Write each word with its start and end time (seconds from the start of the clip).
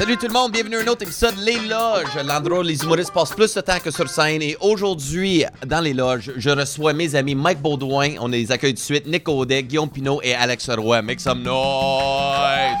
Salut 0.00 0.16
tout 0.16 0.28
le 0.28 0.32
monde, 0.32 0.52
bienvenue 0.52 0.76
à 0.76 0.80
un 0.80 0.86
autre 0.86 1.02
épisode 1.02 1.36
Les 1.36 1.58
Loges, 1.68 2.16
l'endroit 2.24 2.60
où 2.60 2.62
les 2.62 2.82
humoristes 2.82 3.12
passent 3.12 3.34
plus 3.34 3.52
de 3.52 3.60
temps 3.60 3.78
que 3.84 3.90
sur 3.90 4.08
scène. 4.08 4.40
Et 4.40 4.56
aujourd'hui, 4.58 5.44
dans 5.66 5.82
Les 5.82 5.92
Loges, 5.92 6.32
je 6.38 6.48
reçois 6.48 6.94
mes 6.94 7.14
amis 7.14 7.34
Mike 7.34 7.60
Baudouin, 7.60 8.12
on 8.18 8.28
les 8.28 8.50
accueille 8.50 8.72
de 8.72 8.78
suite, 8.78 9.06
Nick 9.06 9.28
Audet, 9.28 9.62
Guillaume 9.62 9.90
Pinot 9.90 10.22
et 10.22 10.34
Alex 10.34 10.70
Roy. 10.70 11.02
Make 11.02 11.20
some 11.20 11.42
noise! 11.42 12.78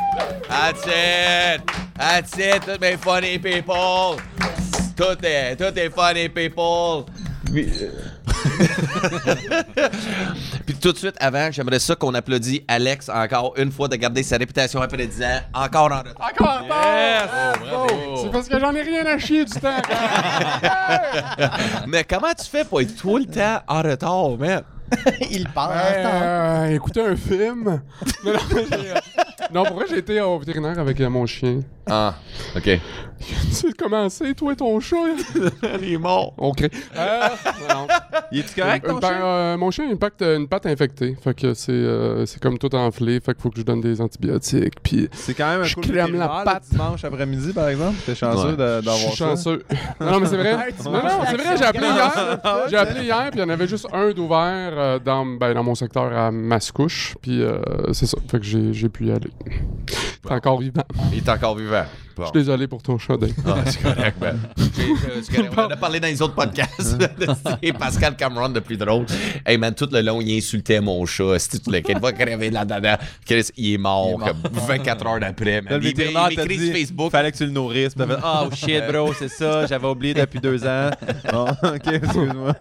That's 0.48 0.86
it! 0.86 1.60
That's 1.98 2.38
it, 2.38 2.62
toutes 2.64 2.80
mes 2.80 2.96
funny 2.96 3.38
people! 3.38 4.16
Tout 4.96 5.22
est, 5.22 5.56
tout 5.56 5.78
est 5.78 5.90
funny 5.90 6.30
people! 6.30 7.04
Tout 10.80 10.92
de 10.92 10.96
suite 10.98 11.16
avant, 11.20 11.50
j'aimerais 11.50 11.78
ça 11.78 11.94
qu'on 11.94 12.14
applaudisse 12.14 12.60
Alex 12.66 13.10
encore 13.10 13.52
une 13.58 13.70
fois 13.70 13.86
de 13.88 13.96
garder 13.96 14.22
sa 14.22 14.38
réputation 14.38 14.80
après 14.80 15.06
10 15.06 15.22
ans, 15.22 15.40
encore 15.52 15.92
en 15.92 15.98
retard. 15.98 16.14
Encore 16.18 16.48
en 16.48 16.62
retard! 16.64 17.28
Oh. 17.72 18.16
C'est 18.22 18.30
parce 18.30 18.48
que 18.48 18.58
j'en 18.58 18.74
ai 18.74 18.80
rien 18.82 19.04
à 19.04 19.18
chier 19.18 19.44
du 19.44 19.52
temps. 19.52 19.68
Mais 21.86 22.04
comment 22.04 22.32
tu 22.38 22.46
fais 22.50 22.64
pour 22.64 22.80
être 22.80 22.96
tout 22.96 23.18
le 23.18 23.26
temps 23.26 23.60
en 23.68 23.82
retard, 23.82 24.30
man? 24.38 24.62
Il 25.30 25.48
parle 25.50 25.72
en 25.72 25.76
Ben, 25.76 26.06
retard. 26.06 26.22
euh, 26.22 26.74
écouter 26.74 27.00
un 27.04 27.16
film. 27.16 27.82
non, 28.24 28.32
euh, 28.32 28.94
non, 29.52 29.64
pour 29.64 29.76
vrai, 29.76 29.86
j'ai 29.88 29.98
été 29.98 30.20
au 30.20 30.38
vétérinaire 30.38 30.78
avec 30.78 31.00
euh, 31.00 31.08
mon 31.08 31.26
chien. 31.26 31.60
Ah, 31.90 32.14
ok. 32.56 32.62
tu 33.20 33.34
sais 33.52 33.68
comment 33.76 34.08
c'est, 34.08 34.32
toi 34.34 34.52
et 34.52 34.56
ton 34.56 34.78
chat? 34.80 34.96
Il 35.82 35.92
est 35.94 35.98
mort. 35.98 36.32
On 36.38 36.52
crée. 36.52 36.70
Euh, 36.96 37.20
non. 37.68 37.86
Il 38.32 38.38
est-tu 38.38 38.60
correct, 38.60 38.86
Une 38.88 39.00
ton 39.00 39.08
chien? 39.08 39.22
euh, 39.24 39.56
mon 39.56 39.70
chien 39.70 39.84
a 39.86 39.90
une 39.90 39.98
patte, 39.98 40.22
une 40.22 40.46
patte 40.48 40.66
infectée. 40.66 41.16
Fait 41.22 41.34
que 41.34 41.52
c'est, 41.52 41.72
euh, 41.72 42.24
c'est 42.26 42.40
comme 42.40 42.58
tout 42.58 42.74
enflé. 42.74 43.20
Fait 43.20 43.32
qu'il 43.34 43.42
faut 43.42 43.50
que 43.50 43.58
je 43.58 43.64
donne 43.64 43.80
des 43.80 44.00
antibiotiques. 44.00 44.74
Puis 44.82 45.08
C'est 45.12 45.34
quand 45.34 45.48
même 45.50 45.60
un 45.62 45.64
je 45.64 45.74
cool 45.74 45.84
crème 45.84 46.16
la 46.16 46.28
patte. 46.28 46.62
le 46.70 46.76
dimanche 46.76 47.04
après-midi, 47.04 47.52
par 47.52 47.68
exemple. 47.68 47.96
T'es 48.06 48.14
chanceux 48.14 48.50
Ouais. 48.50 48.56
de- 48.56 48.80
je 48.80 48.84
d'avoir 48.84 48.96
suis 48.96 49.10
ça. 49.16 49.28
chanceux. 49.30 49.62
non, 50.00 50.12
non, 50.12 50.20
mais 50.20 50.26
c'est 50.26 50.36
vrai. 50.36 50.56
Non, 50.84 50.92
non, 50.92 51.00
c'est 51.28 51.36
vrai, 51.36 51.56
j'ai 51.58 51.64
appelé 51.64 51.86
hier. 51.88 52.40
J'ai 52.70 52.76
appelé 52.76 53.04
hier, 53.04 53.28
puis 53.30 53.40
il 53.40 53.42
y 53.42 53.44
en 53.44 53.48
avait 53.50 53.68
juste 53.68 53.86
un 53.92 54.10
d'ouvert 54.12 54.72
euh, 54.72 54.98
dans, 54.98 55.26
ben, 55.26 55.52
dans 55.54 55.62
mon 55.64 55.74
secteur 55.74 56.04
à 56.16 56.30
Mascouche. 56.30 57.16
Puis 57.20 57.42
euh, 57.42 57.58
c'est 57.92 58.06
ça. 58.06 58.16
Fait 58.30 58.38
que 58.38 58.44
j'ai, 58.44 58.72
j'ai 58.72 58.88
pu 58.88 59.06
y 59.06 59.10
aller. 59.12 59.30
T'es 60.26 60.32
encore 60.32 60.58
vivant. 60.60 60.82
Il 61.12 61.18
est 61.18 61.28
encore 61.28 61.56
vivant. 61.56 61.79
Да. 61.80 61.88
Je 62.26 62.38
suis 62.38 62.46
désolé 62.46 62.66
pour 62.66 62.82
ton 62.82 62.98
chat, 62.98 63.16
Dave. 63.16 63.30
Ah, 63.46 63.56
c'est 63.66 63.82
correct, 63.82 64.20
man. 64.20 64.38
J'ai- 64.56 64.82
euh, 64.82 65.22
correct. 65.34 65.52
On 65.56 65.60
en 65.62 65.68
a 65.70 65.76
parlé 65.76 66.00
dans 66.00 66.08
les 66.08 66.20
autres 66.22 66.34
podcasts. 66.34 66.80
C'est 67.62 67.72
Pascal 67.72 68.16
Cameron, 68.16 68.48
le 68.48 68.60
plus 68.60 68.76
drôle. 68.76 69.06
Hey, 69.46 69.58
man, 69.58 69.74
tout 69.74 69.88
le 69.90 70.00
long, 70.00 70.20
il 70.20 70.36
insultait 70.38 70.80
mon 70.80 71.04
chat. 71.06 71.38
C'était 71.38 71.58
tout 71.58 71.70
le 71.70 71.80
Il 71.88 71.98
va 71.98 72.12
crever 72.12 72.50
là-dedans. 72.50 72.96
Chris, 73.24 73.46
il 73.56 73.74
est 73.74 73.78
mort, 73.78 74.18
comme 74.18 74.52
24 74.66 75.06
heures 75.06 75.20
d'après. 75.20 75.60
Là, 75.62 75.76
le 75.78 75.84
Il- 75.84 75.88
vétérinaire 75.88 76.28
il 76.30 76.36
t'a 76.36 76.46
dit 76.46 76.58
sur 76.66 76.72
Facebook. 76.74 77.10
fallait 77.10 77.32
que 77.32 77.36
tu 77.36 77.44
le 77.46 77.52
nourrisses. 77.52 77.94
Puis 77.94 78.04
t'as 78.06 78.16
fait 78.16 78.22
Oh 78.24 78.48
shit, 78.54 78.82
bro, 78.92 79.12
c'est 79.14 79.28
ça, 79.28 79.66
j'avais 79.66 79.86
oublié 79.86 80.14
depuis 80.14 80.40
deux 80.40 80.64
ans. 80.66 80.90
Bon, 81.32 81.44
ok, 81.62 81.86
excuse-moi. 81.92 82.52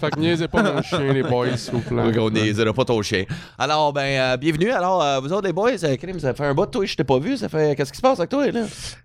fait 0.00 0.10
que 0.10 0.20
niaisez 0.20 0.48
pas 0.48 0.62
mon 0.62 0.82
chien, 0.82 1.12
les 1.12 1.22
boys, 1.22 1.56
s'il 1.56 1.72
vous 1.74 1.80
plaît. 1.80 2.02
Oui, 2.06 2.18
on 2.18 2.30
n'est 2.30 2.72
pas 2.72 2.84
ton 2.84 3.00
chien. 3.02 3.24
Alors, 3.58 3.92
ben, 3.92 4.02
euh, 4.02 4.36
bienvenue. 4.36 4.70
Alors, 4.70 5.02
euh, 5.02 5.18
vous 5.20 5.32
autres, 5.32 5.46
les 5.46 5.52
boys, 5.52 5.72
euh, 5.82 5.96
Krim, 5.96 6.18
ça 6.20 6.34
fait 6.34 6.44
un 6.44 6.54
bout 6.54 6.66
de 6.66 6.70
toi, 6.70 6.84
je 6.84 6.94
t'ai 6.94 7.04
pas 7.04 7.18
vu. 7.18 7.36
Ça 7.36 7.48
fait. 7.48 7.74
Qu'est-ce 7.76 7.90
qui 7.92 7.96
se 7.98 8.02
passe 8.02 8.18
avec 8.18 8.30
toi, 8.30 8.46
là? 8.50 8.60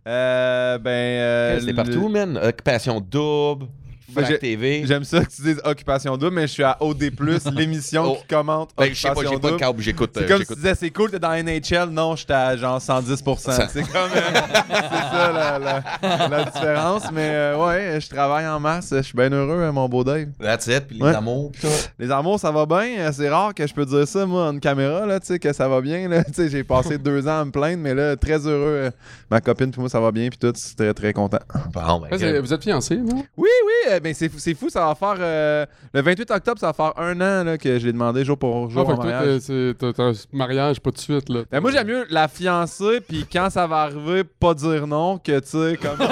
Euh, 0.07 0.77
ben. 0.77 0.89
euh, 0.89 1.59
le- 1.61 1.73
partout, 1.73 2.09
man. 2.09 2.37
Occupation 2.37 2.99
double. 3.01 3.67
Frac 4.13 4.25
j'ai- 4.27 4.39
TV. 4.39 4.83
J'aime 4.85 5.03
ça 5.03 5.23
que 5.23 5.29
tu 5.29 5.41
dises 5.41 5.61
Occupation 5.65 6.15
Double, 6.17 6.35
mais 6.35 6.47
je 6.47 6.53
suis 6.53 6.63
à 6.63 6.77
OD, 6.79 7.11
l'émission 7.53 8.03
Oh. 8.07 8.15
qui 8.21 8.27
commente 8.27 8.69
Ben, 8.77 8.89
je 8.93 8.93
sais 8.93 9.07
pas, 9.09 9.13
Occupation 9.15 9.31
j'ai 9.35 9.39
pas 9.41 9.47
de 9.47 9.51
Double. 9.53 9.59
câble, 9.59 9.81
j'écoute. 9.81 10.11
C'est 10.13 10.23
euh, 10.23 10.27
comme 10.27 10.37
si 10.37 10.41
j'écoute. 10.43 10.55
tu 10.57 10.61
disais, 10.63 10.75
c'est 10.75 10.89
cool, 10.91 11.11
t'es 11.11 11.19
dans 11.19 11.31
NHL. 11.33 11.89
Non, 11.91 12.15
j'étais 12.15 12.33
à 12.33 12.55
genre 12.57 12.79
110%. 12.79 13.51
Ça- 13.51 13.67
C'est 13.67 13.81
comme. 13.83 14.09
euh, 14.15 14.21
c'est 14.31 14.71
ça 14.71 15.31
la, 15.33 15.59
la- 15.59 16.27
la 16.29 16.43
différence. 16.45 17.03
Mais 17.11 17.29
euh, 17.31 17.57
ouais, 17.65 17.99
je 17.99 18.09
travaille 18.09 18.47
en 18.47 18.59
masse. 18.59 18.93
Je 18.95 19.01
suis 19.01 19.15
bien 19.17 19.29
heureux, 19.31 19.61
hein, 19.63 19.71
mon 19.71 19.87
beau 19.89 20.03
Dave. 20.03 20.27
That's 20.41 20.67
it, 20.67 20.87
puis 20.87 20.97
les 20.97 21.03
Ouais. 21.03 21.15
amours, 21.15 21.51
pis 21.51 21.61
tout. 21.61 21.67
Les 21.99 22.09
amours, 22.11 22.39
ça 22.39 22.51
va 22.51 22.65
bien. 22.65 22.85
Euh, 22.99 23.11
C'est 23.13 23.29
rare 23.29 23.53
que 23.53 23.65
je 23.67 23.73
peux 23.73 23.85
dire 23.85 24.07
ça, 24.07 24.25
moi, 24.25 24.47
en 24.49 24.59
caméra, 24.59 25.05
là, 25.05 25.19
tu 25.19 25.27
sais, 25.27 25.39
que 25.39 25.51
ça 25.53 25.67
va 25.67 25.81
bien. 25.81 26.07
Là. 26.07 26.23
Tu 26.27 26.33
sais, 26.33 26.49
j'ai 26.49 26.63
passé 26.63 26.97
deux 26.99 27.27
ans 27.27 27.41
à 27.41 27.45
me 27.45 27.51
plaindre, 27.51 27.81
mais 27.81 27.93
là, 27.93 28.15
très 28.15 28.45
heureux. 28.45 28.67
euh, 28.85 28.91
ma 29.31 29.41
copine, 29.41 29.71
puis 29.71 29.79
moi, 29.81 29.89
ça 29.89 29.99
va 29.99 30.11
bien, 30.11 30.29
puis 30.29 30.37
tout, 30.37 30.51
je 30.55 30.59
suis 30.61 30.75
très, 30.75 30.93
très 30.93 31.13
content. 31.13 31.39
Bon, 31.73 31.99
ben, 31.99 32.07
Ouais, 32.11 32.17
c'est- 32.17 32.39
vous 32.39 32.53
êtes 32.53 32.63
fiancés, 32.63 32.97
non? 32.97 33.23
Oui, 33.37 33.49
oui, 33.65 33.96
euh, 33.97 33.99
ben 33.99 34.13
c'est 34.13 34.29
fou, 34.29 34.37
c'est 34.39 34.53
fou, 34.53 34.69
ça 34.69 34.85
va 34.85 34.95
faire. 34.95 35.15
euh, 35.19 35.65
le 35.93 36.01
28 36.01 36.31
octobre, 36.31 36.59
ça 36.59 36.67
va 36.67 36.73
faire 36.73 36.93
un 36.97 37.15
an 37.21 37.43
là, 37.43 37.57
que 37.57 37.77
je 37.79 37.85
l'ai 37.85 37.91
demandé 37.93 38.23
jour 38.23 38.37
pour 38.37 38.67
Ah, 38.69 38.73
jour 38.73 38.87
fait 38.87 38.93
en 38.93 38.97
mariage. 39.03 39.39
c'est- 39.41 39.73
t'as 39.77 40.03
un 40.03 40.13
mariage 40.31 40.79
pas 40.79 40.91
de 40.91 40.97
suite, 40.97 41.29
là. 41.29 41.41
Ben 41.51 41.59
moi 41.59 41.71
j'aime 41.71 41.87
mieux 41.87 42.05
la 42.09 42.27
fiancée 42.27 43.01
puis 43.07 43.25
quand 43.31 43.49
ça 43.49 43.67
va 43.67 43.81
arriver 43.83 44.23
pas 44.23 44.53
dire 44.53 44.87
non 44.87 45.17
que 45.17 45.39
tu 45.39 45.47
sais 45.47 45.77
comme 45.81 45.97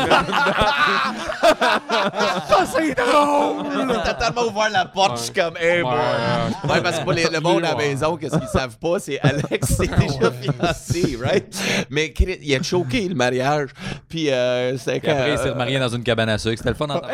Ça, 1.46 2.66
c'est 2.66 2.94
drôle! 2.96 3.66
T'as 4.04 4.14
tellement 4.16 4.44
ouvert 4.50 4.70
la 4.72 4.86
porte, 4.86 5.18
je 5.18 5.24
suis 5.24 5.34
comme, 5.34 5.56
hey, 5.58 5.82
boy. 5.82 5.92
Ouais. 5.94 6.72
Ouais, 6.74 6.82
parce 6.82 7.00
que 7.00 7.04
pour 7.04 7.14
les- 7.14 7.26
le 7.32 7.40
monde 7.40 7.64
à 7.64 7.70
la 7.72 7.76
Ouais. 7.76 7.90
maison, 7.90 8.18
qu'est-ce 8.18 8.38
qu'ils 8.38 8.48
savent 8.48 8.78
pas, 8.78 9.00
c'est 9.00 9.20
Alex, 9.22 9.68
c'est 9.78 9.88
déjà 9.98 10.32
fiancé, 10.32 11.18
right? 11.22 11.56
Mais 11.90 12.12
Chris, 12.12 12.38
il 12.42 12.56
a 12.56 12.62
choqué 12.64 13.08
le 13.08 13.16
mariage. 13.16 13.70
Puis, 14.10 14.30
euh, 14.32 14.78
c'était 14.78 15.00
Puis 15.00 15.12
après, 15.12 15.32
il 15.34 15.38
s'est 15.38 15.48
euh, 15.50 15.54
remarié 15.54 15.80
dans 15.80 15.90
une 15.90 16.04
cabane 16.04 16.30
à 16.30 16.38
sucre. 16.38 16.58
C'était 16.58 16.70
le 16.70 16.76
fun 16.76 16.88
d'entendre. 16.88 17.08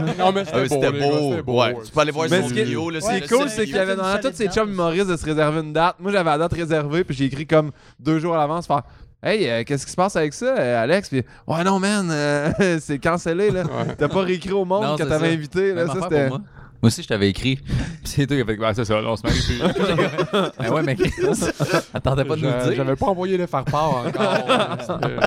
Non, 0.18 0.32
mais 0.32 0.42
ah, 0.42 0.44
c'était 0.46 0.60
beau. 0.62 0.68
C'était 0.68 0.90
les 0.92 0.98
gars, 1.00 1.08
beau. 1.08 1.30
c'était 1.30 1.42
beau, 1.42 1.60
Ouais, 1.62 1.74
tu 1.84 1.92
peux 1.92 2.00
aller 2.00 2.10
voir 2.12 2.26
Mais 2.30 2.40
son 2.42 2.48
ce 2.48 2.54
qui 2.54 2.60
est- 2.60 2.64
vidéo. 2.64 2.90
c'est 3.00 3.18
est 3.18 3.28
cool, 3.28 3.48
c'est 3.48 3.64
qu'il 3.64 3.74
y 3.76 3.78
avait 3.78 3.96
dans 3.96 4.18
tous 4.20 4.32
ces 4.34 4.48
chums 4.48 4.70
humoristes 4.70 5.08
de 5.08 5.16
se 5.16 5.24
réserver 5.24 5.60
une 5.60 5.72
date. 5.72 5.96
Moi 5.98 6.12
j'avais 6.12 6.30
la 6.30 6.38
date 6.38 6.52
réservée 6.52 7.04
puis 7.04 7.14
j'ai 7.16 7.24
écrit 7.26 7.46
comme 7.46 7.70
deux 8.00 8.18
jours 8.18 8.34
à 8.34 8.38
l'avance 8.38 8.66
faire 8.66 8.82
Hey, 9.20 9.48
euh, 9.50 9.64
qu'est-ce 9.66 9.84
qui 9.84 9.90
se 9.90 9.96
passe 9.96 10.14
avec 10.14 10.32
ça, 10.32 10.56
euh, 10.56 10.80
Alex? 10.80 11.08
Puis, 11.08 11.24
ouais, 11.48 11.64
non, 11.64 11.80
man, 11.80 12.08
euh, 12.08 12.52
c'est 12.80 13.00
cancellé, 13.00 13.50
là. 13.50 13.64
Ouais. 13.64 13.96
T'as 13.98 14.06
pas 14.06 14.20
réécrit 14.22 14.52
au 14.52 14.64
monde 14.64 14.84
Non, 14.84 14.96
que 14.96 15.02
t'avais 15.02 15.32
invité, 15.32 15.74
là. 15.74 15.86
Même 15.86 15.88
Ça, 15.88 16.02
c'était. 16.04 16.28
Moi. 16.82 16.88
Aussi, 16.88 17.02
je 17.02 17.08
t'avais 17.08 17.28
écrit. 17.28 17.56
Puis 17.56 17.66
c'est 18.04 18.26
toi 18.26 18.36
qui 18.36 18.42
a 18.42 18.46
fait 18.46 18.56
ben, 18.56 18.74
c'est 18.74 18.84
ça, 18.84 19.00
là, 19.00 19.10
on 19.10 19.16
se 19.16 19.22
marie 19.22 19.40
plus. 19.40 19.58
ben 20.58 20.70
ouais, 20.72 20.82
mais 20.82 20.96
attendez 21.94 22.24
pas 22.24 22.36
de 22.36 22.42
nous 22.42 22.50
dire. 22.50 22.74
J'avais 22.76 22.96
pas 22.96 23.06
envoyé 23.06 23.36
le 23.36 23.46
faire-part 23.46 24.06
encore. 24.06 24.76
C'était, 24.80 25.12
euh, 25.12 25.18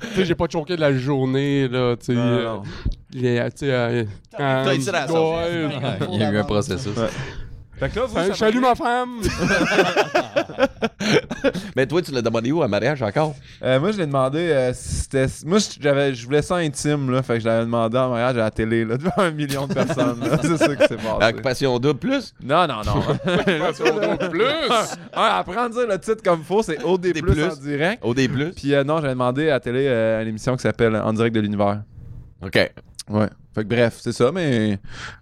tu 0.00 0.16
sais, 0.16 0.24
j'ai 0.24 0.34
pas 0.34 0.46
choqué 0.50 0.76
de 0.76 0.80
la 0.80 0.92
journée, 0.92 1.68
là, 1.68 1.96
tu 1.96 2.06
sais. 2.06 2.14
Non, 2.14 2.20
euh, 2.20 2.44
non. 2.44 2.62
j'ai, 3.14 3.44
tu 3.50 3.58
sais, 3.58 3.72
euh, 3.72 4.04
T'as 4.36 4.60
à 4.60 4.64
la. 4.64 5.12
Ouais, 5.12 5.68
Il 6.12 6.20
y 6.20 6.22
a 6.24 6.30
eu 6.30 6.38
un 6.38 6.44
processus. 6.44 6.96
Ouais. 6.96 7.08
Fait 7.78 7.90
que 7.90 8.00
là, 8.00 8.06
vous, 8.06 8.14
ça 8.14 8.34
Salut 8.34 8.60
ma 8.60 8.74
femme! 8.74 9.20
Mais 11.76 11.86
toi, 11.86 12.00
tu 12.00 12.10
l'as 12.10 12.22
demandé 12.22 12.50
où, 12.50 12.62
à 12.62 12.68
mariage 12.68 13.02
encore? 13.02 13.34
Euh, 13.62 13.78
moi, 13.78 13.92
je 13.92 13.98
l'ai 13.98 14.06
demandé. 14.06 14.38
euh, 14.38 14.72
si 14.74 14.94
c'était. 15.02 15.26
Moi, 15.44 15.58
je- 15.58 15.80
j'avais, 15.80 16.14
je 16.14 16.24
voulais 16.24 16.40
ça 16.42 16.56
intime, 16.56 17.10
là. 17.10 17.22
Fait 17.22 17.34
que 17.34 17.40
je 17.40 17.44
l'avais 17.46 17.64
demandé 17.66 17.98
en 17.98 18.08
mariage 18.10 18.36
à 18.36 18.44
la 18.44 18.50
télé, 18.50 18.84
là, 18.84 18.96
devant 18.96 19.12
un 19.18 19.30
million 19.30 19.66
de 19.66 19.74
personnes. 19.74 20.20
là. 20.20 20.38
C'est 20.40 20.56
ça 20.56 20.74
qui 20.74 20.86
s'est 20.86 20.96
passé. 20.96 21.26
Occupation 21.28 21.78
double 21.78 21.98
plus? 21.98 22.34
Non, 22.42 22.66
non, 22.66 22.80
non. 22.84 23.02
plus! 24.30 24.42
Ouais, 24.42 24.86
apprends 25.14 25.64
à 25.64 25.68
dire 25.68 25.86
le 25.86 25.98
titre 25.98 26.22
comme 26.24 26.42
faux, 26.42 26.62
c'est 26.62 26.82
OD 26.82 27.00
Des 27.02 27.12
plus 27.20 27.32
plus. 27.32 27.44
en 27.44 27.54
direct. 27.56 28.02
OD 28.02 28.28
plus? 28.28 28.50
Puis 28.52 28.74
euh, 28.74 28.84
non, 28.84 28.96
j'avais 28.96 29.10
demandé 29.14 29.48
à 29.50 29.54
la 29.54 29.60
télé 29.60 29.86
euh, 29.86 30.22
une 30.22 30.28
émission 30.28 30.56
qui 30.56 30.62
s'appelle 30.62 30.96
En 30.96 31.12
direct 31.12 31.34
de 31.34 31.40
l'univers. 31.40 31.82
OK. 32.42 32.70
Ouais. 33.10 33.28
Fait 33.56 33.62
que 33.62 33.68
bref, 33.68 33.96
c'est 34.02 34.12
ça, 34.12 34.30
mais 34.34 34.78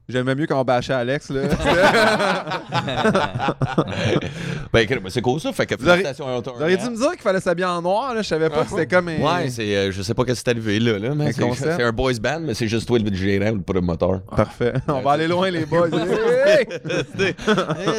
j'aimais 0.08 0.34
mieux 0.34 0.46
quand 0.46 0.60
on 0.60 0.64
bâchait 0.64 0.92
Alex, 0.92 1.30
là. 1.30 1.42
ben, 4.72 4.88
c'est 5.08 5.20
cool 5.20 5.38
ça. 5.38 5.52
Fait 5.52 5.66
que 5.66 5.76
Vous 5.76 5.88
auriez- 5.88 6.02
félicitations 6.02 6.26
à 6.26 6.40
Vous 6.40 6.50
auriez 6.60 6.76
dû 6.76 6.90
me 6.90 6.96
dire 6.96 7.12
qu'il 7.12 7.20
fallait 7.20 7.38
s'habiller 7.38 7.68
en 7.68 7.80
noir, 7.80 8.12
là. 8.12 8.22
Je 8.22 8.26
savais 8.26 8.50
pas 8.50 8.64
que 8.64 8.70
c'était 8.70 8.88
comme 8.88 9.06
un. 9.06 9.18
Ouais, 9.20 9.48
c'est, 9.50 9.76
euh, 9.76 9.92
je 9.92 10.02
sais 10.02 10.14
pas 10.14 10.24
ce 10.24 10.30
qui 10.32 10.36
c'est 10.36 10.48
arrivé 10.48 10.80
là, 10.80 10.98
là 10.98 11.14
mais 11.14 11.30
c'est, 11.32 11.80
un 11.80 11.92
boys 11.92 12.14
band, 12.20 12.40
mais 12.40 12.54
c'est 12.54 12.66
juste 12.66 12.88
toi 12.88 12.98
le 12.98 13.14
gérant 13.14 13.52
ou 13.52 13.56
le 13.58 13.62
promoteur. 13.62 14.20
Parfait. 14.22 14.72
On 14.88 15.00
va 15.00 15.12
aller 15.12 15.28
loin, 15.28 15.48
les 15.50 15.64
boys. 15.64 15.88
Hey! 16.44 16.66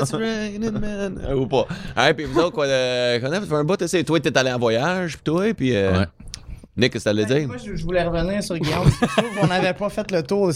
It's 0.02 0.14
raining, 0.14 0.78
man. 0.80 1.18
Ou 1.34 1.48
pas. 1.48 1.66
Hein, 1.96 2.14
puis 2.14 2.26
vous 2.26 2.38
autres, 2.40 2.52
quoi, 2.52 2.66
euh, 2.66 3.20
qu'on 3.22 3.32
a 3.32 3.40
fait 3.40 3.54
un 3.56 3.64
bout, 3.64 3.78
tu 3.78 3.88
sais, 3.88 4.04
toi, 4.04 4.20
t'es 4.20 4.38
allé 4.38 4.52
en 4.52 4.60
voyage, 4.60 5.14
puis 5.14 5.24
toi, 5.24 5.54
puis. 5.54 5.74
Euh, 5.74 6.00
Ouais. 6.00 6.06
Nick, 6.78 6.92
qu'est-ce 6.92 7.06
que 7.06 7.10
t'allais 7.10 7.26
dire? 7.26 7.48
Moi, 7.48 7.56
je, 7.58 7.76
je 7.76 7.84
voulais 7.84 8.04
revenir 8.04 8.44
sur 8.44 8.58
Guillaume. 8.58 8.90
Je 9.02 9.06
trouve 9.06 9.40
qu'on 9.40 9.48
n'avait 9.48 9.74
pas 9.74 9.90
fait 9.90 10.12
le 10.12 10.22
tour. 10.24 10.52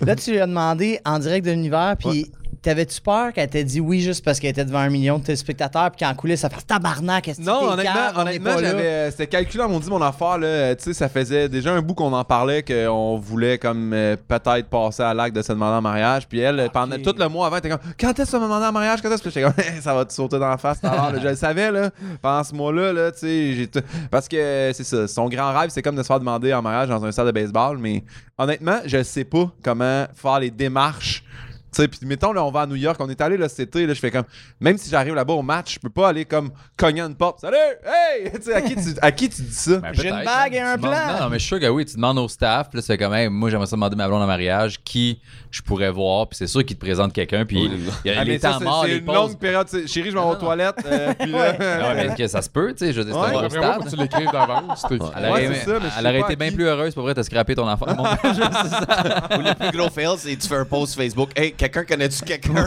Là, 0.00 0.14
tu 0.14 0.30
lui 0.30 0.38
as 0.38 0.46
demandé 0.46 1.00
en 1.04 1.18
direct 1.18 1.44
de 1.46 1.50
l'univers, 1.50 1.96
puis 1.98 2.30
t'avais-tu 2.62 3.00
peur 3.00 3.32
qu'elle 3.32 3.48
t'ait 3.48 3.64
dit 3.64 3.80
oui 3.80 4.00
juste 4.00 4.24
parce 4.24 4.40
qu'elle 4.40 4.50
était 4.50 4.64
devant 4.64 4.78
un 4.78 4.90
million 4.90 5.18
de 5.18 5.24
téléspectateurs, 5.24 5.90
puis 5.90 6.04
qu'en 6.04 6.14
coulisses, 6.14 6.40
ça 6.40 6.50
fait 6.50 6.62
tabarnak, 6.66 7.24
que 7.24 7.42
Non, 7.42 7.72
honnêtement, 7.72 8.20
honnêtement 8.20 8.58
j'avais, 8.58 8.82
euh, 8.82 9.10
c'était 9.10 9.26
calculé, 9.26 9.64
on 9.64 9.78
dit 9.78 9.90
mon 9.90 10.02
affaire, 10.02 10.38
là, 10.38 10.74
tu 10.74 10.84
sais, 10.84 10.92
ça 10.92 11.08
faisait 11.08 11.48
déjà 11.48 11.72
un 11.72 11.82
bout 11.82 11.94
qu'on 11.94 12.12
en 12.12 12.24
parlait, 12.24 12.62
qu'on 12.62 13.16
voulait 13.16 13.58
comme 13.58 13.92
euh, 13.92 14.16
peut-être 14.16 14.68
passer 14.68 15.02
à 15.02 15.14
l'acte 15.14 15.36
de 15.36 15.42
se 15.42 15.52
demander 15.52 15.76
en 15.76 15.82
mariage, 15.82 16.28
puis 16.28 16.40
elle, 16.40 16.68
pendant 16.72 16.96
tout 16.98 17.14
le 17.18 17.28
mois 17.28 17.46
avant, 17.46 17.56
elle 17.56 17.66
était 17.66 17.70
comme, 17.70 17.92
quand 17.98 18.18
est-ce 18.18 18.32
que 18.32 18.36
me 18.36 18.42
demander 18.42 18.66
en 18.66 18.72
mariage, 18.72 19.00
quand 19.02 19.10
est-ce 19.10 19.22
que 19.22 19.30
j'étais 19.30 19.42
comme, 19.42 19.64
ça 19.80 19.94
va 19.94 20.04
te 20.04 20.12
sauter 20.12 20.38
dans 20.38 20.48
la 20.48 20.58
face, 20.58 20.82
l'heure, 20.82 21.12
là. 21.12 21.18
je 21.22 21.28
le 21.28 21.36
savais, 21.36 21.70
là, 21.70 21.90
pendant 22.20 22.44
ce 22.44 22.54
mois-là, 22.54 22.92
là, 22.92 23.12
tu 23.12 23.18
sais, 23.20 23.52
j'ai 23.54 23.68
parce 24.10 24.28
que 24.28 24.70
c'est 24.74 24.84
ça, 24.84 25.06
son 25.06 25.28
grand 25.28 25.52
rêve, 25.52 25.70
c'est 25.70 25.82
comme 25.82 25.96
de 25.96 26.02
se 26.02 26.06
faire 26.06 26.18
demander 26.18 26.52
en 26.52 26.62
mariage 26.62 26.88
dans 26.88 27.04
un 27.04 27.12
stade 27.12 27.26
de 27.26 27.32
baseball, 27.32 27.78
mais 27.78 28.04
honnêtement, 28.36 28.78
je 28.86 29.02
sais 29.02 29.24
pas 29.24 29.50
comment 29.62 30.06
faire 30.14 30.40
les 30.40 30.50
démarches 30.50 31.24
sais, 31.72 31.88
puis 31.88 31.98
mettons, 32.04 32.32
là, 32.32 32.44
on 32.44 32.50
va 32.50 32.62
à 32.62 32.66
New 32.66 32.76
York, 32.76 32.96
on 33.00 33.08
est 33.08 33.20
allé 33.20 33.36
là 33.36 33.48
cet 33.48 33.60
été, 33.68 33.86
là, 33.86 33.94
je 33.94 34.00
fais 34.00 34.10
comme, 34.10 34.24
même 34.60 34.78
si 34.78 34.88
j'arrive 34.90 35.14
là-bas 35.14 35.34
au 35.34 35.42
match, 35.42 35.74
je 35.74 35.78
peux 35.80 35.90
pas 35.90 36.08
aller 36.08 36.24
comme 36.24 36.50
cogner 36.76 37.00
à 37.02 37.06
une 37.06 37.14
porte. 37.14 37.40
Salut! 37.40 37.56
Hey! 37.84 38.30
tu 38.34 38.42
sais, 38.42 38.54
à 38.54 38.62
qui 38.62 38.74
tu, 38.74 38.82
à 39.00 39.12
qui 39.12 39.28
tu 39.28 39.42
dis 39.42 39.54
ça? 39.54 39.76
Ben, 39.76 39.90
J'ai 39.92 40.08
une 40.08 40.24
bague 40.24 40.54
et 40.54 40.60
un 40.60 40.76
demandes- 40.76 40.90
plan. 40.92 41.06
Non, 41.14 41.20
non, 41.24 41.28
mais 41.30 41.38
je 41.38 41.44
suis 41.44 41.48
sûr 41.48 41.60
que 41.60 41.66
oui, 41.66 41.84
tu 41.84 41.94
demandes 41.96 42.18
au 42.18 42.28
staff, 42.28 42.68
puis 42.70 42.78
là, 42.78 42.82
c'est 42.86 42.96
comme, 42.98 43.14
hey, 43.14 43.28
moi, 43.28 43.50
j'aimerais 43.50 43.66
ça 43.66 43.76
demander 43.76 43.96
ma 43.96 44.08
blonde 44.08 44.22
en 44.22 44.26
mariage, 44.26 44.78
qui 44.82 45.20
je 45.50 45.62
pourrais 45.62 45.90
voir, 45.90 46.28
puis 46.28 46.36
c'est 46.36 46.46
sûr 46.46 46.64
qu'il 46.64 46.76
te 46.76 46.80
présente 46.84 47.12
quelqu'un, 47.12 47.44
puis 47.44 47.70
il 48.04 48.10
y 48.10 48.14
a 48.14 48.20
Ah, 48.20 48.24
les 48.24 48.38
ça, 48.38 48.50
temps 48.52 48.58
c'est- 48.58 48.64
morts, 48.64 48.82
c'est 48.84 48.90
les 48.90 48.96
une 48.98 49.06
longue 49.06 49.38
période. 49.38 49.66
Chérie, 49.86 50.10
je 50.10 50.14
vais 50.16 50.20
aux 50.22 50.34
toilettes. 50.36 50.76
euh, 50.86 51.12
puis 51.18 51.30
là, 51.30 51.38
ouais, 51.58 52.08
mais 52.08 52.14
que 52.14 52.26
ça 52.26 52.42
se 52.42 52.50
peut, 52.50 52.72
tu 52.72 52.86
sais, 52.86 52.92
je 52.92 52.98
veux 53.00 53.04
dire, 53.04 53.14
c'est 53.14 53.20
Ouais, 53.20 53.36
un 53.36 53.48
gros 53.48 53.50
stade. 53.50 53.88
tu 53.90 53.96
l'écrives 53.96 54.30
d'avance. 54.32 54.84
Elle 54.90 56.06
aurait, 56.06 56.20
été 56.20 56.36
bien 56.36 56.50
plus 56.52 56.64
heureuse, 56.64 56.94
pour 56.94 57.02
vrai, 57.04 57.14
t'as 57.14 57.22
scrappé 57.22 57.54
ton 57.54 57.68
enfant. 57.68 57.86
Ou 57.88 59.40
le 59.40 59.54
plus 59.54 59.76
gros 59.78 59.90
fail, 59.90 60.16
c'est 60.18 60.36
tu 60.36 60.48
fais 60.48 60.56
un 60.56 60.64
post 60.64 60.94
Facebook. 60.96 61.30
Hey, 61.36 61.52
quelqu'un 61.58 61.84
connais-tu 61.84 62.24
quelqu'un? 62.24 62.54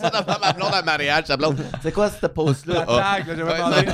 Ça 0.00 0.10
d'avoir 0.10 0.38
ma 0.40 0.52
blonde 0.52 0.74
en 0.74 0.84
mariage. 0.84 1.24
Blonde, 1.38 1.64
c'est 1.82 1.92
quoi 1.92 2.10
ce 2.10 2.26
post-là? 2.26 2.84
Ah. 2.86 3.16
Tag, 3.16 3.28
là, 3.28 3.34
j'avais 3.36 3.56
demandé. 3.56 3.86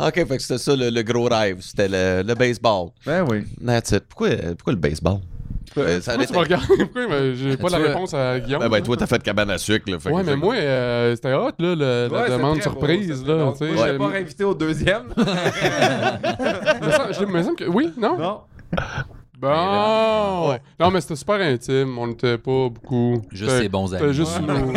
Ok, 0.00 0.14
fait 0.14 0.26
que 0.26 0.38
c'était 0.40 0.58
ça 0.58 0.76
le, 0.76 0.90
le 0.90 1.02
gros 1.02 1.24
rêve. 1.24 1.58
C'était 1.60 1.88
le, 1.88 2.22
le 2.26 2.34
baseball. 2.34 2.88
Ben 3.06 3.24
oui. 3.28 3.44
That's 3.64 3.90
it. 3.92 4.04
Pourquoi, 4.08 4.28
pourquoi 4.56 4.72
le 4.74 4.78
baseball? 4.78 5.18
Euh, 5.78 6.00
ça 6.00 6.16
Pourquoi 6.16 6.26
tu 6.26 6.32
me 6.32 6.38
regardes? 6.38 6.66
Pourquoi? 6.66 7.06
Mais 7.08 7.34
j'ai 7.36 7.56
pas 7.56 7.68
Tu 7.68 7.72
la 7.74 7.78
réponse 7.88 8.12
à 8.14 8.40
Guillaume? 8.40 8.60
Ben, 8.60 8.68
ben, 8.68 8.82
toi, 8.82 8.96
t'as 8.96 9.06
fait 9.06 9.22
cabane 9.22 9.50
à 9.50 9.58
sucre. 9.58 9.88
Là, 9.90 9.98
ouais, 10.12 10.22
mais 10.24 10.36
moi, 10.36 10.54
euh, 10.56 11.14
c'était 11.14 11.32
hot, 11.32 11.52
là, 11.58 11.74
le- 11.74 12.08
la 12.10 12.18
Ouais, 12.18 12.24
c'est 12.26 12.32
demande 12.36 12.60
surprise, 12.62 13.22
beau, 13.22 13.32
là. 13.32 13.38
donc. 13.44 13.60
Moi, 13.60 13.68
je 13.86 13.92
Euh, 13.92 13.98
pas 13.98 14.08
réinvité 14.08 14.44
au 14.44 14.54
deuxième. 14.54 15.04
je- 15.16 15.24
me 17.24 17.42
semble 17.42 17.56
que. 17.56 17.64
Oui, 17.64 17.92
non? 17.96 18.18
non. 18.18 18.40
Bon! 19.40 20.54
Non, 20.78 20.90
mais 20.90 21.00
c'était 21.00 21.16
super 21.16 21.40
intime. 21.40 21.96
On 21.98 22.06
n'était 22.08 22.36
pas 22.36 22.68
beaucoup. 22.68 23.22
Juste 23.32 23.58
ses 23.58 23.68
bons 23.68 23.94
amis. 23.94 24.12
juste 24.12 24.38
Ouais. 24.40 24.46
nous. 24.46 24.72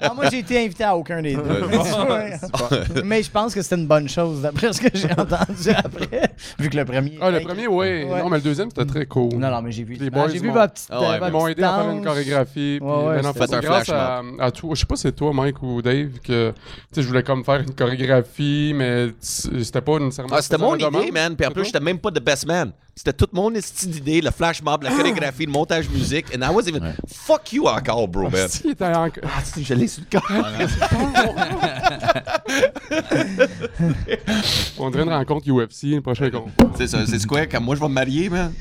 Ah, 0.00 0.12
moi, 0.14 0.28
j'ai 0.30 0.38
été 0.40 0.64
invité 0.64 0.84
à 0.84 0.96
aucun 0.96 1.22
des 1.22 1.34
deux. 1.36 1.42
Ouais. 1.42 2.36
Mais 3.04 3.22
je 3.22 3.30
pense 3.30 3.54
que 3.54 3.62
c'était 3.62 3.76
une 3.76 3.86
bonne 3.86 4.08
chose, 4.08 4.42
d'après 4.42 4.72
ce 4.72 4.80
que 4.80 4.88
j'ai 4.96 5.10
entendu 5.16 5.70
après. 5.74 6.32
Vu 6.58 6.68
que 6.70 6.76
le 6.76 6.84
premier. 6.84 7.18
Ah, 7.20 7.30
le 7.30 7.40
premier, 7.40 7.66
oui. 7.68 8.04
Ouais. 8.04 8.22
Non, 8.22 8.28
mais 8.30 8.36
le 8.38 8.42
deuxième, 8.42 8.68
c'était 8.70 8.84
très 8.84 9.06
cool. 9.06 9.34
Non, 9.34 9.50
non, 9.50 9.62
mais 9.62 9.70
j'ai 9.72 9.84
vu. 9.84 9.94
Les 9.94 10.06
Ah, 10.08 10.10
boys 10.10 10.28
j'ai 10.28 10.38
vu 10.38 10.50
votre 10.50 10.72
petite. 10.74 10.88
Ah 10.90 11.00
euh, 11.02 11.18
Ils 11.26 11.32
m'ont 11.32 11.46
aidé 11.48 11.62
à 11.62 11.74
faire 11.78 11.90
une 11.90 12.04
chorégraphie. 12.04 12.78
Puis, 12.78 12.80
Ouais, 12.80 12.88
ouais, 13.04 13.18
en 13.18 13.22
c'était- 13.32 13.38
fait, 13.40 13.46
c'est 13.48 13.54
un 13.54 13.60
grâce 13.60 13.84
flash 13.86 13.96
à, 13.98 14.22
à 14.40 14.50
toi. 14.50 14.70
Je 14.74 14.80
sais 14.80 14.86
pas 14.86 14.96
si 14.96 15.02
c'est 15.02 15.12
toi, 15.12 15.32
Mike 15.32 15.62
ou 15.62 15.82
Dave, 15.82 16.18
que 16.24 16.52
je 16.96 17.00
voulais 17.02 17.22
comme 17.22 17.44
faire 17.44 17.60
une 17.60 17.74
chorégraphie, 17.74 18.72
mais 18.74 19.08
c'était 19.20 19.80
pas 19.80 19.98
nécessairement. 19.98 20.34
Ah, 20.36 20.42
c'était 20.42 20.58
mon 20.58 20.74
idée, 20.76 21.10
man. 21.12 21.36
Puis 21.36 21.46
en 21.46 21.50
plus, 21.50 21.64
j'étais 21.66 21.80
même 21.80 21.98
pas 21.98 22.10
the 22.10 22.20
best 22.22 22.46
man. 22.46 22.72
C'était 22.98 23.12
toute 23.12 23.32
mon 23.32 23.48
style 23.60 23.90
d'idée, 23.92 24.20
le 24.20 24.32
flash 24.32 24.60
mob, 24.60 24.82
la 24.82 24.90
chorégraphie, 24.90 25.46
le 25.46 25.52
montage 25.52 25.88
musique. 25.88 26.26
And 26.36 26.42
I 26.42 26.52
was 26.52 26.62
even. 26.68 26.94
Fuck 27.06 27.52
you 27.52 27.68
encore, 27.68 28.08
bro, 28.08 28.28
man. 28.28 28.48
Si, 28.48 28.62
il 28.64 28.70
était 28.72 28.86
en- 28.86 29.08
Ah, 29.22 29.40
si, 29.44 29.62
je 29.62 29.74
l'ai 29.74 29.86
sur 29.86 30.02
le 30.10 30.18
corps. 30.18 30.28
On 34.80 34.90
dirait 34.90 35.04
une 35.04 35.10
rencontre 35.12 35.46
UFC, 35.48 35.84
le 35.94 36.00
prochain 36.00 36.28
combat. 36.30 36.50
C'est 36.76 36.88
ça, 36.88 36.98
c'est 37.06 37.24
quoi? 37.24 37.46
Quand 37.46 37.60
moi 37.60 37.76
je 37.76 37.80
vais 37.80 37.88
me 37.88 37.94
marier, 37.94 38.28
man, 38.28 38.52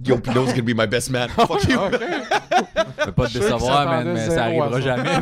Guillaume 0.00 0.22
Pinot's 0.22 0.54
gonna 0.54 0.62
be 0.62 0.74
my 0.74 0.86
best 0.86 1.10
man. 1.10 1.28
Fuck 1.36 1.64
you. 1.64 1.78
Je 2.98 3.04
peux 3.04 3.12
pas 3.12 3.26
te 3.26 3.38
décevoir, 3.38 3.86
man, 3.86 4.12
mais 4.14 4.30
ça 4.30 4.44
arrivera 4.44 4.80
jamais. 4.80 5.04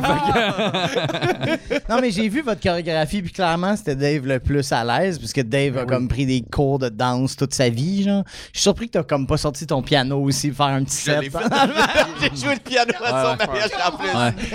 Non, 1.89 1.99
mais 2.01 2.11
j'ai 2.11 2.29
vu 2.29 2.41
votre 2.41 2.61
chorégraphie, 2.61 3.21
puis 3.21 3.31
clairement, 3.31 3.75
c'était 3.75 3.95
Dave 3.95 4.25
le 4.25 4.39
plus 4.39 4.71
à 4.71 4.83
l'aise, 4.83 5.17
puisque 5.19 5.41
Dave 5.41 5.77
a 5.79 5.85
comme 5.85 6.07
pris 6.07 6.25
des 6.25 6.41
cours 6.41 6.79
de 6.79 6.89
danse 6.89 7.35
toute 7.35 7.53
sa 7.53 7.69
vie, 7.69 8.03
genre. 8.03 8.23
Je 8.53 8.59
suis 8.59 8.63
surpris 8.65 8.85
que 8.85 8.91
t'as 8.91 9.03
comme 9.03 9.25
pas 9.25 9.37
sorti 9.37 9.65
ton 9.65 9.81
piano 9.81 10.21
aussi, 10.21 10.49
pour 10.49 10.57
faire 10.67 10.75
un 10.75 10.83
petit 10.83 10.97
Je 10.99 11.11
set. 11.11 11.21
J'ai 12.21 12.39
joué 12.45 12.53
le 12.53 12.59
piano 12.59 12.93
à 13.03 13.09
son 13.09 13.29
Ouais. 13.31 13.47
mariage 13.47 13.71
en 13.83 13.97
plus. 13.97 14.09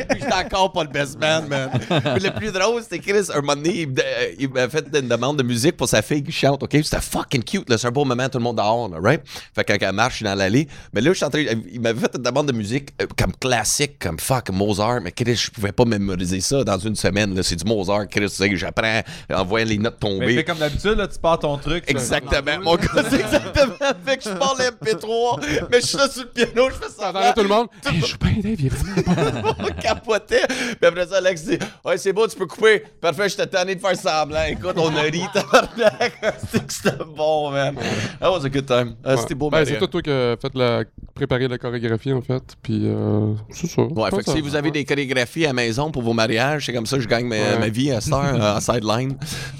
Puis 0.08 0.20
j'étais 0.20 0.34
encore 0.34 0.72
pas 0.72 0.84
le 0.84 0.88
best 0.88 1.18
man, 1.18 1.48
man. 1.48 1.68
Puis 2.14 2.22
le 2.24 2.30
plus 2.30 2.52
drôle, 2.52 2.80
c'était 2.84 3.00
Chris, 3.00 3.26
un 3.34 3.40
moment 3.40 3.56
donné, 3.56 3.80
il, 3.80 3.88
euh, 3.98 4.34
il 4.38 4.48
m'a 4.50 4.68
fait 4.68 4.86
une 4.94 5.08
demande 5.08 5.36
de 5.38 5.42
musique 5.42 5.76
pour 5.76 5.88
sa 5.88 6.00
fille 6.00 6.22
qui 6.22 6.30
chante, 6.30 6.62
OK? 6.62 6.70
C'était 6.80 7.00
fucking 7.00 7.42
cute, 7.42 7.68
là. 7.68 7.76
C'est 7.76 7.88
un 7.88 7.90
beau 7.90 8.04
moment, 8.04 8.28
tout 8.28 8.38
le 8.38 8.44
monde 8.44 8.58
dehors, 8.58 8.88
là, 8.88 8.98
right? 9.02 9.20
Fait 9.52 9.64
que 9.64 9.72
quand 9.72 9.86
elle 9.88 9.92
marche, 9.96 10.12
je 10.12 10.16
suis 10.18 10.24
dans 10.26 10.36
l'allée. 10.36 10.68
Mais 10.92 11.00
là, 11.00 11.10
je 11.10 11.16
suis 11.16 11.24
en 11.24 11.30
train, 11.30 11.42
il 11.72 11.80
m'avait 11.80 11.98
fait 11.98 12.12
une 12.16 12.22
demande 12.22 12.46
de 12.46 12.52
musique 12.52 12.90
euh, 13.02 13.06
comme 13.18 13.32
classique, 13.34 13.98
comme 13.98 14.20
fuck 14.20 14.50
Mozart. 14.50 15.00
Mais 15.02 15.10
Chris, 15.10 15.34
je 15.34 15.50
pouvais 15.50 15.72
pas 15.72 15.84
mémoriser 15.84 16.40
ça 16.40 16.62
dans 16.62 16.78
une 16.78 16.94
semaine, 16.94 17.34
là. 17.34 17.42
C'est 17.42 17.56
du 17.56 17.64
Mozart, 17.64 18.06
Chris, 18.08 18.28
tu 18.28 18.36
sais, 18.36 18.54
j'apprends 18.56 19.02
en 19.34 19.44
voyant 19.44 19.66
les 19.66 19.78
notes 19.78 19.96
Mais 20.00 20.08
tomber. 20.08 20.34
fais 20.36 20.44
comme 20.44 20.58
d'habitude, 20.58 20.96
là, 20.96 21.08
tu 21.08 21.18
pars 21.18 21.40
ton 21.40 21.58
truc. 21.58 21.82
Exactement. 21.88 22.60
Mon 22.62 22.76
gars, 22.76 22.86
c'est 23.10 23.20
exactement. 23.20 23.74
Fait 24.06 24.16
que 24.18 24.24
je 24.24 24.30
parle 24.30 24.58
MP3, 24.58 25.40
mais 25.70 25.80
je 25.80 25.86
suis 25.86 25.96
là 25.98 26.08
sur 26.08 26.22
le 26.22 26.28
piano, 26.28 26.68
je 26.70 26.74
fais 26.86 26.92
ça. 26.96 27.32
Tout 27.34 27.42
le 27.42 27.48
monde? 27.48 27.68
Hey, 27.86 28.00
Dave, 28.42 28.54
il 28.60 28.66
est 28.66 28.68
vraiment 28.68 29.40
bon. 29.42 29.54
On 29.60 29.80
capotait. 29.80 30.46
Puis 30.48 30.76
après 30.86 31.06
ça, 31.06 31.16
Alex 31.18 31.44
dit 31.44 31.58
Ouais, 31.84 31.96
c'est 31.98 32.12
beau, 32.12 32.26
tu 32.26 32.36
peux 32.36 32.46
couper. 32.46 32.84
Parfait, 33.00 33.28
j'étais 33.28 33.46
tanné 33.46 33.74
de 33.74 33.80
faire 33.80 33.96
semblant. 33.96 34.42
Écoute, 34.48 34.74
on 34.76 34.94
a 34.96 35.00
ri, 35.02 35.22
tabarnak. 35.34 36.20
C'était 36.68 36.96
bon, 37.16 37.50
man. 37.50 37.74
That 38.20 38.30
was 38.30 38.44
a 38.44 38.48
good 38.48 38.66
time. 38.66 38.94
Ah, 39.04 39.16
C'était 39.16 39.34
beau, 39.34 39.50
Ben, 39.50 39.64
c'est 39.64 39.78
toi, 39.78 39.88
toi 39.88 40.02
qui 40.02 40.10
as 40.10 40.36
fait 40.40 40.54
la... 40.54 40.84
préparé 41.14 41.48
la 41.48 41.58
chorégraphie, 41.58 42.12
en 42.12 42.22
fait. 42.22 42.42
Puis, 42.62 42.82
euh, 42.84 43.34
c'est 43.50 43.66
ça. 43.68 43.82
Ouais, 43.82 44.10
fait 44.10 44.22
que 44.24 44.30
si 44.32 44.40
vous 44.40 44.54
avez 44.54 44.70
des 44.70 44.84
chorégraphies 44.84 45.44
à 45.44 45.48
la 45.48 45.52
maison 45.54 45.90
pour 45.90 46.02
vos 46.02 46.12
mariages, 46.12 46.66
c'est 46.66 46.72
comme 46.72 46.86
ça 46.86 46.96
que 46.96 47.02
je 47.02 47.08
gagne 47.08 47.26
ma, 47.26 47.58
ma 47.58 47.68
vie 47.68 47.90
à 47.90 48.00
cette 48.00 48.12
heure, 48.12 48.34
euh, 48.34 48.56
en 48.56 48.60
sideline. 48.60 49.16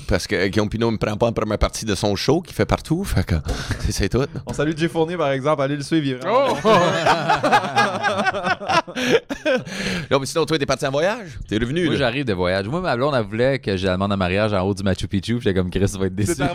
Parce 0.06 0.26
que 0.26 0.46
Guillaume 0.48 0.68
Pinot 0.68 0.90
me 0.90 0.96
prend 0.98 1.16
pas 1.16 1.26
en 1.26 1.32
première 1.32 1.58
partie 1.58 1.84
de 1.84 1.94
son 1.94 2.16
show 2.16 2.40
qu'il 2.40 2.54
fait 2.54 2.64
partout. 2.66 3.04
Fait 3.04 3.24
que 3.24 3.34
c'est- 3.90 4.07
c'est 4.10 4.18
tout. 4.18 4.26
On 4.46 4.52
salue 4.52 4.72
Jay 4.76 4.88
Fournier, 4.88 5.16
par 5.16 5.30
exemple. 5.30 5.62
Allez 5.62 5.76
le 5.76 5.82
suivre. 5.82 6.20
Oh! 6.28 6.56
Non, 10.10 10.18
mais 10.20 10.26
sinon, 10.26 10.44
toi, 10.44 10.58
t'es 10.58 10.66
parti 10.66 10.86
en 10.86 10.90
voyage? 10.90 11.38
T'es 11.48 11.56
revenu, 11.58 11.86
Moi, 11.86 11.96
j'arrive 11.96 12.24
de 12.24 12.32
voyage. 12.32 12.66
Moi, 12.66 12.80
ma 12.80 12.96
blonde, 12.96 13.14
elle 13.14 13.24
voulait 13.24 13.58
que 13.58 13.76
je 13.76 13.86
la 13.86 13.92
demande 13.92 14.12
en 14.12 14.16
mariage 14.16 14.52
en 14.52 14.60
haut 14.62 14.74
du 14.74 14.82
Machu 14.82 15.06
Picchu. 15.08 15.34
puis 15.36 15.44
J'étais 15.44 15.58
comme, 15.58 15.70
Chris, 15.70 15.90
vas 15.98 16.06
être 16.06 16.14
déçu. 16.14 16.34
C'est 16.34 16.44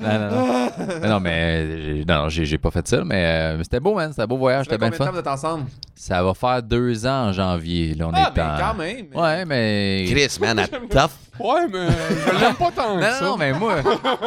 non, 0.00 0.30
non. 0.30 0.70
Mais 1.00 1.08
non, 1.08 1.20
mais 1.20 1.82
j'ai- 1.82 2.04
non, 2.06 2.22
non, 2.24 2.28
j'ai 2.28 2.44
j'ai 2.44 2.58
pas 2.58 2.70
fait 2.70 2.86
ça, 2.88 3.02
mais, 3.04 3.24
euh, 3.26 3.56
mais 3.58 3.64
c'était 3.64 3.80
beau, 3.80 3.94
man. 3.94 4.10
C'était 4.10 4.22
un 4.22 4.26
beau 4.26 4.36
voyage. 4.38 4.66
Ça 4.66 4.72
C'était 4.72 4.78
bien 4.78 4.90
combien 4.96 5.12
de 5.12 5.20
temps 5.20 5.36
fun. 5.36 5.48
ensemble? 5.48 5.64
Ça 5.94 6.22
va 6.22 6.34
faire 6.34 6.62
deux 6.62 7.06
ans 7.06 7.28
en 7.28 7.32
janvier. 7.32 7.94
Là, 7.94 8.08
on 8.08 8.12
Ah, 8.14 8.30
est 8.34 8.36
mais 8.36 8.42
en- 8.42 8.58
quand 8.58 8.74
même. 8.74 9.06
mais- 9.12 9.20
Ouais, 9.20 9.44
mais. 9.44 10.04
Chris, 10.10 10.38
man, 10.40 10.66
tough. 10.90 11.10
Ouais, 11.40 11.66
mais 11.72 11.86
je 12.26 12.40
l'aime 12.40 12.54
pas 12.54 12.70
tant 12.74 12.96
Non, 12.96 13.02
ça. 13.02 13.20
non, 13.22 13.30
non, 13.30 13.36
mais 13.36 13.52
moi. 13.52 13.74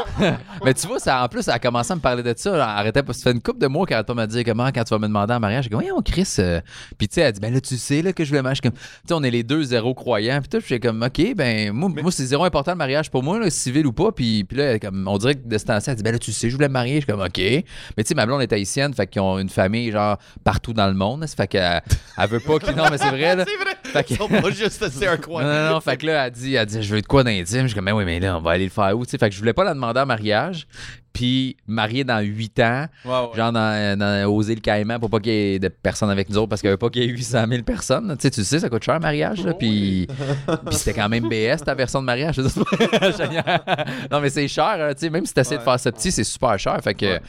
mais 0.66 0.74
tu 0.74 0.88
vois, 0.88 1.00
ça, 1.00 1.24
en 1.24 1.28
plus, 1.28 1.46
elle 1.48 1.54
a 1.56 1.60
commencé 1.60 1.71
à 1.80 1.96
me 1.96 2.00
parler 2.02 2.24
de 2.24 2.34
ça. 2.38 2.68
Arrêtait 2.76 3.04
pas. 3.04 3.14
Ça 3.14 3.24
fait 3.24 3.32
une 3.32 3.42
couple 3.42 3.60
de 3.60 3.68
mois 3.68 3.86
qu'elle 3.86 3.96
arrête 3.96 4.08
pas 4.08 4.14
de 4.14 4.20
me 4.20 4.26
dire 4.28 4.44
comment, 4.46 4.68
quand 4.72 4.84
tu 4.84 4.90
vas 4.94 5.00
me 5.00 5.08
demander 5.08 5.34
en 5.34 5.40
mariage. 5.40 5.64
J'ai 5.66 5.70
dit, 5.70 5.76
voyons, 5.76 6.02
Chris. 6.02 6.28
euh. 6.40 6.62
Puis 6.98 7.08
tu 7.08 7.16
sais, 7.16 7.22
elle 7.22 7.34
dit, 7.34 7.40
ben 7.40 7.54
là, 7.54 7.60
tu 7.62 7.78
sais 7.78 8.02
là, 8.02 8.14
que 8.14 8.24
je 8.24 8.30
voulais 8.30 8.42
mariage. 8.42 8.62
Comme, 8.62 8.74
tu 8.74 8.80
sais, 9.08 9.14
on 9.14 9.24
est 9.24 9.32
les 9.32 9.44
deux 9.44 9.64
zéro 9.64 9.94
croyants. 9.94 10.40
Puis 10.40 10.50
tout, 10.50 10.58
puis 10.60 10.68
j'étais 10.70 10.88
comme, 10.88 11.02
OK, 11.02 11.36
ben, 11.36 11.72
moi, 11.72 11.90
moi 12.02 12.12
c'est 12.12 12.26
zéro 12.26 12.44
important 12.44 12.72
le 12.72 12.78
mariage 12.78 13.10
pour 13.10 13.24
moi, 13.24 13.40
là, 13.40 13.50
civil 13.50 13.86
ou 13.88 13.94
pas. 13.94 14.12
Puis, 14.12 14.44
puis 14.44 14.58
là, 14.58 14.78
comme, 14.80 15.08
on 15.08 15.18
dirait 15.18 15.36
que 15.36 15.48
de 15.48 15.58
ce 15.58 15.66
temps-ci, 15.66 15.90
elle 15.90 15.96
dit, 15.96 16.04
ben 16.04 16.12
là, 16.12 16.20
tu 16.20 16.32
sais, 16.32 16.50
je 16.50 16.56
voulais 16.56 16.68
me 16.68 16.74
marier. 16.74 16.96
Je 16.96 17.06
suis 17.06 17.08
comme, 17.12 17.22
OK. 17.22 17.38
Mais 17.38 17.64
tu 17.98 18.06
sais, 18.06 18.16
ma 18.16 18.26
blonde 18.26 18.42
est 18.42 18.54
haïtienne, 18.54 18.94
fait 18.94 19.08
qu'ils 19.08 19.22
ont 19.22 19.40
une 19.40 19.50
famille, 19.50 19.92
genre, 19.92 20.18
partout 20.44 20.74
dans 20.74 20.88
le 20.88 20.94
monde. 20.94 21.26
Ça 21.28 21.36
fait 21.36 21.48
qu'elle 21.48 21.82
elle 22.18 22.30
veut 22.30 22.40
pas 22.40 22.60
qu'ils. 22.60 22.76
Non, 22.76 22.86
mais 22.92 22.98
c'est 22.98 23.10
vrai, 23.10 23.36
là. 23.36 23.46
C'est 23.52 23.56
vrai. 23.64 23.76
Fait 23.84 24.04
que- 24.04 24.14
Ils 24.14 24.18
sont 24.18 24.28
pas 24.30 24.50
juste 24.52 24.90
c'est 24.90 25.08
un 25.08 25.18
coin. 25.18 25.44
Non, 25.44 25.50
non, 25.50 25.74
non. 25.74 25.82
Fait 25.82 25.98
que 25.98 26.06
là, 26.06 26.26
elle 26.28 26.32
dit, 26.32 26.56
elle 26.56 26.66
dit 26.66 26.82
je 26.82 26.94
veux 26.96 27.02
de 27.02 27.06
quoi 27.08 27.24
d'intime. 27.24 27.62
Je 27.64 27.68
suis 27.68 27.76
comme, 27.76 27.86
mais 27.86 27.92
oui, 27.92 28.06
mais 28.06 28.20
là, 28.20 28.38
on 28.38 28.42
va 28.42 28.52
aller 28.52 28.64
le 28.66 28.70
faire 28.70 28.98
où? 28.98 29.06
Tu 29.06 29.12
sais, 29.12 29.18
fait 29.18 29.28
que 29.30 29.36
je 29.36 29.40
voulais 29.40 29.54
pas 29.54 29.64
la 29.64 29.74
demander 29.74 30.00
en 30.00 30.06
mariage. 30.06 30.66
Puis, 31.14 31.58
mariée 31.68 32.04
dans 32.04 32.20
8 32.20 32.60
ans, 32.62 32.86
ouais. 33.06 33.12
genre 33.36 33.52
dans, 33.52 34.00
dans 34.00 34.32
aux 34.32 34.42
îles 34.44 34.62
Caïmans 34.62 35.00
pour 35.00 35.10
pas 35.10 35.20
qu'il 35.20 35.34
y 35.34 35.36
ait 35.56 35.60
de 35.60 35.68
personnes 35.68 36.10
avec 36.10 36.30
nous 36.30 36.38
autres 36.38 36.48
parce 36.50 36.62
qu'il 36.62 36.70
y 36.70 36.72
avait 36.72 36.78
pas 36.78 36.90
qu'il 36.90 37.04
y 37.04 37.06
ait 37.06 37.10
800 37.10 37.46
000 37.50 37.64
personnes. 37.64 38.16
Tu 38.18 38.22
sais, 38.22 38.32
tu 38.32 38.44
sais, 38.44 38.60
ça 38.60 38.70
coûte 38.70 38.84
cher 38.84 38.96
un 38.96 39.00
mariage. 39.00 39.44
Là, 39.44 39.54
puis, 39.54 40.08
puis 40.66 40.76
c'était 40.76 40.94
quand 40.94 41.10
même 41.10 41.28
BS 41.28 41.64
ta 41.66 41.76
version 41.76 42.00
de 42.02 42.06
mariage. 42.06 42.38
non, 44.12 44.22
mais 44.22 44.30
c'est 44.30 44.48
cher. 44.48 44.78
hein, 44.80 44.94
tu 44.94 45.02
sais, 45.02 45.10
même 45.10 45.26
si 45.26 45.34
tu 45.34 45.40
essaies 45.40 45.58
de 45.58 45.64
faire 45.64 45.80
ça 45.80 45.92
petit, 45.92 46.12
c'est 46.12 46.24
super 46.24 46.58
cher. 46.58 46.80
Fait 46.82 46.94
que, 46.94 47.20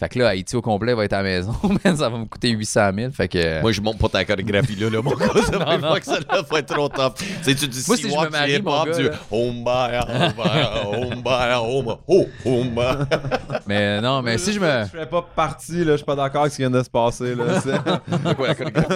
fait 0.00 0.08
que 0.08 0.18
là, 0.18 0.28
Haïti 0.28 0.56
au 0.56 0.62
complet 0.62 0.94
va 0.94 1.04
être 1.04 1.12
à 1.12 1.18
la 1.18 1.24
maison. 1.24 1.54
man, 1.84 1.94
ça 1.94 2.08
va 2.08 2.16
me 2.16 2.24
coûter 2.24 2.48
800 2.48 2.90
000. 2.96 3.12
Fait 3.12 3.28
que. 3.28 3.60
Moi, 3.60 3.70
je 3.72 3.82
monte 3.82 3.98
pas 3.98 4.08
ta 4.08 4.24
chorégraphie 4.24 4.74
là, 4.76 4.88
là 4.88 5.02
mon 5.02 5.10
gars. 5.10 5.26
Ça 5.44 5.52
non. 5.58 5.80
pas 5.80 6.00
que 6.00 6.06
ça 6.06 6.18
là, 6.20 6.42
va 6.50 6.58
être 6.58 6.74
trop 6.74 6.88
top. 6.88 7.18
Tu 7.44 7.54
dis 7.54 7.84
Moi, 7.86 7.96
si 7.98 8.02
si 8.04 8.08
je 8.08 8.14
walk, 8.14 8.26
me 8.28 8.30
marie, 8.30 8.62
mon 8.62 8.84
gars, 8.84 8.92
tu 8.92 9.02
là. 9.02 9.10
Omba, 9.30 10.06
omba, 10.08 10.86
omba, 10.86 11.60
omba, 11.60 11.98
oh, 12.08 12.26
omba. 12.46 12.98
Mais 13.66 14.00
non, 14.00 14.22
mais 14.22 14.38
si 14.38 14.54
je 14.54 14.58
me. 14.58 14.84
Je 14.84 14.98
fais 14.98 15.04
pas 15.06 15.22
partie, 15.36 15.84
là. 15.84 15.92
Je 15.92 15.96
suis 15.98 16.06
pas 16.06 16.16
d'accord 16.16 16.40
avec 16.42 16.52
ce 16.52 16.56
qui 16.56 16.62
vient 16.62 16.70
de 16.70 16.82
se 16.82 16.88
passer, 16.88 17.34
là. 17.34 17.60
C'est- 17.60 18.34
quoi 18.36 18.48
la 18.48 18.54
chorégraphie? 18.54 18.94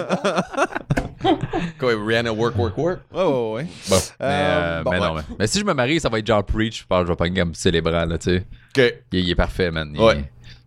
Quoi, 1.79 1.93
Rihanna, 2.05 2.31
work, 2.33 2.57
work, 2.57 2.77
work? 2.77 2.99
Ouais, 3.13 3.23
ouais, 3.23 3.53
ouais. 3.53 3.67
Bon. 3.89 3.95
Mais, 4.19 4.25
euh, 4.25 4.83
bon, 4.83 4.91
mais 4.91 4.99
non, 4.99 5.13
mais, 5.13 5.21
mais 5.39 5.47
si 5.47 5.59
je 5.59 5.65
me 5.65 5.73
marie, 5.73 5.99
ça 5.99 6.09
va 6.09 6.19
être 6.19 6.27
genre 6.27 6.43
preach. 6.43 6.81
Je 6.81 6.85
pense 6.87 7.01
que 7.01 7.05
je 7.07 7.11
vais 7.11 7.15
pas 7.15 7.27
une 7.27 7.33
gamme 7.33 7.53
célébrant, 7.53 8.05
là, 8.05 8.17
tu 8.17 8.31
sais. 8.37 8.45
OK. 8.77 8.93
Il, 9.11 9.19
il 9.19 9.29
est 9.29 9.35
parfait, 9.35 9.71
man. 9.71 9.91
Il- 9.93 10.01
Ouais. 10.01 10.23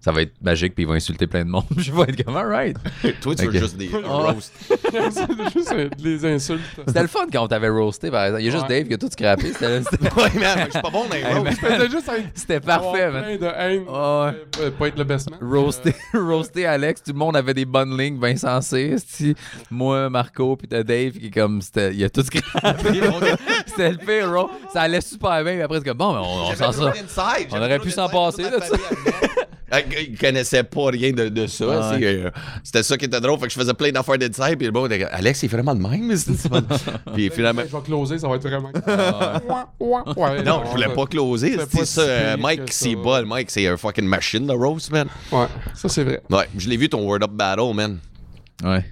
Ça 0.08 0.12
va 0.12 0.22
être 0.22 0.32
magique, 0.40 0.74
puis 0.74 0.84
ils 0.84 0.86
vont 0.86 0.94
insulter 0.94 1.26
plein 1.26 1.44
de 1.44 1.50
monde. 1.50 1.64
je 1.76 1.92
vais 1.92 2.02
être 2.04 2.24
comme, 2.24 2.34
alright. 2.38 2.78
Toi, 3.20 3.34
tu 3.34 3.42
veux 3.42 3.48
Ok. 3.50 3.58
juste 3.58 3.76
des 3.76 3.90
roasts. 4.04 4.54
C'est 4.90 5.52
juste 5.52 5.72
euh, 5.74 5.90
des 5.98 6.24
insultes. 6.24 6.62
C'était 6.86 7.02
le 7.02 7.08
fun 7.08 7.26
quand 7.30 7.44
on 7.44 7.46
t'avait 7.48 7.68
roasté, 7.68 8.10
par 8.10 8.24
exemple. 8.24 8.40
Il 8.42 8.46
y 8.46 8.48
a 8.48 8.52
juste 8.52 8.62
Ouais. 8.70 8.78
Dave 8.80 8.88
qui 8.88 8.94
a 8.94 8.96
tout 8.96 9.10
scrappé. 9.10 9.52
C'était 9.52 9.66
Ouais, 9.66 10.30
man, 10.40 10.64
je 10.66 10.70
suis 10.70 10.80
pas 10.80 10.88
bon 10.90 11.04
dans 11.06 11.14
les 11.14 11.20
Hey, 11.20 11.34
roasts. 11.34 11.60
C'était 11.60 11.90
juste 11.90 12.08
être 12.08 12.24
c'était 12.34 12.60
parfait, 12.60 13.02
avoir 13.02 13.22
man. 13.22 13.36
plein 13.36 13.46
de 13.48 13.54
haine. 13.54 13.82
Ouais. 13.82 14.62
euh, 14.62 14.70
Pas 14.78 14.88
être 14.88 14.96
le 14.98 15.04
best 15.04 15.30
man. 15.30 15.38
Roaster, 15.42 15.94
roaster 16.14 16.64
Alex, 16.64 17.02
tout 17.02 17.12
le 17.12 17.18
monde 17.18 17.36
avait 17.36 17.52
des 17.54 17.66
bonnes 17.66 17.94
lignes 18.00 18.18
bien 18.18 18.34
sensées. 18.36 18.92
esti. 18.94 19.34
Moi, 19.70 20.08
Marco, 20.08 20.56
puis 20.56 20.68
t'as 20.68 20.82
Dave 20.84 21.12
qui 21.12 21.30
comme 21.30 21.60
c'était, 21.60 21.92
il 21.94 22.02
a 22.02 22.08
tout 22.08 22.22
scrappé. 22.22 23.00
c'était 23.66 23.90
le 23.90 23.98
pire, 23.98 24.30
bro. 24.30 24.48
Ça 24.72 24.80
allait 24.82 25.02
super 25.02 25.44
bien, 25.44 25.52
puis 25.52 25.62
après 25.62 25.78
c'est 25.80 25.84
comme 25.84 25.98
bon, 25.98 26.12
mais 26.14 26.20
on, 26.20 26.48
on 26.50 26.54
s'en 26.54 26.72
sort. 26.72 26.92
On 27.52 27.58
aurait 27.58 27.78
pu 27.78 27.90
s'en 27.90 28.08
passer, 28.08 28.44
là, 28.44 28.58
ça. 28.62 28.74
Ah, 29.67 29.67
Il 30.08 30.16
connaissait 30.18 30.64
pas 30.64 30.86
rien 30.86 31.12
de, 31.12 31.28
de 31.28 31.46
ça. 31.46 31.64
Ah 31.68 31.90
ouais. 31.92 31.98
c'est, 32.00 32.06
euh, 32.06 32.30
C'était 32.64 32.82
ça 32.82 32.96
qui 32.96 33.04
était 33.04 33.20
drôle. 33.20 33.38
Fait 33.38 33.46
que 33.46 33.52
je 33.52 33.58
faisais 33.58 33.74
plein 33.74 33.90
d'affaires 33.92 34.18
d'inside. 34.18 34.56
Puis 34.56 34.66
le 34.66 34.70
bon, 34.72 34.88
Alex, 35.10 35.42
il 35.42 35.46
est 35.46 35.48
vraiment 35.48 35.74
de 35.74 35.80
même. 35.80 36.16
c'est- 36.16 36.34
c'est 36.34 36.48
puis 37.14 37.30
finalement. 37.30 37.62
Je 37.70 37.76
vais 37.76 37.82
closer, 37.82 38.18
ça 38.18 38.28
va 38.28 38.36
être 38.36 38.42
vraiment. 38.48 38.70
Ah, 38.86 39.40
Ouais, 39.78 40.42
Non, 40.42 40.62
je 40.66 40.70
voulais 40.70 40.88
pas 40.94 41.06
closer. 41.06 41.56
c'est 41.58 41.78
C'est 41.78 41.84
ça. 41.86 42.00
euh, 42.02 42.36
Mike, 42.38 42.72
c'est 42.72 42.96
bas. 42.96 43.22
Mike, 43.22 43.50
c'est 43.50 43.66
un 43.66 43.76
fucking 43.76 44.06
machine 44.06 44.46
de 44.46 44.52
roast, 44.52 44.90
man. 44.90 45.08
Ouais, 45.32 45.46
ça 45.74 45.88
c'est 45.88 46.04
vrai. 46.04 46.20
Ouais, 46.30 46.48
je 46.56 46.68
l'ai 46.68 46.76
vu 46.76 46.88
ton 46.88 47.02
Word 47.06 47.22
Up 47.22 47.30
Battle, 47.32 47.74
man. 47.74 47.98
Ouais. 48.64 48.84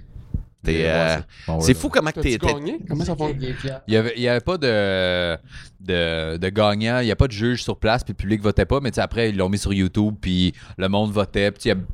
Euh, 0.69 1.17
Bon, 1.47 1.59
c'est 1.61 1.73
fou 1.73 1.89
comment 1.89 2.11
t'es. 2.11 2.37
gagné? 2.37 2.79
Comment 2.87 3.05
ça 3.05 3.15
fonctionne? 3.15 3.55
Il 3.87 3.93
y 3.93 4.27
avait, 4.27 4.39
pas 4.41 4.57
de, 4.57 5.37
de, 5.79 6.37
de 6.37 6.49
gagnant, 6.49 6.99
il 6.99 7.05
n'y 7.05 7.11
a 7.11 7.15
pas 7.15 7.27
de 7.27 7.31
juge 7.31 7.63
sur 7.63 7.77
place, 7.77 8.03
puis 8.03 8.13
le 8.13 8.17
public 8.17 8.41
votait 8.41 8.65
pas, 8.65 8.79
mais 8.79 8.97
après, 8.99 9.29
ils 9.29 9.37
l'ont 9.37 9.49
mis 9.49 9.57
sur 9.57 9.73
YouTube, 9.73 10.15
puis 10.19 10.53
le 10.77 10.87
monde 10.89 11.11
votait. 11.11 11.51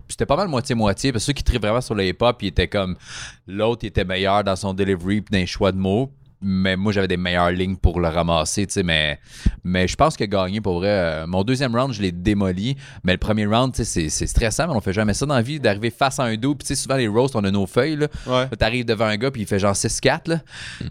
C'était 0.08 0.25
pas 0.25 0.36
mal 0.36 0.48
moitié-moitié, 0.48 1.12
parce 1.12 1.24
que 1.24 1.27
ceux 1.27 1.34
qui 1.34 1.44
tripaient 1.44 1.68
vraiment 1.68 1.82
sur 1.82 1.96
le 1.96 2.06
hip-hop, 2.06 2.42
ils 2.42 2.48
étaient 2.48 2.68
comme. 2.68 2.96
L'autre 3.48 3.82
il 3.84 3.88
était 3.88 4.06
meilleur 4.06 4.44
dans 4.44 4.56
son 4.56 4.74
delivery, 4.74 5.22
puis 5.22 5.32
dans 5.32 5.38
les 5.39 5.46
choix 5.46 5.72
de 5.72 5.77
mots. 5.77 6.12
Mais 6.43 6.75
moi, 6.75 6.91
j'avais 6.91 7.07
des 7.07 7.17
meilleures 7.17 7.51
lignes 7.51 7.77
pour 7.77 8.00
le 8.00 8.07
ramasser, 8.09 8.67
tu 8.67 8.73
sais. 8.73 8.83
Mais, 8.83 9.19
mais 9.63 9.88
je 9.88 9.95
pense 9.95 10.17
que 10.17 10.25
gagner, 10.25 10.59
pour 10.62 10.75
vrai, 10.79 10.89
euh, 10.89 11.27
mon 11.27 11.43
deuxième 11.43 11.75
round, 11.75 11.93
je 11.93 12.01
l'ai 12.01 12.12
démoli. 12.12 12.75
Mais 13.03 13.13
le 13.13 13.17
premier 13.17 13.45
round, 13.45 13.73
tu 13.73 13.85
sais, 13.85 14.09
c'est- 14.09 14.27
stressant, 14.27 14.67
mais 14.67 14.73
on 14.73 14.81
fait 14.81 14.93
jamais 14.93 15.13
ça 15.13 15.25
dans 15.25 15.35
la 15.35 15.41
vie, 15.41 15.59
d'arriver 15.59 15.89
face 15.89 16.19
à 16.19 16.23
un 16.23 16.35
dos. 16.35 16.53
Puis 16.55 16.67
tu 16.67 16.75
sais, 16.75 16.81
souvent, 16.81 16.95
les 16.97 17.07
roasts, 17.07 17.35
on 17.35 17.43
a 17.43 17.51
nos 17.51 17.65
feuilles, 17.65 17.95
là. 17.95 18.07
Ouais. 18.27 18.47
T'arrives 18.57 18.85
devant 18.85 19.05
un 19.05 19.17
gars, 19.17 19.31
puis 19.31 19.41
il 19.41 19.47
fait 19.47 19.59
genre 19.59 19.75
6-4, 19.75 20.27
là. 20.27 20.41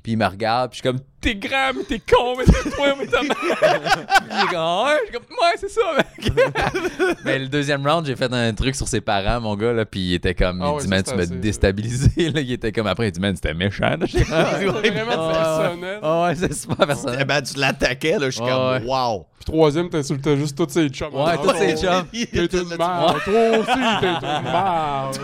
Puis 0.02 0.12
il 0.12 0.16
me 0.16 0.26
regarde, 0.26 0.70
puis 0.70 0.80
je 0.82 0.88
suis 0.88 0.90
comme, 0.96 1.04
t'es 1.22 1.34
grand, 1.36 1.70
mais 1.74 1.84
t'es 1.84 1.98
con, 2.00 2.34
mais 2.36 2.44
t'es 2.44 2.70
toi, 2.70 2.94
mais 2.98 3.06
t'es 3.06 3.16
Il 3.22 4.44
est 4.44 4.50
comme, 4.50 4.84
ouais, 4.84 4.96
je 5.00 5.04
suis 5.06 5.12
comme, 5.12 5.36
ouais, 5.40 5.56
c'est 5.56 5.70
ça, 5.70 5.80
mec. 5.96 7.16
mais 7.24 7.38
le 7.38 7.48
deuxième 7.48 7.86
round, 7.86 8.04
j'ai 8.06 8.16
fait 8.16 8.32
un 8.32 8.52
truc 8.52 8.74
sur 8.74 8.88
ses 8.88 9.00
parents, 9.00 9.40
mon 9.40 9.56
gars, 9.56 9.72
là, 9.72 9.84
puis 9.84 10.00
il 10.00 10.14
était 10.14 10.34
comme, 10.34 10.60
Ah 10.62 10.70
il 10.70 10.74
ouais, 10.74 10.82
dit, 10.82 10.88
man, 10.88 11.02
tu 11.02 11.14
m'as 11.14 11.26
déstabilisé, 11.26 12.30
là. 12.30 12.40
Il 12.40 12.52
était 12.52 12.72
comme, 12.72 12.86
après, 12.88 13.08
il 13.08 13.12
dit, 13.12 13.20
man, 13.20 13.34
c'était 13.36 13.54
méchant, 13.54 13.96
là. 13.98 14.06
J'étais 14.06 14.24
comme, 14.24 14.44
C'est 14.82 14.90
vraiment 14.90 15.32
personnel. 15.32 15.98
Ah 16.02 16.22
ouais, 16.24 16.34
c'est 16.34 16.52
super 16.54 16.76
Eh 16.82 16.86
personnel. 16.86 17.24
ben, 17.24 17.42
tu 17.42 17.58
l'attaquais, 17.58 18.18
là. 18.18 18.26
Je 18.26 18.30
suis 18.30 18.40
comme, 18.40 18.72
ouais. 18.72 18.82
wow. 18.84 19.26
Puis 19.44 19.52
troisième, 19.52 19.90
t'insultais 19.90 20.36
juste 20.36 20.56
tous 20.56 20.68
ces 20.72 20.88
chums. 20.88 21.12
Ouais, 21.14 21.36
tous 21.36 21.52
ces 21.58 21.76
chums. 21.76 22.06
T'es 22.12 22.46
une 22.46 22.68
merde. 22.78 23.18
Toi 23.24 23.58
aussi, 23.58 23.80
t'es 24.00 24.06
une 24.06 24.42
merde. 24.44 25.18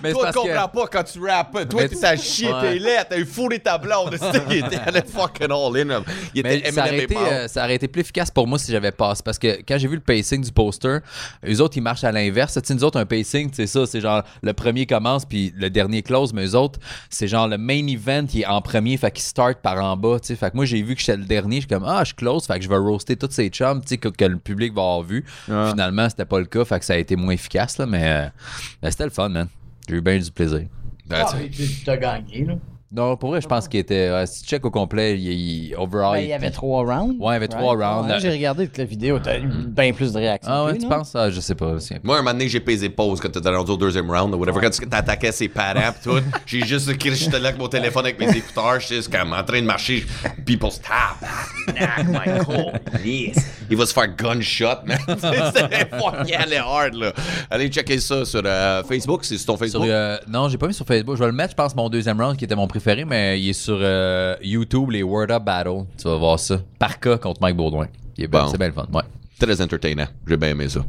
Mais 0.00 0.10
c'est 0.10 0.12
Toi, 0.12 0.32
tu 0.32 0.38
comprends 0.38 0.68
pas 0.68 0.86
quand 0.86 1.02
tu 1.02 1.18
rappes. 1.26 1.68
Toi, 1.68 1.88
t'es 1.88 2.04
à 2.04 2.16
chier, 2.16 2.52
t'es 2.60 2.78
laid, 2.78 3.04
t'as 3.10 3.18
eu 3.18 3.24
fourré 3.24 3.58
ta 3.58 3.78
blonde. 3.78 4.16
Fucking 5.12 5.50
all 5.50 5.76
in. 5.76 5.84
là. 5.84 6.02
Il 6.34 6.42
Mais 6.42 6.58
était 6.58 6.72
ça 6.72 6.84
aurait, 6.84 7.04
été, 7.04 7.16
euh, 7.16 7.48
ça 7.48 7.64
aurait 7.64 7.74
été 7.74 7.88
plus 7.88 8.00
efficace 8.00 8.30
pour 8.30 8.46
moi 8.46 8.58
si 8.58 8.72
j'avais 8.72 8.92
pas. 8.92 9.14
C'est 9.14 9.24
parce 9.24 9.38
que 9.38 9.58
quand 9.66 9.78
j'ai 9.78 9.88
vu 9.88 9.96
le 9.96 10.00
pacing 10.02 10.42
du 10.42 10.52
poster, 10.52 10.98
eux 11.46 11.60
autres, 11.60 11.76
ils 11.76 11.82
marchent 11.82 12.04
à 12.04 12.12
l'inverse. 12.12 12.54
Tu 12.54 12.60
sais, 12.64 12.74
nous 12.74 12.84
autres, 12.84 12.98
un 12.98 13.06
pacing, 13.06 13.50
c'est 13.52 13.66
ça. 13.66 13.86
C'est 13.86 14.00
genre 14.00 14.22
le 14.42 14.52
premier 14.52 14.86
commence 14.86 15.24
puis 15.24 15.52
le 15.56 15.70
dernier 15.70 16.02
close. 16.02 16.32
Mais 16.32 16.46
eux 16.46 16.54
autres, 16.56 16.78
c'est 17.10 17.28
genre 17.28 17.48
le 17.48 17.58
main 17.58 17.86
event 17.86 18.26
qui 18.26 18.42
est 18.42 18.46
en 18.46 18.60
premier. 18.62 18.96
Fait 18.96 19.10
qu'ils 19.10 19.22
start 19.24 19.58
par 19.62 19.82
en 19.82 19.96
bas. 19.96 20.18
tu 20.20 20.28
sais. 20.28 20.36
Fait 20.36 20.50
que 20.50 20.56
moi, 20.56 20.64
j'ai 20.64 20.82
vu 20.82 20.94
que 20.94 21.00
j'étais 21.00 21.16
le 21.16 21.24
dernier. 21.24 21.56
Je 21.56 21.60
suis 21.62 21.68
comme, 21.68 21.84
ah, 21.86 22.04
je 22.04 22.14
close. 22.14 22.46
Fait 22.46 22.58
que 22.58 22.64
je 22.64 22.68
vais 22.68 22.76
roaster 22.76 23.16
tous 23.16 23.30
ces 23.30 23.48
chums 23.48 23.80
tu 23.82 23.88
sais, 23.88 23.98
que, 23.98 24.08
que 24.08 24.24
le 24.24 24.38
public 24.38 24.72
va 24.74 24.82
avoir 24.82 25.02
vu. 25.02 25.24
Ouais. 25.48 25.70
Finalement, 25.70 26.08
c'était 26.08 26.24
pas 26.24 26.38
le 26.38 26.46
cas. 26.46 26.64
Fait 26.64 26.78
que 26.78 26.84
ça 26.84 26.94
a 26.94 26.96
été 26.96 27.16
moins 27.16 27.32
efficace. 27.34 27.78
Là, 27.78 27.86
mais 27.86 28.02
euh, 28.04 28.28
mais 28.82 28.90
c'était 28.90 29.04
le 29.04 29.10
fun, 29.10 29.28
man. 29.28 29.48
J'ai 29.88 29.96
eu 29.96 30.00
bien 30.00 30.18
du 30.18 30.30
plaisir. 30.30 30.62
Ah, 31.10 31.26
tu 31.52 31.84
t'as 31.84 31.96
gagné, 31.96 32.44
là. 32.44 32.54
Non, 32.94 33.16
pour 33.16 33.30
vrai, 33.30 33.40
je 33.40 33.46
pense 33.48 33.68
qu'il 33.68 33.80
était. 33.80 34.10
ouais, 34.10 34.26
si 34.26 34.42
tu 34.42 34.48
check 34.50 34.64
au 34.66 34.70
complet, 34.70 35.18
il, 35.18 35.22
il- 35.32 35.74
overall. 35.76 36.12
Ben, 36.12 36.20
il 36.24 36.28
y 36.28 36.32
avait 36.34 36.50
trois 36.50 36.82
rounds. 36.84 37.14
Ouais, 37.18 37.30
il 37.30 37.32
y 37.32 37.36
avait 37.36 37.48
trois 37.48 37.72
rounds. 37.74 38.10
Ouais, 38.10 38.20
J'ai 38.20 38.28
regardé 38.30 38.66
toute 38.66 38.76
la 38.76 38.84
vidéo, 38.84 39.18
t'as 39.18 39.38
eu 39.38 39.46
bien 39.46 39.92
plus 39.94 40.12
de 40.12 40.18
réactions. 40.18 40.52
Ah 40.52 40.64
ouais, 40.66 40.76
tu 40.76 40.82
non? 40.84 40.90
penses? 40.90 41.14
Ah, 41.16 41.30
je 41.30 41.40
sais 41.40 41.54
pas. 41.54 41.74
Moi, 42.02 42.16
un 42.16 42.18
moment 42.20 42.32
donné, 42.32 42.48
j'ai 42.48 42.60
pesé 42.60 42.90
pause 42.90 43.18
quand 43.20 43.30
t'étais 43.30 43.48
rendu 43.48 43.70
au 43.70 43.76
deuxième 43.78 44.10
round 44.10 44.34
ou 44.34 44.38
whatever. 44.38 44.60
Quand 44.60 44.70
tu 44.70 44.86
t'attaquais 44.86 45.32
ses 45.32 45.48
parents 45.48 45.92
pis 45.92 46.02
tout, 46.08 46.18
j'ai 46.46 46.66
juste 46.66 46.90
écrit, 46.90 47.14
j'étais 47.14 47.38
là 47.40 47.48
avec 47.48 47.58
mon 47.60 47.68
téléphone 47.68 48.04
avec 48.04 48.18
mes 48.20 48.28
écouteurs, 48.36 48.78
j'étais 48.80 48.96
juste 48.96 49.10
comme 49.16 49.32
en 49.32 49.42
train 49.42 49.60
de 49.62 49.66
marcher. 49.66 50.04
People 50.44 50.70
stop. 50.70 50.92
Michael, 52.08 52.80
yes. 53.04 53.38
Il 53.72 53.78
va 53.78 53.86
se 53.86 53.94
faire 53.94 54.14
gunshot, 54.14 54.84
man. 54.84 54.98
C'était 55.08 55.88
fucking 55.96 56.58
hard, 56.58 56.94
là. 56.94 57.12
Allez 57.50 57.68
checker 57.68 57.98
ça 58.00 58.24
sur 58.26 58.42
euh, 58.44 58.82
Facebook, 58.84 59.24
c'est 59.24 59.38
sur 59.38 59.46
ton 59.46 59.52
Sur, 59.56 59.60
Facebook. 59.60 59.86
euh, 59.88 60.18
non, 60.28 60.48
j'ai 60.50 60.58
pas 60.58 60.66
mis 60.66 60.74
sur 60.74 60.84
Facebook. 60.86 61.16
Je 61.16 61.20
vais 61.20 61.26
le 61.26 61.32
mettre, 61.32 61.52
je 61.52 61.56
pense, 61.56 61.74
mon 61.74 61.88
deuxième 61.88 62.20
round 62.20 62.36
qui 62.36 62.44
était 62.44 62.54
mon 62.54 62.66
préféré, 62.66 63.06
mais 63.06 63.40
il 63.40 63.48
est 63.48 63.52
sur 63.54 63.78
euh, 63.80 64.36
YouTube, 64.42 64.90
les 64.90 65.02
Word 65.02 65.30
Up 65.30 65.42
Battle. 65.42 65.86
Tu 65.96 66.04
vas 66.06 66.16
voir 66.16 66.38
ça. 66.38 66.58
Par 66.78 67.00
cas 67.00 67.16
contre 67.16 67.40
Mike 67.40 67.56
Baudouin. 67.56 67.88
Il 68.18 68.24
est 68.24 68.28
bien- 68.28 68.42
Bon. 68.44 68.48
C'est 68.50 68.58
bien 68.58 68.66
le 68.68 68.74
fun. 68.74 68.86
Ouais. 68.92 69.02
Très 69.40 69.60
entertainant. 69.62 70.06
J'ai 70.28 70.36
bien 70.36 70.50
aimé 70.50 70.68
ça. 70.68 70.80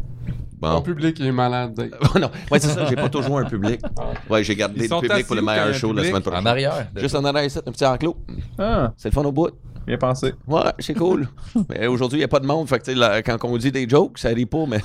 Bon. 0.59 0.81
public 0.81 1.17
il 1.19 1.27
est 1.27 1.31
malade. 1.31 1.89
Non, 2.19 2.29
ouais, 2.51 2.59
c'est 2.59 2.67
ça, 2.69 2.85
j'ai 2.89 2.95
pas 2.95 3.09
toujours 3.09 3.39
un 3.39 3.45
public. 3.45 3.81
Ouais, 4.29 4.43
j'ai 4.43 4.55
gardé 4.55 4.87
le 4.87 4.99
public 4.99 5.25
pour 5.27 5.35
le 5.35 5.41
meilleur 5.41 5.73
show 5.73 5.91
la 5.91 6.03
semaine 6.03 6.21
public? 6.21 6.23
prochaine. 6.25 6.43
En 6.47 6.49
arrière. 6.49 6.87
Juste 6.95 7.15
en 7.15 7.25
arrière, 7.25 7.43
ici, 7.45 7.59
un 7.65 7.71
petit 7.71 7.85
enclos. 7.85 8.15
Ah, 8.59 8.91
C'est 8.97 9.09
le 9.09 9.13
fun 9.13 9.23
au 9.23 9.31
bout. 9.31 9.49
Bien 9.85 9.97
pensé. 9.97 10.33
Ouais, 10.47 10.61
c'est 10.79 10.93
cool. 10.93 11.27
mais 11.69 11.87
aujourd'hui, 11.87 12.17
il 12.17 12.21
n'y 12.21 12.25
a 12.25 12.29
pas 12.29 12.39
de 12.39 12.45
monde. 12.45 12.67
Fait 12.67 12.79
que, 12.79 12.85
tu 12.85 12.91
sais, 12.91 12.97
là, 12.97 13.21
quand 13.21 13.37
on 13.43 13.57
dit 13.57 13.71
des 13.71 13.87
jokes, 13.87 14.17
ça 14.17 14.29
rit 14.29 14.45
pas, 14.45 14.65
mais. 14.67 14.79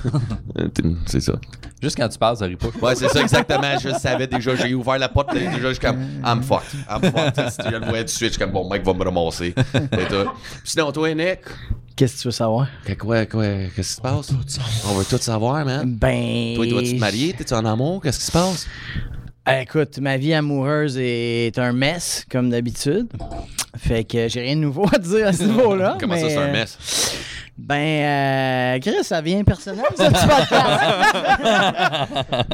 c'est 1.06 1.20
ça. 1.20 1.34
Juste 1.82 1.96
quand 1.96 2.08
tu 2.08 2.18
parles, 2.18 2.36
ça 2.36 2.46
rit 2.46 2.56
pas. 2.56 2.68
Ouais, 2.80 2.94
c'est 2.94 3.08
ça, 3.08 3.20
exactement. 3.20 3.78
Je 3.78 3.90
savais 3.90 4.26
déjà. 4.26 4.54
J'ai 4.56 4.74
ouvert 4.74 4.98
la 4.98 5.08
porte. 5.08 5.32
Déjà, 5.32 5.50
je 5.68 5.72
suis 5.72 5.78
comme, 5.78 6.00
I'm 6.24 6.42
fucked. 6.42 6.74
I'm 6.90 7.02
fucked. 7.02 7.50
Si 7.50 7.62
je 7.64 7.76
le 7.76 7.86
voyais 7.86 8.00
tout 8.00 8.04
de 8.04 8.10
suite, 8.10 8.28
je 8.28 8.34
suis 8.34 8.42
comme, 8.42 8.52
bon, 8.52 8.68
mec 8.68 8.84
va 8.84 8.94
me 8.94 9.04
ramasser. 9.04 9.54
Tout. 9.54 10.30
Sinon, 10.64 10.92
toi, 10.92 11.14
Nick, 11.14 11.40
Qu'est-ce 11.98 12.18
que 12.18 12.20
tu 12.22 12.28
veux 12.28 12.32
savoir? 12.32 12.68
que- 12.84 12.92
quoi, 12.92 13.26
quoi, 13.26 13.44
qu'est-ce 13.74 13.88
qui 13.88 13.96
se 13.96 14.00
passe? 14.00 14.30
On 14.88 14.94
veut 14.94 15.04
tout 15.04 15.18
savoir, 15.18 15.64
man. 15.64 15.96
Ben. 15.96 16.54
Toi, 16.54 16.66
dois-tu 16.68 16.94
te 16.94 17.00
marier? 17.00 17.32
T'es-tu 17.32 17.54
en 17.54 17.64
amour? 17.64 18.00
Qu'est-ce 18.00 18.20
qui 18.20 18.24
se 18.26 18.30
passe? 18.30 18.68
Ah, 19.50 19.62
Écoute, 19.62 19.98
ma 19.98 20.18
vie 20.18 20.34
amoureuse 20.34 20.98
est 21.00 21.58
un 21.58 21.72
mess, 21.72 22.26
comme 22.30 22.50
d'habitude. 22.50 23.06
Fait 23.78 24.04
que 24.04 24.28
j'ai 24.28 24.42
rien 24.42 24.56
de 24.56 24.60
nouveau 24.60 24.84
à 24.92 24.98
dire 24.98 25.26
à 25.26 25.32
ce 25.32 25.42
niveau-là. 25.44 25.96
Comment 25.98 26.16
ça, 26.18 26.28
c'est 26.28 26.36
un 26.36 26.48
euh, 26.48 26.52
mess? 26.52 27.16
Ben, 27.60 27.74
euh, 28.76 28.78
Chris, 28.78 29.02
ça 29.02 29.20
vient 29.20 29.42
personnel, 29.42 29.84
ce 29.96 30.04
petit 30.04 30.26
podcast. 30.28 30.80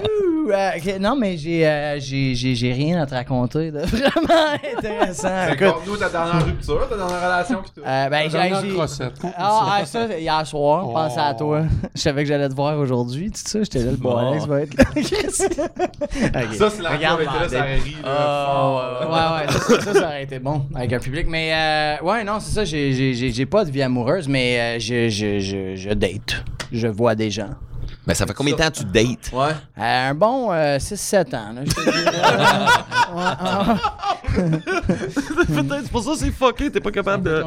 Ouh, 0.03 0.51
euh, 0.51 0.99
non, 0.99 1.15
mais 1.15 1.37
j'ai, 1.37 1.67
euh, 1.69 2.01
j'ai, 2.01 2.35
j'ai, 2.35 2.55
j'ai 2.55 2.73
rien 2.73 3.03
à 3.03 3.07
te 3.07 3.15
raconter 3.15 3.71
de 3.71 3.81
vraiment 3.87 4.55
intéressant. 4.79 5.49
Écoute, 5.53 5.75
nous 5.87 5.97
ta 5.99 6.09
dernière 6.09 6.45
rupture, 6.47 6.89
ta 6.89 6.97
dernière 6.97 7.23
relation 7.23 7.63
pis 7.63 7.71
tout. 7.75 7.83
euh, 7.87 8.09
ben, 8.09 8.31
j'ai, 8.31 8.39
j'ai-. 8.39 9.05
Ah, 9.37 9.79
ah, 9.81 9.85
ça, 9.85 10.07
hier 10.19 10.47
soir, 10.47 10.85
Oh. 10.89 10.93
pensais 10.95 11.21
à 11.21 11.35
toi. 11.35 11.63
Je 11.95 12.01
savais 12.01 12.23
que 12.23 12.29
j'allais 12.29 12.49
te 12.49 12.55
voir 12.55 12.79
aujourd'hui, 12.79 13.31
tu 13.31 13.41
sais, 13.45 13.61
j'étais 13.63 13.81
là, 13.81 13.91
le 13.91 13.97
bon. 13.99 14.17
Alex 14.17 14.47
va 14.47 14.63
être 14.63 14.75
là. 14.79 14.85
Ok. 14.95 16.55
Ça, 16.55 16.71
c'est 16.71 16.83
la 16.83 16.91
Regarde, 16.91 17.21
là, 17.21 17.49
ça 17.49 17.59
là, 17.59 17.65
Ah, 18.05 18.47
fort, 18.47 19.01
Ouais, 19.11 19.47
ouais, 19.47 19.53
ça, 19.53 19.81
ça, 19.83 19.93
ça 20.01 20.07
aurait 20.07 20.23
été 20.23 20.39
bon 20.39 20.63
avec 20.75 20.93
un 20.95 20.99
public. 20.99 21.27
Mais, 21.29 21.53
euh, 21.53 22.05
ouais, 22.07 22.25
non, 22.25 22.39
c'est 22.41 22.53
ça, 22.55 22.65
j'ai, 22.65 22.93
j'ai, 22.95 23.13
j'ai, 23.15 23.31
j'ai 23.33 23.47
pas 23.47 23.65
de 23.67 23.71
vie 23.71 23.83
amoureuse, 23.83 24.29
mais 24.29 24.59
euh, 24.59 24.79
je, 24.95 25.77
je, 25.77 25.95
date. 25.95 26.45
Je 26.73 26.89
vois 26.89 27.15
des 27.15 27.31
gens. 27.31 27.51
Mais 28.07 28.15
ça 28.15 28.27
fait 28.27 28.35
combien 28.35 28.55
de 28.55 28.59
temps 28.59 28.71
que 28.71 28.77
tu 28.79 28.85
dates? 28.85 29.31
Ouais. 29.33 29.53
Euh, 29.79 30.11
un 30.11 30.15
bon 30.15 30.53
euh, 30.53 30.77
6-7 30.79 31.35
ans, 31.37 31.53
là, 31.55 31.63
je 31.65 31.71
te 31.73 31.81
dirais. 31.81 32.05
Ouais, 33.15 33.23
ouais. 33.23 34.59
Peut-être, 35.47 35.83
c'est 35.85 35.91
pour 35.93 36.03
ça 36.03 36.11
que 36.13 36.19
c'est 36.19 36.31
fucké. 36.33 36.71
T'es 36.71 36.81
pas 36.81 36.91
capable 36.91 37.23
de. 37.25 37.31
Euh. 37.31 37.45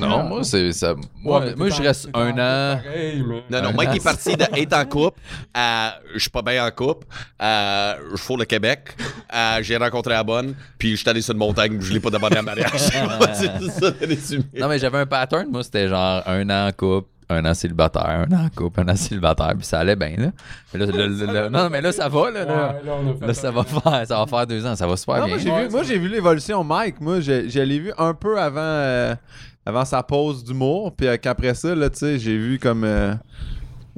Non, 0.00 0.24
moi, 0.24 0.42
c'est 0.44 0.72
ça. 0.72 0.94
Moi, 1.22 1.38
Ouais, 1.40 1.54
moi 1.54 1.68
t'es 1.68 1.74
je 1.76 1.82
reste 1.82 2.12
t'es 2.12 2.18
un 2.18 2.30
an. 2.32 2.80
pareil, 2.82 3.24
mais- 3.26 3.44
Non, 3.50 3.62
non, 3.62 3.72
Mike 3.76 3.96
est 3.96 4.02
parti 4.04 4.36
d'être 4.36 4.72
en 4.72 4.84
couple 4.86 5.20
à 5.52 5.94
je 6.14 6.18
suis 6.18 6.30
pas 6.30 6.42
bien 6.42 6.66
en 6.66 6.70
couple, 6.70 7.06
à 7.38 7.96
je 8.10 8.16
fous 8.16 8.36
le 8.36 8.44
Québec, 8.44 8.96
à 9.28 9.62
j'ai 9.62 9.76
rencontré 9.76 10.14
la 10.14 10.24
bonne, 10.24 10.54
puis 10.78 10.92
je 10.92 10.96
suis 10.96 11.08
allé 11.08 11.20
sur 11.22 11.32
une 11.32 11.38
montagne, 11.38 11.78
je 11.80 11.92
l'ai 11.92 12.00
pas 12.00 12.10
demandé 12.10 12.38
en 12.38 12.42
mariage. 12.42 12.70
c'est 12.74 12.90
ça 12.90 13.92
le 14.00 14.06
résumé. 14.06 14.44
Non, 14.58 14.68
mais 14.68 14.78
j'avais 14.78 14.98
un 14.98 15.06
pattern. 15.06 15.48
Moi, 15.50 15.62
c'était 15.62 15.88
genre 15.88 16.22
un 16.26 16.48
an 16.50 16.68
en 16.68 16.72
couple, 16.72 17.08
un 17.30 17.44
an 17.44 17.54
célibataire, 17.54 18.26
un 18.28 18.32
an 18.32 18.44
en 18.46 18.48
couple, 18.50 18.80
un 18.80 18.88
an 18.88 18.96
célibataire, 18.96 19.52
puis 19.56 19.64
ça 19.66 19.80
allait 19.80 19.96
bien, 19.96 20.14
là. 20.18 20.26
Mais 20.72 20.80
là, 20.80 20.86
le- 20.86 21.06
le- 21.08 21.26
le- 21.26 21.48
non, 21.48 21.68
mais 21.70 21.80
là, 21.80 21.90
ça 21.92 22.08
va, 22.08 22.30
là. 22.30 22.44
Ouais, 22.44 23.26
Là, 23.26 23.34
ça 23.34 23.50
va 23.50 23.64
faire, 23.64 24.06
ça 24.06 24.18
va 24.18 24.26
faire 24.26 24.46
deux 24.46 24.66
ans, 24.66 24.76
ça 24.76 24.86
va 24.86 24.96
super 24.96 25.18
Non, 25.20 25.26
bien. 25.26 25.34
moi, 25.36 25.38
j'ai 25.42 25.64
vu, 25.64 25.70
moi, 25.70 25.82
j'ai 25.82 25.98
vu 25.98 26.08
l'évolution 26.08 26.62
Mike. 26.64 27.00
Moi, 27.00 27.20
je, 27.20 27.48
je 27.48 27.60
l'ai 27.60 27.78
vu 27.78 27.92
un 27.98 28.14
peu 28.14 28.38
avant, 28.40 28.60
euh, 28.60 29.14
avant 29.64 29.84
sa 29.84 30.02
pause 30.02 30.44
d'humour. 30.44 30.94
Puis 30.96 31.06
euh, 31.06 31.16
qu'après 31.16 31.54
ça, 31.54 31.74
là, 31.74 31.88
tu 31.90 31.98
sais, 31.98 32.18
j'ai 32.18 32.36
vu 32.36 32.58
comme. 32.58 32.84
euh, 32.84 33.14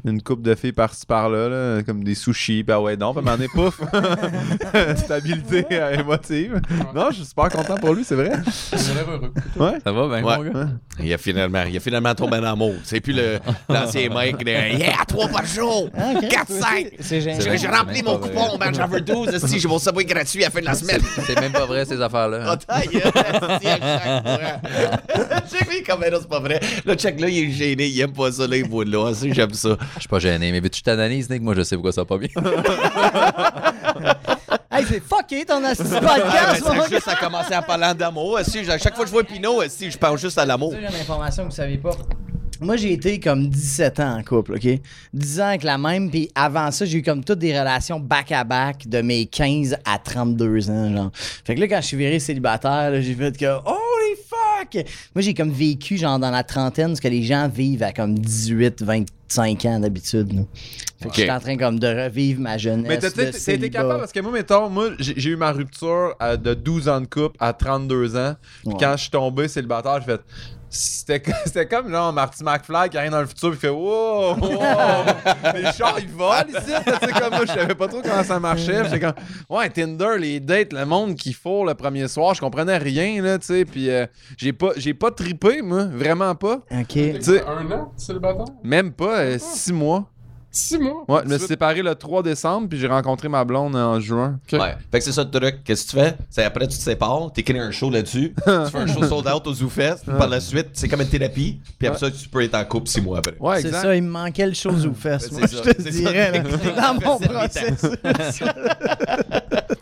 une 0.06 0.22
coupe 0.22 0.42
de 0.42 0.54
filles 0.54 0.72
par-ci 0.72 1.04
par-là, 1.06 1.48
là, 1.48 1.82
comme 1.82 2.02
des 2.04 2.14
sushis, 2.14 2.62
ben 2.62 2.78
ouais, 2.78 2.96
non, 2.96 3.12
ben 3.12 3.22
m'en 3.22 3.34
est 3.42 3.48
pouf. 3.48 3.80
Stabilité 4.96 5.66
euh, 5.72 5.98
émotive. 5.98 6.60
Non, 6.94 7.06
je 7.10 7.16
suis 7.16 7.24
super 7.26 7.48
content 7.48 7.76
pour 7.76 7.92
lui, 7.94 8.04
c'est 8.04 8.14
vrai. 8.14 8.30
Heureux. 8.72 9.32
Ouais. 9.56 9.78
Ça 9.84 9.92
va, 9.92 10.08
ben, 10.08 10.24
Ouais. 10.24 10.36
mon 10.38 10.42
gars? 10.44 10.68
Il 11.02 11.12
a 11.12 11.18
finalement, 11.18 11.62
il 11.68 11.76
a 11.76 11.80
finalement 11.80 12.14
tombé 12.14 12.38
en 12.38 12.44
amour. 12.44 12.74
C'est 12.84 13.00
plus 13.00 13.12
le- 13.12 13.38
l'ancien 13.68 14.08
mec 14.08 14.38
de 14.44 14.50
Yeah, 14.50 15.04
trois 15.06 15.28
par 15.28 15.44
jour! 15.44 15.90
Ah, 15.96 16.12
ok. 16.16 16.28
4, 16.28 16.50
5! 16.52 16.86
C'est 17.00 17.20
génial. 17.20 17.42
J'ai 17.42 17.58
j'ai 17.58 17.68
rempli 17.68 18.02
mon 18.02 18.18
coupon, 18.18 18.56
ben 18.58 18.72
j'en 18.74 18.86
veux 18.86 19.00
12, 19.00 19.44
si 19.46 19.58
j'ai 19.60 19.68
mon 19.68 19.78
subway 19.78 20.04
gratuit 20.04 20.42
à 20.44 20.46
la 20.46 20.50
fin 20.50 20.60
de 20.60 20.64
la 20.66 20.74
semaine. 20.74 21.00
C'est 21.26 21.38
même 21.40 21.52
pas 21.52 21.66
vrai, 21.66 21.84
ces 21.84 22.00
affaires-là. 22.00 22.56
Ah, 22.68 22.80
fois. 22.82 23.22
Check 25.50 25.68
lui 25.70 25.82
comme 25.82 26.00
non, 26.00 26.18
c'est 26.20 26.28
pas 26.28 26.40
vrai. 26.40 26.60
Le 26.84 26.94
check 26.94 27.20
là, 27.20 27.28
il 27.28 27.48
est 27.48 27.52
gêné, 27.52 27.86
il 27.86 28.00
aime 28.00 28.12
pas 28.12 28.32
ça, 28.32 28.46
là, 28.46 28.56
il 28.56 28.68
voit 28.68 28.84
là. 28.84 28.98
Aussi, 29.10 29.32
j'aime 29.32 29.52
ça. 29.52 29.76
Je 29.96 30.00
suis 30.00 30.08
pas 30.08 30.18
gêné, 30.18 30.52
mais 30.52 30.60
veux-tu 30.60 30.82
t'analyses, 30.82 31.28
Nick? 31.30 31.42
Moi, 31.42 31.54
je 31.54 31.62
sais 31.62 31.74
pourquoi 31.76 31.92
ça 31.92 32.02
va 32.02 32.04
pas 32.06 32.18
bien. 32.18 32.28
Hey, 34.68 34.84
c'est 34.86 35.02
fucké 35.02 35.42
ton 35.46 35.64
assis 35.64 35.82
podcast, 35.84 36.62
mon 36.66 36.82
c'est 36.82 36.96
juste 36.96 37.08
à 37.08 37.14
commencer 37.16 37.56
en 37.56 37.62
parlant 37.62 37.94
d'amour. 37.94 38.38
Si, 38.42 38.58
à 38.70 38.76
chaque 38.76 38.94
fois 38.94 39.04
que 39.04 39.08
je 39.08 39.12
vois 39.14 39.24
Pinot, 39.24 39.62
si, 39.68 39.90
je 39.90 39.96
pense 39.96 40.20
juste 40.20 40.36
à 40.36 40.44
l'amour. 40.44 40.72
J'ai 40.72 40.80
une 40.80 41.00
information 41.00 41.44
que 41.44 41.48
vous 41.48 41.54
savez 41.54 41.78
pas. 41.78 41.96
Moi, 42.60 42.76
j'ai 42.76 42.92
été 42.92 43.18
comme 43.18 43.48
17 43.48 44.00
ans 44.00 44.18
en 44.18 44.22
couple, 44.22 44.54
OK? 44.56 44.68
10 45.14 45.40
ans 45.40 45.46
avec 45.46 45.62
la 45.62 45.78
même, 45.78 46.10
puis 46.10 46.30
avant 46.34 46.70
ça, 46.70 46.84
j'ai 46.84 46.98
eu 46.98 47.02
comme 47.02 47.24
toutes 47.24 47.38
des 47.38 47.58
relations 47.58 47.98
back-à-back 48.00 48.86
de 48.86 49.00
mes 49.00 49.24
15 49.24 49.76
à 49.86 49.98
32 49.98 50.70
ans, 50.70 50.94
genre. 50.94 51.10
Fait 51.14 51.54
que 51.54 51.60
là, 51.60 51.68
quand 51.68 51.80
je 51.80 51.86
suis 51.86 51.96
viré 51.96 52.18
célibataire, 52.18 53.00
j'ai 53.00 53.14
fait 53.14 53.36
que 53.36 53.46
«Holy 53.64 54.16
fuck!» 54.28 54.84
Moi, 55.14 55.22
j'ai 55.22 55.32
comme 55.32 55.52
vécu, 55.52 55.96
genre, 55.96 56.18
dans 56.18 56.30
la 56.30 56.44
trentaine, 56.44 56.94
ce 56.96 57.00
que 57.00 57.08
les 57.08 57.22
gens 57.22 57.48
vivent 57.48 57.82
à 57.82 57.92
comme 57.92 58.18
18, 58.18 58.82
25 59.28 59.64
ans 59.66 59.80
d'habitude. 59.80 60.46
Fait 60.98 61.04
que 61.04 61.08
Ok. 61.08 61.14
j'étais 61.16 61.30
en 61.30 61.40
train 61.40 61.56
comme 61.56 61.78
de 61.78 61.86
revivre 61.86 62.40
ma 62.40 62.56
jeunesse 62.58 62.86
Mais 62.88 62.98
t'as- 62.98 63.52
été 63.54 63.70
capable 63.70 64.00
parce 64.00 64.12
que 64.12 64.20
moi, 64.20 64.32
mettons, 64.32 64.70
moi, 64.70 64.90
j'ai 64.98 65.14
j'ai 65.16 65.30
eu 65.30 65.36
ma 65.36 65.52
rupture 65.52 66.14
à- 66.18 66.36
de 66.36 66.54
12 66.54 66.88
ans 66.88 67.00
de 67.00 67.06
couple 67.06 67.36
à 67.40 67.52
32 67.52 68.16
ans. 68.16 68.36
Puis 68.62 68.72
Ouais. 68.72 68.76
quand 68.80 68.92
je 68.96 69.02
suis 69.02 69.10
tombé 69.10 69.48
célibataire, 69.48 70.00
j'ai 70.00 70.12
fait. 70.12 70.20
C'était 70.76 71.22
c'était 71.46 71.66
comme 71.66 71.90
genre 71.90 72.12
Marty 72.12 72.44
McFly 72.44 72.90
qui 72.90 72.98
arrive 72.98 73.10
dans 73.10 73.20
le 73.20 73.26
futur 73.26 73.52
et 73.52 73.56
fait 73.56 73.68
Wow, 73.68 74.34
wow 74.36 74.56
les 75.54 75.72
chars 75.72 75.98
ils 75.98 76.08
volent 76.08 76.44
ici. 76.48 76.72
Tu 76.84 77.06
sais, 77.06 77.12
comme 77.20 77.30
moi, 77.30 77.44
je 77.46 77.52
savais 77.52 77.74
pas 77.74 77.88
trop 77.88 78.02
comment 78.02 78.22
ça 78.22 78.38
marchait. 78.38 78.84
J'étais 78.84 79.00
comme 79.00 79.14
Ouais, 79.48 79.68
Tinder, 79.70 80.16
les 80.18 80.40
dates, 80.40 80.72
le 80.72 80.84
monde 80.84 81.14
qu'il 81.14 81.34
faut 81.34 81.64
le 81.64 81.74
premier 81.74 82.08
soir, 82.08 82.34
je 82.34 82.40
comprenais 82.40 82.76
rien, 82.78 83.22
là, 83.22 83.38
tu 83.38 83.46
sais. 83.46 83.64
Puis 83.64 83.90
euh, 83.90 84.06
j'ai 84.36 84.52
pas, 84.52 84.70
j'ai 84.76 84.94
pas 84.94 85.10
trippé, 85.10 85.62
moi, 85.62 85.84
vraiment 85.84 86.34
pas. 86.34 86.60
OK. 86.70 86.96
Un 86.96 87.72
an, 87.72 87.92
célibataire? 87.96 88.44
Même 88.62 88.92
pas, 88.92 89.20
euh, 89.20 89.38
six 89.38 89.72
mois. 89.72 90.10
Six 90.56 90.78
mois? 90.78 91.04
Ouais, 91.06 91.20
je 91.24 91.28
me 91.30 91.38
suis 91.38 91.46
séparé 91.48 91.82
le 91.82 91.94
3 91.94 92.22
décembre, 92.22 92.68
puis 92.68 92.78
j'ai 92.78 92.86
rencontré 92.86 93.28
ma 93.28 93.44
blonde 93.44 93.76
en 93.76 94.00
juin. 94.00 94.38
Ouais. 94.52 94.74
Fait 94.90 94.98
que 94.98 95.04
c'est 95.04 95.12
ça 95.12 95.22
le 95.24 95.30
truc. 95.30 95.56
Qu'est-ce 95.64 95.84
que 95.86 95.90
tu 95.90 95.96
fais? 95.98 96.16
C'est 96.30 96.44
après, 96.44 96.66
tu 96.66 96.78
te 96.78 96.82
sépares, 96.82 97.30
t'écris 97.34 97.58
un 97.58 97.70
show 97.70 97.90
là-dessus, 97.90 98.32
tu 98.44 98.70
fais 98.70 98.78
un 98.78 98.86
show 98.86 99.04
sold 99.04 99.26
out 99.28 99.46
au 99.46 99.52
ZooFest, 99.52 100.04
puis 100.06 100.16
par 100.16 100.28
la 100.28 100.40
suite, 100.40 100.68
c'est 100.72 100.88
comme 100.88 101.02
une 101.02 101.08
thérapie, 101.08 101.60
puis 101.78 101.88
après 101.88 102.00
ça, 102.00 102.10
tu 102.10 102.28
peux 102.28 102.42
être 102.42 102.54
en 102.54 102.64
couple 102.64 102.88
six 102.88 103.00
mois 103.02 103.18
après. 103.18 103.36
Ouais, 103.38 103.60
C'est 103.60 103.70
ça, 103.72 103.94
il 103.94 104.02
me 104.02 104.08
manquait 104.10 104.46
le 104.46 104.52
Moi, 104.66 105.46
ça, 105.46 105.62
je 105.66 105.70
te 105.72 105.90
dirais, 105.90 106.32
là, 106.32 106.40
dans 106.94 106.94
mon 107.06 107.18
C'est 107.18 107.28
processus. 107.28 107.90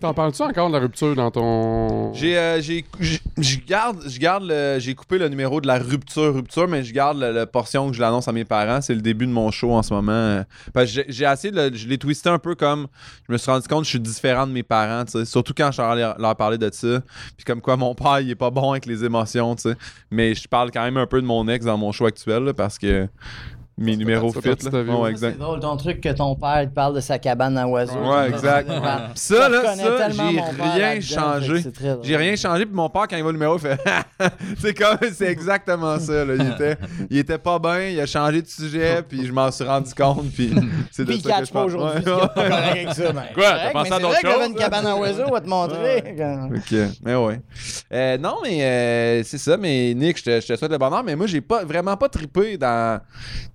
T'en 0.00 0.12
parles-tu 0.12 0.43
encore 0.43 0.69
de 0.69 0.75
la 0.75 0.81
rupture 0.81 1.14
dans 1.14 1.31
ton. 1.31 2.12
J'ai, 2.14 2.37
euh, 2.37 2.61
j'ai, 2.61 2.85
j'ai- 3.00 3.21
je 3.38 3.59
garde, 3.66 3.99
je 4.07 4.19
garde 4.19 4.45
le, 4.47 4.76
j'ai 4.78 4.95
coupé 4.95 5.19
le 5.19 5.28
numéro 5.28 5.61
de 5.61 5.66
la 5.66 5.78
rupture, 5.78 6.35
rupture, 6.35 6.69
mais 6.69 6.85
je 6.85 6.93
garde 6.93 7.19
la, 7.19 7.33
la 7.33 7.47
portion 7.47 7.88
que 7.88 7.95
je 7.97 8.00
l'annonce 8.00 8.28
à 8.28 8.33
mes 8.33 8.45
parents. 8.45 8.81
C'est 8.81 8.95
le 8.95 9.00
début 9.00 9.26
de 9.26 9.33
mon 9.33 9.50
show 9.50 9.73
en 9.73 9.83
ce 9.83 9.95
moment. 9.95 10.45
J'ai, 10.85 11.25
essayé 11.25 11.50
de, 11.50 11.56
le- 11.61 11.75
je 11.76 11.87
l'ai 11.88 11.99
twisté 11.99 12.28
un 12.28 12.38
peu 12.38 12.54
comme, 12.54 12.87
je 13.28 13.33
me 13.33 13.38
suis 13.38 13.50
rendu 13.50 13.66
compte 13.68 13.80
que 13.80 13.85
je 13.85 13.90
suis 13.90 14.00
différent 14.00 14.47
de 14.47 14.52
mes 14.52 14.62
parents. 14.62 15.04
Surtout 15.25 15.54
quand 15.56 15.71
je 15.73 15.80
leur, 15.80 16.18
leur 16.18 16.37
parlais 16.37 16.59
de 16.59 16.71
ça. 16.73 17.00
Puis 17.37 17.44
comme 17.44 17.61
quoi 17.61 17.76
mon 17.76 17.94
père, 17.94 18.21
il 18.21 18.30
est 18.30 18.35
pas 18.35 18.50
bon 18.50 18.73
avec 18.73 18.87
les 18.87 19.04
émotions, 19.04 19.54
tu 19.56 19.62
sais. 19.62 19.76
Mais 20.11 20.35
je 20.35 20.49
parle 20.49 20.71
quand 20.71 20.83
même 20.83 20.97
un 20.97 21.06
peu 21.06 21.21
de 21.21 21.26
mon 21.26 21.47
ex 21.49 21.64
dans 21.64 21.78
mon 21.78 21.92
show 21.92 22.06
actuel, 22.06 22.44
là, 22.44 22.54
parce 22.54 22.78
que 22.78 23.09
mes 23.76 23.97
numéros 23.97 24.33
fit, 24.33 24.49
là. 24.71 24.83
Ouais, 24.83 25.11
exact. 25.11 25.33
C'est 25.33 25.38
drôle, 25.38 25.59
ton 25.61 25.76
truc 25.76 26.00
que 26.00 26.11
ton 26.11 26.37
père 26.37 26.62
te 26.69 26.75
parle 26.75 26.95
de 26.95 27.00
sa 27.00 27.19
cabane 27.19 27.59
à 27.59 27.66
oiseaux. 27.66 27.99
Ouais, 27.99 28.28
exact. 28.28 28.71
Ça, 29.14 29.49
là, 29.49 29.75
ça, 29.75 30.11
j'ai 30.11 30.21
rien 30.73 31.00
changé. 31.00 31.54
que 31.54 31.61
c'est 31.61 31.73
très 31.73 31.88
drôle. 31.93 32.04
J'ai 32.04 32.16
rien 32.16 32.37
changé, 32.37 32.66
puis 32.66 32.75
mon 32.75 32.88
père, 32.88 33.07
quand 33.09 33.16
il 33.16 33.23
voit 33.23 33.33
le 33.33 33.38
numéro, 33.38 33.57
il 33.57 33.61
fait 33.61 33.81
C'est 34.61 34.75
comme, 34.75 34.99
c'est 35.12 35.26
exactement 35.28 35.99
ça. 35.99 36.25
Là. 36.25 36.35
Il, 36.37 36.50
était, 36.52 36.76
il 37.11 37.19
était 37.19 37.38
pas 37.38 37.59
bien, 37.59 37.88
il 37.88 38.00
a 38.00 38.07
changé 38.07 38.42
de 38.42 38.46
sujet, 38.46 39.03
puis 39.09 39.27
je 39.27 39.33
m'en 39.33 39.51
suis 39.51 39.64
rendu 39.64 39.92
compte, 39.94 40.31
puis 40.33 40.53
c'est 40.90 41.03
de 41.05 41.09
Puis 41.09 41.16
il 41.16 41.22
ça 41.22 41.31
que 41.31 41.37
catch 41.38 41.49
je 41.49 41.53
pas 41.53 41.59
parle. 41.61 41.66
aujourd'hui. 41.75 42.12
Ouais, 42.12 42.87
ça, 42.94 43.12
ben, 43.12 43.22
Quoi, 43.35 43.44
t'as 43.44 43.70
pensé 43.72 43.90
mais 43.90 43.96
à 43.96 43.99
c'est 43.99 44.03
d'autres 44.03 44.20
choses? 44.38 44.49
une 44.49 44.55
cabane 44.55 44.87
à 44.87 44.96
oiseaux, 44.96 45.25
on 45.27 45.33
va 45.33 45.40
te 45.40 45.49
montrer. 45.49 46.14
Ok, 46.55 46.75
mais 47.05 47.14
ouais. 47.16 47.40
Euh, 47.92 48.18
non, 48.18 48.37
mais 48.42 48.62
euh, 48.62 49.22
c'est 49.25 49.38
ça, 49.38 49.57
mais 49.57 49.94
Nick, 49.94 50.18
je 50.18 50.25
te, 50.25 50.40
je 50.40 50.46
te 50.46 50.57
souhaite 50.57 50.70
le 50.70 50.79
bonheur, 50.79 51.03
mais 51.03 51.16
moi, 51.16 51.27
j'ai 51.27 51.40
pas 51.40 51.64
vraiment 51.64 51.96
pas 51.96 52.09
trippé 52.09 52.57
dans 52.57 53.01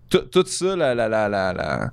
tout, 0.10 0.22
tout 0.32 0.45
ça, 0.45 0.76
la, 0.76 0.95
la, 0.95 1.08
la, 1.08 1.30
la, 1.30 1.91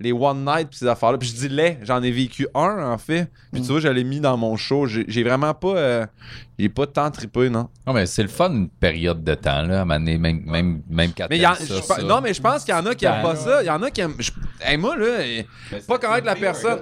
les 0.00 0.12
one 0.12 0.44
night 0.44 0.68
pis 0.70 0.78
ces 0.78 0.86
affaires-là. 0.86 1.18
Puis 1.18 1.28
je 1.28 1.34
dis 1.34 1.48
les, 1.48 1.78
j'en 1.82 2.02
ai 2.02 2.10
vécu 2.10 2.46
un 2.54 2.92
en 2.92 2.98
fait. 2.98 3.30
Puis 3.52 3.62
tu 3.62 3.68
vois, 3.68 3.80
je 3.80 3.88
l'ai 3.88 4.04
mis 4.04 4.20
dans 4.20 4.36
mon 4.36 4.56
show. 4.56 4.86
J'ai 4.86 5.04
j'ai 5.08 5.22
vraiment 5.22 5.54
pas. 5.54 6.06
Euh, 6.54 6.62
j'ai 6.62 6.68
pas 6.68 6.86
tant 6.86 7.10
trippé, 7.10 7.50
non? 7.50 7.68
Non, 7.86 7.92
mais 7.92 8.06
c'est 8.06 8.22
le 8.22 8.28
fun 8.28 8.50
une 8.50 8.68
période 8.68 9.22
de 9.22 9.34
temps, 9.34 9.62
là, 9.62 9.82
à 9.82 9.84
donné, 9.84 10.18
même, 10.18 10.42
même, 10.46 10.82
même 10.88 11.10
quand 11.16 11.26
Mais 11.30 11.36
il 11.38 11.42
y 11.42 11.46
je 11.66 11.74
ça, 11.74 11.96
ça. 11.96 12.02
non, 12.02 12.20
mais 12.20 12.32
je 12.34 12.40
pense 12.40 12.64
qu'il 12.64 12.74
y 12.74 12.76
en 12.76 12.86
a 12.86 12.94
qui 12.94 13.04
aiment 13.04 13.22
Ben, 13.22 13.22
pas 13.22 13.36
ça. 13.36 13.62
Il 13.62 13.66
y 13.66 13.70
en 13.70 13.82
a 13.82 13.90
qui 13.90 14.00
aiment. 14.00 14.14
je- 14.18 14.30
Hey, 14.60 14.76
moi, 14.78 14.96
là, 14.96 15.04
euh, 15.06 15.42
pas 15.86 15.98
connaître 15.98 16.24
la 16.26 16.36
personne. 16.36 16.78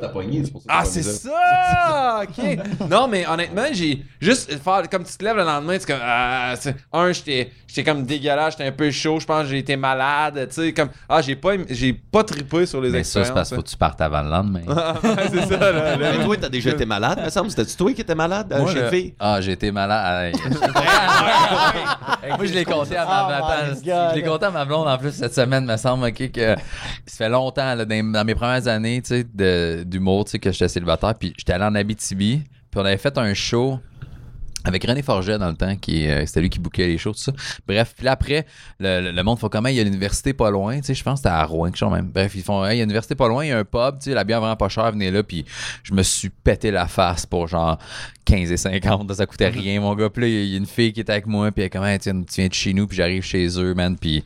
Ah, 0.68 0.84
c'est 0.84 1.02
ça! 1.02 2.22
OK. 2.22 2.88
non, 2.88 3.08
mais 3.08 3.26
honnêtement, 3.26 3.64
j'ai 3.72 4.04
juste 4.20 4.52
faire 4.62 4.88
comme 4.90 5.04
tu 5.04 5.16
te 5.16 5.24
lèves 5.24 5.36
le 5.36 5.44
lendemain, 5.44 5.76
c'est 5.78 5.86
comme. 5.86 6.00
ah, 6.02 6.54
c'est- 6.58 6.76
un, 6.92 7.12
j'étais 7.12 7.50
j'étais 7.66 7.84
comme 7.84 8.04
dégueulasse, 8.04 8.54
j'étais 8.54 8.68
un 8.68 8.72
peu 8.72 8.90
chaud, 8.90 9.18
je 9.20 9.26
pense 9.26 9.42
que 9.44 9.48
j'ai 9.50 9.58
été 9.58 9.76
malade, 9.76 10.46
tu 10.48 10.54
sais, 10.62 10.72
comme. 10.72 10.90
Ah, 11.08 11.22
j'ai 11.22 11.34
pas, 11.36 11.52
j'ai 11.68 11.92
pas 11.92 12.24
trippé 12.24 12.66
sur 12.66 12.80
les 12.80 12.90
Mais 12.90 13.02
ça, 13.04 13.20
expériences. 13.20 13.28
c'est 13.28 13.34
parce 13.34 13.48
qu'il 13.48 13.56
faut 13.56 13.62
que 13.62 13.68
tu 13.68 13.76
partes 13.76 14.00
avant 14.00 14.22
le 14.22 14.30
lendemain. 14.30 14.60
Ouais, 15.02 15.28
c'est 15.30 15.46
ça, 15.46 15.56
là. 15.72 15.72
là. 15.72 15.96
Mais 15.96 16.24
toi, 16.24 16.36
t'as 16.40 16.48
déjà 16.48 16.70
été 16.70 16.84
malade, 16.86 17.20
me 17.24 17.30
semble. 17.30 17.50
C'était-tu 17.50 17.76
toi 17.76 17.92
qui 17.92 18.00
étais 18.02 18.14
malade 18.14 18.52
euh, 18.52 18.60
Moi, 18.60 18.70
chez 18.70 18.78
le- 18.78 18.84
le 18.84 18.90
fille? 18.90 19.14
Ah, 19.18 19.40
j'ai 19.40 19.52
malade. 19.70 20.34
Moi, 22.36 22.46
je 22.46 22.52
l'ai 22.54 22.64
compté 22.64 22.96
à 22.96 23.04
ma 23.04 23.40
Oh 23.42 23.74
God. 23.74 23.84
Je 23.84 24.14
l'ai 24.16 24.22
compté 24.22 24.46
à 24.46 24.50
ma 24.50 24.64
blonde 24.64 24.88
en 24.88 24.98
plus 24.98 25.12
cette 25.12 25.34
semaine, 25.34 25.64
me 25.64 25.76
semble, 25.76 26.06
ok, 26.06 26.30
que 26.32 26.56
ça 27.06 27.16
fait 27.16 27.28
longtemps, 27.28 27.74
là, 27.74 27.84
dans, 27.84 28.12
dans 28.12 28.24
mes 28.24 28.34
premières 28.34 28.66
années, 28.68 29.02
tu 29.02 29.24
sais, 29.24 29.84
d'humour, 29.84 30.24
tu 30.24 30.32
sais, 30.32 30.38
que 30.38 30.50
j'étais 30.52 30.68
célibataire, 30.68 31.14
puis 31.14 31.32
j'étais 31.36 31.52
allé 31.52 31.64
en 31.64 31.74
Abitibi, 31.74 32.42
puis 32.70 32.80
on 32.80 32.84
avait 32.84 32.96
fait 32.96 33.16
un 33.18 33.34
show 33.34 33.78
avec 34.64 34.84
René 34.84 35.02
Forget 35.02 35.38
dans 35.38 35.48
le 35.48 35.56
temps, 35.56 35.74
qui 35.76 36.06
euh, 36.08 36.24
c'était 36.26 36.40
lui 36.40 36.50
qui 36.50 36.58
bouquait 36.60 36.86
les 36.86 36.98
shows, 36.98 37.12
tout 37.12 37.18
ça. 37.18 37.32
Bref, 37.66 37.94
puis 37.96 38.04
là, 38.04 38.12
après, 38.12 38.46
le, 38.78 39.10
le- 39.12 39.22
monde 39.22 39.38
fait 39.38 39.48
comment 39.50 39.68
il 39.68 39.76
y 39.76 39.80
a 39.80 39.84
l'université 39.84 40.32
pas 40.32 40.50
loin, 40.50 40.78
tu 40.78 40.84
sais, 40.86 40.94
je 40.94 41.02
pense 41.02 41.14
que 41.20 41.28
c'était 41.28 41.34
à 41.34 41.44
Rouen, 41.44 41.66
quelque 41.66 41.76
chose 41.78 41.92
même. 41.92 42.10
Bref, 42.12 42.32
ils 42.34 42.42
font, 42.42 42.64
Hey, 42.64 42.76
il 42.76 42.78
y 42.78 42.80
a 42.82 42.84
l'université 42.84 43.14
pas 43.14 43.28
loin, 43.28 43.44
il 43.44 43.48
y 43.48 43.52
a 43.52 43.58
un 43.58 43.64
pub, 43.64 43.98
tu 43.98 44.10
sais, 44.10 44.14
la 44.14 44.24
bière 44.24 44.40
vraiment 44.40 44.56
pas 44.56 44.68
chère, 44.68 44.90
venez 44.92 45.10
là, 45.10 45.22
puis 45.22 45.44
je 45.82 45.94
me 45.94 46.02
suis 46.02 46.28
pété 46.30 46.70
la 46.70 46.86
face 46.86 47.26
pour 47.26 47.48
genre 47.48 47.78
15 48.24 48.52
et 48.52 48.56
50, 48.56 49.08
là, 49.08 49.14
ça 49.16 49.26
coûtait 49.26 49.48
rien, 49.48 49.80
mon 49.80 49.94
gars. 49.94 50.10
Puis 50.10 50.22
là, 50.22 50.28
il 50.28 50.46
y 50.50 50.54
a 50.54 50.58
une 50.58 50.66
fille 50.66 50.92
qui 50.92 51.00
était 51.00 51.12
avec 51.12 51.26
moi, 51.26 51.50
puis 51.50 51.62
elle 51.62 51.66
est 51.66 51.70
comme, 51.70 51.84
Hey, 51.84 51.98
tu 51.98 52.10
viens 52.10 52.48
de 52.48 52.54
chez 52.54 52.72
nous, 52.72 52.86
puis 52.86 52.96
j'arrive 52.96 53.22
chez 53.22 53.46
eux, 53.58 53.74
man, 53.74 53.96
puis, 53.98 54.22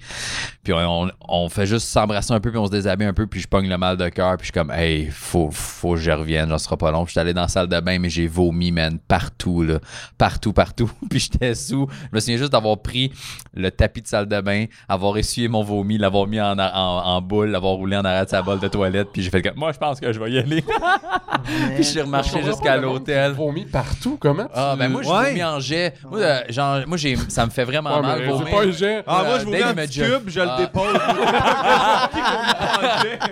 puis 0.62 0.72
on, 0.72 1.10
on- 1.28 1.48
fait 1.48 1.66
juste 1.66 1.86
s'embrasser 1.88 2.32
un 2.32 2.40
peu, 2.40 2.50
puis 2.50 2.58
on 2.58 2.66
se 2.66 2.70
déshabille 2.72 3.06
un 3.06 3.14
peu, 3.14 3.26
puis 3.26 3.40
je 3.40 3.48
pogne 3.48 3.68
le 3.68 3.78
mal 3.78 3.96
de 3.96 4.08
cœur, 4.08 4.36
puis 4.36 4.46
je 4.46 4.52
suis 4.52 4.52
comme, 4.52 4.70
hey, 4.70 5.08
faut, 5.10 5.50
faut 5.50 5.94
que 5.94 6.00
je 6.00 6.10
revienne, 6.10 6.50
ce 6.58 6.64
sera 6.64 6.76
pas 6.76 6.90
long. 6.90 7.04
Puis 7.04 7.10
je 7.10 7.12
suis 7.12 7.20
allé 7.20 7.32
dans 7.32 7.42
la 7.42 7.48
salle 7.48 7.68
de 7.68 7.80
bain, 7.80 7.98
mais 7.98 8.10
j'ai 8.10 8.26
vomi, 8.26 8.72
man, 8.72 8.98
partout, 9.06 9.62
là, 9.62 9.78
partout, 10.18 10.25
partout. 10.52 10.90
puis 11.10 11.20
j'étais 11.20 11.54
sous. 11.54 11.86
Je 12.10 12.14
me 12.16 12.20
souviens 12.20 12.36
juste 12.36 12.52
d'avoir 12.52 12.78
pris 12.78 13.12
le 13.54 13.70
tapis 13.70 14.02
de 14.02 14.08
salle 14.08 14.26
de 14.26 14.40
bain, 14.40 14.66
avoir 14.88 15.16
essuyé 15.16 15.48
mon 15.48 15.62
vomi, 15.62 15.98
l'avoir 15.98 16.26
mis 16.26 16.40
en, 16.40 16.58
en, 16.58 16.68
en 16.68 17.20
boule, 17.22 17.48
l'avoir 17.50 17.74
roulé 17.74 17.96
en 17.96 18.04
arrière 18.04 18.24
de 18.24 18.30
sa 18.30 18.42
bolle 18.42 18.60
de 18.60 18.68
toilette, 18.68 19.08
puis 19.12 19.22
j'ai 19.22 19.30
fait 19.30 19.42
comme, 19.42 19.56
moi, 19.56 19.72
je 19.72 19.78
pense 19.78 20.00
que 20.00 20.12
je 20.12 20.18
vais 20.20 20.30
y 20.32 20.38
aller. 20.38 20.62
puis 21.74 21.78
je 21.78 21.82
suis 21.82 22.00
remarché 22.00 22.42
jusqu'à 22.42 22.76
l'hôtel. 22.76 23.32
Vomi 23.32 23.64
partout, 23.64 24.16
comment? 24.20 24.48
Ah, 24.54 24.74
ben 24.78 24.88
moi, 24.90 25.02
je 25.02 25.08
Ouais. 25.08 25.28
vomis 25.30 25.44
en 25.44 25.60
jet. 25.60 25.94
Moi, 26.10 26.20
euh, 26.20 26.40
genre, 26.48 26.78
moi 26.86 26.96
j'ai, 26.96 27.16
ça 27.28 27.44
me 27.46 27.50
fait 27.50 27.64
vraiment 27.64 27.96
Ouais, 27.96 28.02
mal. 28.02 28.22
mais 28.26 28.32
c'est 28.44 28.50
pas 28.50 28.62
un 28.62 28.70
jet. 28.70 29.04
Ah, 29.06 29.22
moi, 29.24 29.34
Euh, 29.34 29.40
je 29.40 29.44
vous 29.44 29.52
Dave, 29.52 29.60
mets 29.60 29.66
un 29.66 29.70
il 29.70 29.76
m'a 29.76 29.82
petit 29.86 30.00
cube, 30.00 30.22
je 30.28 30.40
Ah. 30.40 30.56
le 30.58 30.64
dépose. 30.64 30.86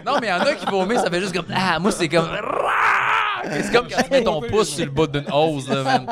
Non, 0.07 0.19
mais 0.21 0.29
il 0.29 0.31
y 0.31 0.33
en 0.33 0.41
a 0.41 0.55
qui 0.55 0.67
vomissent, 0.67 1.01
ça 1.01 1.11
fait 1.11 1.21
juste 1.21 1.35
comme. 1.35 1.47
Ah, 1.55 1.79
moi, 1.79 1.91
c'est 1.91 2.09
comme. 2.09 2.29
C'est 3.51 3.73
comme 3.73 3.87
quand 3.89 4.03
tu 4.03 4.11
mets 4.11 4.23
ton 4.25 4.41
pouce 4.41 4.69
sur 4.71 4.85
le 4.85 4.91
bout 4.91 5.07
d'une 5.07 5.25
hausse, 5.33 5.69
là, 5.69 5.83
man. 5.83 6.07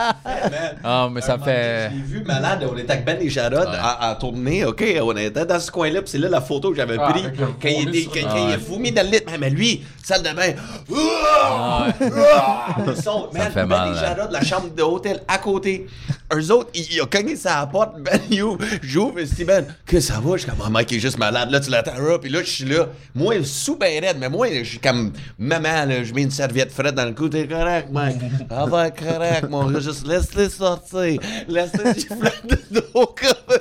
Ah, 0.84 1.08
mais 1.10 1.20
ça 1.20 1.38
fait. 1.38 1.90
Je 1.90 1.96
l'ai 1.96 2.02
vu 2.02 2.24
malade, 2.24 2.66
on 2.70 2.76
était 2.76 2.92
avec 2.92 3.04
Ben 3.04 3.18
et 3.20 3.28
Jarod 3.28 3.52
Ouais. 3.68 3.76
à, 3.80 4.10
à 4.10 4.14
tourner, 4.16 4.64
ok? 4.64 4.84
On 5.02 5.16
était 5.16 5.46
dans 5.46 5.60
ce 5.60 5.70
coin-là, 5.70 6.02
puis 6.02 6.10
c'est 6.10 6.18
là 6.18 6.28
la 6.28 6.40
photo 6.40 6.70
que 6.70 6.76
j'avais 6.76 6.96
Ah, 7.00 7.10
prise. 7.10 7.30
Quand 7.60 7.68
il, 7.68 7.94
est- 7.96 8.02
sur- 8.02 8.12
quand- 8.12 8.20
Ah, 8.24 8.28
quand 8.32 8.38
il 8.38 8.46
ouais. 8.48 8.52
est 8.54 8.56
vomi 8.68 8.92
dans 8.92 9.02
le 9.06 9.12
lit. 9.12 9.20
Mais, 9.30 9.38
mais 9.38 9.50
lui, 9.50 9.82
salle 10.02 10.22
de 10.22 10.30
bain. 10.34 10.52
Ah. 10.94 11.86
Ils 12.00 13.38
man, 13.38 13.50
fait 13.52 13.60
Ben 13.60 13.66
mal, 13.66 13.88
et 13.88 13.98
hein. 13.98 14.00
Jarod, 14.16 14.30
la 14.32 14.42
chambre 14.42 14.68
d'hôtel 14.70 15.20
à 15.28 15.38
côté. 15.38 15.86
eux 16.34 16.50
autres, 16.52 16.70
il, 16.74 16.86
il 16.92 17.00
a 17.00 17.06
cogné 17.06 17.36
sa 17.36 17.66
porte, 17.66 18.00
Ben 18.00 18.18
You, 18.30 18.56
j'ouvre, 18.82 19.18
et 19.20 19.44
Ben, 19.44 19.66
que 19.86 20.00
ça 20.00 20.14
va? 20.22 20.36
Je 20.36 20.42
suis 20.42 20.50
comme, 20.50 20.62
oh, 20.66 20.70
Mike 20.70 20.92
est 20.92 20.98
juste 20.98 21.18
malade, 21.18 21.50
là, 21.50 21.60
tu 21.60 21.70
l'attends, 21.70 21.92
puis 22.20 22.30
là, 22.30 22.40
je 22.42 22.48
suis 22.50 22.64
là, 22.64 22.86
moi, 23.14 23.34
sous 23.44 23.76
ben 23.76 24.02
raide, 24.02 24.16
mais 24.18 24.28
moi, 24.28 24.48
je 24.52 24.62
suis 24.64 24.78
comme, 24.78 25.12
maman, 25.38 25.84
là, 25.86 26.04
je 26.04 26.12
mets 26.14 26.22
une 26.22 26.30
serviette 26.30 26.72
frette 26.72 26.94
dans 26.94 27.04
le 27.04 27.12
cou, 27.12 27.21
t'es 27.28 27.46
correct, 27.46 27.88
Mike, 27.92 28.16
ah 28.50 28.86
être 28.86 28.96
correct, 29.04 29.48
mon 29.50 29.70
gars, 29.70 29.80
juste 29.80 30.06
laisse-les 30.06 30.48
sortir, 30.48 31.20
laisse-les 31.48 31.94
siffler 31.94 32.30
de 32.48 32.58
dos, 32.70 32.90
comme. 32.92 33.56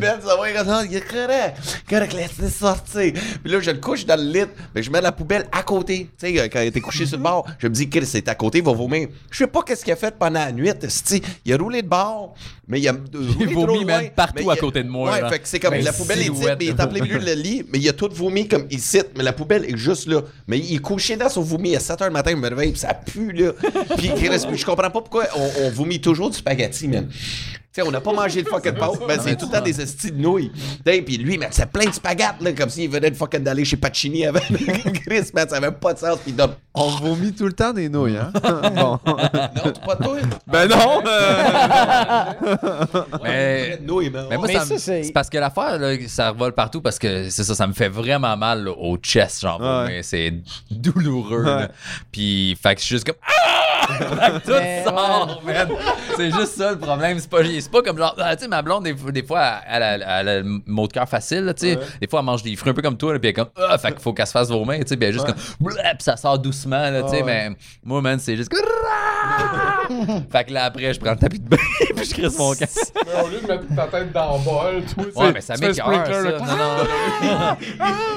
Ben, 0.00 0.18
ça 0.24 0.36
va 0.36 0.52
comme, 0.52 0.86
il 0.90 0.96
est 0.96 1.00
correct, 1.00 1.56
correct, 1.88 2.12
laisse-les 2.12 2.50
sortir. 2.50 3.12
Puis 3.42 3.52
là, 3.52 3.60
je 3.60 3.70
le 3.70 3.78
couche 3.78 4.04
dans 4.06 4.16
le 4.20 4.30
lit, 4.30 4.46
mais 4.74 4.82
je 4.82 4.90
mets 4.90 5.00
la 5.00 5.12
poubelle 5.12 5.46
à 5.52 5.62
côté, 5.62 6.08
tu 6.18 6.26
sais, 6.34 6.48
quand 6.48 6.60
il 6.60 6.68
était 6.68 6.80
couché 6.80 7.06
sur 7.06 7.16
le 7.18 7.22
bord, 7.22 7.46
je 7.58 7.66
me 7.68 7.72
dis, 7.74 7.88
Chris, 7.88 8.06
c'est 8.06 8.28
à 8.28 8.34
côté, 8.34 8.58
il 8.58 8.64
va 8.64 8.72
vomir. 8.72 9.08
Je 9.30 9.38
sais 9.38 9.46
pas 9.46 9.62
qu'est-ce 9.62 9.84
qu'il 9.84 9.92
a 9.92 9.96
fait 9.96 10.14
pendant 10.18 10.40
la 10.40 10.52
nuit, 10.52 10.70
esti. 10.82 11.22
il 11.44 11.52
a 11.52 11.56
roulé 11.56 11.82
de 11.82 11.88
bord, 11.88 12.34
mais 12.68 12.80
il 12.80 12.88
a 12.88 12.92
Il 13.12 13.18
roulé 13.18 13.46
vomi 13.46 13.52
trop 13.54 13.66
loin, 13.66 13.84
même 13.84 14.10
partout 14.10 14.34
mais 14.36 14.42
il 14.44 14.50
à 14.50 14.56
côté 14.56 14.82
de 14.82 14.88
moi, 14.88 15.10
Ouais, 15.12 15.20
là. 15.20 15.28
fait 15.30 15.38
que 15.40 15.48
c'est 15.48 15.58
comme 15.60 15.72
Ben, 15.74 15.84
la 15.84 15.92
poubelle 15.92 16.20
est 16.20 16.26
ici, 16.26 16.44
mais 16.44 16.56
il 16.60 16.68
est 16.68 16.80
en 16.80 16.86
plein 16.86 17.02
milieu 17.02 17.18
de 17.18 17.24
le 17.26 17.34
lit, 17.34 17.64
mais 17.72 17.78
il 17.78 17.88
a 17.88 17.92
tout 17.92 18.08
vomi 18.12 18.46
comme 18.48 18.66
ici, 18.70 19.00
mais 19.16 19.24
la 19.24 19.32
poubelle 19.32 19.64
est 19.64 19.76
juste 19.76 20.06
là. 20.06 20.20
Mais 20.46 20.58
il 20.58 20.76
est 20.76 20.78
couché 20.78 21.16
dans 21.16 21.28
son 21.28 21.42
vomi 21.42 21.74
à 21.76 21.80
7 21.80 22.00
h 22.00 22.04
le 22.06 22.10
matin, 22.10 22.29
puis 22.70 22.80
ça 22.80 22.94
pue 22.94 23.32
là. 23.32 23.52
puis 23.96 24.10
je 24.56 24.64
comprends 24.64 24.90
pas 24.90 25.00
pourquoi 25.00 25.26
on, 25.36 25.66
on 25.66 25.70
vomit 25.70 26.00
toujours 26.00 26.30
du 26.30 26.36
spaghetti, 26.36 26.88
man. 26.88 27.08
Tu 27.72 27.80
sais, 27.80 27.86
on 27.86 27.90
n'a 27.92 28.00
pas 28.00 28.12
mangé 28.12 28.42
de 28.42 28.48
fucking 28.48 28.72
pâte, 28.74 28.98
ben, 29.06 29.20
c'est 29.22 29.36
tout 29.36 29.46
le 29.46 29.52
temps 29.52 29.60
des 29.60 29.80
estis 29.80 30.10
de 30.10 30.20
nouilles. 30.20 30.50
T'sais, 30.84 31.02
Puis 31.02 31.18
lui, 31.18 31.38
man, 31.38 31.50
c'est 31.52 31.70
plein 31.70 31.84
de 31.88 31.94
spaghettes, 31.94 32.40
là, 32.40 32.52
comme 32.52 32.68
s'il 32.68 32.90
venait 32.90 33.12
de 33.12 33.16
fucking 33.16 33.44
d'aller 33.44 33.64
chez 33.64 33.76
Pacini 33.76 34.26
avant. 34.26 34.40
Chris, 35.06 35.30
man, 35.32 35.48
ça 35.48 35.56
avait 35.58 35.70
pas 35.70 35.94
de 35.94 35.98
sens, 36.00 36.18
puis 36.18 36.32
il 36.32 36.36
donne. 36.36 36.50
On 36.74 36.88
vomit 36.88 37.32
tout 37.32 37.46
le 37.46 37.52
temps 37.52 37.72
des 37.72 37.88
nouilles, 37.88 38.16
hein? 38.16 38.32
bon. 38.74 38.98
Non, 39.06 39.70
t'es 39.72 39.80
pas 39.86 39.94
de 39.94 40.02
nouilles. 40.04 40.20
Ben 40.48 40.66
non! 40.68 41.02
euh, 41.06 42.24
Mais, 43.22 43.76
De 43.76 43.86
nouilles, 43.86 44.10
mais 44.10 44.36
moi, 44.36 44.46
Mais 44.48 44.54
ça, 44.58 44.78
c'est- 44.78 45.12
parce 45.12 45.28
que 45.30 45.38
l'affaire, 45.38 45.78
là, 45.78 45.94
ça 46.08 46.30
revole 46.30 46.52
partout 46.52 46.80
parce 46.80 46.98
que 46.98 47.28
c'est 47.30 47.44
ça, 47.44 47.54
ça 47.54 47.66
me 47.68 47.72
fait 47.72 47.88
vraiment 47.88 48.36
mal 48.36 48.64
là, 48.64 48.72
au 48.72 48.96
chest, 48.96 49.42
genre. 49.42 49.60
Ouais. 49.60 49.86
Mais 49.88 50.02
c'est 50.02 50.32
douloureux. 50.70 51.44
Ouais. 51.44 51.68
Puis, 52.10 52.58
fait 52.60 52.74
que 52.74 52.80
je 52.80 52.86
suis 52.86 52.94
juste 52.96 53.06
comme. 53.06 53.16
Ah! 53.26 54.38
Tout 54.44 54.50
Mais, 54.52 54.84
sort, 54.84 55.42
man. 55.44 55.68
C'est 56.16 56.30
juste 56.30 56.56
ça 56.56 56.72
le 56.72 56.78
problème. 56.78 57.18
C'est 57.18 57.30
pas, 57.30 57.42
c'est 57.60 57.70
pas 57.70 57.82
comme 57.82 57.98
genre. 57.98 58.14
ah, 58.18 58.34
tu 58.36 58.42
sais, 58.42 58.48
ma 58.48 58.62
blonde, 58.62 58.84
des, 58.84 58.94
des 58.94 59.22
fois, 59.22 59.56
elle, 59.68 59.82
elle, 59.82 60.04
elle 60.08 60.28
a 60.28 60.40
le 60.40 60.60
mot 60.66 60.86
de 60.86 60.92
cœur 60.92 61.08
facile, 61.08 61.44
là, 61.44 61.54
tu 61.54 61.66
sais. 61.66 61.78
Des 62.00 62.06
fois, 62.08 62.20
elle 62.20 62.26
mange 62.26 62.42
des 62.42 62.54
fruits 62.56 62.70
un 62.70 62.74
peu 62.74 62.82
comme 62.82 62.96
toi, 62.96 63.12
là, 63.12 63.18
puis 63.18 63.28
elle 63.28 63.30
est 63.30 63.34
comme. 63.34 63.48
Ah, 63.56 63.78
fait 63.78 63.92
qu'il 63.92 64.00
faut 64.00 64.12
qu'elle 64.12 64.26
se 64.26 64.32
fasse 64.32 64.48
vomir, 64.48 64.80
tu 64.80 64.86
sais. 64.88 64.96
Puis 64.96 65.04
elle 65.06 65.10
est 65.10 65.12
juste 65.12 65.26
comme. 65.26 65.36
Bleh, 65.60 65.74
Puis 65.82 66.02
ça 66.04 66.16
sort 66.16 66.38
doucement, 66.38 66.90
là, 66.90 67.02
tu 67.02 67.10
sais. 67.10 67.22
Mais 67.22 67.50
moi, 67.84 68.00
man, 68.00 68.18
c'est 68.18 68.36
juste. 68.36 68.50
fait 70.32 70.44
que 70.44 70.52
là, 70.52 70.64
après, 70.64 70.94
je 70.94 71.00
prends 71.00 71.12
le 71.12 71.16
tapis 71.18 71.38
de 71.40 71.48
bain, 71.48 71.56
puis 71.96 72.04
je 72.04 72.14
crisse 72.14 72.38
mon 72.38 72.54
camp. 72.54 72.66
Au 73.24 73.28
lieu 73.28 73.40
de 73.40 73.46
mettre 73.46 73.64
ta 73.74 73.86
tête 73.86 74.12
dans 74.12 74.36
le 74.38 74.44
bol, 74.44 74.82
toi, 75.12 75.24
Ouais, 75.24 75.32
mais 75.32 75.40
ça 75.40 75.54
m'écœure, 75.56 75.76
ça. 75.76 76.38
Non, 76.38 76.56
non. 76.56 77.56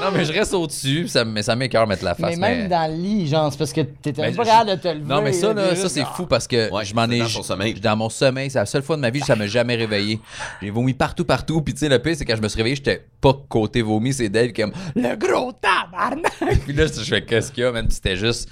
non, 0.00 0.10
mais 0.12 0.24
je 0.24 0.32
reste 0.32 0.54
au-dessus, 0.54 1.08
ça, 1.08 1.24
mais 1.24 1.42
ça 1.42 1.56
m'écœure 1.56 1.86
mettre 1.86 2.04
la 2.04 2.14
face. 2.14 2.36
Mais 2.36 2.56
même 2.56 2.68
dans 2.68 2.90
le 2.90 2.96
lit, 2.96 3.26
genre, 3.26 3.50
c'est 3.52 3.58
parce 3.58 3.72
que 3.72 3.80
t'étais 3.82 4.22
Ben, 4.22 4.34
pas 4.34 4.44
capable 4.44 4.70
de 4.70 4.76
te 4.76 4.88
lever. 4.88 5.04
Non, 5.06 5.22
mais 5.22 5.32
ça, 5.32 5.52
là, 5.52 5.74
ça 5.76 5.88
c'est 5.88 6.04
fou 6.04 6.26
parce 6.26 6.46
que 6.46 6.70
Ouais, 6.72 6.84
je 6.84 6.94
m'en 6.94 7.04
ai. 7.10 7.18
dans 7.20 7.28
ton 7.28 7.42
sommeil. 7.42 7.74
Dans 7.74 7.96
mon 7.96 8.08
sommeil, 8.08 8.50
c'est 8.50 8.58
la 8.58 8.66
seule 8.66 8.82
fois 8.82 8.96
de 8.96 9.00
ma 9.02 9.10
vie, 9.10 9.20
ça 9.34 9.38
m'a 9.38 9.46
jamais 9.48 9.74
réveillé. 9.74 10.20
J'ai 10.62 10.70
vomi 10.70 10.94
partout, 10.94 11.24
partout. 11.24 11.60
Puis, 11.60 11.74
tu 11.74 11.80
sais, 11.80 11.88
le 11.88 11.98
pire, 11.98 12.14
c'est 12.16 12.24
quand 12.24 12.36
je 12.36 12.42
me 12.42 12.48
suis 12.48 12.56
réveillé, 12.56 12.76
j'étais 12.76 13.04
pas 13.20 13.34
côté 13.48 13.82
vomi, 13.82 14.12
c'est 14.12 14.28
Dave 14.28 14.52
qui 14.52 14.60
est 14.60 14.64
comme 14.64 14.72
le 14.94 15.16
gros 15.16 15.52
tabarnak. 15.94 16.60
puis 16.64 16.72
là, 16.72 16.86
je 16.86 17.02
fais 17.02 17.22
qu'est-ce 17.22 17.52
qu'il 17.52 17.62
y 17.64 17.66
a, 17.66 17.72
man? 17.72 17.86
Puis 17.86 17.94
c'était 17.96 18.16
juste 18.16 18.48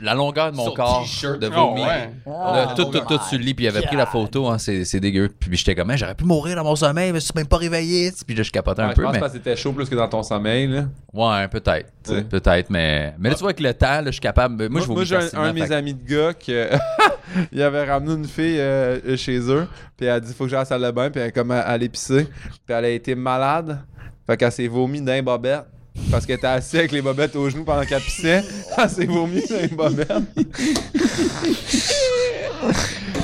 la 0.00 0.14
longueur 0.14 0.52
de 0.52 0.56
mon 0.56 0.70
corps 0.72 1.02
t-shirt. 1.02 1.38
de 1.40 1.46
Oh, 1.48 1.68
vomi. 1.70 1.82
ouais. 1.82 2.10
Là, 2.26 2.66
Ah, 2.70 2.74
tout, 2.76 2.84
tout, 2.86 3.00
tout 3.00 3.18
sur 3.28 3.38
le 3.38 3.44
lit, 3.44 3.54
puis 3.54 3.64
il 3.64 3.68
avait 3.68 3.82
pris 3.82 3.96
la 3.96 4.06
photo, 4.06 4.46
hein, 4.48 4.58
c'est 4.58 4.84
c'est 4.84 5.00
dégueu. 5.00 5.30
Puis 5.38 5.56
j'étais 5.56 5.74
comme, 5.74 5.94
j'aurais 5.96 6.14
pu 6.14 6.24
mourir 6.24 6.56
dans 6.56 6.64
mon 6.64 6.76
sommeil, 6.76 7.12
mais 7.12 7.20
je 7.20 7.24
suis 7.24 7.32
même 7.34 7.46
pas 7.46 7.56
réveillé. 7.56 8.12
Puis 8.26 8.36
là, 8.36 8.42
je 8.42 8.50
capotais 8.50 8.82
un 8.82 8.86
Ouais, 8.88 8.92
je 8.92 8.96
peu. 8.96 9.02
pense 9.04 9.12
mais... 9.14 9.20
que 9.20 9.28
c'était 9.30 9.56
chaud 9.56 9.72
plus 9.72 9.88
que 9.88 9.94
dans 9.94 10.08
ton 10.08 10.22
sommeil, 10.22 10.66
là. 10.66 10.84
Ouais, 11.12 11.48
peut-être. 11.48 11.90
Peut-être, 12.28 12.70
mais. 12.70 13.14
Mais 13.18 13.30
là, 13.30 13.34
tu 13.34 13.40
vois, 13.40 13.50
avec 13.50 13.60
le 13.60 13.72
temps, 13.74 13.86
là, 14.00 14.04
je 14.06 14.10
suis 14.12 14.20
capable. 14.20 14.68
Moi, 14.68 14.82
Moi, 14.86 15.04
je 15.04 15.08
j'ai 15.08 15.16
un, 15.16 15.40
un 15.42 15.48
de 15.48 15.52
mes 15.60 15.66
fait 15.66 15.74
amis 15.74 15.94
de 15.94 16.04
gars 16.08 16.34
que 16.34 16.70
il 17.52 17.62
avait 17.62 17.84
ramené 17.90 18.12
une 18.14 18.26
fille 18.26 18.58
euh, 18.60 19.16
chez 19.16 19.38
eux, 19.50 19.66
puis 19.96 20.06
elle 20.06 20.12
a 20.12 20.20
dit 20.20 20.32
faut 20.34 20.44
que 20.44 20.50
j'aille 20.50 20.58
à 20.58 20.62
la 20.62 20.66
salle 20.66 20.82
de 20.82 20.90
bain, 20.90 21.10
puis 21.10 21.20
elle 21.20 21.28
est 21.28 21.32
comme 21.32 21.50
à, 21.50 21.60
à 21.60 21.76
l'épicer, 21.78 22.24
puis 22.66 22.76
elle 22.76 22.84
a 22.84 22.88
été 22.90 23.14
malade, 23.14 23.80
fait 24.26 24.36
qu'elle 24.36 24.52
s'est 24.52 24.68
vomi 24.68 25.00
d'un 25.00 25.22
bobette. 25.22 25.64
Parce 26.10 26.24
qu'elle 26.26 26.36
était 26.36 26.46
assise 26.46 26.78
avec 26.78 26.92
les 26.92 27.02
bobettes 27.02 27.34
aux 27.36 27.48
genoux 27.50 27.64
pendant 27.64 27.84
qu'elle 27.84 28.00
pissait. 28.00 28.44
Elle 28.78 28.88
s'est 28.90 29.06
vomi 29.06 29.42
dans 29.48 29.56
les 29.56 29.68
bobettes. 29.68 30.08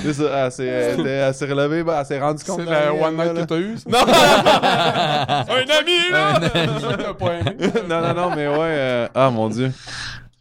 C'est 0.04 0.14
ça, 0.14 0.24
elle 0.46 0.52
s'est, 0.52 0.66
elle 0.66 1.06
elle 1.06 1.35
s'est 1.35 1.46
relevée, 1.46 1.85
ben, 1.85 1.96
elle 2.00 2.06
s'est 2.06 2.18
rendue 2.18 2.42
compte. 2.42 2.61
C'est 2.64 2.70
la 2.70 2.90
rien, 2.90 2.92
one 3.06 3.14
night 3.16 3.35
que 3.35 3.42
t'as 3.42 3.56
eu, 3.56 3.76
ça? 3.78 3.85
Non! 3.88 3.98
Un 5.54 5.78
ami, 5.78 6.11
là! 6.11 6.40
Pas 7.18 7.35
aimé. 7.35 7.56
non, 7.88 8.00
non, 8.00 8.14
non, 8.14 8.30
mais 8.35 8.48
ouais. 8.48 8.56
euh, 8.58 9.08
Ah, 9.14 9.30
mon 9.30 9.48
Dieu. 9.48 9.70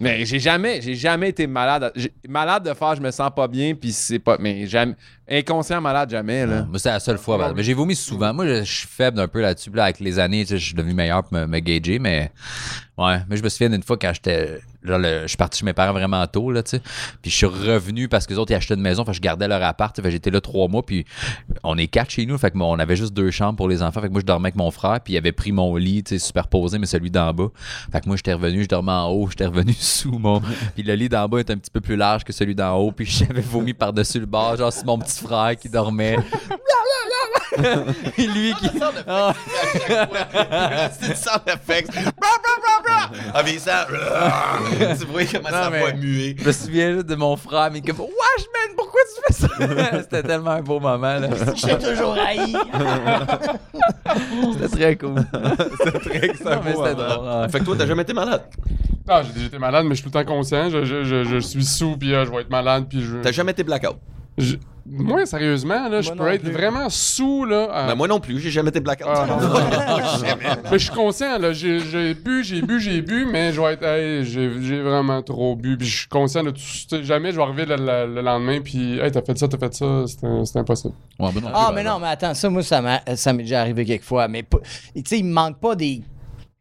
Mais 0.01 0.25
j'ai 0.25 0.39
jamais, 0.39 0.81
j'ai 0.81 0.95
jamais 0.95 1.29
été 1.29 1.45
malade. 1.45 1.93
Malade 2.27 2.67
de 2.67 2.73
faire, 2.73 2.95
je 2.95 3.01
me 3.01 3.11
sens 3.11 3.29
pas 3.35 3.47
bien, 3.47 3.75
puis 3.75 3.91
c'est 3.91 4.17
pas. 4.17 4.35
Mais 4.39 4.65
jamais. 4.65 4.95
Inconscient 5.29 5.79
malade, 5.79 6.09
jamais, 6.09 6.45
là. 6.47 6.63
Moi, 6.63 6.79
c'est 6.79 6.89
la 6.89 6.99
seule 6.99 7.19
fois. 7.19 7.53
Mais 7.55 7.61
j'ai 7.61 7.75
vomi 7.75 7.95
souvent. 7.95 8.33
Moi, 8.33 8.47
je 8.47 8.63
suis 8.63 8.87
faible 8.87 9.19
un 9.19 9.27
peu 9.27 9.41
là-dessus. 9.41 9.69
Là, 9.69 9.83
avec 9.83 9.99
les 9.99 10.17
années, 10.17 10.43
je 10.49 10.55
suis 10.55 10.73
devenu 10.73 10.95
meilleur 10.95 11.23
pour 11.23 11.33
me, 11.33 11.45
me 11.45 11.59
gager. 11.59 11.99
Mais 11.99 12.31
ouais, 12.97 13.19
mais 13.29 13.37
je 13.37 13.43
me 13.43 13.49
souviens 13.49 13.69
d'une 13.69 13.83
fois 13.83 13.95
quand 13.97 14.11
j'étais. 14.11 14.59
Le- 14.83 15.21
je 15.23 15.27
suis 15.27 15.37
parti 15.37 15.59
chez 15.59 15.65
mes 15.65 15.73
parents 15.73 15.93
vraiment 15.93 16.25
tôt, 16.27 16.51
là, 16.51 16.63
tu 16.63 16.71
sais. 16.71 16.81
Puis 17.21 17.31
je 17.31 17.35
suis 17.35 17.45
revenu 17.45 18.07
parce 18.07 18.25
que 18.25 18.33
les 18.33 18.39
autres, 18.39 18.51
ils 18.51 18.55
achetaient 18.55 18.73
une 18.75 18.81
maison. 18.81 19.05
Fait 19.05 19.13
je 19.13 19.21
gardais 19.21 19.47
leur 19.47 19.61
appart. 19.63 19.99
Fait 20.01 20.11
j'étais 20.11 20.31
là 20.31 20.41
trois 20.41 20.67
mois. 20.67 20.83
Puis 20.85 21.05
on 21.63 21.77
est 21.77 21.87
quatre 21.87 22.09
chez 22.11 22.25
nous. 22.25 22.37
Fait 22.37 22.51
que 22.51 22.57
on 22.57 22.79
avait 22.79 22.95
juste 22.95 23.13
deux 23.13 23.31
chambres 23.31 23.57
pour 23.57 23.67
les 23.69 23.81
enfants. 23.83 24.01
Fait 24.01 24.07
que 24.07 24.11
moi, 24.13 24.21
je 24.21 24.25
dormais 24.25 24.47
avec 24.47 24.55
mon 24.55 24.71
frère. 24.71 24.99
Puis 25.01 25.13
il 25.13 25.17
avait 25.17 25.31
pris 25.31 25.51
mon 25.51 25.75
lit, 25.75 26.03
tu 26.03 26.17
sais, 26.17 26.25
superposé, 26.25 26.79
mais 26.79 26.85
celui 26.85 27.11
d'en 27.11 27.33
bas. 27.33 27.47
Fait 27.91 28.01
que 28.01 28.07
moi, 28.07 28.15
j'étais 28.17 28.33
revenu, 28.33 28.63
je 28.63 28.67
dormais 28.69 28.91
en 28.91 29.09
haut. 29.09 29.27
J'étais 29.29 29.45
revenu 29.45 29.73
sous 29.73 30.17
mon. 30.17 30.41
Puis 30.75 30.83
le 30.83 30.93
lit 30.95 31.09
d'en 31.09 31.27
bas 31.27 31.39
est 31.39 31.49
un 31.51 31.57
petit 31.57 31.71
peu 31.71 31.81
plus 31.81 31.95
large 31.95 32.23
que 32.23 32.33
celui 32.33 32.55
d'en 32.55 32.75
haut. 32.77 32.91
Puis 32.91 33.05
j'avais 33.07 33.41
vomi 33.41 33.73
par-dessus 33.73 34.19
le 34.19 34.25
bord. 34.25 34.57
Genre, 34.57 34.71
c'est 34.73 34.85
mon 34.85 34.97
petit 34.99 35.19
frère 35.23 35.55
qui 35.55 35.69
dormait. 35.69 36.17
Et 38.17 38.27
lui 38.27 38.53
qui. 38.55 38.69
Ah. 39.07 39.33
C'est 40.99 41.09
du 41.09 41.15
sound 41.15 41.41
effects. 41.47 41.91
Bra, 41.93 42.11
bra, 42.15 42.55
bra, 42.61 42.81
bra. 42.83 43.09
Ah, 43.33 43.41
mais 43.43 43.57
ça. 43.59 43.87
Tu 44.99 45.05
vois 45.05 45.21
comment 45.25 45.49
ça 45.49 45.65
Non, 45.65 45.69
mais- 45.71 45.81
va 45.85 45.93
muer. 45.93 46.35
Je 46.39 46.45
me 46.45 46.51
souviens 46.51 46.93
juste 46.93 47.07
de 47.07 47.15
mon 47.15 47.35
frère, 47.35 47.69
mais 47.71 47.81
comme 47.81 47.99
Wesh, 47.99 48.45
man, 48.53 48.75
pourquoi 48.77 49.01
tu 49.03 49.33
fais 49.33 49.47
ça? 49.47 49.99
C'était 50.01 50.23
tellement 50.23 50.51
un 50.51 50.61
beau 50.61 50.79
moment, 50.79 51.17
là. 51.19 51.27
J'ai 51.55 51.77
toujours 51.77 52.13
haï. 52.17 52.55
C'était 54.53 54.67
très 54.77 54.95
cool. 54.97 55.23
C'est 55.83 55.91
très 55.99 56.33
c'est 56.35 56.43
Non, 56.45 56.61
c'était 56.63 56.73
moment. 56.73 56.93
drôle. 56.93 57.41
ouais. 57.41 57.49
Fait 57.49 57.59
que 57.59 57.65
toi, 57.65 57.75
t'as 57.77 57.87
jamais 57.87 58.03
été 58.03 58.13
malade? 58.13 58.43
Ah, 59.07 59.21
j'ai 59.23 59.41
j'étais 59.41 59.59
malade, 59.59 59.85
mais 59.85 59.95
je 59.95 60.01
suis 60.01 60.09
tout 60.09 60.17
le 60.17 60.23
temps 60.23 60.31
conscient. 60.31 60.69
Je, 60.69 60.85
je, 60.85 61.03
je, 61.03 61.23
je 61.23 61.37
suis 61.39 61.65
sous, 61.65 61.97
puis 61.97 62.13
euh, 62.13 62.25
je 62.25 62.31
vais 62.31 62.41
être 62.41 62.49
malade, 62.49 62.85
puis 62.89 63.01
je... 63.03 63.17
T'as 63.17 63.31
jamais 63.31 63.51
été 63.51 63.63
blackout? 63.63 63.97
Je- 64.43 64.55
Moi, 64.83 65.25
sérieusement, 65.27 65.87
là, 65.87 66.01
je 66.01 66.11
Moi 66.11 66.17
peux 66.25 66.33
être 66.33 66.41
plus. 66.41 66.51
vraiment 66.51 66.89
sous, 66.89 67.45
là. 67.45 67.69
à- 67.71 67.87
Ben, 67.87 67.95
moi 67.95 68.07
non 68.07 68.19
plus, 68.19 68.39
j'ai 68.39 68.49
jamais 68.49 68.69
été 68.69 68.79
blackout. 68.79 69.07
Ah. 69.09 69.25
Mais 70.71 70.79
je 70.79 70.83
suis 70.85 70.89
conscient, 70.93 71.37
là. 71.37 71.53
J'ai 71.53 71.79
j'ai 71.79 72.13
bu, 72.15 72.43
j'ai 72.43 72.61
bu, 72.61 72.79
j'ai 72.79 73.01
bu, 73.01 73.25
mais 73.25 73.53
je 73.53 73.61
vais 73.61 73.73
être. 73.73 73.83
Hey, 73.83 74.25
j'ai 74.25 74.51
j'ai 74.61 74.81
vraiment 74.81 75.21
trop 75.21 75.55
bu. 75.55 75.77
Puis 75.77 75.87
je 75.87 75.97
suis 75.99 76.07
conscient 76.07 76.43
de 76.43 76.49
tout. 76.51 76.61
Jamais 77.03 77.31
je 77.31 77.37
vais 77.37 77.43
arriver 77.43 77.65
le, 77.65 77.75
le- 77.75 78.15
le 78.15 78.21
lendemain, 78.21 78.59
puis 78.59 78.99
hey, 78.99 79.11
t'as 79.11 79.21
fait 79.21 79.37
ça, 79.37 79.47
t'as 79.47 79.57
fait 79.59 79.73
ça. 79.73 80.03
C'est 80.45 80.57
impossible. 80.57 80.93
Ouais, 81.19 81.29
ben 81.33 81.41
non 81.41 81.49
Ah, 81.53 81.71
mais 81.73 81.83
non. 81.83 81.91
non, 81.93 81.99
mais 81.99 82.07
attends, 82.07 82.33
ça, 82.33 82.49
moi, 82.49 82.63
ça 82.63 82.81
m'a- 82.81 83.01
ça 83.15 83.33
m'est 83.33 83.43
déjà 83.43 83.61
arrivé 83.61 83.85
quelques 83.85 84.03
fois. 84.03 84.27
Mais, 84.27 84.43
tu 84.43 85.01
sais, 85.05 85.19
il 85.19 85.25
me 85.25 85.33
manque 85.33 85.59
pas 85.59 85.75
des 85.75 86.01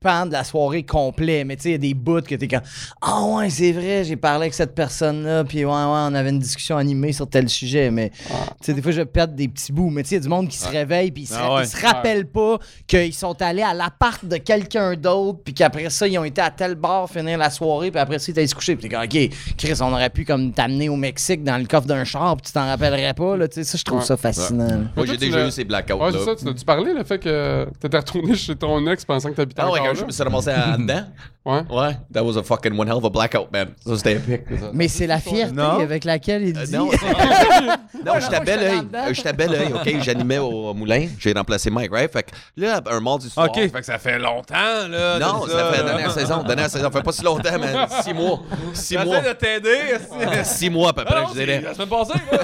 pans 0.01 0.25
de 0.25 0.33
la 0.33 0.45
soirée 0.45 0.83
complet. 0.83 1.45
Mais 1.45 1.57
tu 1.57 1.65
sais, 1.65 1.69
il 1.69 1.73
y 1.73 1.75
a 1.75 1.79
des 1.79 1.93
bouts 1.95 2.23
que 2.23 2.35
t'es 2.35 2.49
comme 2.49 2.63
Ah, 3.03 3.23
ouais, 3.23 3.51
c'est 3.51 3.73
vrai, 3.73 4.03
j'ai 4.03 4.17
parlé 4.17 4.45
avec 4.45 4.55
cette 4.55 4.75
personne-là, 4.75 5.45
puis 5.45 5.59
ouais, 5.59 5.71
ouais, 5.71 5.75
on 5.77 6.15
avait 6.15 6.31
une 6.31 6.39
discussion 6.39 6.79
animée 6.79 7.13
sur 7.13 7.29
tel 7.29 7.49
sujet. 7.51 7.91
Mais, 7.91 8.09
tu 8.11 8.17
sais, 8.63 8.73
des 8.75 8.81
fois, 8.81 8.93
je 8.93 9.03
vais 9.03 9.07
perdre 9.07 9.35
des 9.35 9.47
petits 9.47 9.73
bouts. 9.73 9.91
Mais 9.91 10.03
tu 10.03 10.09
sais, 10.09 10.15
il 10.15 10.19
y 10.19 10.21
a 10.21 10.23
du 10.23 10.29
monde 10.31 10.49
qui 10.49 10.57
se 10.57 10.69
réveille, 10.69 11.11
puis 11.11 11.25
ils 11.25 11.27
se, 11.27 11.35
Ah 11.37 11.55
ouais. 11.57 11.65
ils 11.65 11.69
se 11.69 11.77
rappellent 11.87 12.27
pas 12.27 12.59
qu'ils 12.87 13.13
sont 13.15 13.41
allés 13.43 13.61
à 13.63 13.75
l'appart 13.75 14.25
de 14.25 14.39
quelqu'un 14.39 14.95
d'autre, 14.95 15.41
puis 15.45 15.53
qu'après 15.53 15.91
ça, 15.91 16.09
ils 16.09 16.19
ont 16.19 16.25
été 16.25 16.41
à 16.41 16.51
tel 16.51 16.77
bar 16.77 17.09
finir 17.11 17.37
la 17.37 17.51
soirée, 17.51 17.91
puis 17.91 18.01
après 18.01 18.19
ça, 18.19 18.25
ils 18.29 18.31
étaient 18.31 18.41
allés 18.41 18.49
se 18.49 18.55
coucher. 18.55 18.77
Puis 18.77 18.89
t'es 18.89 18.95
comme 18.95 19.05
OK, 19.05 19.31
Chris, 19.59 19.75
on 19.83 19.93
aurait 19.93 20.09
pu 20.11 20.25
comme 20.25 20.53
t'amener 20.53 20.89
au 20.89 20.97
Mexique 20.97 21.45
dans 21.45 21.59
le 21.59 21.67
coffre 21.67 21.87
d'un 21.87 22.05
char, 22.05 22.37
puis 22.37 22.47
tu 22.47 22.53
t'en 22.53 22.67
rappellerais 22.67 23.13
pas. 23.13 23.37
Là, 23.37 23.49
tu 23.49 23.57
sais, 23.57 23.65
ça, 23.65 23.77
je 23.77 23.85
trouve 23.85 23.99
Ouais. 24.01 24.05
ça 24.07 24.17
fascinant. 24.17 24.85
Moi, 24.97 25.05
j'ai 25.05 25.19
déjà 25.19 25.47
eu 25.47 25.51
ces 25.51 25.65
blackouts. 25.65 25.93
Ouais, 25.93 26.11
là. 26.11 26.19
c'est 26.19 26.25
ça. 26.25 26.37
Tu 26.37 26.49
as-tu 26.49 26.65
parlé, 26.65 26.95
le 26.95 27.05
fait 27.05 27.19
que 27.19 27.67
t'étais 27.79 27.99
retourné 27.99 28.35
chez 28.35 28.57
ton 28.57 28.87
ex 28.91 29.05
pensant 29.05 29.29
que 29.31 29.35
t'habitais 29.35 29.61
Ah 29.63 29.71
ouais, 29.93 30.07
encore 30.07 31.13
quand 31.40 31.40
Ouais. 31.43 31.63
Ouais, 31.71 31.97
that 32.13 32.23
was 32.23 32.37
a 32.37 32.43
fucking 32.43 32.79
one 32.79 32.87
hell 32.87 32.99
of 32.99 33.05
a 33.07 33.09
blackout, 33.09 33.51
man. 33.51 33.69
Ça, 33.87 33.97
c'était 33.97 34.17
épique. 34.17 34.43
ça. 34.61 34.71
Mais 34.75 34.89
c'est 34.89 35.07
la 35.07 35.19
fierté 35.21 35.55
Non? 35.55 35.81
avec 35.81 36.05
laquelle 36.05 36.43
il 36.47 36.57
Euh, 36.59 36.65
dit. 36.67 36.73
non, 36.73 36.91
non 38.05 38.13
j'étais 38.21 38.37
à 38.37 38.41
bel 38.41 38.59
oeil. 38.63 38.81
Euh, 38.95 39.15
J'étais 39.15 39.29
à 39.31 39.33
bel 39.33 39.51
oeil, 39.53 39.73
OK? 39.73 40.03
J'animais 40.03 40.37
au 40.39 40.75
moulin. 40.75 41.07
J'ai 41.19 41.33
remplacé 41.33 41.71
Mike, 41.71 41.91
right? 41.93 42.13
Fait 42.13 42.25
que 42.25 42.31
là, 42.59 42.83
un 42.91 43.01
mardi 43.01 43.31
soir... 43.31 43.49
Ok, 43.49 43.55
fait 43.55 43.71
que 43.71 43.85
ça 43.85 43.99
fait 43.99 44.19
longtemps, 44.19 44.55
là. 44.89 45.19
Non, 45.19 45.47
ça 45.49 45.73
fait 45.73 45.79
la 45.79 45.83
dernière 45.85 46.13
saison. 46.13 46.43
Dernière 46.43 46.69
saison. 46.71 46.85
Ça 46.85 46.91
fait 46.91 47.03
pas 47.03 47.13
si 47.13 47.25
longtemps, 47.25 47.59
man. 47.59 47.87
Six 48.03 48.13
mois. 48.13 48.41
Six 48.75 48.99
mois. 48.99 49.05
J'essaie 49.23 49.29
de 49.29 49.39
t'aider. 49.39 50.45
Six 50.45 50.69
mois 50.71 50.91
à 50.91 50.93
peu 50.93 51.05
près, 51.05 51.21
non, 51.23 51.29
je 51.29 51.39
c'est 51.39 51.47
dirais. 51.47 51.61
La 51.63 51.73
semaine 51.75 51.89
passée, 51.89 52.13
moi. 52.31 52.41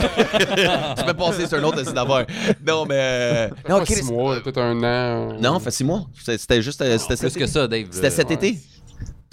Je 0.96 1.04
peux 1.04 1.14
passer 1.14 1.46
sur 1.46 1.58
un 1.58 1.62
autre 1.64 1.82
d'affaires. 1.82 2.26
Non, 2.66 2.86
mais. 2.86 2.94
euh, 2.96 3.48
Non, 3.68 3.80
Chris- 3.80 3.94
six 3.96 4.10
mois, 4.10 4.40
peut-être 4.40 4.58
un 4.62 4.78
an. 4.78 4.82
euh, 4.84 5.38
Non, 5.38 5.60
fait 5.60 5.70
six 5.70 5.84
mois. 5.84 6.06
C'était 6.24 6.62
juste. 6.62 6.80
euh, 6.80 6.96
C'était 6.96 7.30
que 7.40 7.46
ça, 7.46 7.68
Dave. 7.68 7.88
C'était 7.90 8.10
cet 8.10 8.30
été. 8.30 8.56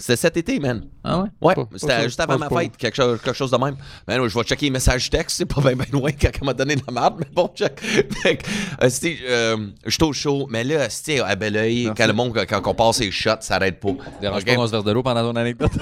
C'était 0.04 0.16
cet 0.16 0.36
été, 0.36 0.60
man. 0.60 0.82
Ah 1.02 1.20
ouais? 1.20 1.28
Ouais, 1.40 1.54
Pas- 1.54 1.66
c'était 1.76 2.02
juste 2.02 2.18
je 2.18 2.22
avant 2.22 2.36
ma 2.36 2.50
fête, 2.50 2.76
quelque 2.76 2.94
chose, 2.94 3.18
quelque 3.24 3.34
chose 3.34 3.50
de 3.50 3.56
même. 3.56 3.74
Man, 4.06 4.28
je 4.28 4.38
vais 4.38 4.44
checker 4.44 4.66
les 4.66 4.70
messages 4.70 5.08
textes, 5.08 5.38
c'est 5.38 5.46
pas 5.46 5.62
bien 5.62 5.76
ben 5.76 5.86
loin 5.92 6.10
quand 6.12 6.28
elle 6.38 6.44
m'a 6.44 6.52
donné 6.52 6.76
de 6.76 6.82
la 6.86 6.92
merde, 6.92 7.14
mais 7.20 7.26
bon, 7.32 7.50
check. 7.54 7.80
Fait 7.80 8.36
que, 8.36 8.44
euh, 8.82 8.90
euh, 9.30 9.56
j'étais 9.86 10.04
au 10.04 10.12
show, 10.12 10.46
mais 10.50 10.62
là, 10.62 10.90
c'était 10.90 11.20
à 11.20 11.34
bel 11.36 11.56
oeil, 11.56 11.90
quand 11.96 12.06
le 12.06 12.12
monde, 12.12 12.38
quand 12.46 12.60
on 12.66 12.74
passe 12.74 13.00
les 13.00 13.10
shots, 13.10 13.30
ça 13.40 13.54
arrête 13.54 13.80
pas. 13.80 13.92
Dérange 14.20 14.42
Ok? 14.42 14.46
pas 14.46 14.54
qu'on 14.56 14.66
se 14.66 14.72
verse 14.72 14.84
de 14.84 14.92
l'eau 14.92 15.02
pendant 15.02 15.22
ton 15.32 15.36
anecdote. 15.36 15.72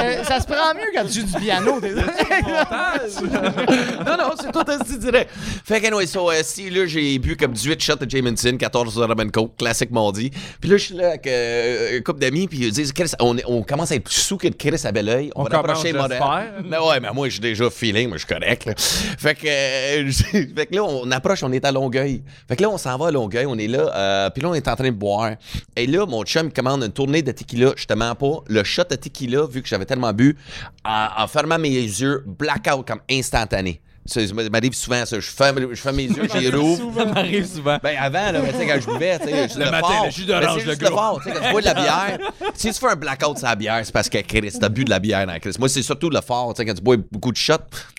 Ça, 0.00 0.24
ça 0.24 0.40
se 0.40 0.46
prend 0.46 0.74
mieux 0.74 0.90
quand 0.94 1.04
tu 1.06 1.20
joues 1.20 1.26
du 1.26 1.32
piano. 1.44 1.80
non, 4.06 4.16
non, 4.16 4.30
c'est 4.40 4.52
tout 4.52 4.64
ainsi 4.66 4.98
direct. 4.98 5.30
Fait 5.64 5.80
que, 5.80 5.86
anyway, 5.86 6.06
so, 6.06 6.30
euh, 6.30 6.40
si, 6.42 6.70
là, 6.70 6.86
j'ai 6.86 7.18
bu 7.18 7.36
comme 7.36 7.52
18 7.52 7.80
shots 7.82 7.96
de 7.96 8.08
Jameson, 8.10 8.56
14 8.56 8.94
de 8.94 9.02
Rum 9.02 9.30
Coke, 9.30 9.56
classique 9.56 9.90
mardi. 9.90 10.30
Puis 10.60 10.70
là, 10.70 10.76
je 10.76 10.84
suis 10.84 10.94
là 10.94 11.08
avec 11.08 11.26
euh, 11.26 11.98
un 11.98 12.00
couple 12.02 12.20
d'amis, 12.20 12.48
puis 12.48 12.58
ils 12.58 12.72
disent, 12.72 12.92
Chris, 12.92 13.10
on, 13.20 13.36
on 13.46 13.62
commence 13.62 13.92
à 13.92 13.96
être 13.96 14.10
sous 14.10 14.36
que 14.36 14.48
de 14.48 14.54
Chris 14.54 14.80
à 14.84 14.92
bel 14.92 15.08
oeil. 15.08 15.30
On, 15.34 15.42
On 15.42 15.44
va 15.44 15.58
approcher 15.58 15.92
j'espère. 15.92 16.52
Mais 16.64 16.78
ouais, 16.78 17.00
mais 17.00 17.12
moi, 17.12 17.28
j'ai 17.28 17.40
déjà 17.40 17.70
feeling, 17.70 18.08
moi, 18.08 18.18
je 18.18 18.24
suis 18.24 18.34
correct. 18.34 18.64
là. 18.66 18.74
Fait 18.76 19.34
que, 19.34 19.46
euh, 19.46 20.10
fait 20.56 20.66
que 20.66 20.74
là, 20.74 20.84
on 20.84 21.10
approche, 21.10 21.42
on 21.42 21.52
est 21.52 21.64
à 21.64 21.72
Longueuil. 21.72 22.22
Fait 22.48 22.56
que 22.56 22.62
là, 22.62 22.70
on 22.70 22.78
s'en 22.78 22.96
va 22.98 23.08
à 23.08 23.10
Longueuil, 23.10 23.46
on 23.46 23.58
est 23.58 23.68
là, 23.68 23.90
euh, 23.94 24.30
puis 24.30 24.42
là, 24.42 24.48
on 24.50 24.54
est 24.54 24.68
en 24.68 24.76
train 24.76 24.90
de 24.90 24.96
boire. 24.96 25.32
Et 25.76 25.86
là, 25.86 26.06
mon 26.06 26.24
chum, 26.24 26.52
commande 26.52 26.82
une 26.82 26.92
tournée 26.92 27.22
de 27.22 27.32
tequila, 27.32 27.72
justement 27.76 28.14
pas. 28.14 28.42
Le 28.48 28.64
shot 28.64 28.84
de 28.90 28.96
tequila, 28.96 29.46
vu 29.46 29.62
que 29.62 29.68
j'avais 29.68 29.84
tellement 29.90 30.12
bu, 30.12 30.36
en, 30.84 31.26
fermant 31.26 31.58
mes 31.58 31.68
yeux, 31.68 32.24
blackout 32.26 32.86
comme 32.86 33.00
instantané. 33.10 33.80
Ça, 34.06 34.20
m'arrive 34.50 34.72
souvent, 34.74 35.04
ça. 35.04 35.20
Je 35.20 35.26
ferme, 35.30 35.68
je 35.72 35.80
ferme 35.80 35.96
mes 35.96 36.04
yeux, 36.06 36.22
j'y 36.34 36.48
rouvre. 36.54 36.92
Ça 36.98 37.04
m'arrive 37.04 37.46
souvent. 37.46 37.78
Ben 37.82 37.96
avant, 38.00 38.32
là, 38.32 38.40
mais 38.42 38.52
tu 38.52 38.58
sais, 38.58 38.66
quand 38.66 38.80
je 38.80 38.86
buvais, 38.90 39.18
tu 39.18 39.26
sais, 39.26 39.58
Le 39.58 39.64
le, 39.66 39.70
matin, 39.70 39.86
fort. 39.88 40.04
le 40.06 40.10
jus 40.10 40.24
d'orange, 40.24 40.60
c'est 40.64 40.66
le 40.66 40.76
gros. 40.76 40.96
fort, 40.96 41.20
tu 41.22 41.28
sais, 41.28 41.34
quand 41.36 41.44
tu 41.46 41.50
bois 41.52 41.60
de 41.60 41.66
la 41.66 41.74
bière, 41.74 42.18
si 42.54 42.72
tu 42.72 42.80
fais 42.80 42.88
un 42.88 42.96
blackout 42.96 43.38
sur 43.38 43.46
la 43.46 43.54
bière, 43.56 43.80
c'est 43.84 43.92
parce 43.92 44.08
que 44.08 44.18
Chris, 44.18 44.52
t'as 44.58 44.68
bu 44.68 44.84
de 44.84 44.90
la 44.90 44.98
bière 44.98 45.26
dans 45.26 45.38
Chris. 45.38 45.52
Moi, 45.58 45.68
c'est 45.68 45.82
surtout 45.82 46.08
le 46.10 46.20
fort, 46.22 46.54
tu 46.54 46.58
sais, 46.62 46.66
quand 46.66 46.74
tu 46.74 46.82
bois 46.82 46.96
beaucoup 47.12 47.30
de 47.30 47.36
shots, 47.36 47.52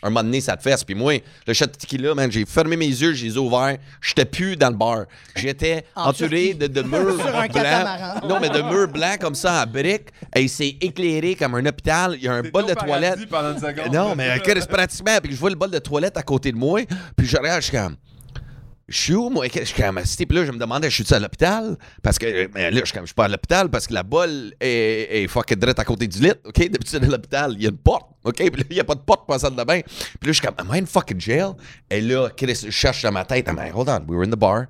un 0.04 0.10
moment 0.10 0.24
donné, 0.24 0.42
ça 0.42 0.58
te 0.58 0.64
fesse. 0.64 0.84
Puis 0.84 0.96
moi, 0.96 1.14
le 1.48 1.54
shot 1.54 1.68
de 1.68 1.72
tequila, 1.72 2.16
man, 2.16 2.32
j'ai 2.32 2.46
fermé 2.46 2.76
mes 2.76 2.88
yeux, 2.88 3.14
j'ai 3.14 3.28
les 3.28 3.36
ai 3.36 3.38
ouverts, 3.38 3.78
j'étais 4.02 4.26
plus 4.26 4.58
dans 4.58 4.70
le 4.70 4.76
bar. 4.76 5.06
J'étais 5.36 5.86
En 5.96 6.10
entouré 6.10 6.56
de, 6.56 6.68
de 6.68 6.82
murs 6.82 7.16
Sur 7.18 7.28
un 7.28 7.32
blancs. 7.32 7.52
catamaran. 7.54 8.28
Non, 8.28 8.40
mais 8.42 8.50
de 8.50 8.62
murs 8.64 8.88
blancs 8.88 9.20
comme 9.20 9.36
ça, 9.36 9.64
en 9.64 9.68
briques, 9.72 10.08
et 10.36 10.48
c'est 10.48 10.76
éclairé 10.82 11.36
comme 11.36 11.56
un 11.56 11.66
hôpital. 11.66 12.16
Il 12.18 12.24
y 12.24 12.28
a 12.28 12.34
un 12.34 12.42
bol 12.42 12.66
de 12.66 12.74
toilette. 12.74 13.30
pendant 13.30 13.52
une 13.54 13.60
seconde. 13.60 13.94
Non, 13.94 14.16
mais 14.16 14.40
Chris, 14.44 14.60
pratiquement. 14.68 15.18
Puis 15.24 15.34
je 15.34 15.38
vois 15.40 15.50
le 15.52 15.56
bol 15.56 15.70
de 15.70 15.78
toilette 15.80 16.01
à 16.06 16.24
côté 16.24 16.52
de 16.52 16.58
moi. 16.58 16.82
Puis 17.16 17.28
je 17.28 17.38
regarde, 17.38 17.62
je 17.62 17.68
suis 17.68 17.78
comme. 17.78 17.96
Je 18.88 18.98
suis 18.98 19.14
où, 19.16 19.30
moi? 19.30 19.46
Je 19.54 19.64
suis 19.64 19.82
comme. 19.82 20.02
Puis 20.02 20.38
là, 20.38 20.46
je 20.46 20.52
me 20.52 20.58
demandais, 20.58 20.90
je 20.90 21.04
suis 21.04 21.14
à 21.14 21.20
l'hôpital? 21.20 21.78
Parce 22.04 22.20
que, 22.20 22.50
mais 22.54 22.72
là, 22.72 22.82
je 22.84 22.86
suis 22.86 23.00
je 23.00 23.06
suis 23.06 23.16
pas 23.16 23.26
à 23.26 23.28
l'hôpital 23.30 23.70
parce 23.70 23.88
que 23.88 23.94
la 23.94 24.04
bolle 24.04 24.54
est, 24.60 25.24
est 25.24 25.28
fucking 25.28 25.58
direct 25.58 25.80
à 25.80 25.86
côté 25.86 26.08
du 26.08 26.20
lit. 26.20 26.34
OK? 26.44 26.58
D'habitude, 26.58 27.04
à 27.04 27.08
l'hôpital, 27.08 27.54
il 27.56 27.64
y 27.64 27.68
a 27.68 27.70
une 27.70 27.78
porte. 27.78 28.08
OK? 28.24 28.36
Puis 28.36 28.50
là, 28.50 28.64
il 28.70 28.74
n'y 28.74 28.80
a 28.82 28.84
pas 28.84 28.96
de 28.96 29.00
porte 29.00 29.26
pour 29.26 29.34
la 29.34 29.40
salle 29.40 29.56
de 29.56 29.64
bain. 29.64 29.80
Puis 29.82 29.94
là, 29.96 30.28
je 30.28 30.32
suis 30.34 30.46
comme, 30.46 30.56
am 30.58 30.76
I 30.76 30.80
in 30.80 30.86
fucking 30.86 31.22
jail? 31.22 31.54
Et 31.90 32.02
là, 32.02 32.30
Chris, 32.36 32.68
cherche 32.70 33.04
dans 33.04 33.14
ma 33.14 33.24
tête. 33.24 33.48
I'm 33.48 33.56
like, 33.56 33.74
hold 33.74 33.88
on, 33.88 34.04
we 34.08 34.18
were 34.18 34.26
in 34.26 34.32
the 34.32 34.40
bar. 34.40 34.68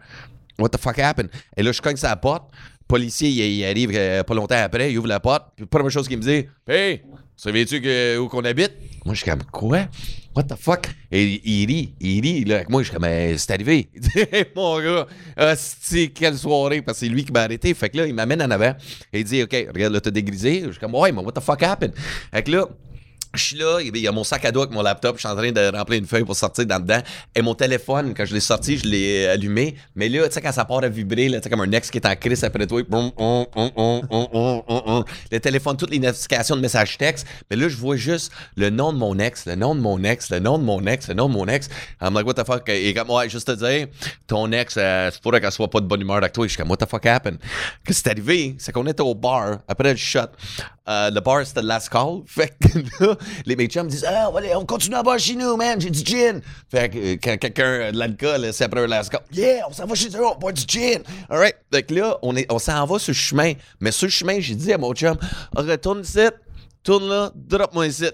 What 0.60 0.70
the 0.70 0.78
fuck 0.78 1.00
happened? 1.00 1.30
Et 1.58 1.64
là, 1.64 1.72
je 1.72 1.82
cogne 1.82 1.96
sa 1.98 2.16
porte. 2.16 2.52
Le 2.82 2.86
policier, 2.88 3.30
il, 3.30 3.66
arrive 3.66 3.92
euh, 3.94 4.24
pas 4.24 4.34
longtemps 4.36 4.62
après, 4.62 4.92
il 4.92 5.00
ouvre 5.00 5.08
la 5.08 5.20
porte. 5.20 5.54
Puis, 5.56 5.66
première 5.66 5.90
chose 5.90 6.08
qu'il 6.08 6.18
me 6.18 6.24
dit, 6.24 6.46
Hey, 6.68 7.02
savais-tu 7.36 8.18
où 8.20 8.28
qu'on 8.28 8.44
habite? 8.46 8.74
Moi, 9.04 9.16
je 9.16 9.22
suis 9.22 9.32
comme, 9.32 9.44
quoi? 9.46 9.88
What 10.34 10.44
the 10.44 10.56
fuck? 10.56 10.88
Et 11.12 11.42
il 11.44 11.66
rit, 11.68 11.94
il 12.00 12.22
rit. 12.22 12.46
Là, 12.46 12.64
moi, 12.70 12.82
je 12.82 12.88
suis 12.88 12.96
comme, 12.96 13.06
Eh, 13.06 13.38
c'est 13.38 13.52
arrivé. 13.52 13.90
Mon 14.56 14.80
gars, 14.80 15.06
hostie, 15.38 16.10
quelle 16.12 16.38
soirée, 16.38 16.82
parce 16.82 17.00
que 17.00 17.06
c'est 17.06 17.12
lui 17.12 17.26
qui 17.26 17.34
m'a 17.34 17.42
arrêté. 17.42 17.74
Fait 17.74 17.90
que 17.90 17.98
là, 17.98 18.08
il 18.08 18.14
m'amène 18.14 18.42
en 18.42 18.50
avant. 18.50 18.74
Et 19.12 19.20
il 19.20 19.24
dit, 19.26 19.44
OK, 19.44 19.54
regarde, 19.74 19.94
là, 19.94 20.00
t'as 20.00 20.12
dégrisé. 20.12 20.62
Je 20.66 20.72
suis 20.72 20.80
comme, 20.80 20.96
ouais, 20.96 21.12
mais 21.12 21.22
what 21.22 21.34
the 21.34 21.42
fuck 21.42 21.62
happened? 21.64 21.94
Fait 22.34 22.44
que 22.44 22.52
là, 22.52 22.66
je 23.34 23.44
suis 23.44 23.56
là, 23.58 23.80
il 23.82 23.96
y 23.98 24.08
a 24.08 24.12
mon 24.12 24.24
sac 24.24 24.44
à 24.46 24.52
dos 24.52 24.62
avec 24.62 24.74
mon 24.74 24.82
laptop, 24.82 25.16
je 25.16 25.22
suis 25.22 25.30
en 25.30 25.36
train 25.36 25.52
de 25.52 25.76
remplir 25.76 26.00
une 26.00 26.06
feuille 26.06 26.24
pour 26.24 26.36
sortir 26.36 26.66
dans 26.66 26.80
dedans. 26.80 27.02
Et 27.34 27.42
mon 27.42 27.56
téléphone, 27.56 28.14
quand 28.16 28.26
je 28.26 28.34
l'ai 28.34 28.40
sorti, 28.42 28.78
je 28.78 28.86
l'ai 28.86 29.28
allumé. 29.28 29.76
Mais 29.96 30.10
là, 30.10 30.28
tu 30.28 30.34
sais, 30.34 30.42
quand 30.42 30.52
ça 30.52 30.66
part 30.66 30.84
à 30.84 30.90
vibrer, 30.90 31.28
tu 31.28 31.34
sais, 31.42 31.50
comme 31.50 31.62
un 31.62 31.72
ex 31.72 31.90
qui 31.90 31.98
est 31.98 32.06
en 32.06 32.16
crise 32.16 32.44
après 32.44 32.68
toi, 32.68 32.82
boum, 32.84 33.12
hum, 33.18 33.46
hum, 33.56 34.02
hum. 34.12 35.04
le 35.32 35.40
téléphone, 35.40 35.78
toutes 35.78 35.92
les 35.92 36.00
notifications 36.00 36.56
de 36.56 36.62
messages 36.62 36.98
textes. 36.98 37.26
Mais 37.50 37.56
là, 37.56 37.70
je 37.70 37.78
vois 37.78 37.96
juste 37.96 38.32
le 38.58 38.70
nom 38.70 38.92
de 38.92 38.98
mon 38.98 39.18
ex, 39.18 39.46
le 39.46 39.56
nom 39.56 39.76
de 39.76 39.80
mon 39.80 40.04
ex, 40.04 40.30
le 40.30 40.40
nom 40.40 40.58
de 40.58 40.64
mon 40.64 40.86
ex, 40.86 41.08
le 41.08 41.14
nom 41.14 41.30
de 41.30 41.34
mon 41.34 41.48
ex. 41.48 41.70
I'm 42.02 42.14
like, 42.14 42.26
what 42.26 42.34
the 42.34 42.46
fuck? 42.46 42.68
Et 42.68 42.94
comme, 42.94 43.10
ouais, 43.12 43.30
juste 43.30 43.48
te 43.48 43.52
dire, 43.54 43.88
ton 44.28 44.52
ex, 44.52 44.76
euh, 44.78 45.10
c'est 45.12 45.22
pour 45.22 45.32
qu'elle 45.32 45.52
soit 45.52 45.70
pas 45.70 45.80
de 45.80 45.86
bonne 45.86 46.02
humeur 46.02 46.18
avec 46.18 46.34
toi. 46.34 46.46
Je 46.46 46.50
suis 46.50 46.58
comme, 46.58 46.70
what 46.70 46.78
the 46.78 46.90
fuck 46.90 47.06
happened? 47.06 47.38
Qu'est-ce 47.86 48.04
qui 48.04 48.10
est 48.10 48.12
arrivé? 48.12 48.56
C'est 48.58 48.72
qu'on 48.74 48.88
était 48.88 49.02
au 49.02 49.16
bar, 49.16 49.60
après 49.68 49.92
le 49.92 49.98
shot. 49.98 50.28
Euh, 50.90 51.12
le 51.12 51.20
bar, 51.22 51.46
c'était 51.46 51.62
le 51.62 51.68
last 51.68 51.90
call. 51.90 52.22
Fait 52.26 52.52
que 52.60 52.80
là, 53.04 53.16
les 53.46 53.56
mes 53.56 53.68
chums 53.68 53.86
me 53.86 53.90
disent 53.90 54.06
Ah, 54.08 54.32
allez, 54.36 54.56
on 54.56 54.66
continue 54.66 54.96
à 54.96 55.04
boire 55.04 55.20
chez 55.20 55.36
nous, 55.36 55.56
man, 55.56 55.80
j'ai 55.80 55.92
du 55.92 56.04
gin. 56.04 56.42
Fait 56.72 56.90
que 56.90 56.98
euh, 56.98 57.18
quand 57.24 57.38
quelqu'un 57.38 57.82
a 57.82 57.92
de 57.92 57.98
l'alcool, 57.98 58.50
c'est 58.52 58.64
après 58.64 58.82
un 58.82 58.88
last 58.88 59.12
call. 59.12 59.22
Yeah, 59.32 59.68
on 59.70 59.74
s'en 59.74 59.86
va 59.86 59.94
chez 59.94 60.10
eux, 60.10 60.26
on 60.26 60.38
boit 60.40 60.52
du 60.52 60.64
gin. 60.68 61.04
Alright. 61.30 61.56
Fait 61.72 61.84
que 61.84 61.94
là, 61.94 62.18
on, 62.24 62.36
est, 62.36 62.52
on 62.52 62.58
s'en 62.58 62.84
va 62.86 62.98
sur 62.98 63.12
le 63.12 63.16
chemin. 63.16 63.54
Mais 63.80 63.92
sur 63.92 64.08
le 64.08 64.12
chemin, 64.12 64.40
j'ai 64.40 64.56
dit 64.56 64.74
à 64.74 64.78
mon 64.80 64.94
chum 64.94 65.18
Retourne 65.56 66.02
ici, 66.02 66.20
tourne 66.84 67.08
là, 67.08 67.32
drop-moi 67.36 67.86
ici. 67.88 68.08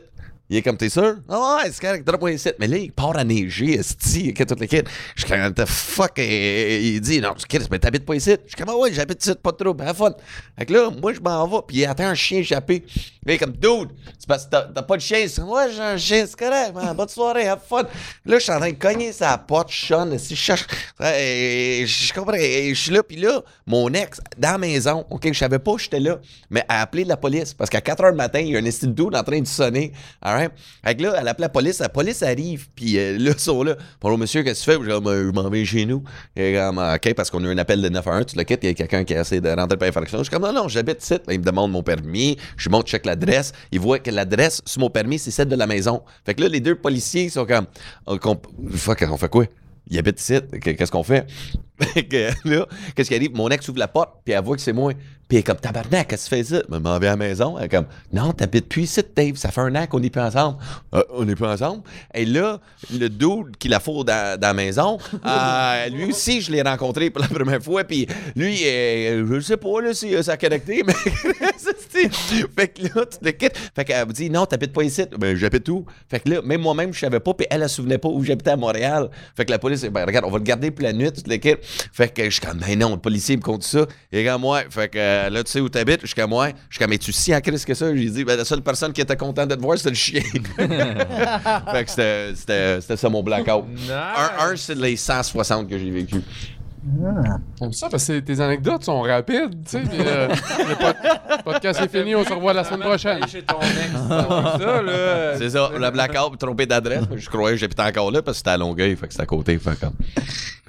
Il 0.50 0.56
est 0.56 0.62
comme, 0.62 0.78
t'es 0.78 0.90
sûr? 0.90 1.18
Ah 1.28 1.58
ouais, 1.58 1.72
c'est 1.72 1.82
correct, 1.82 2.08
drop-moi 2.08 2.32
ici. 2.32 2.50
Mais 2.58 2.68
là, 2.68 2.78
il 2.78 2.92
part 2.92 3.18
à 3.18 3.24
neiger, 3.26 3.74
esti, 3.74 4.34
que 4.34 4.46
toute 4.46 4.62
l'équipe. 4.62 4.88
Je 5.16 5.26
suis 5.26 5.30
comme, 5.30 5.54
the 5.54 5.66
fuck? 5.66 6.14
Et, 6.20 6.88
il 6.88 7.02
dit, 7.02 7.20
non, 7.20 7.34
Chris, 7.50 7.68
mais 7.70 7.80
t'habites 7.80 8.06
pas 8.06 8.16
ici. 8.16 8.32
Je 8.46 8.56
suis 8.56 8.58
comme, 8.58 8.70
ah 8.70 8.78
ouais, 8.78 8.94
j'habite 8.94 9.26
ici, 9.26 9.36
pas 9.36 9.52
de 9.52 9.58
trouble, 9.58 9.84
have 9.84 9.98
fun. 9.98 10.14
Fait 10.58 10.66
que 10.66 10.74
là, 10.74 10.90
moi, 10.90 11.14
je 11.14 11.20
m'en 11.20 11.46
vais, 11.48 11.58
puis 11.68 11.78
il 11.78 11.86
attend 11.86 12.06
un 12.06 12.16
chien 12.16 12.40
échappé. 12.40 12.86
Il 13.26 13.32
est 13.32 13.38
comme, 13.38 13.52
dude, 13.52 13.90
c'est 14.18 14.26
parce 14.26 14.46
que 14.46 14.52
t'as, 14.52 14.82
pas 14.84 14.96
de 14.96 15.02
chien. 15.02 15.26
Ouais, 15.46 15.66
j'ai 15.76 15.82
un 15.82 15.98
chien, 15.98 16.26
c'est 16.26 16.40
correct, 16.40 16.74
bonne 16.96 17.10
soirée, 17.10 17.50
have 17.50 17.60
fun. 17.68 17.84
Là, 18.26 18.40
je 18.40 18.44
suis 18.44 18.52
en 18.54 18.60
train 18.60 18.72
de 18.72 18.78
cogner 18.78 19.12
sa 19.12 19.38
porte, 19.38 19.70
Sean, 19.70 20.18
si 20.18 20.34
je 20.34 20.40
cherche. 20.40 20.66
Je 20.98 22.14
comprends, 22.14 22.38
je 22.38 22.74
suis 22.74 22.92
là, 22.92 23.04
puis 23.04 23.18
là, 23.18 23.42
mon 23.66 23.90
ex, 23.90 24.22
dans 24.38 24.54
la 24.54 24.58
maison, 24.58 25.06
OK, 25.10 25.28
je 25.28 25.38
savais 25.38 25.60
pas 25.60 25.74
j'étais 25.78 26.00
là, 26.00 26.20
mais 26.50 26.64
a 26.70 26.82
appelé 26.82 27.04
la 27.04 27.18
police, 27.18 27.54
parce 27.54 27.70
qu'à 27.70 27.82
4 27.82 28.02
h 28.02 28.12
du 28.12 28.18
matin, 28.18 28.40
il 28.40 28.52
y 28.52 28.56
a 28.56 28.60
un 28.60 28.66
esti 28.66 28.88
de 28.88 28.94
dude 28.94 29.14
en 29.14 29.24
train 29.24 29.42
de 29.42 29.48
sonner. 29.48 29.92
Alright? 30.38 30.52
Fait 30.86 30.96
que 30.96 31.04
là, 31.04 31.16
elle 31.20 31.28
appelle 31.28 31.44
la 31.44 31.50
police, 31.50 31.80
la 31.80 31.90
police 31.90 32.22
arrive, 32.24 32.68
puis 32.76 32.98
euh, 32.98 33.18
là, 33.18 33.32
ils 33.36 33.40
sont 33.40 33.64
là. 33.64 33.76
Bonjour, 34.02 34.18
monsieur, 34.18 34.44
qu'est-ce 34.44 34.66
que 34.66 34.72
tu 34.72 34.84
fais? 34.86 34.92
Ah, 34.94 35.00
ben, 35.00 35.28
je 35.28 35.32
m'en 35.32 35.50
vais 35.50 35.66
chez 35.66 35.86
nous. 35.86 36.04
Et 36.36 36.54
comme, 36.54 36.80
Ah, 36.80 36.96
OK, 36.96 37.14
parce 37.16 37.30
qu'on 37.32 37.44
a 37.44 37.48
eu 37.48 37.52
un 37.52 37.58
appel 37.58 37.82
de 37.82 37.90
911, 37.90 38.26
tu 38.28 38.38
le 38.38 38.44
quittes, 38.44 38.60
il 38.64 38.68
y 38.68 38.70
a 38.70 38.74
quelqu'un 38.74 39.04
qui 39.04 39.16
a 39.16 39.22
essayé 39.22 39.42
de 39.42 39.50
rentrer 39.50 39.78
par 39.78 39.88
infraction. 39.88 40.20
Je 40.20 40.24
suis 40.24 40.32
comme, 40.32 40.44
non, 40.44 40.54
non, 40.54 40.68
j'habite 40.68 41.04
ici. 41.04 41.16
Il 41.30 41.40
me 41.40 41.44
demande 41.46 41.72
mon 41.72 41.84
permis, 41.84 42.38
je 42.56 42.70
monte, 42.70 42.88
check 42.88 43.06
l'adresse. 43.06 43.52
Il 43.72 43.80
voit 43.80 44.00
que 44.00 44.12
l'adresse 44.12 44.62
sur 44.66 44.82
mon 44.82 44.90
permis, 44.90 45.18
c'est 45.20 45.32
celle 45.32 45.50
de 45.50 45.56
la 45.56 45.68
maison. 45.68 46.02
Fait 46.26 46.34
que 46.34 46.42
là, 46.42 46.48
les 46.50 46.60
deux 46.60 46.76
policiers 46.76 47.30
sont 47.30 47.46
comme, 47.46 47.66
qu'on- 48.20 48.40
fuck, 48.76 49.04
on 49.10 49.18
fait 49.18 49.30
quoi? 49.30 49.46
Il 49.90 49.98
habite 49.98 50.20
ici, 50.20 50.40
qu'est-ce 50.62 50.92
qu'on 50.92 51.04
fait? 51.04 51.26
Qu'est-ce 52.10 53.08
qui 53.08 53.16
arrive? 53.16 53.36
Mon 53.36 53.50
ex 53.50 53.68
ouvre 53.70 53.78
la 53.78 53.88
porte, 53.88 54.22
puis 54.26 54.34
elle 54.34 54.44
voit 54.44 54.56
que 54.56 54.62
c'est 54.62 54.74
moi. 54.74 54.94
Puis 55.28 55.38
elle 55.38 55.40
est 55.40 55.44
comme, 55.44 55.58
tabarnak, 55.58 56.08
qu'est-ce 56.08 56.30
que 56.30 56.36
tu 56.36 56.44
fais 56.44 56.56
ça? 56.56 56.64
Je 56.72 56.78
m'en 56.78 56.98
vais 56.98 57.08
à 57.08 57.12
la 57.12 57.18
maison. 57.18 57.58
Elle 57.58 57.66
est 57.66 57.70
comme, 57.70 57.86
non, 58.14 58.32
t'habites 58.32 58.68
plus 58.68 58.84
ici, 58.84 59.02
Dave. 59.16 59.36
Ça 59.36 59.52
fait 59.52 59.62
un 59.62 59.76
an 59.76 59.86
qu'on 59.86 60.00
n'est 60.00 60.10
plus 60.10 60.22
ensemble. 60.22 60.58
Euh, 60.96 61.04
on 61.12 61.26
n'est 61.26 61.36
plus 61.36 61.46
ensemble. 61.46 61.84
Et 62.14 62.26
là, 62.26 62.60
le 62.92 63.10
dude 63.10 63.58
qui 63.60 63.68
la 63.68 63.80
fout 63.80 64.08
dans, 64.08 64.40
dans 64.40 64.48
la 64.48 64.54
maison, 64.54 64.98
euh, 65.26 65.90
lui 65.90 66.06
aussi, 66.06 66.42
je 66.42 66.52
l'ai 66.52 66.62
rencontré 66.62 67.10
pour 67.10 67.22
la 67.22 67.28
première 67.28 67.62
fois. 67.62 67.84
Puis 67.84 68.08
lui, 68.36 68.62
euh, 68.66 69.26
je 69.30 69.40
sais 69.42 69.58
pas 69.58 69.82
là, 69.82 69.94
si 69.94 70.16
euh, 70.16 70.24
ça 70.24 70.34
a 70.34 70.38
connecté, 70.38 70.84
mais. 70.86 70.94
fait 72.56 72.68
que 72.70 72.84
là, 72.84 73.06
tu 73.06 73.18
le 73.22 73.32
quittes. 73.32 73.58
Fait 73.76 73.86
qu'elle 73.86 74.08
me 74.08 74.14
dit, 74.14 74.30
non, 74.30 74.46
t'habites 74.46 74.74
pas 74.74 74.84
ici. 74.84 75.04
Ben, 75.18 75.36
j'habite 75.36 75.68
où? 75.70 75.86
Fait 76.10 76.20
que 76.20 76.30
là, 76.30 76.42
même 76.42 76.62
moi-même, 76.62 76.94
je 76.94 77.00
savais 77.00 77.20
pas, 77.20 77.34
puis 77.34 77.48
elle, 77.50 77.62
elle 77.64 77.70
se 77.70 77.76
souvenait 77.76 77.98
pas 77.98 78.10
où 78.10 78.24
j'habitais 78.24 78.52
à 78.52 78.56
Montréal. 78.58 79.10
Fait 79.36 79.46
que 79.46 79.52
la 79.52 79.60
police, 79.60 79.84
ben, 79.86 80.06
regarde, 80.06 80.26
on 80.26 80.32
va 80.32 80.38
le 80.38 80.44
garder 80.44 80.72
pour 80.72 80.84
la 80.84 80.94
nuit, 80.94 81.12
tu 81.12 81.30
le 81.30 81.38
quittes. 81.38 81.60
Fait 81.94 82.14
que 82.14 82.24
je 82.26 82.30
suis 82.30 82.42
comme, 82.42 82.60
ben 82.60 82.78
non, 82.78 82.92
le 82.92 82.98
policier 82.98 83.36
me 83.38 83.42
compte 83.42 83.64
ça. 83.64 83.86
Et 84.12 84.26
comme, 84.26 84.42
moi, 84.42 84.62
fait 84.70 84.90
que 84.90 84.98
euh, 84.98 85.30
là, 85.30 85.44
tu 85.44 85.52
sais 85.52 85.60
où 85.60 85.70
t'habites? 85.70 86.02
Je 86.02 86.08
suis 86.08 86.16
comme, 86.16 86.34
ouais. 86.34 86.54
Je 86.70 86.76
suis 86.76 86.80
comme, 86.80 86.90
mais 86.92 86.98
tu 86.98 87.12
si 87.12 87.36
en 87.36 87.42
crise 87.42 87.66
que 87.66 87.74
ça? 87.74 87.96
J'ai 87.96 88.10
dit, 88.10 88.24
ben, 88.24 88.38
la 88.38 88.46
seule 88.46 88.62
personne 88.62 88.94
qui 88.94 89.02
était 89.02 89.16
contente 89.18 89.50
de 89.50 89.56
te 89.56 89.62
voir, 89.62 89.78
c'était 89.78 89.90
le 89.90 89.96
chien. 89.96 90.22
fait 91.72 91.86
que 91.86 92.34
c'était- 92.36 92.96
ça 92.98 93.10
mon 93.10 93.24
blackout. 93.24 93.66
Un, 93.90 94.52
un, 94.52 94.56
c'est 94.56 94.76
les 94.76 94.96
160 94.96 95.70
que 95.70 95.78
j'ai 95.78 95.90
vécu. 95.92 96.18
J'aime 97.60 97.74
ça 97.74 97.90
parce 97.90 98.06
que 98.08 98.20
tes 98.20 98.40
anecdotes 98.40 98.84
sont 98.84 99.02
rapides, 99.02 99.64
tu 99.66 99.72
sais. 99.72 99.84
euh, 100.00 100.28
le 100.30 100.76
pod- 100.76 101.44
podcast 101.44 101.82
est 101.82 101.88
fini, 101.90 102.16
on 102.16 102.24
se 102.24 102.32
revoit 102.34 102.54
la 102.54 102.64
semaine 102.64 102.82
prochaine. 102.82 103.18
Ex, 103.24 103.32
ça. 103.48 104.58
C'est 105.38 105.50
ça, 105.50 105.70
le 105.78 105.92
blackout, 105.92 106.38
trompé 106.40 106.66
d'adresse. 106.66 107.04
mais 107.10 107.18
Je 107.18 107.30
croyais 107.30 107.56
que 107.56 107.60
j'habitais 107.62 107.82
encore 107.84 108.12
là 108.12 108.22
parce 108.22 108.36
que 108.36 108.40
c'était 108.40 108.50
à 108.52 108.58
Longueuil, 108.58 108.96
fait 108.96 109.08
que 109.08 109.14
c'était 109.14 109.24
à 109.24 109.28
côté. 109.28 109.58
Fait 109.58 109.78
comme. 109.80 109.94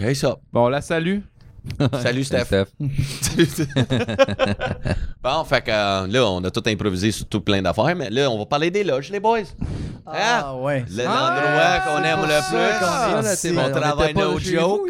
Hey, 0.00 0.14
ça. 0.16 0.36
Bon, 0.52 0.68
la 0.68 0.80
salut. 0.80 1.22
Salut, 2.02 2.24
Steph. 2.24 2.66
bon, 5.22 5.44
fait 5.44 5.60
que 5.62 5.70
euh, 5.70 6.06
là, 6.06 6.30
on 6.30 6.42
a 6.44 6.50
tout 6.50 6.62
improvisé 6.66 7.10
sur 7.12 7.26
tout 7.26 7.40
plein 7.40 7.60
d'affaires, 7.62 7.94
mais 7.96 8.10
là, 8.10 8.30
on 8.30 8.38
va 8.38 8.46
parler 8.46 8.70
des 8.70 8.84
loges, 8.84 9.10
les 9.10 9.20
boys. 9.20 9.38
Hein? 10.06 10.12
Ah, 10.14 10.56
ouais. 10.56 10.84
Le- 10.90 11.04
L'endroit 11.04 11.80
qu'on 11.86 12.02
aime 12.02 12.20
le 12.22 12.48
plus. 12.48 13.22
qu'on 13.22 13.28
est 13.28 13.34
ici. 13.34 13.54
on 13.56 13.70
travaille 13.78 14.14
nos 14.14 14.38
jokes. 14.38 14.80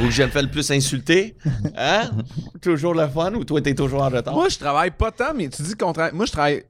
Où 0.00 0.10
je 0.10 0.22
me 0.22 0.28
fais 0.28 0.42
le 0.42 0.50
plus 0.50 0.70
insulter. 0.70 1.36
Hein? 1.76 2.10
toujours 2.60 2.94
le 2.94 3.08
fun 3.08 3.32
ou 3.34 3.44
toi, 3.44 3.60
t'es 3.62 3.74
toujours 3.74 4.02
en 4.02 4.08
retard? 4.10 4.34
Moi, 4.34 4.48
je 4.48 4.58
travaille 4.58 4.90
pas 4.90 5.10
tant, 5.10 5.32
mais 5.34 5.48
tu 5.48 5.62
dis 5.62 5.74
contraire. 5.74 6.10
Moi, 6.12 6.26
je 6.26 6.32
travaille 6.32 6.64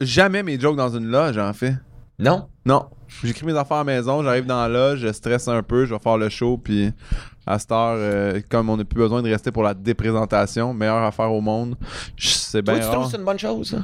jamais 0.00 0.42
mes 0.42 0.58
jokes 0.58 0.76
dans 0.76 0.88
une 0.96 1.06
loge, 1.06 1.36
en 1.38 1.52
fait. 1.52 1.74
Non? 2.18 2.46
Non. 2.64 2.86
J'écris 3.24 3.46
mes 3.46 3.56
affaires 3.56 3.78
à 3.78 3.80
la 3.80 3.84
maison, 3.84 4.22
j'arrive 4.22 4.46
dans 4.46 4.60
la 4.62 4.68
loge, 4.68 5.00
je 5.00 5.12
stresse 5.12 5.46
un 5.48 5.62
peu, 5.62 5.86
je 5.86 5.94
vais 5.94 6.00
faire 6.00 6.16
le 6.18 6.28
show, 6.28 6.56
puis 6.58 6.92
à 7.46 7.58
cette 7.58 7.70
heure, 7.72 7.94
euh, 7.96 8.40
comme 8.48 8.68
on 8.70 8.76
n'a 8.76 8.84
plus 8.84 8.98
besoin 8.98 9.22
de 9.22 9.30
rester 9.30 9.50
pour 9.52 9.62
la 9.62 9.74
déprésentation, 9.74 10.74
meilleure 10.74 11.02
affaire 11.04 11.32
au 11.32 11.40
monde, 11.40 11.76
je- 12.16 12.28
c'est 12.28 12.62
Toi, 12.62 12.74
bien 12.74 12.80
tu 12.82 12.86
rare. 12.86 12.94
trouves 12.94 13.04
que 13.06 13.10
c'est 13.12 13.18
une 13.18 13.24
bonne 13.24 13.38
chose, 13.38 13.70
ça? 13.70 13.78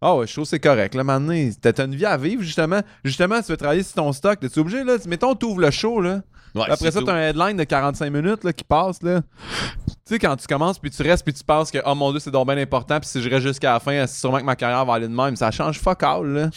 Ah 0.00 0.14
ouais, 0.16 0.26
je 0.26 0.32
trouve 0.32 0.44
que 0.44 0.50
c'est 0.50 0.60
correct. 0.60 0.94
Là, 0.94 1.02
maintenant, 1.02 1.34
t'as 1.62 1.84
une 1.86 1.94
vie 1.94 2.04
à 2.04 2.16
vivre, 2.16 2.42
justement. 2.42 2.80
Justement, 3.04 3.40
tu 3.40 3.50
veux 3.52 3.56
travailler 3.56 3.82
sur 3.82 3.94
ton 3.94 4.12
stock. 4.12 4.38
T'es 4.38 4.58
obligé, 4.58 4.84
là? 4.84 4.96
Mettons, 5.08 5.34
t'ouvres 5.34 5.60
le 5.60 5.70
show, 5.70 6.00
là. 6.00 6.20
Ouais, 6.54 6.62
Après 6.70 6.90
ça, 6.92 7.00
t'as 7.04 7.12
un 7.14 7.20
headline 7.30 7.56
de 7.56 7.64
45 7.64 8.10
minutes 8.12 8.44
là, 8.44 8.52
qui 8.52 8.62
passe. 8.62 9.02
Là. 9.02 9.22
Tu 9.86 9.94
sais, 10.04 10.18
quand 10.20 10.36
tu 10.36 10.46
commences, 10.46 10.78
puis 10.78 10.90
tu 10.90 11.02
restes, 11.02 11.24
puis 11.24 11.32
tu 11.32 11.42
penses 11.42 11.70
que, 11.70 11.78
oh 11.84 11.94
mon 11.96 12.10
dieu, 12.12 12.20
c'est 12.20 12.30
donc 12.30 12.46
bien 12.46 12.58
important, 12.58 13.00
puis 13.00 13.08
si 13.08 13.20
je 13.22 13.28
reste 13.28 13.42
jusqu'à 13.46 13.72
la 13.72 13.80
fin, 13.80 14.06
c'est 14.06 14.20
sûrement 14.20 14.38
que 14.38 14.44
ma 14.44 14.54
carrière 14.54 14.84
va 14.84 14.94
aller 14.94 15.08
de 15.08 15.14
même. 15.14 15.34
Ça 15.36 15.50
change 15.50 15.80
fuck 15.80 16.02
all, 16.02 16.26
là. 16.26 16.50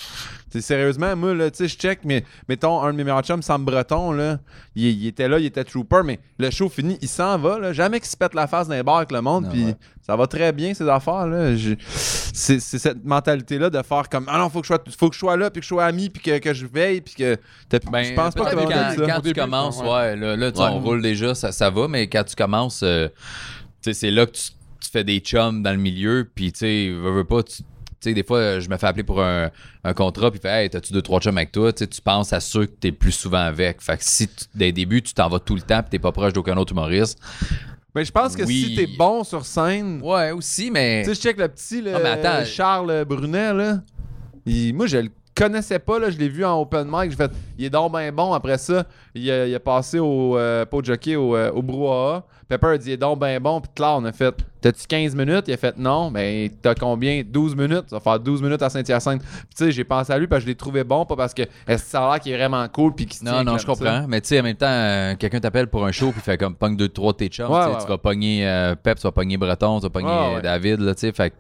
T'sais, 0.50 0.62
sérieusement, 0.62 1.14
moi, 1.18 1.34
là, 1.34 1.52
tu 1.52 1.58
sais, 1.58 1.68
je 1.68 1.78
check, 1.78 2.00
mais 2.06 2.24
mettons, 2.48 2.82
un 2.82 2.94
de 2.94 2.98
mes 2.98 3.04
meilleurs 3.04 3.22
chums, 3.24 3.42
Sam 3.42 3.66
Breton, 3.66 4.12
là, 4.14 4.40
il, 4.76 4.86
il 4.86 5.08
était 5.08 5.28
là, 5.28 5.40
il 5.40 5.46
était 5.46 5.66
trooper, 5.66 6.02
mais 6.06 6.20
le 6.40 6.50
show 6.52 6.70
fini, 6.70 6.98
il 7.02 7.10
s'en 7.10 7.38
va, 7.38 7.60
là. 7.60 7.74
Jamais 7.74 8.00
qu'il 8.00 8.08
se 8.10 8.16
pète 8.16 8.34
la 8.34 8.48
face 8.48 8.68
dans 8.70 8.76
les 8.76 8.84
bars 8.84 8.98
avec 8.98 9.12
le 9.12 9.20
monde, 9.22 9.46
Ah 9.48 9.52
puis 9.52 9.66
ouais. 9.66 9.76
ça 10.06 10.16
va 10.16 10.26
très 10.28 10.54
bien, 10.54 10.74
ces 10.74 10.88
affaires, 10.88 11.28
là. 11.28 11.54
Je- 11.56 11.76
C'est 12.38 12.60
cette 12.60 13.04
mentalité-là 13.04 13.70
de 13.70 13.82
faire 13.82 14.08
comme, 14.10 14.26
ah 14.30 14.38
non, 14.38 14.50
faut 14.50 14.62
que 14.62 14.68
je 14.68 14.74
sois, 14.74 14.84
faut 14.98 15.10
que 15.10 15.16
je 15.16 15.20
sois 15.20 15.36
là, 15.36 15.50
puis 15.50 15.60
que 15.60 15.64
je 15.66 15.70
sois 15.70 15.86
ami, 15.86 16.10
puis 16.10 16.22
que, 16.22 16.38
que 16.38 16.54
je 16.54 16.66
veille, 16.66 17.02
puis 17.02 17.16
que. 17.16 17.36
Ben, 17.92 18.04
je 18.04 18.14
pense 18.14 18.34
pas 18.36 18.46
que 18.52 18.56
quand, 18.56 18.70
ça. 18.70 18.96
quand 18.96 19.16
tu 19.18 19.22
début, 19.24 19.40
commences, 19.42 19.82
ouais. 19.82 19.90
ouais, 19.90 20.16
là, 20.16 20.36
là, 20.38 20.52
tu 20.52 20.60
Ouais. 20.62 20.68
on 20.70 20.80
roule 20.80 21.02
déjà, 21.02 21.34
ça, 21.36 21.52
ça 21.52 21.70
va, 21.70 21.88
mais 21.90 22.08
quand 22.08 22.24
tu 22.24 22.36
commences, 22.36 22.84
euh, 22.84 23.08
tu 23.84 23.92
sais, 23.92 23.94
c'est 23.94 24.12
là 24.12 24.26
que 24.28 24.32
tu, 24.32 24.44
tu 24.80 24.90
fais 24.92 25.04
des 25.04 25.20
chums 25.20 25.62
dans 25.64 25.72
le 25.72 25.78
milieu, 25.78 26.30
puis 26.34 26.52
tu 26.54 26.60
sais, 26.60 26.90
veux, 26.90 27.12
veux 27.12 27.24
pas, 27.26 27.44
tu 27.44 27.64
sais, 28.02 28.14
des 28.14 28.24
fois, 28.24 28.60
je 28.60 28.70
me 28.70 28.78
fais 28.78 28.88
appeler 28.88 29.04
pour 29.04 29.22
un, 29.22 29.50
un 29.84 29.94
contrat, 29.94 30.32
puis 30.32 30.40
fait, 30.40 30.64
hey, 30.64 30.70
t'as-tu 30.70 30.94
deux, 30.94 31.02
trois 31.02 31.20
chums 31.20 31.38
avec 31.38 31.52
toi? 31.52 31.72
Tu 31.74 31.80
sais, 31.80 31.88
tu 31.88 32.02
penses 32.02 32.32
à 32.34 32.40
ceux 32.40 32.66
que 32.66 32.72
t'es 32.80 32.92
plus 32.92 33.12
souvent 33.12 33.40
avec. 33.40 33.82
Fait 33.82 33.98
que 33.98 34.04
si, 34.04 34.30
dès 34.56 34.68
le 34.68 34.72
début, 34.74 35.02
tu 35.02 35.14
t'en 35.14 35.30
vas 35.30 35.40
tout 35.40 35.56
le 35.56 35.62
temps, 35.62 35.82
puis 35.82 35.90
t'es 35.92 36.00
pas 36.00 36.12
proche 36.12 36.34
d'aucun 36.34 36.56
autre 36.58 36.74
humoriste. 36.74 37.20
Mais 37.96 38.06
je 38.06 38.12
pense 38.12 38.36
que 38.36 38.44
Oui. 38.44 38.66
si 38.70 38.76
t'es 38.76 38.88
bon 38.98 39.24
sur 39.24 39.46
scène, 39.46 40.00
Ouais, 40.04 40.32
aussi, 40.32 40.70
mais. 40.70 41.02
Tu 41.04 41.10
sais, 41.10 41.16
je 41.16 41.22
check 41.22 41.38
le 41.38 41.48
petit, 41.48 41.82
le 41.82 41.96
Ah, 41.96 42.00
mais 42.04 42.10
attends. 42.10 42.46
Charles 42.46 43.06
Brunet, 43.06 43.54
là. 43.54 43.82
Il- 44.46 44.74
moi, 44.74 44.86
je 44.88 44.98
le 44.98 45.10
connaissais 45.38 45.80
pas, 45.80 46.00
là. 46.00 46.10
Je 46.10 46.18
l'ai 46.18 46.30
vu 46.30 46.44
en 46.44 46.60
open 46.60 46.88
mic. 46.92 47.12
J'ai 47.12 47.18
fait, 47.18 47.32
il 47.58 47.66
est 47.66 47.70
donc 47.70 47.92
bien 47.92 48.12
bon. 48.12 48.34
Après 48.34 48.58
ça, 48.58 48.86
il 49.14 49.30
a, 49.30 49.48
il 49.48 49.56
a 49.56 49.60
passé 49.60 50.00
au 50.00 50.38
euh, 50.38 50.66
pas 50.66 50.78
au 50.78 50.84
jockey, 50.84 51.16
au, 51.16 51.36
euh, 51.36 51.52
au 51.52 51.62
brouhaha. 51.62 52.24
Pepper 52.48 52.68
a 52.68 52.78
dit, 52.78 52.90
il 52.90 52.94
est 52.94 52.98
donc 52.98 53.20
bien 53.20 53.40
bon. 53.40 53.60
Puis 53.60 53.70
là, 53.80 53.98
on 53.98 54.06
a 54.06 54.12
fait, 54.12 54.34
t'as-tu 54.62 54.88
15 54.88 55.16
minutes? 55.16 55.46
Il 55.48 55.54
a 55.54 55.58
fait, 55.58 55.78
non. 55.78 56.12
Ben, 56.12 56.50
t'as 56.62 56.76
combien? 56.76 57.22
12 57.26 57.56
minutes. 57.56 57.90
Ça 57.90 57.98
va 57.98 58.00
faire 58.00 58.20
12 58.20 58.42
minutes 58.42 58.62
à 58.62 58.70
Saint-Hyacinthe. 58.70 59.22
Puis 59.22 59.56
tu 59.56 59.66
sais, 59.66 59.72
j'ai 59.72 59.84
pensé 59.84 60.14
à 60.14 60.18
lui 60.18 60.28
parce 60.28 60.40
que 60.40 60.46
je 60.46 60.48
l'ai 60.50 60.56
trouvé 60.56 60.84
bon, 60.84 61.06
pas 61.06 61.16
parce 61.16 61.34
que 61.34 61.42
est-ce 61.42 61.84
que 61.84 61.90
ça 61.90 62.08
a 62.08 62.12
l'air 62.12 62.20
qu'il 62.22 62.32
est 62.32 62.38
vraiment 62.38 62.68
cool. 62.70 62.96
Puis 62.96 63.06
qu'il 63.06 63.28
Non, 63.28 63.44
non, 63.44 63.58
je 63.58 63.66
comprends. 63.66 64.06
Mais 64.08 64.22
tu 64.22 64.30
sais, 64.30 64.40
en 64.40 64.44
même 64.44 64.56
temps, 64.56 64.66
euh, 64.68 65.16
quelqu'un 65.16 65.40
t'appelle 65.40 65.68
pour 65.68 65.86
un 65.86 65.92
show 65.92 66.12
puis 66.12 66.22
fait 66.22 66.38
comme 66.38 66.56
pogne 66.56 66.78
deux, 66.78 66.90
trois 66.90 67.12
de 67.12 67.18
tes 67.18 67.28
chums. 67.28 67.52
Ouais, 67.52 67.60
tu 67.60 67.64
sais, 67.64 67.70
ouais, 67.70 67.76
tu 67.78 67.84
ouais. 67.84 67.90
vas 67.90 67.98
pogner 67.98 68.48
euh, 68.48 68.76
Pep, 68.76 68.98
tu 68.98 69.04
vas 69.04 69.12
pogner 69.12 69.38
Breton, 69.38 69.80
tu 69.80 69.84
vas 69.84 69.90
pogner. 69.90 70.42
David, 70.42 70.80
là, 70.80 70.96
tu 70.96 71.02
sais. 71.02 71.12
Fait 71.12 71.34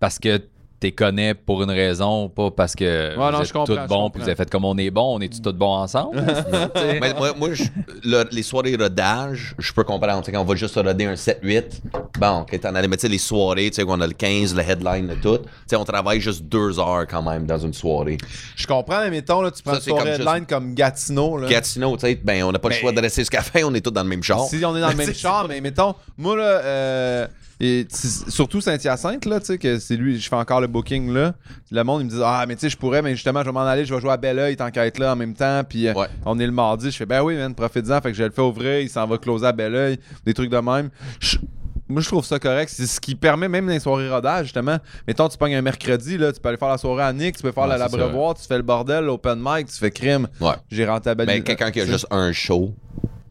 parce 0.00 0.18
que 0.18 0.40
t'es 0.84 0.92
connais 0.92 1.32
pour 1.32 1.62
une 1.62 1.70
raison, 1.70 2.28
pas 2.28 2.50
parce 2.50 2.74
que 2.74 2.84
Ouais, 3.16 3.16
non, 3.16 3.38
vous 3.38 3.44
je 3.44 3.58
êtes 3.58 3.64
tous 3.66 3.88
bons 3.88 4.10
puis 4.10 4.20
vous 4.20 4.28
avez 4.28 4.36
fait 4.36 4.50
comme 4.50 4.66
on 4.66 4.76
est 4.76 4.90
bon, 4.90 5.16
on 5.16 5.20
est 5.20 5.32
tous 5.42 5.50
bons 5.52 5.76
ensemble? 5.76 6.22
Mais 7.00 7.14
moi, 7.14 7.32
moi, 7.38 7.54
je- 7.54 7.62
le- 8.04 8.26
les 8.30 8.42
soirées 8.42 8.76
rodage, 8.76 9.54
je 9.58 9.72
peux 9.72 9.82
comprendre. 9.84 10.18
Tu 10.20 10.26
sais, 10.26 10.32
quand 10.32 10.42
on 10.42 10.44
va 10.44 10.54
juste 10.56 10.74
roder 10.74 11.06
un 11.06 11.14
7-8, 11.14 11.80
bon, 12.18 12.40
ok, 12.40 12.60
t'en 12.60 12.74
allais, 12.74 12.86
mais 12.88 12.96
tu 12.98 13.02
sais, 13.02 13.08
les 13.08 13.16
soirées, 13.18 13.70
tu 13.70 13.76
sais, 13.76 13.84
qu'on 13.84 14.00
a 14.02 14.06
le 14.06 14.12
15, 14.12 14.54
le 14.54 14.60
headline, 14.62 15.08
le 15.08 15.16
tout, 15.16 15.38
tu 15.38 15.44
sais, 15.68 15.76
on 15.76 15.84
travaille 15.84 16.20
juste 16.20 16.42
deux 16.44 16.78
heures 16.78 17.06
quand 17.08 17.22
même 17.22 17.46
dans 17.46 17.58
une 17.58 17.72
soirée. 17.72 18.18
Je 18.54 18.66
comprends, 18.66 19.00
mais 19.00 19.10
mettons, 19.10 19.40
là, 19.40 19.50
tu 19.50 19.62
prends 19.62 19.72
Ça, 19.72 19.78
une 19.78 19.84
soirée 19.84 20.00
comme 20.04 20.08
juste- 20.16 20.20
headline 20.28 20.46
comme 20.46 20.74
Gatineau. 20.74 21.38
Là. 21.38 21.48
Gatineau, 21.48 21.96
tu 21.96 22.06
sais, 22.06 22.14
ben, 22.22 22.42
on 22.44 22.52
n'a 22.52 22.58
pas 22.58 22.68
le 22.68 22.74
Mais- 22.74 22.80
choix 22.82 22.92
de 22.92 23.00
rester 23.00 23.22
jusqu'à 23.22 23.38
la 23.38 23.44
fin, 23.44 23.62
on 23.64 23.74
est 23.74 23.80
tous 23.80 23.90
dans 23.90 24.02
le 24.02 24.08
même 24.10 24.22
char. 24.22 24.40
Si 24.44 24.62
on 24.64 24.76
est 24.76 24.80
dans 24.82 24.90
le 24.90 24.96
même 24.96 25.14
char, 25.14 25.46
mais 25.48 25.62
mettons, 25.62 25.94
moi 26.18 26.36
là, 26.36 26.42
euh, 26.44 27.26
et 27.60 27.86
surtout 27.90 28.60
Saint-Hyacinthe, 28.60 29.24
là, 29.26 29.40
tu 29.40 29.46
sais, 29.46 29.58
que 29.58 29.78
c'est 29.78 29.96
lui, 29.96 30.18
je 30.20 30.28
fais 30.28 30.36
encore 30.36 30.60
le 30.60 30.66
booking 30.66 31.12
là. 31.12 31.34
Le 31.70 31.82
monde, 31.84 32.02
il 32.02 32.04
me 32.06 32.10
dit, 32.10 32.20
ah, 32.24 32.44
mais 32.48 32.54
tu 32.54 32.62
sais, 32.62 32.68
je 32.70 32.76
pourrais, 32.76 33.02
mais 33.02 33.14
justement, 33.14 33.40
je 33.40 33.46
vais 33.46 33.52
m'en 33.52 33.60
aller, 33.60 33.84
je 33.84 33.94
vais 33.94 34.00
jouer 34.00 34.10
à 34.12 34.16
Belleuil 34.16 34.56
tant 34.56 34.70
qu'à 34.70 34.86
être 34.86 34.98
là 34.98 35.12
en 35.12 35.16
même 35.16 35.34
temps, 35.34 35.62
puis 35.68 35.86
euh, 35.88 35.94
Ouais. 35.94 36.06
on 36.26 36.38
est 36.38 36.46
le 36.46 36.52
mardi. 36.52 36.90
Je 36.90 36.96
fais, 36.96 37.06
ben 37.06 37.22
oui, 37.22 37.36
man, 37.36 37.54
profite-en, 37.54 38.00
fait 38.00 38.10
que 38.12 38.16
je 38.16 38.24
le 38.24 38.30
fais 38.30 38.42
ouvrir, 38.42 38.80
il 38.80 38.88
s'en 38.90 39.06
va 39.06 39.18
closer 39.18 39.46
à 39.46 39.52
Belleuil, 39.52 39.98
des 40.24 40.34
trucs 40.34 40.50
de 40.50 40.58
même. 40.58 40.90
Je- 41.20 41.38
moi, 41.86 42.00
je 42.00 42.08
trouve 42.08 42.24
ça 42.24 42.38
correct. 42.38 42.70
C'est 42.74 42.86
ce 42.86 42.98
qui 42.98 43.14
permet, 43.14 43.46
même 43.46 43.66
dans 43.66 43.72
les 43.72 43.78
soirées 43.78 44.08
rodage, 44.08 44.44
justement. 44.46 44.78
Mettons, 45.06 45.28
tu 45.28 45.36
pognes 45.36 45.54
un 45.54 45.60
mercredi, 45.62 46.16
là, 46.16 46.32
tu 46.32 46.40
peux 46.40 46.48
aller 46.48 46.56
faire 46.56 46.70
la 46.70 46.78
soirée 46.78 47.02
à 47.02 47.12
Nick, 47.12 47.36
tu 47.36 47.42
peux 47.42 47.52
faire 47.52 47.64
Ouais, 47.68 47.76
l'abreuvoir, 47.76 48.34
tu 48.34 48.46
fais 48.46 48.56
le 48.56 48.62
bordel, 48.62 49.04
l'open 49.04 49.38
mic, 49.38 49.66
tu 49.66 49.76
fais 49.76 49.90
crime. 49.90 50.26
Ouais. 50.40 50.54
J'ai 50.70 50.86
rentabilisé. 50.86 51.38
Mais 51.40 51.44
quelqu'un 51.44 51.70
qui 51.70 51.82
a 51.82 51.86
juste 51.86 52.06
un 52.10 52.32
show, 52.32 52.74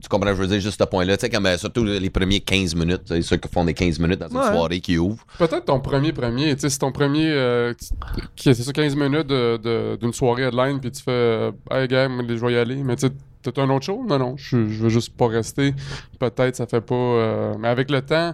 tu 0.03 0.09
comprends, 0.09 0.29
je 0.29 0.33
veux 0.41 0.47
dire, 0.47 0.59
juste 0.59 0.79
ce 0.79 0.85
point-là, 0.85 1.17
tu 1.17 1.21
sais, 1.21 1.29
comme 1.29 1.45
euh, 1.47 1.57
surtout 1.57 1.83
les 1.83 2.09
premiers 2.11 2.39
15 2.41 2.75
minutes, 2.75 3.01
tu 3.05 3.15
sais, 3.15 3.21
ceux 3.23 3.37
qui 3.37 3.47
font 3.49 3.65
des 3.65 3.73
15 3.73 3.97
minutes 3.99 4.19
dans 4.19 4.27
une 4.27 4.37
Ouais. 4.37 4.51
soirée 4.51 4.79
qui 4.81 4.97
ouvre. 4.97 5.25
Peut-être 5.39 5.65
ton 5.65 5.79
premier 5.79 6.11
premier, 6.13 6.53
tu 6.55 6.61
sais, 6.61 6.69
c'est 6.69 6.77
ton 6.79 6.91
premier, 6.91 7.29
euh, 7.31 7.73
qui 8.35 8.53
c'est 8.53 8.61
ça, 8.61 8.71
15 8.71 8.95
minutes 8.95 9.27
de- 9.27 9.57
de- 9.57 9.95
d'une 9.99 10.13
soirée 10.13 10.43
headline, 10.43 10.79
puis 10.79 10.91
tu 10.91 11.01
fais, 11.01 11.11
euh, 11.11 11.51
hey 11.71 11.87
gars, 11.87 12.07
moi, 12.09 12.23
je 12.27 12.33
vais 12.45 12.53
y 12.53 12.57
aller, 12.57 12.75
mais 12.83 12.95
tu 12.95 13.07
sais, 13.07 13.13
t'as 13.51 13.61
un 13.63 13.69
autre 13.71 13.85
show? 13.85 14.05
Non, 14.07 14.19
non, 14.19 14.35
je, 14.37 14.67
je 14.69 14.83
veux 14.83 14.89
juste 14.89 15.15
pas 15.17 15.27
rester. 15.27 15.73
Peut-être 16.19 16.55
ça 16.55 16.65
fait 16.67 16.81
pas, 16.81 16.95
euh, 16.95 17.53
mais 17.59 17.67
avec 17.67 17.89
le 17.91 18.01
temps, 18.01 18.33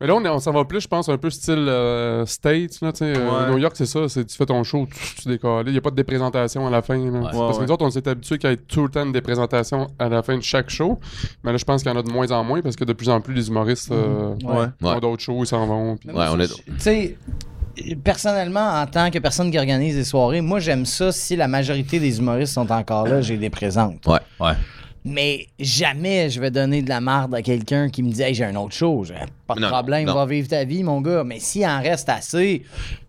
mais 0.00 0.06
là, 0.06 0.14
on, 0.14 0.38
s'en 0.38 0.52
va 0.52 0.64
plus, 0.64 0.80
je 0.80 0.88
pense, 0.88 1.08
un 1.08 1.18
peu 1.18 1.28
style 1.30 1.66
euh, 1.68 2.24
States, 2.24 2.80
là, 2.80 2.92
tu 2.92 2.98
sais. 2.98 3.12
euh. 3.16 3.50
New 3.50 3.58
York, 3.58 3.74
c'est 3.76 3.86
ça, 3.86 4.08
c'est 4.08 4.24
tu 4.24 4.36
fais 4.36 4.46
ton 4.46 4.64
show, 4.64 4.86
tu, 4.90 5.22
tu 5.22 5.28
décolles. 5.28 5.64
Il 5.66 5.72
n'y 5.72 5.78
a 5.78 5.80
pas 5.82 5.90
de 5.90 5.96
déprésentation 5.96 6.66
à 6.66 6.70
la 6.70 6.80
fin. 6.82 6.96
là. 6.96 7.20
Parce 7.22 7.36
que 7.36 7.60
Ouais, 7.60 7.66
nous 7.66 7.72
autres, 7.72 7.84
on 7.84 7.90
s'est 7.90 8.08
habitués 8.08 8.38
qu'il 8.38 8.48
y 8.50 8.52
ait 8.52 8.56
tout 8.56 8.82
le 8.84 8.88
temps 8.88 9.04
une 9.04 9.12
déprésentation 9.12 9.88
à 9.98 10.08
la 10.08 10.22
fin 10.22 10.36
de 10.36 10.42
chaque 10.42 10.70
show. 10.70 10.98
Mais 11.44 11.52
là, 11.52 11.58
je 11.58 11.64
pense 11.64 11.82
qu'il 11.82 11.92
y 11.92 11.94
en 11.94 11.98
a 11.98 12.02
de 12.02 12.10
moins 12.10 12.30
en 12.30 12.42
moins 12.44 12.62
parce 12.62 12.76
que 12.76 12.84
de 12.84 12.92
plus 12.94 13.08
en 13.10 13.20
plus, 13.20 13.34
les 13.34 13.48
humoristes 13.48 13.92
euh, 13.92 14.34
Ouais. 14.44 14.66
ont 14.88 14.98
d'autres 15.00 15.22
shows, 15.22 15.44
ils 15.44 15.46
s'en 15.46 15.66
vont. 15.66 15.96
puis- 15.96 16.10
Ouais, 16.10 16.26
on 16.30 16.40
est. 16.40 16.48
Tu 16.48 16.62
sais, 16.78 17.16
personnellement, 18.02 18.80
en 18.80 18.86
tant 18.86 19.10
que 19.10 19.18
personne 19.18 19.50
qui 19.50 19.58
organise 19.58 19.94
des 19.96 20.04
soirées, 20.04 20.40
moi, 20.40 20.60
j'aime 20.60 20.86
ça 20.86 21.12
si 21.12 21.36
la 21.36 21.48
majorité 21.48 21.98
des 22.00 22.18
humoristes 22.18 22.54
sont 22.54 22.70
encore 22.72 23.06
là, 23.06 23.20
j'ai 23.20 23.36
les 23.36 23.50
présente. 23.50 24.06
Ouais. 24.06 24.18
Ouais. 24.40 24.52
Mais 25.04 25.46
jamais 25.58 26.28
je 26.28 26.40
vais 26.40 26.50
donner 26.50 26.82
de 26.82 26.88
la 26.90 27.00
marde 27.00 27.34
à 27.34 27.40
quelqu'un 27.42 27.88
qui 27.88 28.02
me 28.02 28.10
dit 28.10 28.20
Hey, 28.22 28.34
j'ai 28.34 28.44
un 28.44 28.54
autre. 28.56 28.74
J'ai 29.06 29.14
Pas 29.46 29.54
de 29.54 29.60
Non, 29.60 29.68
problème, 29.68 30.06
non. 30.06 30.14
va 30.14 30.26
vivre 30.26 30.48
ta 30.48 30.64
vie, 30.64 30.82
mon 30.82 31.00
gars. 31.00 31.24
Mais 31.24 31.38
s'il 31.40 31.64
en 31.66 31.80
reste 31.80 32.08
assez, 32.10 32.62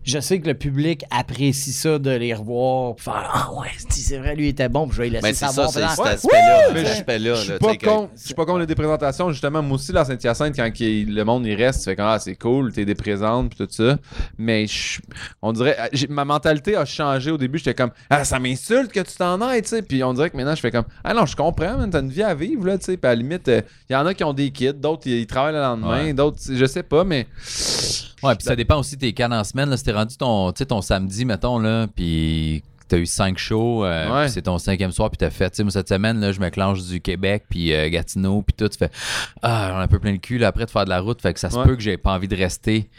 je 0.04 0.18
sais 0.20 0.40
que 0.40 0.46
le 0.48 0.54
public 0.54 1.04
apprécie 1.10 1.72
ça 1.72 1.98
de 1.98 2.10
les 2.10 2.34
revoir. 2.34 2.96
Puis 2.96 3.04
faire 3.04 3.30
Ah 3.32 3.50
ouais, 3.60 3.68
si 3.88 4.00
c'est 4.00 4.18
vrai, 4.18 4.34
lui 4.34 4.48
était 4.48 4.68
bon. 4.68 4.86
Puis 4.86 4.96
je 4.96 5.02
vais 5.02 5.08
lui 5.08 5.12
laisser 5.14 5.22
Mais 5.26 5.34
c'est 5.34 5.46
ça, 5.46 5.52
savoir. 5.68 5.70
c'est 5.72 5.80
cet 6.02 6.06
aspect-là. 6.06 6.74
Je- 6.74 6.86
aspect-là, 6.86 7.34
Je 7.34 7.40
suis 7.42 7.58
pas 7.58 7.76
contre, 7.76 8.10
je 8.16 8.24
suis 8.24 8.34
pas 8.34 8.44
contre 8.44 8.58
les 8.60 8.66
déprésentations. 8.66 9.30
Justement, 9.30 9.62
moi 9.62 9.76
aussi, 9.76 9.92
la 9.92 10.04
Saint-Hyacinthe, 10.04 10.56
quand 10.56 10.70
il- 10.80 11.14
le 11.14 11.24
monde 11.24 11.46
il 11.46 11.54
reste, 11.54 11.80
tu 11.80 11.84
fais 11.84 11.96
comme 11.96 12.06
ah, 12.06 12.18
c'est 12.18 12.34
cool, 12.36 12.72
t'es 12.72 12.84
déprésente 12.84 13.50
puis 13.54 13.58
tout 13.66 13.72
ça. 13.72 13.96
Mais 14.38 14.66
je- 14.66 15.00
on 15.40 15.52
dirait, 15.52 15.76
ah, 15.78 15.88
ma 16.08 16.24
mentalité 16.24 16.76
a 16.76 16.84
changé. 16.84 17.30
Au 17.30 17.38
début, 17.38 17.58
j'étais 17.58 17.74
comme 17.74 17.90
ah, 18.10 18.24
ça 18.24 18.38
m'insulte 18.38 18.92
que 18.92 19.00
tu 19.00 19.14
t'en 19.16 19.40
ailles, 19.40 19.62
tu 19.62 19.68
sais. 19.68 19.82
Puis 19.82 20.02
on 20.04 20.12
dirait 20.14 20.30
que 20.30 20.36
maintenant, 20.36 20.54
je 20.54 20.60
fais 20.60 20.70
comme 20.70 20.84
ah 21.04 21.14
non, 21.14 21.26
je 21.26 21.36
comprends, 21.36 21.76
man, 21.78 21.90
t'as 21.90 22.00
une 22.00 22.10
vie 22.10 22.22
à 22.22 22.34
vivre, 22.34 22.66
là, 22.66 22.78
tu 22.78 22.84
sais. 22.86 22.96
Puis 22.96 23.06
à 23.06 23.14
la 23.14 23.16
limite, 23.16 23.48
il 23.48 23.92
y 23.92 23.96
en 23.96 24.04
a 24.06 24.14
qui 24.14 24.24
ont 24.24 24.32
des 24.32 24.50
kits, 24.50 24.72
d'autres 24.74 25.02
ils, 25.06 25.20
ils 25.20 25.26
travaillent 25.26 25.54
le 25.54 25.60
lendemain, 25.60 26.04
Ouais. 26.06 26.12
d'autres, 26.12 26.38
je 26.50 26.64
sais 26.66 26.82
pas, 26.82 27.04
mais. 27.04 27.26
Ouais, 28.22 28.34
puis 28.36 28.44
ça 28.44 28.54
dépend 28.56 28.78
aussi 28.78 28.96
de 28.96 29.00
tes 29.00 29.12
cannes 29.12 29.32
en 29.32 29.44
semaine. 29.44 29.68
Là, 29.70 29.76
si 29.76 29.84
t'es 29.84 29.92
rendu 29.92 30.16
ton, 30.16 30.52
tu 30.52 30.58
sais, 30.58 30.66
ton 30.66 30.80
samedi, 30.82 31.24
mettons, 31.24 31.58
là, 31.58 31.86
puis 31.94 32.62
t'as 32.88 32.98
eu 32.98 33.06
cinq 33.06 33.38
shows, 33.38 33.84
euh, 33.86 34.12
Ouais. 34.22 34.28
c'est 34.28 34.42
ton 34.42 34.58
cinquième 34.58 34.92
soir, 34.92 35.08
puis 35.08 35.16
t'as 35.16 35.30
fait, 35.30 35.48
tu 35.50 35.56
sais, 35.56 35.62
moi, 35.62 35.70
cette 35.72 35.88
semaine, 35.88 36.20
là, 36.20 36.30
je 36.32 36.40
me 36.40 36.50
clenche 36.50 36.82
du 36.84 37.00
Québec, 37.00 37.44
puis 37.48 37.72
euh, 37.72 37.88
Gatineau, 37.88 38.42
puis 38.42 38.54
tout, 38.54 38.68
tu 38.68 38.76
fais, 38.76 38.90
ah, 39.40 39.70
on 39.74 39.76
a 39.78 39.82
un 39.82 39.88
peu 39.88 39.98
plein 39.98 40.12
le 40.12 40.18
cul, 40.18 40.36
là, 40.38 40.48
après 40.48 40.66
de 40.66 40.70
faire 40.70 40.84
de 40.84 40.90
la 40.90 41.00
route, 41.00 41.22
fait 41.22 41.32
que 41.32 41.40
ça 41.40 41.48
se 41.48 41.56
Ouais. 41.56 41.64
peut 41.64 41.74
que 41.76 41.80
j'ai 41.82 41.96
pas 41.96 42.12
envie 42.12 42.28
de 42.28 42.36
rester, 42.36 42.90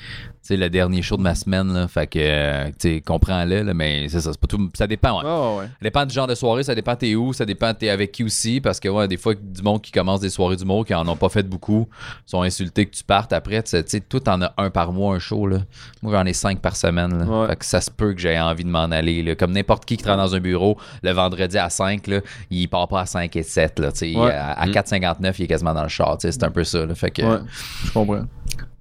sais, 0.43 0.57
le 0.57 0.69
dernier 0.69 1.01
show 1.01 1.17
de 1.17 1.21
ma 1.21 1.35
semaine, 1.35 1.73
là, 1.73 1.87
fait 1.87 2.07
que, 2.07 2.19
euh, 2.19 2.65
tu 2.79 2.95
sais, 2.95 3.01
comprends-le, 3.01 3.63
là, 3.63 3.73
mais 3.73 4.07
c'est 4.09 4.19
ça, 4.19 4.31
c'est 4.31 4.39
pas 4.39 4.47
tout, 4.47 4.69
ça 4.73 4.87
dépend, 4.87 5.21
ouais. 5.21 5.59
Ouais. 5.59 5.65
Ça 5.65 5.77
dépend 5.81 6.05
du 6.05 6.13
genre 6.13 6.27
de 6.27 6.35
soirée, 6.35 6.63
ça 6.63 6.75
dépend 6.75 6.95
t'es 6.95 7.15
où, 7.15 7.33
ça 7.33 7.45
dépend 7.45 7.73
t'es 7.73 7.89
avec 7.89 8.11
qui 8.11 8.23
aussi, 8.23 8.59
parce 8.59 8.79
que 8.79 8.89
ouais, 8.89 9.07
des 9.07 9.17
fois, 9.17 9.33
du 9.35 9.61
monde 9.61 9.81
qui 9.81 9.91
commence 9.91 10.19
des 10.19 10.29
soirées 10.29 10.57
d'humour, 10.57 10.85
qui 10.85 10.93
en 10.93 11.07
ont 11.07 11.15
pas 11.15 11.29
fait 11.29 11.43
beaucoup, 11.43 11.87
sont 12.25 12.41
insultés 12.41 12.85
que 12.85 12.95
tu 12.95 13.03
partes 13.03 13.31
après, 13.33 13.63
tu 13.63 13.81
sais, 13.85 13.99
toi 14.01 14.19
t'en 14.19 14.41
as 14.41 14.53
un 14.57 14.69
par 14.69 14.91
mois, 14.91 15.15
un 15.15 15.19
show, 15.19 15.47
là. 15.47 15.59
Moi, 16.01 16.11
j'en 16.11 16.25
ai 16.25 16.33
cinq 16.33 16.59
par 16.59 16.75
semaine, 16.75 17.17
là. 17.17 17.25
Ouais. 17.25 17.47
Fait 17.47 17.55
que 17.55 17.65
ça 17.65 17.79
se 17.79 17.89
peut 17.89 18.13
que 18.13 18.19
j'ai 18.19 18.39
envie 18.39 18.65
de 18.65 18.69
m'en 18.69 18.83
aller, 18.83 19.23
là. 19.23 19.35
Comme 19.35 19.53
n'importe 19.53 19.85
qui 19.85 19.97
qui 19.97 20.03
travaille 20.03 20.25
dans 20.25 20.35
un 20.35 20.39
bureau, 20.39 20.77
le 21.03 21.11
vendredi 21.11 21.57
à 21.57 21.69
5, 21.69 22.07
là, 22.07 22.19
il 22.49 22.67
part 22.67 22.87
pas 22.87 23.01
à 23.01 23.05
5 23.05 23.33
et 23.35 23.43
7, 23.43 23.79
là, 23.79 23.91
tu 23.91 23.99
sais. 23.99 24.15
Ouais. 24.15 24.31
À, 24.31 24.59
à 24.59 24.67
4,59, 24.67 25.35
il 25.39 25.43
est 25.43 25.47
quasiment 25.47 25.73
dans 25.73 25.83
le 25.83 25.89
char, 25.89 26.17
tu 26.17 26.27
sais, 26.27 26.31
c'est 26.31 26.43
un 26.43 26.51
peu 26.51 26.63
ça, 26.63 26.85
là. 26.85 26.95
Fait 26.95 27.11
que... 27.11 27.21
Ouais, 27.21 27.39
je 27.85 27.91
comprends. 27.91 28.25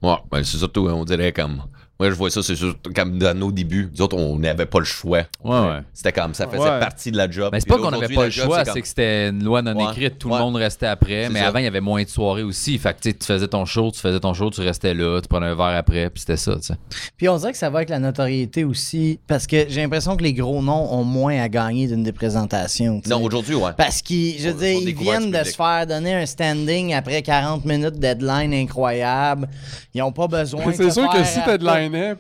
Ouais, 0.03 0.17
ben, 0.31 0.43
c'est 0.45 0.59
surtout, 0.59 0.89
on 0.89 1.05
dirait 1.05 1.33
comme. 1.33 1.63
Moi, 2.01 2.11
je 2.11 2.15
vois 2.17 2.31
ça, 2.31 2.43
c'est 2.43 2.57
surtout 2.57 2.91
comme 2.93 3.19
dans 3.19 3.37
nos 3.39 3.53
débuts. 3.53 3.89
Nous 3.95 4.03
autres, 4.03 4.17
on 4.17 4.37
n'avait 4.39 4.67
pas 4.67 4.81
le 4.81 4.85
choix. 4.85 5.21
Ouais, 5.45 5.61
ouais. 5.61 5.81
C'était 5.93 6.11
comme 6.13 6.35
ça 6.35 6.49
faisait 6.49 6.59
Ouais. 6.59 6.81
partie 6.81 7.13
de 7.13 7.17
la 7.17 7.31
job. 7.31 7.51
Mais 7.53 7.61
c'est 7.61 7.69
pas 7.69 7.79
qu'on 7.79 7.91
n'avait 7.93 8.13
pas 8.13 8.25
le 8.25 8.31
job, 8.31 8.47
choix, 8.47 8.65
comme- 8.65 8.75
c'est 8.75 8.81
que 8.83 8.89
c'était 8.89 9.29
une 9.29 9.45
loi 9.45 9.63
non 9.63 9.77
Ouais. 9.77 9.85
écrite. 9.93 10.19
Tout 10.19 10.29
Ouais. 10.31 10.39
le 10.39 10.43
monde 10.43 10.57
restait 10.57 10.87
après. 10.87 11.29
Mais 11.29 11.41
ça. 11.41 11.49
avant, 11.49 11.59
il 11.61 11.65
y 11.65 11.69
avait 11.69 11.81
moins 11.81 12.03
de 12.03 12.09
soirées 12.09 12.43
aussi. 12.43 12.77
Fait 12.79 12.93
que 12.95 13.01
tu 13.03 13.11
sais, 13.11 13.17
tu 13.17 13.25
faisais 13.27 13.47
ton 13.47 13.65
show, 13.67 13.91
tu 13.93 14.01
faisais 14.01 14.19
ton 14.19 14.35
show, 14.35 14.51
tu 14.51 14.63
restais 14.63 14.95
là, 14.95 15.21
tu 15.21 15.29
prenais 15.29 15.47
un 15.47 15.55
verre 15.55 15.77
après, 15.77 16.11
puis 16.11 16.21
c'était 16.21 16.37
ça, 16.37 16.57
tu 16.57 16.63
sais. 16.63 16.75
Puis 17.17 17.29
on 17.29 17.37
dirait 17.37 17.53
que 17.53 17.59
ça 17.59 17.71
va 17.71 17.79
avec 17.79 17.89
la 17.91 18.01
notoriété 18.01 18.65
aussi, 18.65 19.21
parce 19.29 19.47
que 19.47 19.67
j'ai 19.69 19.83
l'impression 19.83 20.17
que 20.17 20.23
les 20.25 20.33
gros 20.33 20.61
noms 20.61 20.93
ont 20.93 21.05
moins 21.05 21.41
à 21.41 21.49
gagner 21.49 21.87
d'une 21.87 22.03
des 22.03 22.13
présentations. 22.13 23.01
Non, 23.07 23.23
aujourd'hui, 23.23 23.55
ouais. 23.55 23.73
Parce 23.77 24.03
qu'ils, 24.03 24.41
je 24.41 24.49
veux 24.49 24.73
Ils 24.73 24.95
viennent 24.97 25.31
de 25.31 25.37
public. 25.39 25.47
se 25.47 25.55
faire 25.57 25.87
donner 25.87 26.15
un 26.15 26.27
standing 26.27 26.95
après 26.95 27.23
40 27.23 27.65
minutes 27.65 27.95
de 27.95 28.01
deadline 28.01 28.53
incroyable. 28.55 29.49
Ils 29.95 29.99
n'ont 30.01 30.11
pas 30.13 30.27
besoin 30.27 30.67
de 30.67 30.73
C'est 30.73 30.91
sûr 30.91 31.09
que 31.11 31.23
si 31.25 31.39
à- 31.39 31.45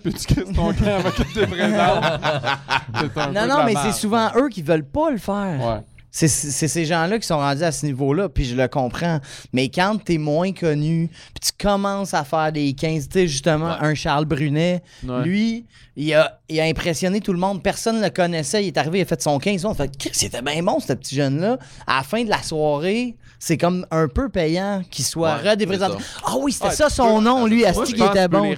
puis 0.02 0.12
tu 0.14 0.34
ton 0.54 0.72
camp 0.72 1.02
Non, 3.32 3.46
non, 3.46 3.64
mais 3.64 3.74
c'est 3.82 3.92
souvent 3.92 4.30
eux 4.36 4.48
qui 4.48 4.62
veulent 4.62 4.84
pas 4.84 5.10
le 5.10 5.18
faire. 5.18 5.58
Ouais. 5.60 5.80
C'est 6.14 6.28
ces 6.28 6.84
gens-là 6.84 7.18
qui 7.18 7.26
sont 7.26 7.38
rendus 7.38 7.62
à 7.64 7.72
ce 7.72 7.86
niveau-là, 7.86 8.28
puis 8.28 8.44
je 8.44 8.54
le 8.54 8.68
comprends. 8.68 9.18
Mais 9.54 9.70
quand 9.70 9.96
t'es 10.04 10.18
moins 10.18 10.52
connu, 10.52 11.08
puis 11.08 11.40
tu 11.40 11.52
commences 11.58 12.12
à 12.12 12.22
faire 12.22 12.52
des 12.52 12.74
15, 12.74 13.08
tu 13.08 13.20
sais, 13.20 13.26
justement, 13.26 13.70
Ouais. 13.70 13.76
un 13.88 13.94
Charles 13.94 14.26
Brunet, 14.26 14.82
Ouais. 15.06 15.22
lui, 15.24 15.64
il 15.96 16.12
a, 16.12 16.38
il 16.50 16.60
a 16.60 16.64
impressionné 16.64 17.20
tout 17.20 17.32
le 17.32 17.38
monde. 17.38 17.62
Personne 17.62 17.96
ne 17.98 18.02
le 18.04 18.10
connaissait. 18.10 18.62
Il 18.62 18.66
est 18.68 18.76
arrivé, 18.76 18.98
il 18.98 19.02
a 19.02 19.06
fait 19.06 19.22
son 19.22 19.38
15 19.38 19.64
On 19.64 19.72
fait, 19.72 19.90
c'était 20.12 20.42
bien 20.42 20.62
bon, 20.62 20.80
ce 20.80 20.92
petit 20.92 21.14
jeune-là. 21.16 21.56
À 21.86 21.96
la 21.98 22.02
fin 22.02 22.22
de 22.22 22.28
la 22.28 22.42
soirée, 22.42 23.16
c'est 23.44 23.56
comme 23.56 23.84
un 23.90 24.06
peu 24.06 24.28
payant 24.28 24.84
qu'il 24.88 25.04
soit 25.04 25.34
Ouais, 25.42 25.50
redéprésenté. 25.50 25.96
Ah 26.24 26.34
oui, 26.38 26.52
c'était 26.52 26.68
Ouais, 26.68 26.74
ça 26.74 26.88
son 26.88 27.16
peux- 27.18 27.24
nom, 27.24 27.44
lui, 27.46 27.64
Asti 27.64 27.92
qui 27.92 28.00
était 28.00 28.28
bon. 28.28 28.44
là, 28.44 28.54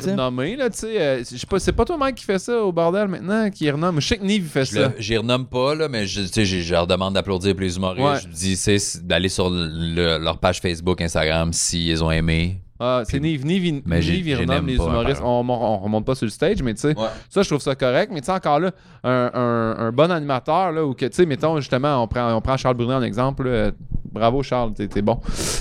tu 0.69 0.79
sais. 0.79 1.01
euh, 1.01 1.19
je 1.25 1.39
sais 1.39 1.47
pas, 1.47 1.59
c'est 1.59 1.73
pas 1.73 1.87
toi, 1.87 1.97
Mike, 1.97 2.17
qui 2.17 2.25
fait 2.27 2.39
ça 2.39 2.63
au 2.63 2.71
bordel 2.71 3.09
maintenant, 3.09 3.49
qui 3.49 3.71
renomme. 3.71 3.99
Je 4.03 4.07
sais 4.09 4.19
que 4.19 4.25
Nive 4.25 4.43
il 4.45 4.49
fait 4.51 4.67
Je 4.67 4.73
ça. 4.73 4.81
le- 4.89 4.95
J'y 4.99 5.17
renomme 5.17 5.47
pas, 5.47 5.75
là, 5.75 5.89
mais 5.89 6.07
je, 6.07 6.21
tu 6.21 6.29
sais, 6.29 6.45
j'ai- 6.45 6.61
je 6.61 6.73
leur 6.75 6.87
demande 6.87 7.15
d'applaudir 7.15 7.55
les 7.59 7.77
humoristes. 7.77 8.05
Ouais. 8.07 8.21
Je 8.31 8.37
dis, 8.37 8.57
c'est 8.57 9.07
d'aller 9.07 9.31
sur 9.31 9.49
le- 9.49 10.19
leur 10.19 10.37
page 10.37 10.61
Facebook, 10.61 11.01
Instagram, 11.01 11.55
s'ils 11.55 12.05
ont 12.05 12.11
aimé. 12.11 12.61
Ah, 12.81 13.03
c'est 13.05 13.21
Nive. 13.21 13.47
Nive, 13.47 13.67
il- 13.67 13.83
Mais 13.87 14.01
n'aime 14.01 14.67
les 14.67 14.77
pas, 14.77 14.85
humoristes. 14.87 15.21
On, 15.25 15.49
on 15.49 15.79
remonte 15.79 16.05
pas 16.05 16.15
sur 16.17 16.25
le 16.27 16.31
stage, 16.31 16.61
mais 16.63 16.75
tu 16.75 16.81
sais, 16.81 16.99
Ouais. 16.99 17.07
ça, 17.31 17.43
je 17.43 17.49
trouve 17.49 17.61
ça 17.61 17.75
correct. 17.77 18.11
Mais 18.13 18.21
tu 18.21 18.27
sais, 18.27 18.33
encore 18.33 18.59
là, 18.59 18.73
un, 19.05 19.31
un- 19.33 19.77
un 19.87 19.93
bon 19.93 20.11
animateur, 20.11 20.73
là, 20.73 20.85
ou 20.85 20.93
que, 20.95 21.07
tu 21.07 21.15
sais, 21.15 21.25
mettons, 21.27 21.61
justement, 21.61 22.03
on 22.03 22.09
prend, 22.09 22.33
on 22.35 22.41
prend 22.41 22.57
Charles 22.57 22.77
Brunet 22.77 22.95
en 22.95 23.03
exemple. 23.03 23.49
là, 23.49 23.71
bravo, 24.11 24.43
Charles, 24.43 24.75
t'es 24.75 25.03
bon. 25.03 25.21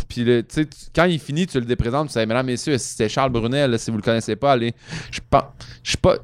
Puis, 0.09 0.23
tu 0.25 0.43
sais, 0.49 0.67
quand 0.95 1.05
il 1.05 1.19
finit, 1.19 1.45
tu 1.45 1.59
le 1.59 1.65
déprésentes, 1.65 2.07
tu 2.07 2.13
sais, 2.13 2.25
mesdames, 2.25 2.45
messieurs, 2.47 2.77
si 2.79 2.89
c'était 2.89 3.09
Charles 3.09 3.31
Brunet, 3.31 3.67
là, 3.67 3.77
si 3.77 3.91
vous 3.91 3.97
le 3.97 4.03
connaissez 4.03 4.35
pas, 4.35 4.53
allez. 4.53 4.73
Je 5.11 5.19
pense. 5.29 5.43
Je 5.83 5.91
sais 5.91 5.97
pas. 5.97 6.15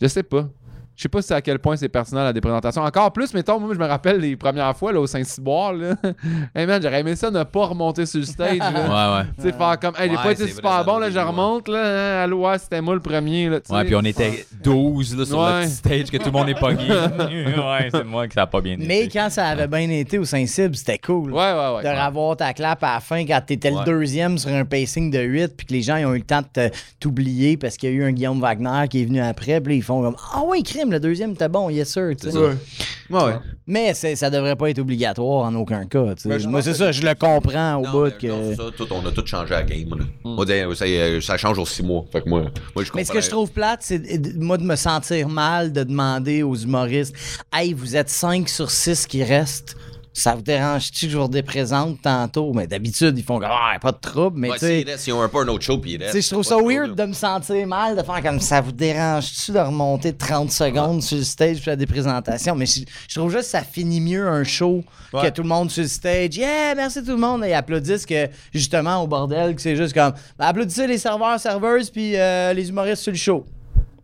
Je 0.00 0.06
sais 0.06 0.22
pas. 0.22 0.48
Je 0.96 1.02
sais 1.02 1.08
pas 1.10 1.20
si 1.20 1.32
à 1.34 1.42
quel 1.42 1.58
point 1.58 1.76
c'est 1.76 1.90
pertinent 1.90 2.24
la 2.24 2.32
déprésentation. 2.32 2.82
Encore 2.82 3.12
plus, 3.12 3.34
mettons, 3.34 3.60
moi, 3.60 3.74
je 3.74 3.78
me 3.78 3.84
rappelle 3.86 4.18
les 4.18 4.34
premières 4.34 4.74
fois 4.74 4.92
là, 4.92 5.00
au 5.00 5.06
Saint-Cyboire. 5.06 5.74
Là. 5.74 5.94
hey 6.54 6.66
man, 6.66 6.80
j'aurais 6.82 7.00
aimé 7.00 7.14
ça 7.14 7.30
ne 7.30 7.42
pas 7.42 7.66
remonter 7.66 8.06
sur 8.06 8.20
le 8.20 8.24
stage. 8.26 8.58
là. 8.58 8.70
Ouais, 8.86 9.18
ouais. 9.18 9.24
Tu 9.36 9.42
sais, 9.42 9.52
faire 9.52 9.78
comme, 9.78 9.94
hey, 9.98 10.08
j'ai 10.08 10.16
Ouais, 10.16 10.22
pas 10.22 10.32
été 10.32 10.48
super 10.48 10.84
bon, 10.86 10.98
là, 10.98 11.10
je 11.10 11.18
remonte, 11.18 11.68
là. 11.68 12.20
hein, 12.20 12.24
allô, 12.24 12.46
ouais, 12.48 12.58
c'était 12.58 12.80
moi 12.80 12.94
le 12.94 13.00
premier, 13.00 13.48
là, 13.50 13.58
Ouais, 13.68 13.84
puis 13.84 13.94
on 13.94 14.00
était 14.02 14.46
12 14.62 15.16
là, 15.18 15.24
sur 15.26 15.38
Ouais. 15.38 15.60
le 15.60 15.66
petit 15.66 15.74
stage 15.74 16.10
que 16.10 16.16
tout 16.16 16.26
le 16.26 16.32
monde 16.32 16.48
est 16.48 16.58
pogné. 16.58 16.88
ouais, 16.90 17.88
c'est 17.90 18.04
moi 18.04 18.26
que 18.26 18.32
ça 18.34 18.42
a 18.42 18.46
pas 18.46 18.60
bien 18.62 18.74
été. 18.74 18.86
Mais 18.86 19.08
quand 19.08 19.28
ça 19.28 19.48
avait 19.48 19.66
bien 19.68 19.90
été 19.90 20.18
au 20.18 20.24
Saint-Cybe, 20.24 20.74
c'était 20.74 20.98
cool. 20.98 21.30
Ouais, 21.32 21.52
ouais, 21.52 21.74
ouais. 21.76 21.82
de 21.82 22.06
revoir 22.06 22.36
ta 22.38 22.54
clap 22.54 22.82
à 22.82 22.94
la 22.94 23.00
fin 23.00 23.24
quand 23.26 23.40
t'étais 23.46 23.70
le 23.70 23.84
deuxième 23.84 24.38
sur 24.38 24.50
un 24.50 24.64
pacing 24.64 25.10
de 25.10 25.20
8 25.20 25.56
puis 25.56 25.66
que 25.66 25.72
les 25.74 25.82
gens 25.82 25.96
ils 25.96 26.06
ont 26.06 26.14
eu 26.14 26.18
le 26.18 26.24
temps 26.24 26.42
de 26.54 26.70
t'oublier 27.00 27.56
parce 27.58 27.76
qu'il 27.76 27.90
y 27.90 27.92
a 27.92 27.96
eu 27.96 28.04
un 28.04 28.12
Guillaume 28.12 28.40
Wagner 28.40 28.88
qui 28.88 29.02
est 29.02 29.04
venu 29.04 29.20
après 29.20 29.60
puis 29.60 29.74
là, 29.74 29.76
ils 29.78 29.82
font 29.82 30.00
comme 30.02 30.16
ah 30.34 30.42
oui 30.46 30.62
crime 30.62 30.85
le 30.90 31.00
deuxième 31.00 31.32
était 31.32 31.48
bon 31.48 31.70
yes 31.70 31.92
sir. 31.92 32.10
C'est 32.20 32.30
ça. 32.30 32.38
Ouais, 32.40 33.22
ouais. 33.22 33.34
mais 33.68 33.94
c'est- 33.94 34.16
ça 34.16 34.30
devrait 34.30 34.56
pas 34.56 34.68
être 34.70 34.80
obligatoire 34.80 35.44
en 35.44 35.54
aucun 35.54 35.86
cas. 35.86 36.14
Ben, 36.24 36.44
moi 36.48 36.60
c'est 36.62 36.70
que- 36.72 36.76
ça 36.76 36.90
je 36.92 37.02
le 37.02 37.14
comprends 37.14 37.76
au 37.76 37.84
Non, 37.84 37.90
bout 37.92 38.18
que 38.18 38.26
non, 38.26 38.40
c'est 38.50 38.56
ça, 38.56 38.64
tout, 38.76 38.86
on 38.90 39.06
a 39.06 39.12
tout 39.12 39.24
changé 39.24 39.54
à 39.54 39.58
la 39.60 39.62
game. 39.62 39.90
là. 39.90 40.04
Moi, 40.24 40.44
d'ailleurs, 40.44 40.74
ça, 40.76 40.84
euh, 40.86 41.20
ça 41.20 41.36
change 41.36 41.56
aux 41.58 41.66
six 41.66 41.82
mois. 41.84 42.04
Fait 42.10 42.20
que 42.22 42.28
moi, 42.28 42.42
moi 42.74 42.84
je 42.84 42.90
mais 42.94 43.04
ce 43.04 43.12
que 43.12 43.20
je 43.20 43.30
trouve 43.30 43.50
plate, 43.52 43.80
c'est 43.82 44.34
moi 44.36 44.58
de 44.58 44.64
me 44.64 44.74
sentir 44.76 45.28
mal 45.28 45.72
de 45.72 45.84
demander 45.84 46.42
aux 46.42 46.56
humoristes 46.56 47.14
Hey, 47.52 47.72
vous 47.74 47.94
êtes 47.96 48.08
5 48.10 48.48
sur 48.48 48.70
6 48.70 49.06
qui 49.06 49.22
restent. 49.22 49.76
Ça 50.18 50.34
vous 50.34 50.40
dérange-tu 50.40 51.06
que 51.06 51.12
je 51.12 51.18
vous 51.18 51.26
représente 51.26 52.00
tantôt? 52.00 52.50
Mais 52.54 52.66
d'habitude, 52.66 53.18
ils 53.18 53.22
font 53.22 53.38
comme 53.38 53.50
Ah, 53.52 53.78
pas 53.78 53.92
de 53.92 53.98
trouble, 53.98 54.38
mais 54.40 54.48
Ouais, 54.50 54.58
tu 54.58 54.64
sais. 54.66 54.96
s'ils 54.96 55.12
ont 55.12 55.20
un 55.20 55.28
peu 55.28 55.40
un 55.40 55.48
autre 55.48 55.62
show, 55.62 55.76
puis 55.76 55.92
ils 55.92 56.02
restent. 56.02 56.18
je 56.18 56.30
trouve 56.30 56.42
ça 56.42 56.56
weird 56.56 56.94
de 56.94 57.04
me 57.04 57.12
sentir 57.12 57.66
mal, 57.66 57.94
de 57.98 58.02
faire 58.02 58.22
comme 58.22 58.40
ça 58.40 58.62
vous 58.62 58.72
dérange-tu 58.72 59.52
de 59.52 59.58
remonter 59.58 60.14
30 60.14 60.50
secondes 60.50 61.02
sur 61.02 61.18
le 61.18 61.22
stage 61.22 61.58
pour 61.60 61.68
la 61.68 61.76
dépresentation. 61.76 62.54
Mais 62.54 62.64
je, 62.64 62.80
je 63.08 63.14
trouve 63.18 63.30
juste 63.30 63.42
que 63.44 63.58
ça 63.58 63.62
finit 63.62 64.00
mieux 64.00 64.26
un 64.26 64.42
show 64.42 64.82
que 65.12 65.28
tout 65.28 65.42
le 65.42 65.48
monde 65.48 65.70
sur 65.70 65.82
le 65.82 65.88
stage. 65.88 66.34
Yeah, 66.36 66.74
merci 66.74 67.02
tout 67.04 67.10
le 67.10 67.16
monde. 67.18 67.44
Et 67.44 67.52
applaudissent 67.52 68.06
que 68.06 68.28
justement 68.54 69.02
au 69.02 69.06
bordel, 69.06 69.54
que 69.54 69.60
c'est 69.60 69.76
juste 69.76 69.92
comme 69.92 70.12
ben, 70.38 70.46
applaudissez 70.46 70.86
les 70.86 70.96
serveurs, 70.98 71.38
serveuses, 71.38 71.90
puis 71.90 72.16
euh, 72.16 72.54
les 72.54 72.70
humoristes 72.70 73.02
sur 73.02 73.12
le 73.12 73.18
show. 73.18 73.44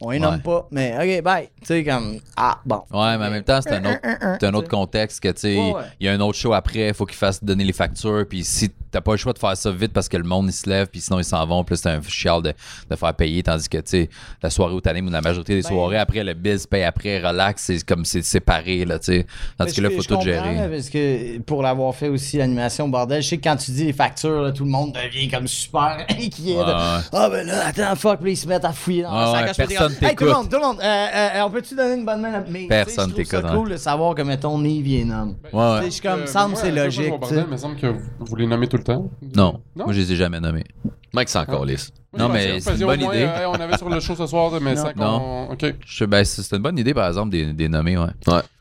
On 0.04 0.10
les 0.10 0.18
nomme 0.18 0.34
Ouais. 0.34 0.40
pas, 0.40 0.66
mais 0.72 1.18
ok, 1.18 1.22
bye. 1.22 1.48
Tu 1.60 1.66
sais, 1.66 1.84
comme 1.84 2.18
ah, 2.36 2.58
bon. 2.66 2.82
Ouais, 2.92 3.16
mais 3.18 3.26
en 3.26 3.30
même 3.30 3.44
temps, 3.44 3.60
c'est 3.62 3.72
un 3.72 3.84
autre, 3.84 4.00
c'est 4.40 4.46
un 4.46 4.54
autre 4.54 4.68
contexte 4.68 5.20
que, 5.20 5.28
tu 5.28 5.40
sais, 5.40 5.56
Ouais, 5.56 5.72
ouais. 5.74 5.82
il 6.00 6.06
y 6.06 6.08
a 6.08 6.12
un 6.12 6.20
autre 6.20 6.36
show 6.38 6.52
après, 6.52 6.88
il 6.88 6.94
faut 6.94 7.06
qu'il 7.06 7.16
fasse 7.16 7.42
donner 7.42 7.64
les 7.64 7.72
factures, 7.72 8.24
puis 8.28 8.42
si 8.42 8.70
t'as 8.92 9.00
pas 9.00 9.12
le 9.12 9.16
choix 9.16 9.32
de 9.32 9.38
faire 9.38 9.56
ça 9.56 9.70
vite 9.72 9.92
parce 9.92 10.08
que 10.08 10.16
le 10.16 10.22
monde, 10.24 10.46
il 10.48 10.52
se 10.52 10.68
lève, 10.68 10.86
puis 10.86 11.00
sinon, 11.00 11.18
ils 11.18 11.24
s'en 11.24 11.44
vont, 11.46 11.64
puis 11.64 11.74
là, 11.74 11.80
c'est 11.82 11.88
un 11.90 12.00
chial 12.06 12.42
de, 12.42 12.52
de 12.90 12.96
faire 12.96 13.14
payer, 13.14 13.42
tandis 13.42 13.68
que, 13.68 13.78
tu 13.78 13.82
sais, 13.86 14.10
la 14.42 14.50
soirée 14.50 14.74
où 14.74 14.80
t'animes 14.80 15.08
ou 15.08 15.10
la 15.10 15.20
majorité 15.20 15.54
des 15.56 15.62
Ben- 15.62 15.68
soirées, 15.68 15.98
après, 15.98 16.22
le 16.22 16.34
biz 16.34 16.66
paye 16.66 16.84
après, 16.84 17.18
relax, 17.20 17.62
c'est 17.64 17.84
comme 17.84 18.04
c'est 18.04 18.22
séparé, 18.22 18.84
là, 18.84 18.98
tu 18.98 19.06
sais. 19.06 19.26
Tandis 19.58 19.70
Mais 19.70 19.76
que 19.76 19.80
là, 19.82 19.90
faut 19.96 20.02
je 20.02 20.08
tout 20.08 20.20
gérer. 20.20 20.54
là, 20.54 20.68
Parce 20.68 20.88
que 20.90 21.38
pour 21.40 21.62
l'avoir 21.62 21.94
fait 21.94 22.08
aussi 22.08 22.36
l'animation 22.38 22.88
bordel, 22.88 23.22
je 23.22 23.28
sais 23.28 23.38
que 23.38 23.44
quand 23.48 23.56
tu 23.56 23.70
dis 23.72 23.84
les 23.86 23.92
factures, 23.92 24.42
là, 24.42 24.52
tout 24.52 24.64
le 24.64 24.70
monde 24.70 24.92
devient 24.92 25.28
comme 25.28 25.48
super 25.48 26.04
inquiet. 26.10 26.56
Ouais. 26.56 26.64
Ah 27.12 27.28
ben 27.30 27.46
là, 27.46 27.66
attends, 27.66 27.96
fuck, 27.96 28.16
puis 28.20 28.26
là, 28.26 28.32
ils 28.32 28.36
se 28.36 28.46
mettent 28.48 28.64
à 28.64 28.72
fouiller 28.72 29.02
dans 29.02 29.10
Ouais, 29.10 29.40
la 29.40 29.46
ouais, 29.48 29.52
personne 29.54 29.70
Hey, 29.70 29.76
tout 29.76 29.84
le 30.02 30.08
t'écoute. 30.08 30.28
monde, 30.28 30.48
tout 30.50 30.56
le 30.56 30.62
monde, 30.62 30.78
euh, 30.82 31.06
euh, 31.14 31.42
on 31.46 31.50
peut-tu 31.50 31.74
donner 31.74 31.94
une 31.94 32.04
bonne 32.04 32.20
main 32.20 32.34
à... 32.34 32.44
Mais, 32.48 32.66
Personne 32.68 33.08
je 33.10 33.14
trouve 33.14 33.24
ça 33.24 33.40
t'écoute, 33.40 33.56
cool 33.56 33.70
de 33.70 33.76
savoir 33.76 34.14
que, 34.14 34.22
mettons, 34.22 34.62
est 34.64 35.04
nomme. 35.04 35.36
Ouais, 35.52 35.60
ouais. 35.60 35.76
Tu 35.78 35.78
sais, 35.78 35.84
Je 35.86 35.90
suis 35.90 36.00
comme, 36.02 36.20
Euh, 36.20 36.26
semble 36.26 36.56
c'est 36.56 36.70
logique. 36.70 37.12
il 37.30 37.46
me 37.46 37.56
semble 37.56 37.76
que 37.76 37.94
vous, 38.20 38.36
les 38.36 38.46
nommez 38.46 38.66
tout 38.68 38.76
le 38.76 38.81
temps. 38.84 39.10
Non, 39.36 39.60
Non? 39.76 39.84
moi, 39.84 39.92
je 39.92 40.00
les 40.00 40.12
ai 40.12 40.16
jamais 40.16 40.40
nommés. 40.40 40.64
Mike 41.14 41.28
s'en 41.28 41.44
calisse. 41.44 41.92
Non, 42.18 42.28
mais 42.28 42.60
c'est 42.60 42.74
une 42.74 42.80
bonne 42.80 43.00
idée. 43.00 43.04
moins, 43.06 43.14
euh, 43.16 43.46
on 43.48 43.54
avait 43.54 43.76
sur 43.78 43.88
le 43.88 44.00
show 44.00 44.14
ce 44.14 44.26
soir, 44.26 44.52
mais 44.60 44.74
Non. 44.74 45.46
ça. 45.48 45.52
OK. 45.52 45.74
Je, 45.86 46.04
ben, 46.04 46.24
c'est 46.24 46.56
une 46.56 46.62
bonne 46.62 46.78
idée, 46.78 46.92
par 46.94 47.08
exemple, 47.08 47.30
des, 47.30 47.52
des 47.52 47.68
nommés, 47.68 47.96
ouais. 47.96 48.08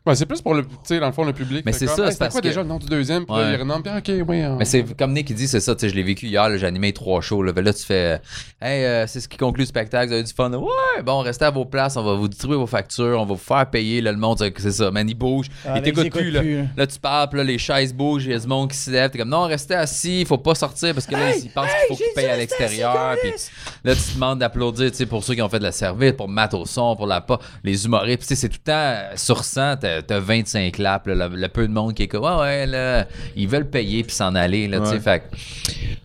Ouais, 0.03 0.15
c'est 0.15 0.25
plus 0.25 0.41
pour 0.41 0.55
le, 0.55 0.63
tu 0.63 0.69
sais, 0.83 0.99
dans 0.99 1.05
le 1.05 1.11
fond, 1.11 1.23
le 1.23 1.31
public. 1.31 1.63
Mais 1.63 1.73
c'est 1.73 1.85
ça, 1.85 2.07
hey, 2.07 2.11
c'est 2.11 2.17
quoi 2.31 2.41
que- 2.41 2.47
déjà 2.47 2.63
le 2.63 2.67
nom 2.67 2.79
du 2.79 2.87
deuxième? 2.87 3.23
Puis 3.23 3.35
là, 3.35 3.43
Ouais. 3.43 3.53
il 3.53 3.59
renomme, 3.59 3.83
puis 3.83 3.91
OK, 3.95 4.27
oui. 4.27 4.41
hein. 4.41 4.55
Mais 4.57 4.65
c'est 4.65 4.97
comme 4.97 5.13
Nick 5.13 5.27
qui 5.27 5.35
dit, 5.35 5.47
c'est 5.47 5.59
ça, 5.59 5.75
tu 5.75 5.81
sais, 5.81 5.89
je 5.89 5.95
l'ai 5.95 6.01
vécu 6.01 6.25
hier, 6.25 6.57
j'ai 6.57 6.65
animé 6.65 6.91
trois 6.91 7.21
shows. 7.21 7.43
Là, 7.43 7.51
là 7.55 7.71
tu 7.71 7.83
fais 7.85 8.19
Hey, 8.59 8.83
euh, 8.83 9.05
c'est 9.05 9.19
ce 9.19 9.27
qui 9.29 9.37
conclut 9.37 9.61
le 9.61 9.67
spectacle, 9.67 10.07
vous 10.07 10.13
avez 10.13 10.23
du 10.23 10.33
fun. 10.33 10.51
Ouais, 10.51 11.03
bon, 11.05 11.19
restez 11.19 11.45
à 11.45 11.51
vos 11.51 11.65
places, 11.65 11.97
on 11.97 12.03
va 12.03 12.15
vous 12.15 12.27
distribuer 12.27 12.57
vos 12.57 12.65
factures, 12.65 13.15
on 13.19 13.25
va 13.25 13.33
vous 13.33 13.35
faire 13.35 13.69
payer. 13.69 14.01
Là, 14.01 14.11
le 14.11 14.17
monde, 14.17 14.39
c'est 14.39 14.71
ça, 14.71 14.89
man, 14.89 15.07
il 15.07 15.13
bouge. 15.13 15.47
Ah, 15.67 15.73
il 15.75 15.83
t'écoute 15.83 16.09
plus, 16.09 16.31
là. 16.31 16.39
plus, 16.41 16.57
là. 16.61 16.63
Là, 16.77 16.87
tu 16.87 16.97
parles, 16.97 17.29
puis 17.29 17.37
là, 17.37 17.43
les 17.43 17.59
chaises 17.59 17.93
bougent, 17.93 18.25
il 18.25 18.31
y 18.31 18.33
a 18.33 18.39
du 18.39 18.47
monde 18.47 18.71
qui 18.71 18.77
se 18.77 18.89
lève. 18.89 19.11
T'es 19.11 19.19
comme 19.19 19.29
non, 19.29 19.43
restez 19.43 19.75
assis, 19.75 20.25
faut 20.25 20.39
pas 20.39 20.55
sortir 20.55 20.95
parce 20.95 21.05
que 21.05 21.11
là, 21.11 21.35
ils 21.35 21.47
pensent 21.51 21.67
qu'il 21.67 21.95
faut 21.95 22.03
qu'ils 22.03 22.13
payent 22.15 22.25
à 22.25 22.37
l'extérieur. 22.37 23.15
Puis 23.21 23.33
là, 23.83 23.95
tu 23.95 24.01
te 24.01 24.13
demandes 24.15 24.39
d'applaudir, 24.39 24.91
tu 24.91 24.97
sais, 24.97 25.05
pour 25.05 25.23
ceux 25.23 25.33
qui 25.35 25.41
ont 25.41 25.49
fait 25.49 25.59
de 25.59 25.63
la 25.63 25.71
service, 25.71 26.13
pour 26.13 26.27
Matt 26.29 26.53
au 26.53 26.65
son, 26.65 26.95
pour 26.95 27.07
la 27.07 27.21
pas, 27.21 27.39
les 27.63 27.85
humoristes. 27.85 28.19
Puis, 28.19 28.27
tu 28.27 28.35
sais, 28.35 28.41
c'est 28.41 28.49
tout 28.49 28.59
le 28.65 28.71
temps 28.71 29.15
sur 29.15 29.43
100, 29.43 29.77
t'as 29.77 30.01
t'as 30.01 30.19
25 30.19 30.73
claps, 30.73 31.07
là, 31.07 31.27
le, 31.27 31.35
le 31.35 31.47
peu 31.47 31.67
de 31.67 31.73
monde 31.73 31.93
qui 31.93 32.03
est 32.03 32.07
comme, 32.07 32.23
ouais, 32.23 32.39
ouais, 32.39 32.65
là, 32.67 33.05
ils 33.35 33.47
veulent 33.47 33.69
payer 33.69 34.03
puis 34.03 34.15
s'en 34.15 34.35
aller, 34.35 34.67
là, 34.67 34.79
tu 34.79 34.85
sais. 34.87 34.99
Fait 34.99 35.19
que- 35.19 35.37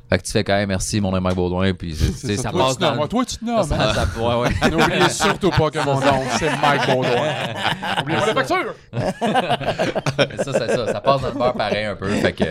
Fait 0.09 0.19
que 0.19 0.23
tu 0.23 0.31
fais 0.31 0.45
quand 0.45 0.55
même 0.55 0.69
merci, 0.69 1.01
mon 1.01 1.11
nom 1.11 1.17
est 1.17 1.21
Mike 1.21 1.35
Baudouin, 1.35 1.73
puis 1.75 1.93
c'est- 1.97 2.13
c'est- 2.13 2.27
C'est 2.29 2.37
ça 2.37 2.51
Toi, 2.51 2.67
passe 2.67 2.77
tu 2.79 2.83
nommes. 2.85 2.97
dans. 2.99 3.09
Toi, 3.09 3.25
tu 3.25 3.37
te 3.39 3.45
nommes. 3.45 3.65
ça- 3.65 3.93
ça- 3.95 4.07
ouais, 4.21 4.35
ouais. 4.37 4.71
N'oubliez 4.71 5.09
surtout 5.11 5.51
pas 5.51 5.69
que 5.69 5.79
mon 5.85 5.95
nom, 6.01 6.23
c'est 6.39 6.51
Mike 6.63 6.87
Baudouin. 6.87 7.33
Oubliez 8.03 8.19
pas 8.21 8.27
la 8.27 8.35
facture. 8.35 8.75
Ça, 10.45 10.53
c'est 10.53 10.77
ça. 10.77 10.93
Ça 10.93 11.01
passe 11.01 11.23
dans 11.23 11.29
le 11.29 11.35
beurre 11.35 11.55
pareil 11.55 11.87
un 11.87 11.97
peu. 11.97 12.09
Fait 12.09 12.33
que. 12.33 12.45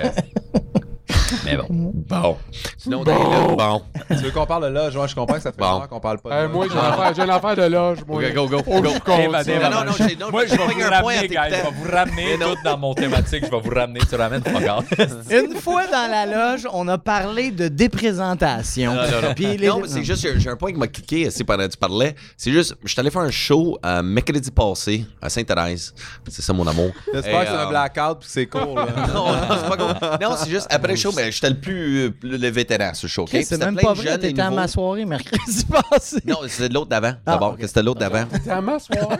Mais 1.46 1.58
bon. 1.58 1.66
Bon. 1.70 2.38
Sinon, 2.78 3.04
les 3.04 3.14
loges, 3.14 3.58
bon. 3.58 3.82
Tu 4.10 4.16
veux 4.16 4.32
qu'on 4.32 4.46
parle 4.46 4.64
de 4.64 4.70
loge? 4.70 4.96
Ouais, 4.96 5.08
je 5.08 5.16
comprends 5.16 5.36
que 5.36 5.42
ça 5.42 5.52
fait 5.52 5.58
Bon. 5.60 5.72
longtemps 5.72 5.88
qu'on 5.88 6.00
parle 6.00 6.20
pas 6.20 6.30
de 6.30 6.36
Euh, 6.36 6.50
moi, 6.50 6.66
j'ai 6.70 6.74
une 6.78 6.80
affaire- 6.86 7.14
j'ai 7.16 7.22
une 7.24 7.30
affaire 7.30 7.56
de 7.56 7.64
loge. 7.64 7.98
Moi. 8.08 8.22
Ok, 8.24 8.34
go, 8.34 8.48
go, 8.48 8.58
Faut 8.64 8.82
que 8.82 8.88
go. 8.88 8.94
je 8.94 9.00
compte 9.00 9.44
ça. 9.46 9.70
Non, 9.70 9.86
non, 9.86 9.92
j'ai 9.98 10.16
non, 10.16 10.32
Moi, 10.32 10.46
je 10.46 10.52
j'ai 10.52 10.58
vais 10.58 10.64
vous 10.64 10.90
ramener. 10.90 11.28
Je 11.28 11.56
vais 11.56 11.72
vous 11.72 11.92
ramener 11.92 12.38
tout 12.40 12.58
dans 12.64 12.78
mon 12.78 12.94
thématique. 12.94 13.46
Je 13.46 13.52
vais 13.52 13.60
vous 13.62 13.70
ramener. 13.74 14.00
Tu 14.08 14.16
ramènes 14.16 14.44
all. 14.46 14.84
Une 15.32 15.56
fois 15.56 15.86
dans 15.88 16.10
la 16.10 16.26
loge, 16.26 16.68
on 16.72 16.88
a 16.88 16.98
parlé 16.98 17.52
de 17.52 17.68
déprésentation. 17.68 18.94
Non, 18.94 19.02
non, 19.04 19.22
non. 19.30 19.34
Puis 19.36 19.58
les- 19.58 19.68
Non, 19.68 19.80
mais 19.82 19.88
c'est 19.88 20.04
juste, 20.04 20.28
j'ai- 20.38 20.50
un 20.50 20.56
point 20.56 20.72
qui 20.72 20.78
m'a 20.78 20.88
cliqué 20.88 21.28
aussi 21.28 21.44
pendant 21.44 21.66
que 21.66 21.72
tu 21.72 21.78
parlais. 21.78 22.16
C'est 22.38 22.52
juste, 22.52 22.76
je 22.84 22.92
suis 22.92 23.00
allé 23.00 23.10
faire 23.10 23.22
un 23.22 23.32
show 23.32 23.78
euh, 23.86 24.02
mercredi 24.04 24.52
passé 24.52 25.06
à 25.22 25.30
Sainte-Thérèse. 25.30 25.94
C'est 26.30 26.42
ça, 26.42 26.54
mon 26.54 26.66
amour. 26.68 26.92
J'espère 27.14 27.42
que 27.42 27.48
c'est 27.48 27.54
un 27.54 27.66
euh, 27.66 27.70
blackout 27.70 28.20
puis 28.20 28.30
c'est 28.32 28.46
court. 28.46 28.76
là. 28.76 28.86
non, 29.14 29.32
non, 29.32 29.38
c'est 29.50 29.70
pas 29.70 29.78
cool. 29.78 30.20
Non, 30.22 30.36
c'est 30.38 30.50
juste, 30.50 30.68
après 30.70 30.92
le 30.94 30.98
show, 30.98 31.12
ben, 31.16 31.32
j'étais 31.32 31.50
le 31.50 31.60
plus, 31.60 32.14
le, 32.22 32.38
le 32.38 32.48
vétéran, 32.50 32.92
ce 32.94 33.08
show. 33.08 33.24
ok? 33.24 33.30
Chris, 33.30 33.38
Puis 33.40 33.46
C'est 33.46 33.56
c'était 33.56 33.66
même 33.66 33.76
pas 33.76 33.94
de 33.94 33.98
vrai, 34.02 34.18
t'étais 34.18 34.42
à 34.42 34.50
ma 34.52 34.68
soirée 34.68 35.06
mercredi 35.06 35.66
passé. 35.90 36.18
Non, 36.26 36.38
c'était 36.48 36.74
l'autre 36.74 36.88
d'avant, 36.90 37.14
Ah, 37.26 37.32
d'abord. 37.34 37.54
ok. 37.54 37.60
que 37.60 37.68
C'était 37.68 37.84
l'autre 37.84 38.00
d'avant. 38.00 38.26
T'es 38.44 38.50
à 38.50 38.62
ma 38.62 38.78
soirée. 38.80 39.06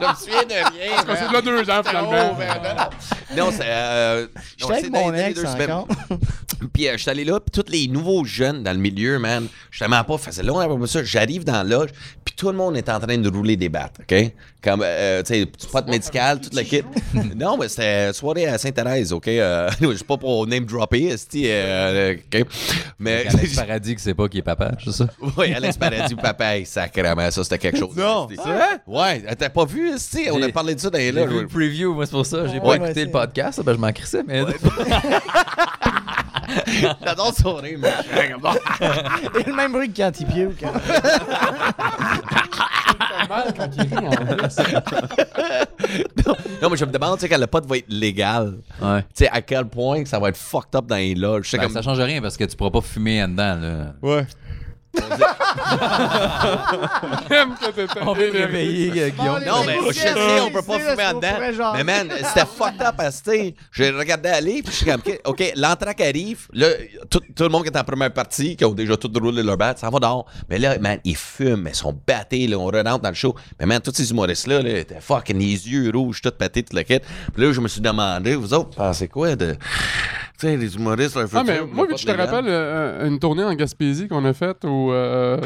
Je 0.00 0.06
me 0.06 0.14
souviens 0.14 0.42
de 0.44 0.52
rien. 0.52 0.92
Parce 0.94 1.04
que 1.06 1.16
c'est 1.16 1.28
de 1.28 1.32
là 1.32 1.42
deux 1.42 1.70
ans, 1.70 1.82
finalement. 1.84 2.38
Non, 3.36 3.50
c'est. 3.50 3.62
Euh, 3.64 4.26
non, 4.26 4.40
J'étais 4.56 4.72
avec 4.74 4.90
mon 4.90 5.14
ex 5.14 5.44
encore. 5.44 5.88
Puis 6.72 6.88
euh, 6.88 6.92
je 6.92 7.02
suis 7.02 7.10
allé 7.10 7.24
là, 7.24 7.38
puis 7.38 7.50
tous 7.62 7.70
les 7.70 7.86
nouveaux 7.86 8.24
jeunes 8.24 8.62
dans 8.62 8.72
le 8.72 8.78
milieu, 8.78 9.18
man, 9.18 9.46
je 9.70 9.78
tellement 9.78 10.02
pas. 10.04 10.16
Là, 10.42 10.52
on 10.52 10.82
a 10.82 10.86
ça, 10.86 11.04
j'arrive 11.04 11.44
dans 11.44 11.52
la 11.52 11.64
loge, 11.64 11.90
puis 12.24 12.34
tout 12.34 12.48
le 12.50 12.56
monde 12.56 12.76
est 12.78 12.88
en 12.88 12.98
train 12.98 13.18
de 13.18 13.28
rouler 13.28 13.56
des 13.56 13.68
battes, 13.68 13.96
OK? 14.00 14.32
Comme, 14.62 14.82
euh, 14.82 15.22
tu 15.22 15.34
sais, 15.34 15.46
spot 15.58 15.86
médical, 15.86 16.40
tout 16.40 16.48
le 16.54 16.62
kit. 16.62 16.82
non, 17.36 17.58
mais 17.58 17.68
c'était 17.68 18.12
soirée 18.14 18.46
à 18.46 18.56
Sainte-Thérèse, 18.56 19.12
OK? 19.12 19.28
Euh, 19.28 19.68
je 19.80 19.92
suis 19.94 20.04
pas 20.04 20.15
pour 20.18 20.46
name 20.46 20.64
dropper, 20.64 21.14
euh, 21.34 22.14
OK? 22.14 22.46
Mais. 22.98 23.26
Alex 23.28 23.54
Paradis 23.56 23.96
qui 23.96 24.02
sait 24.02 24.14
pas 24.14 24.28
qui 24.28 24.38
est 24.38 24.42
papa, 24.42 24.72
c'est 24.84 24.92
ça? 24.92 25.06
oui, 25.36 25.52
Alex 25.52 25.76
Paradis, 25.76 26.14
papa, 26.14 26.64
sacrément, 26.64 27.30
ça, 27.30 27.42
c'était 27.44 27.58
quelque 27.58 27.78
chose. 27.78 27.96
Non, 27.96 28.26
c'est 28.30 28.36
vrai? 28.36 28.80
Ouais, 28.86 29.22
t'as 29.36 29.48
pas 29.48 29.64
vu, 29.64 29.90
esti? 29.90 30.28
On 30.32 30.42
a 30.42 30.48
parlé 30.50 30.74
de 30.74 30.80
ça 30.80 30.90
dans 30.90 30.98
les 30.98 31.12
vu 31.12 31.40
le 31.40 31.46
preview, 31.46 31.94
moi, 31.94 32.06
c'est 32.06 32.12
pour 32.12 32.26
ça. 32.26 32.46
J'ai 32.46 32.54
Ouais, 32.54 32.60
pas 32.60 32.68
ouais, 32.68 32.76
écouté 32.76 33.04
le 33.04 33.10
podcast, 33.10 33.62
ben 33.64 33.74
je 33.74 33.78
m'en 33.78 33.92
crissais, 33.92 34.22
mais. 34.26 34.42
J'adore 37.04 37.34
son 37.34 37.54
rire, 37.56 37.78
mais. 37.80 37.90
Et 39.40 39.44
le 39.44 39.52
même 39.54 39.72
bruit 39.72 39.90
que 39.92 39.96
quand 39.96 40.12
il 40.20 40.26
piouque. 40.26 40.62
hein. 40.62 40.72
Pas 42.98 43.28
mal 43.28 43.54
quand 43.56 43.68
il 43.76 43.82
rit, 43.82 44.06
en 44.06 44.10
plus. 44.10 44.56
Non, 46.62 46.70
mais 46.70 46.76
je 46.76 46.84
me 46.84 46.90
demande, 46.90 47.14
tu 47.16 47.20
sais, 47.22 47.28
quand 47.28 47.38
le 47.38 47.46
pot 47.46 47.64
va 47.66 47.76
être 47.78 47.88
légal, 47.88 48.54
Ouais. 48.82 49.02
tu 49.02 49.08
sais, 49.24 49.28
à 49.28 49.40
quel 49.42 49.66
point 49.66 50.02
que 50.02 50.08
ça 50.08 50.18
va 50.18 50.28
être 50.30 50.36
fucked 50.36 50.74
up 50.74 50.86
dans 50.86 50.96
les 50.96 51.14
loges. 51.14 51.44
Je 51.46 51.50
sais 51.50 51.56
Ben, 51.58 51.64
comme... 51.64 51.72
Ça 51.72 51.82
change 51.82 52.00
rien 52.00 52.20
parce 52.20 52.36
que 52.36 52.44
tu 52.44 52.56
pourras 52.56 52.70
pas 52.70 52.80
fumer 52.80 53.22
en 53.22 53.28
dedans, 53.28 53.56
là. 53.60 53.92
Ouais. 54.02 54.26
J'aime 57.30 57.54
que 57.54 57.70
t'étais 57.70 58.28
énervé. 58.28 59.12
Guillaume. 59.16 59.44
Non, 59.44 59.64
mais 59.64 59.78
je 59.88 59.92
sais, 59.92 60.40
on 60.40 60.50
peut 60.50 60.62
pas 60.62 60.78
fumer 60.78 61.04
en 61.04 61.14
dedans. 61.14 61.72
Mais 61.74 61.84
man, 61.84 62.08
c'était 62.16 62.46
fucked 62.46 62.82
up 62.82 62.94
parce 62.96 63.20
que, 63.20 63.30
tu 63.30 63.36
sais, 63.36 63.54
j'ai 63.72 63.90
regardé 63.90 64.28
aller, 64.28 64.62
puis 64.62 64.72
je 64.72 64.76
suis 64.76 64.86
comme, 64.86 65.02
OK, 65.24 65.52
l'entraque 65.56 66.00
arrive, 66.00 66.46
là, 66.52 66.68
tout, 67.10 67.20
tout 67.34 67.42
le 67.42 67.48
monde 67.48 67.64
qui 67.64 67.68
est 67.68 67.78
en 67.78 67.84
première 67.84 68.12
partie, 68.12 68.56
qui 68.56 68.64
ont 68.64 68.72
déjà 68.72 68.96
tout 68.96 69.10
roulé 69.14 69.42
leur 69.42 69.56
batte, 69.56 69.78
ça 69.78 69.90
va 69.90 69.98
dehors. 69.98 70.26
Mais 70.48 70.58
là, 70.58 70.78
man, 70.78 70.98
ils 71.04 71.16
fument, 71.16 71.68
ils 71.68 71.74
sont 71.74 71.98
battés, 72.06 72.46
là, 72.46 72.58
on 72.58 72.66
rentre 72.66 73.00
dans 73.00 73.08
le 73.08 73.14
show. 73.14 73.34
Mais 73.58 73.66
man, 73.66 73.80
tous 73.80 73.94
ces 73.94 74.10
humoristes-là, 74.10 74.62
là, 74.62 74.78
étaient 74.78 75.00
fucking 75.00 75.38
les 75.38 75.68
yeux 75.68 75.90
rouges, 75.94 76.20
tout 76.20 76.30
pétés, 76.30 76.62
tout 76.62 76.76
le 76.76 76.82
kit. 76.82 77.00
Puis 77.32 77.42
là, 77.42 77.52
je 77.52 77.60
me 77.60 77.68
suis 77.68 77.80
demandé, 77.80 78.34
vous 78.34 78.52
autres, 78.54 78.76
pensez 78.76 79.08
quoi 79.08 79.36
de. 79.36 79.56
Tu 80.38 80.46
sais, 80.46 80.56
les 80.56 80.76
humoristes, 80.76 81.16
leur 81.16 81.28
Ah, 81.34 81.42
mais 81.44 81.52
futur, 81.54 81.68
moi, 81.74 81.84
le 81.84 81.88
vu 81.90 81.94
que 81.94 82.00
je 82.00 82.06
te 82.06 82.10
légal? 82.10 82.26
rappelle 82.28 82.44
euh, 82.48 83.06
une 83.08 83.18
tournée 83.18 83.44
en 83.44 83.54
Gaspésie 83.54 84.06
qu'on 84.08 84.24
a 84.24 84.32
faite 84.34 84.64
où 84.64 84.92
euh, 84.92 85.38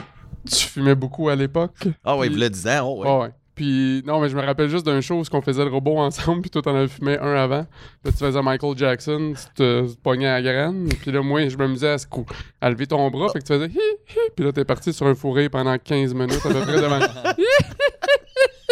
tu 0.50 0.66
fumais 0.66 0.94
beaucoup 0.96 1.28
à 1.28 1.36
l'époque. 1.36 1.76
Ah, 2.04 2.16
ouais, 2.16 2.26
il 2.26 2.32
voulait 2.32 2.50
10 2.50 2.66
ans, 2.68 2.80
oh, 2.84 3.02
ouais. 3.04 3.08
Ouais, 3.10 3.18
ouais. 3.22 3.30
Puis, 3.54 4.02
non, 4.06 4.20
mais 4.20 4.30
je 4.30 4.36
me 4.36 4.40
rappelle 4.42 4.70
juste 4.70 4.86
d'un 4.86 5.02
show 5.02 5.16
où 5.20 5.24
on 5.32 5.42
faisait 5.42 5.64
le 5.64 5.70
robot 5.70 5.98
ensemble, 5.98 6.40
puis 6.42 6.50
toi, 6.50 6.62
t'en 6.62 6.74
avais 6.74 6.88
fumé 6.88 7.18
un 7.18 7.34
avant. 7.34 7.66
Là, 8.04 8.10
tu 8.10 8.12
faisais 8.12 8.40
Michael 8.42 8.76
Jackson, 8.78 9.34
tu 9.36 9.54
te, 9.54 9.94
pognais 10.02 10.28
à 10.28 10.40
la 10.40 10.42
graine. 10.52 10.88
Puis 11.02 11.12
là, 11.12 11.20
moi, 11.22 11.46
je 11.46 11.56
m'amusais 11.58 11.90
à, 11.90 11.98
se 11.98 12.06
cou- 12.06 12.24
à 12.60 12.70
lever 12.70 12.86
ton 12.86 13.08
bras, 13.10 13.28
fait 13.28 13.40
que 13.40 13.44
tu 13.44 13.52
faisais 13.52 13.66
hi, 13.66 13.78
hi. 14.08 14.16
Puis 14.34 14.44
là, 14.46 14.52
t'es 14.52 14.64
parti 14.64 14.92
sur 14.94 15.06
un 15.06 15.14
fourré 15.14 15.48
pendant 15.50 15.76
15 15.76 16.14
minutes 16.14 16.40
à 16.44 16.48
peu 16.48 16.60
près 16.62 16.80
devant. 16.80 16.98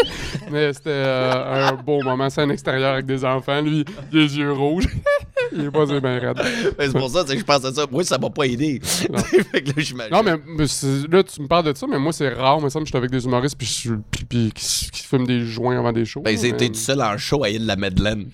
Mais 0.50 0.72
c'était 0.72 0.90
euh, 0.90 1.68
un 1.68 1.72
beau 1.74 2.02
moment. 2.02 2.30
C'est 2.30 2.42
un 2.42 2.50
extérieur 2.50 2.94
avec 2.94 3.06
des 3.06 3.24
enfants. 3.24 3.60
Lui, 3.60 3.84
les 4.12 4.38
yeux 4.38 4.52
rouges. 4.52 4.88
Il 5.52 5.64
est 5.64 5.70
pas 5.70 5.86
bien 5.86 6.18
raide. 6.18 6.38
C'est 6.78 6.92
pour 6.92 7.08
ça, 7.08 7.26
sais, 7.26 7.38
je 7.38 7.44
pense 7.44 7.64
à 7.64 7.72
ça. 7.72 7.86
Moi, 7.90 8.04
ça 8.04 8.18
m'a 8.18 8.28
pas 8.28 8.44
aidé. 8.44 8.80
Non. 9.10 9.18
fait 9.52 9.62
que 9.62 9.96
là. 9.96 10.08
Non, 10.10 10.22
mais, 10.22 10.36
mais 10.46 10.64
là, 11.10 11.22
tu 11.22 11.42
me 11.42 11.46
parles 11.46 11.64
de 11.64 11.76
ça, 11.76 11.86
mais 11.86 11.98
moi, 11.98 12.12
c'est 12.12 12.28
rare. 12.28 12.60
Mais 12.60 12.70
ça 12.70 12.80
je 12.80 12.84
suis 12.84 12.96
avec 12.96 13.10
des 13.10 13.24
humoristes 13.24 13.56
puis, 13.56 13.66
je 13.66 13.94
puis, 14.10 14.24
puis 14.24 14.52
qui, 14.54 14.90
qui 14.90 15.02
fument 15.02 15.26
des 15.26 15.40
joints 15.40 15.78
avant 15.78 15.92
des 15.92 16.04
shows. 16.04 16.20
Ben, 16.20 16.38
mais 16.40 16.52
t'es 16.52 16.68
tout 16.68 16.74
seul 16.74 17.00
en 17.00 17.16
show 17.16 17.44
à 17.44 17.50
Île-la-Madeleine. 17.50 18.26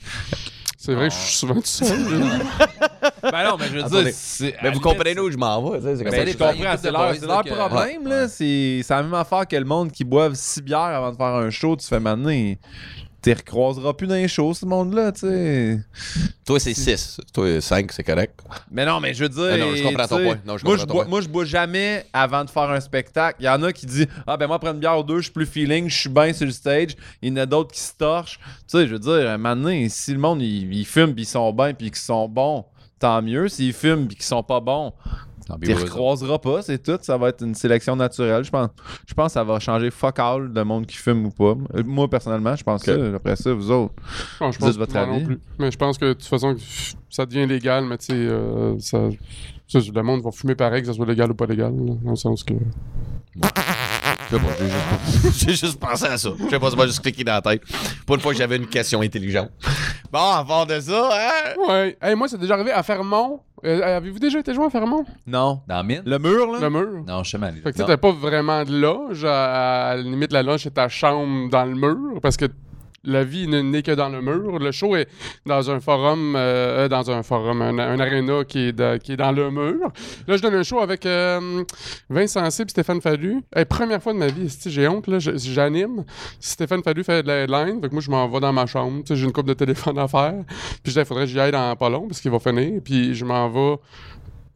C'est 0.84 0.94
vrai 0.94 1.08
que 1.08 1.14
je 1.14 1.18
suis 1.20 1.34
souvent 1.36 1.54
tout 1.54 1.62
seul. 1.64 1.98
Ben 3.22 3.44
non, 3.44 3.56
mais 3.58 3.66
je 3.68 3.72
veux 3.72 3.84
Attendez. 3.84 4.04
dire, 4.04 4.12
c'est. 4.14 4.54
Mais 4.62 4.70
vous 4.70 4.80
comprenez 4.80 5.18
où 5.18 5.30
je 5.30 5.36
m'en 5.38 5.70
vais, 5.70 5.78
c'est 5.96 6.04
comme 6.04 6.12
Ben, 6.12 6.26
je 6.28 6.32
comprends, 6.36 6.76
c'est 6.80 6.90
leur, 6.90 7.00
boys, 7.06 7.14
c'est 7.14 7.26
là, 7.26 7.26
leur 7.26 7.44
que- 7.44 7.68
problème, 7.68 8.06
là. 8.06 8.28
C'est 8.28 8.80
c'est 8.82 8.94
la 8.94 9.02
même 9.02 9.14
affaire 9.14 9.46
que 9.48 9.56
le 9.56 9.64
monde 9.64 9.90
qui 9.92 10.04
boivent 10.04 10.34
six 10.34 10.60
bières 10.60 10.78
avant 10.80 11.10
de 11.12 11.16
faire 11.16 11.26
un 11.26 11.48
show. 11.50 11.74
Tu 11.76 11.86
fais 11.86 12.00
maintenant, 12.00 12.30
tu 13.24 13.30
les 13.30 13.36
recroiseras 13.36 13.94
plus 13.94 14.06
dans 14.06 14.16
les 14.16 14.28
shows, 14.28 14.52
ce 14.52 14.66
monde-là, 14.66 15.10
tu 15.10 15.20
sais. 15.20 15.80
Toi, 16.44 16.60
c'est 16.60 16.74
6. 16.74 17.20
Toi, 17.32 17.58
5, 17.58 17.90
c'est 17.90 18.02
correct. 18.02 18.38
Mais 18.70 18.84
non, 18.84 19.00
mais 19.00 19.14
je 19.14 19.22
veux 19.22 19.30
dire. 19.30 19.50
Ah 19.50 19.56
non, 19.56 19.74
je 19.74 19.82
comprends 19.82 20.06
ton 20.06 20.22
point. 20.22 20.38
Non, 20.44 20.58
je 20.58 20.64
moi, 20.66 20.76
je 20.76 20.82
ton 20.82 20.92
bois, 20.92 21.04
point. 21.04 21.10
moi, 21.10 21.20
je 21.22 21.28
bois 21.28 21.46
jamais 21.46 22.04
avant 22.12 22.44
de 22.44 22.50
faire 22.50 22.70
un 22.70 22.80
spectacle. 22.80 23.38
Il 23.40 23.46
y 23.46 23.48
en 23.48 23.62
a 23.62 23.72
qui 23.72 23.86
disent 23.86 24.08
Ah, 24.26 24.36
ben 24.36 24.46
moi, 24.46 24.56
après 24.56 24.70
une 24.70 24.78
bière 24.78 24.98
ou 24.98 25.02
deux, 25.02 25.18
je 25.18 25.22
suis 25.22 25.32
plus 25.32 25.46
feeling, 25.46 25.88
je 25.88 25.98
suis 26.00 26.10
bien 26.10 26.34
sur 26.34 26.44
le 26.44 26.52
stage. 26.52 26.96
Il 27.22 27.30
y 27.30 27.32
en 27.32 27.36
a 27.36 27.46
d'autres 27.46 27.72
qui 27.72 27.80
se 27.80 27.94
torchent. 27.96 28.38
Tu 28.68 28.78
sais, 28.78 28.86
je 28.86 28.92
veux 28.92 28.98
dire, 28.98 29.38
maintenant, 29.38 29.86
si 29.88 30.12
le 30.12 30.18
monde, 30.18 30.42
il, 30.42 30.70
il 30.74 30.84
fume, 30.84 31.14
puis 31.14 31.22
ils 31.22 31.26
sont 31.26 31.50
bien, 31.54 31.72
puis 31.72 31.90
qu'ils 31.90 31.96
sont 31.96 32.28
bons, 32.28 32.66
tant 32.98 33.22
mieux. 33.22 33.48
S'ils 33.48 33.72
fument, 33.72 34.06
puis 34.06 34.16
qu'ils 34.16 34.26
sont 34.26 34.42
pas 34.42 34.60
bons, 34.60 34.92
tu 35.46 35.72
autres. 35.72 35.82
recroiseras 35.84 36.38
pas, 36.38 36.62
c'est 36.62 36.82
tout. 36.82 36.98
Ça 37.02 37.16
va 37.16 37.28
être 37.28 37.42
une 37.44 37.54
sélection 37.54 37.96
naturelle. 37.96 38.44
Je 38.44 38.50
pense, 38.50 38.68
je 39.06 39.14
pense 39.14 39.26
que 39.26 39.32
ça 39.32 39.44
va 39.44 39.58
changer 39.60 39.90
fuck 39.90 40.18
all 40.18 40.52
de 40.52 40.62
monde 40.62 40.86
qui 40.86 40.96
fume 40.96 41.26
ou 41.26 41.30
pas. 41.30 41.54
Euh, 41.76 41.82
Moi, 41.84 42.08
personnellement, 42.08 42.56
je 42.56 42.64
pense 42.64 42.82
ça. 42.84 42.94
Après 43.14 43.36
ça, 43.36 43.52
vous 43.52 43.70
autres. 43.70 43.94
Non, 44.40 44.50
je 44.50 44.58
Dites 44.58 44.66
pense 44.66 44.76
votre 44.78 44.92
moi 44.94 45.06
non 45.06 45.14
avis. 45.16 45.24
plus. 45.24 45.40
Mais 45.58 45.70
je 45.70 45.76
pense 45.78 45.98
que 45.98 46.06
de 46.06 46.12
toute 46.14 46.24
façon, 46.24 46.56
ça 47.10 47.26
devient 47.26 47.46
légal, 47.46 47.84
mais 47.84 47.98
tu 47.98 48.06
sais, 48.06 48.12
euh, 48.14 48.74
ça, 48.78 48.98
ça, 49.68 49.78
le 49.94 50.02
monde 50.02 50.22
va 50.22 50.30
fumer 50.30 50.54
pareil, 50.54 50.80
que 50.82 50.86
ça 50.88 50.94
soit 50.94 51.06
légal 51.06 51.30
ou 51.30 51.34
pas 51.34 51.46
légal. 51.46 51.72
là, 51.74 51.94
dans 52.02 52.10
le 52.10 52.16
sens 52.16 52.42
que. 52.44 52.54
Je 54.30 54.36
sais 54.36 54.42
pas, 54.42 54.48
j'ai 54.58 54.66
juste, 54.68 55.38
j'ai 55.48 55.54
juste 55.54 55.80
pensé 55.80 56.06
à 56.06 56.16
ça. 56.18 56.30
Je 56.38 56.48
sais 56.50 56.58
pas, 56.58 56.70
ça 56.70 56.76
m'a 56.76 56.86
juste 56.86 57.00
cliqué 57.00 57.24
dans 57.24 57.32
la 57.34 57.42
tête. 57.42 57.62
Pour 58.06 58.16
une 58.16 58.20
fois 58.22 58.32
que 58.32 58.38
j'avais 58.38 58.56
une 58.56 58.66
question 58.66 59.00
intelligente. 59.00 59.50
Bon, 60.12 60.18
à 60.32 60.44
part 60.44 60.66
de 60.66 60.78
ça, 60.80 61.10
hein? 61.12 61.54
Ouais. 61.68 61.96
Hey, 62.00 62.14
moi, 62.14 62.28
c'est 62.28 62.38
déjà 62.38 62.54
arrivé 62.54 62.72
à 62.72 62.82
Fermont. 62.82 63.40
Euh, 63.64 63.96
Avez-vous 63.96 64.18
déjà 64.18 64.38
été 64.40 64.52
joué 64.54 64.66
à 64.66 64.70
Fermont? 64.70 65.04
Non. 65.26 65.60
Dans 65.66 65.76
la 65.76 65.82
mine? 65.82 66.02
Le 66.04 66.18
mur, 66.18 66.52
là? 66.52 66.58
Le 66.60 66.70
mur? 66.70 67.04
Non, 67.06 67.22
je 67.24 67.30
sais 67.30 67.38
mal. 67.38 67.54
Fait 67.62 67.72
que 67.72 67.94
pas 67.96 68.12
vraiment 68.12 68.62
de 68.64 68.78
loge. 68.78 69.24
À, 69.24 69.90
à 69.90 69.96
la 69.96 70.02
limite, 70.02 70.32
la 70.32 70.42
loge, 70.42 70.60
c'est 70.64 70.74
ta 70.74 70.88
chambre 70.88 71.48
dans 71.50 71.64
le 71.64 71.74
mur. 71.74 72.20
Parce 72.20 72.36
que 72.36 72.46
la 73.04 73.24
vie 73.24 73.46
ne- 73.48 73.60
n'est 73.60 73.82
que 73.82 73.92
dans 73.92 74.08
le 74.08 74.20
mur. 74.20 74.58
Le 74.58 74.72
show 74.72 74.96
est 74.96 75.08
dans 75.46 75.70
un 75.70 75.80
forum, 75.80 76.34
euh, 76.36 76.84
euh, 76.84 76.88
dans 76.88 77.10
un 77.10 77.22
forum, 77.22 77.62
un, 77.62 77.78
un 77.78 77.98
aréna 78.00 78.44
qui 78.44 78.68
est, 78.68 78.72
de- 78.72 78.96
qui 78.98 79.12
est 79.12 79.16
dans 79.16 79.32
le 79.32 79.50
mur. 79.50 79.74
Là, 80.26 80.36
je 80.36 80.42
donne 80.42 80.54
un 80.54 80.62
show 80.62 80.80
avec 80.80 81.04
euh, 81.06 81.62
Vincent 82.10 82.44
et 82.44 82.50
Stéphane 82.50 83.00
Fallu. 83.00 83.42
Hey, 83.54 83.64
première 83.64 84.02
fois 84.02 84.12
de 84.12 84.18
ma 84.18 84.26
vie, 84.28 84.48
j'ai 84.66 84.88
honte, 84.88 85.06
là, 85.06 85.18
j'anime. 85.18 86.04
Stéphane 86.40 86.82
Fallu 86.82 87.04
fait 87.04 87.22
de 87.22 87.28
la 87.28 87.42
headline. 87.42 87.80
Que 87.80 87.88
moi, 87.88 88.00
je 88.00 88.10
m'en 88.10 88.28
vais 88.28 88.40
dans 88.40 88.52
ma 88.52 88.66
chambre. 88.66 89.02
J'ai 89.08 89.24
une 89.24 89.32
coupe 89.32 89.46
de 89.48 89.54
téléphone 89.54 89.98
à 89.98 90.08
faire. 90.08 90.34
Puis 90.82 90.92
je 90.92 90.92
dis, 90.92 90.98
il 90.98 91.04
faudrait 91.04 91.24
que 91.24 91.30
j'y 91.30 91.40
aille 91.40 91.52
dans 91.52 91.74
pas 91.76 91.88
long 91.88 92.06
parce 92.08 92.20
qu'il 92.20 92.30
va 92.30 92.38
finir. 92.38 92.80
Puis 92.84 93.14
je 93.14 93.24
m'en 93.24 93.48
vais. 93.48 93.76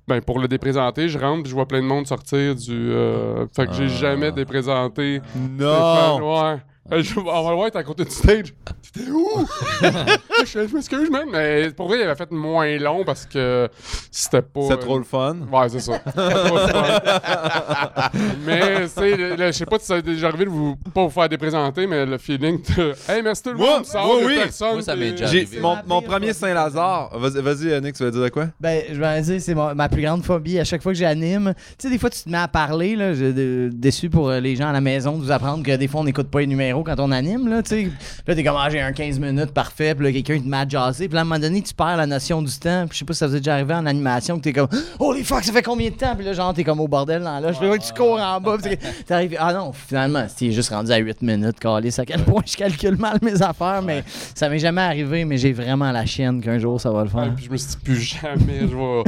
Ben, 0.07 0.23
pour 0.23 0.39
le 0.39 0.49
déprésenter, 0.49 1.09
je 1.11 1.19
rentre 1.19 1.43
puis 1.43 1.51
je 1.51 1.55
vois 1.55 1.67
plein 1.69 1.83
de 1.83 1.87
monde 1.87 2.07
sortir 2.07 2.55
du. 2.55 2.73
euh, 2.73 3.45
Fait 3.55 3.67
que 3.67 3.75
j'ai 3.75 3.85
Ah. 3.85 3.89
jamais 3.89 4.33
déprésenté. 4.33 5.21
Non. 5.37 6.17
Stéphane, 6.17 6.23
ouais. 6.23 6.57
Euh, 6.91 7.03
je, 7.03 7.19
on 7.19 7.25
va 7.25 7.51
le 7.51 7.57
voir, 7.57 7.67
être 7.67 7.77
à 7.77 7.85
côté 7.85 8.05
du 8.05 8.11
stage. 8.11 8.55
T'étais 8.93 9.11
où? 9.11 9.47
je, 10.45 10.67
je 10.67 10.75
m'excuse, 10.75 11.11
man. 11.11 11.29
Mais 11.31 11.71
pour 11.71 11.89
vrai, 11.89 11.99
il 11.99 12.03
avait 12.03 12.15
fait 12.15 12.31
moins 12.31 12.79
long 12.79 13.05
parce 13.05 13.27
que 13.27 13.69
c'était 14.11 14.41
pas. 14.41 14.63
C'est 14.69 14.79
trop 14.79 14.97
le 14.97 15.05
fun. 15.05 15.37
Ouais, 15.53 15.69
c'est 15.69 15.81
ça. 15.81 16.01
C'était 16.07 16.45
trop 16.49 16.57
le 16.57 16.67
fun. 16.69 18.11
mais, 18.47 18.83
tu 18.85 18.89
sais, 18.89 19.37
je 19.37 19.53
sais 19.53 19.67
pas 19.67 19.79
si 19.79 19.87
ça 19.87 19.97
a 19.97 20.01
déjà 20.01 20.29
arrivé 20.29 20.47
de 20.47 20.51
vous 20.51 20.77
pas 20.95 21.05
vous 21.05 21.11
faire 21.11 21.29
déprésenter, 21.29 21.87
mais 21.87 22.07
le 22.07 22.17
feeling 22.17 22.63
de. 22.77 22.95
Hey, 23.09 23.23
merci 23.23 23.43
tout 23.43 23.53
le 23.53 23.59
monde, 23.59 23.85
ça 23.85 24.05
oui. 24.07 24.37
personne. 24.37 24.73
Moi, 24.75 24.83
ça 24.83 24.97
m'est 24.97 25.11
déjà 25.11 25.27
arrivé. 25.27 25.61
mon, 25.61 26.03
premier. 26.03 26.33
Saint-Lazare. 26.33 27.19
Vas-y, 27.19 27.43
vas-y, 27.43 27.71
euh, 27.71 27.81
Nick, 27.81 27.95
tu 27.95 28.05
vas 28.05 28.11
dire 28.11 28.23
de 28.23 28.29
quoi? 28.29 28.47
Ben, 28.61 28.83
je 28.91 28.99
vais 28.99 29.21
dire, 29.23 29.41
c'est 29.41 29.55
ma 29.55 29.89
plus 29.89 30.03
grande 30.03 30.25
phobie. 30.25 30.59
À 30.59 30.65
chaque 30.65 30.83
fois 30.83 30.93
que 30.93 30.99
j'anime, 30.99 31.55
tu 31.57 31.75
sais, 31.79 31.91
des 31.91 31.99
fois, 31.99 32.11
tu 32.11 32.23
te 32.23 32.29
mets 32.29 32.39
à 32.39 32.49
parler, 32.49 32.97
là, 32.97 33.15
je, 33.15 33.69
déçu 33.69 34.09
pour 34.11 34.29
euh, 34.29 34.41
les 34.41 34.57
gens 34.57 34.69
à 34.69 34.73
la 34.73 34.81
maison 34.81 35.17
de 35.19 35.23
vous 35.23 35.31
apprendre 35.31 35.63
que 35.63 35.77
des 35.77 35.89
fois, 35.89 36.01
on 36.01 36.05
n'écoute 36.05 36.29
pas 36.29 36.41
les 36.41 36.47
numéros 36.47 36.78
quand 36.83 36.99
on 37.01 37.11
anime, 37.13 37.49
là, 37.49 37.63
tu 37.63 37.69
sais. 37.71 37.77
Puis 37.85 37.93
Là, 38.27 38.35
t'es 38.35 38.45
comme, 38.45 38.57
ah, 38.59 38.69
j'ai 38.71 38.81
un 38.81 38.93
15 38.93 39.19
minutes 39.19 39.53
parfait, 39.53 39.95
puis 39.95 40.07
là, 40.07 40.13
quelqu'un 40.13 40.39
te 40.41 40.49
met 40.49 40.57
à 40.59 40.69
jaser. 40.69 41.09
Puis 41.09 41.15
là, 41.15 41.21
à 41.21 41.23
un 41.23 41.25
moment 41.25 41.39
donné, 41.41 41.63
tu 41.63 41.75
perds 41.75 41.97
la 41.97 42.07
notion 42.07 42.43
du 42.43 42.53
temps. 42.59 42.85
Puis 42.89 42.95
je 42.95 42.99
sais 43.01 43.05
pas 43.05 43.13
si 43.13 43.19
ça 43.21 43.27
vous 43.27 43.37
est 43.37 43.41
déjà 43.41 43.55
arrivé 43.55 43.75
en 43.75 43.87
animation, 43.87 44.39
que 44.39 44.43
t'es 44.45 44.53
comme, 44.53 44.69
holy 44.99 45.25
fuck, 45.25 45.45
ça 45.45 45.53
fait 45.53 45.63
combien 45.63 45.91
de 45.91 45.95
temps? 45.95 46.15
Puis 46.17 46.25
là, 46.25 46.33
genre, 46.33 46.53
t'es 46.55 46.65
comme 46.65 46.81
au 46.81 46.89
bordel 46.89 47.23
dans 47.23 47.39
là. 47.41 47.53
Je 47.53 47.59
fais, 47.59 47.69
ouais, 47.69 47.79
tu 47.79 47.93
cours 47.93 48.21
en 48.21 48.41
bas. 48.41 48.57
Puis 48.63 48.77
t'es- 48.77 48.79
t'arrives, 49.07 49.37
ah 49.39 49.53
non, 49.53 49.73
finalement, 49.73 50.27
c'est 50.35 50.51
juste 50.53 50.71
rendu 50.71 50.91
à 50.93 50.97
8 50.99 51.23
minutes, 51.23 51.59
calé. 51.59 51.91
À 51.99 52.05
quel 52.05 52.23
point 52.25 52.43
je 52.47 52.57
calcule 52.57 52.97
mal 52.97 53.19
mes 53.23 53.41
affaires, 53.43 53.83
mais 53.83 54.05
ça 54.35 54.49
m'est 54.49 54.59
jamais 54.59 54.83
arrivé, 54.83 55.25
mais 55.25 55.37
j'ai 55.37 55.53
vraiment 55.53 55.91
la 55.91 56.05
chienne 56.07 56.41
qu'un 56.41 56.59
jour, 56.59 56.81
ça 56.81 56.91
va 56.91 57.05
le 57.05 57.11
Ouais, 57.11 57.25
faire. 57.25 57.35
puis 57.35 57.45
je 57.47 57.51
me 57.51 57.57
suis 57.57 57.71
dit, 57.71 57.77
plus 57.83 58.01
jamais, 58.01 58.61
je 58.61 58.77
vais, 58.77 59.03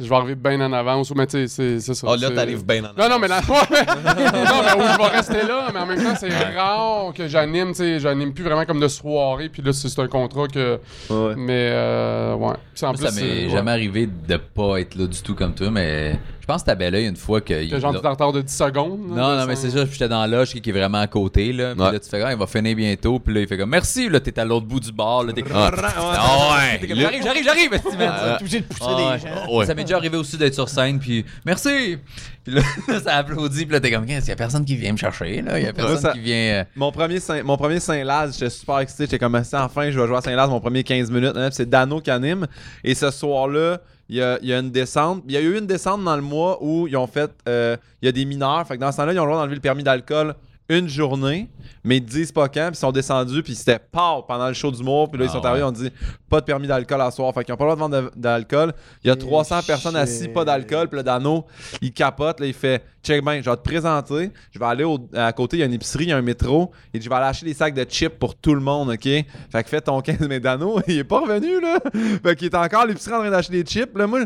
je 0.00 0.08
vais 0.08 0.14
arriver 0.16 0.34
bien 0.34 0.60
en 0.60 0.72
avance. 0.72 1.10
Ou, 1.10 1.14
mais 1.14 1.26
tu 1.26 1.46
sais, 1.48 1.78
c'est- 1.80 1.94
ça. 1.94 2.06
Oh, 2.10 2.16
là, 2.16 2.30
t'arrives 2.30 2.64
bien 2.64 2.82
en 2.84 2.88
Non, 3.00 3.08
non, 3.08 3.18
mais 3.18 3.28
là, 3.28 3.40
non, 3.48 3.54
mais 3.70 4.82
où 4.82 4.86
je 4.92 4.98
vais 4.98 5.16
rester 5.16 5.42
là, 5.46 5.68
mais 5.72 5.80
en 5.80 5.86
même 5.86 6.02
temps, 6.02 6.14
c'est 6.18 6.28
rare 6.56 7.11
que 7.12 7.28
j'anime, 7.28 7.68
tu 7.68 7.76
sais, 7.76 8.00
j'anime 8.00 8.32
plus 8.32 8.44
vraiment 8.44 8.64
comme 8.64 8.80
de 8.80 8.88
soirée, 8.88 9.48
puis 9.48 9.62
là, 9.62 9.72
c'est 9.72 9.98
un 9.98 10.08
contrat 10.08 10.48
que. 10.48 10.78
Ouais. 11.10 11.34
Mais, 11.36 11.70
euh, 11.72 12.34
ouais. 12.34 12.54
Puis 12.74 12.84
en 12.84 12.88
Moi, 12.88 12.96
plus, 12.96 13.08
ça 13.08 13.20
m'est 13.20 13.48
jamais 13.50 13.70
arrivé 13.70 14.06
de 14.06 14.36
pas 14.36 14.80
être 14.80 14.94
là 14.94 15.06
du 15.06 15.22
tout 15.22 15.34
comme 15.34 15.54
toi, 15.54 15.70
mais 15.70 16.18
je 16.42 16.46
pense 16.46 16.62
que 16.62 16.66
t'as 16.66 16.74
bel 16.74 16.92
oeil 16.94 17.06
une 17.06 17.14
fois 17.16 17.40
que. 17.40 17.70
Que 17.70 17.78
genre, 17.80 17.92
tu 17.92 17.98
es 18.00 18.06
en 18.06 18.10
retard 18.10 18.32
de 18.32 18.42
10 18.42 18.52
secondes. 18.52 18.98
Non, 19.08 19.36
non, 19.36 19.46
mais 19.46 19.54
c'est 19.54 19.70
ça, 19.70 19.84
puis 19.84 19.92
j'étais 19.92 20.08
dans 20.08 20.20
la 20.20 20.26
loge 20.26 20.52
qui 20.52 20.68
est 20.68 20.72
vraiment 20.72 20.98
à 20.98 21.06
côté, 21.06 21.52
là. 21.52 21.72
Puis 21.74 21.82
Ouais. 21.84 21.92
là, 21.92 22.00
tu 22.00 22.08
fais, 22.08 22.20
ah, 22.20 22.32
il 22.32 22.38
va 22.38 22.46
finir 22.48 22.74
bientôt. 22.74 23.20
Puis 23.20 23.32
là, 23.32 23.40
il 23.42 23.46
fait 23.46 23.56
comme, 23.56 23.70
merci, 23.70 24.08
là, 24.08 24.18
t'es 24.18 24.36
à 24.40 24.44
l'autre 24.44 24.66
bout 24.66 24.80
du 24.80 24.90
bar, 24.92 25.22
là. 25.22 25.32
T'es 25.32 25.42
comme, 25.42 25.52
Ah, 25.54 25.70
Ah 25.72 26.56
ouais! 26.56 26.78
T'es 26.80 26.86
T'es 26.88 26.96
J'arrive, 26.96 27.22
j'arrive, 27.22 27.44
j'arrive! 27.44 27.72
Euh, 27.74 28.36
T'es 28.36 28.40
obligé 28.42 28.60
de 28.60 28.64
pousser 28.66 28.80
Ah 28.84 29.14
des 29.16 29.20
gens. 29.20 29.56
Ouais. 29.56 29.66
Ça 29.66 29.74
m'est 29.74 29.84
déjà 29.84 29.96
arrivé 29.96 30.16
aussi 30.16 30.36
d'être 30.36 30.54
sur 30.54 30.68
scène, 30.68 30.98
puis 30.98 31.24
merci! 31.46 31.98
Puis 32.44 32.54
là, 32.54 32.62
ça 33.04 33.16
applaudit, 33.18 33.64
puis 33.66 33.72
là, 33.74 33.78
t'es 33.80 33.92
comme, 33.92 34.04
il 34.08 34.12
y 34.12 34.30
a 34.30 34.36
personne 34.36 34.64
qui 34.64 34.74
vient 34.74 34.90
me 34.92 34.96
chercher, 34.96 35.42
là. 35.42 35.60
Il 35.60 35.64
y 35.64 35.68
a 35.68 35.72
personne 35.72 35.98
ça- 35.98 36.12
qui 36.12 36.18
vient. 36.18 36.34
euh, 36.36 36.64
Mon 36.74 36.90
premier 36.90 37.20
Saint, 37.20 37.42
mon 37.44 37.56
premier 37.56 37.78
Saint-Laz, 37.78 38.34
j'étais 38.36 38.50
super 38.50 38.80
excité. 38.80 39.04
J'étais 39.04 39.18
comme, 39.20 39.36
Ah, 39.36 39.64
enfin, 39.64 39.90
je 39.90 40.00
vais 40.00 40.06
jouer 40.08 40.16
à 40.16 40.20
Saint-Laz 40.22 40.50
mon 40.50 40.58
premier 40.60 40.82
15 40.82 41.08
minutes. 41.10 41.36
Hein, 41.36 41.50
c'est 41.52 41.68
Dano 41.70 42.00
qui 42.00 42.10
anime. 42.10 42.48
Et 42.82 42.96
ce 42.96 43.10
soir-là, 43.12 43.78
il 44.12 44.48
y 44.48 44.52
a, 44.52 44.58
une 44.58 44.70
descente. 44.70 45.22
Il 45.26 45.32
y 45.32 45.38
a 45.38 45.40
eu 45.40 45.56
une 45.56 45.66
descente 45.66 46.04
dans 46.04 46.16
le 46.16 46.22
mois 46.22 46.58
où 46.62 46.86
ils 46.86 46.96
ont 46.98 47.06
fait. 47.06 47.30
euh, 47.48 47.78
il 48.02 48.06
y 48.06 48.08
a 48.08 48.12
des 48.12 48.26
mineurs. 48.26 48.66
Fait 48.66 48.76
que 48.76 48.80
dans 48.80 48.92
ce 48.92 48.98
temps-là, 48.98 49.14
ils 49.14 49.18
ont 49.18 49.24
le 49.24 49.30
droit 49.30 49.40
d'enlever 49.40 49.54
le 49.54 49.60
permis 49.62 49.82
d'alcool 49.82 50.34
une 50.68 50.88
journée, 50.88 51.48
mais 51.84 51.96
ils 51.98 52.04
disent 52.04 52.32
pas 52.32 52.48
quand, 52.48 52.68
puis 52.68 52.76
ils 52.76 52.80
sont 52.80 52.92
descendus, 52.92 53.42
puis 53.42 53.54
c'était 53.54 53.78
pas 53.78 54.22
pendant 54.26 54.48
le 54.48 54.54
show 54.54 54.70
d'humour, 54.70 55.10
puis 55.10 55.18
là, 55.18 55.26
ils 55.26 55.28
Ah 55.28 55.32
sont 55.32 55.44
arrivés, 55.44 55.64
ont 55.64 55.72
dit 55.72 55.90
pas 56.30 56.40
de 56.40 56.46
permis 56.46 56.66
d'alcool 56.66 57.00
à 57.00 57.10
soir, 57.10 57.32
fait 57.34 57.44
qu'ils 57.44 57.52
ont 57.52 57.56
pas 57.56 57.64
le 57.66 57.74
droit 57.76 57.88
de 57.88 57.94
vendre 57.96 58.10
d'alcool. 58.16 58.72
Il 59.04 59.08
y 59.08 59.10
a 59.10 59.14
Et 59.14 59.18
300 59.18 59.60
personnes 59.66 59.96
assises, 59.96 60.28
pas 60.28 60.44
d'alcool, 60.44 60.88
puis 60.88 60.96
le 60.96 61.02
Dano, 61.02 61.44
il 61.82 61.92
capote, 61.92 62.40
là, 62.40 62.46
il 62.46 62.54
fait 62.54 62.82
check 63.02 63.22
ben, 63.24 63.42
je 63.42 63.50
vais 63.50 63.56
te 63.56 63.62
présenter, 63.62 64.30
je 64.52 64.58
vais 64.60 64.64
aller 64.64 64.84
au- 64.84 65.00
à 65.12 65.32
côté, 65.32 65.56
il 65.56 65.60
y 65.60 65.62
a 65.64 65.66
une 65.66 65.72
épicerie, 65.72 66.04
il 66.04 66.10
y 66.10 66.12
a 66.12 66.16
un 66.16 66.22
métro, 66.22 66.70
et 66.94 67.00
je 67.00 67.08
vais 67.08 67.14
aller 67.16 67.26
acheter 67.26 67.46
des 67.46 67.54
sacs 67.54 67.74
de 67.74 67.82
chips 67.84 68.16
pour 68.16 68.36
tout 68.36 68.54
le 68.54 68.60
monde, 68.60 68.90
ok? 68.90 69.02
Fait 69.02 69.26
que 69.64 69.68
fais 69.68 69.80
ton 69.80 70.00
15, 70.02 70.20
mais 70.28 70.38
Dano, 70.40 70.78
il 70.86 70.98
est 70.98 71.04
pas 71.04 71.20
revenu, 71.20 71.60
là. 71.60 71.80
Fait 72.22 72.36
qu'il 72.36 72.46
est 72.46 72.54
encore 72.54 72.82
à 72.82 72.86
l'épicerie 72.86 73.14
en 73.14 73.18
train 73.20 73.30
d'acheter 73.30 73.60
des 73.62 73.68
chips, 73.68 73.96
là, 73.98 74.06
moi, 74.06 74.20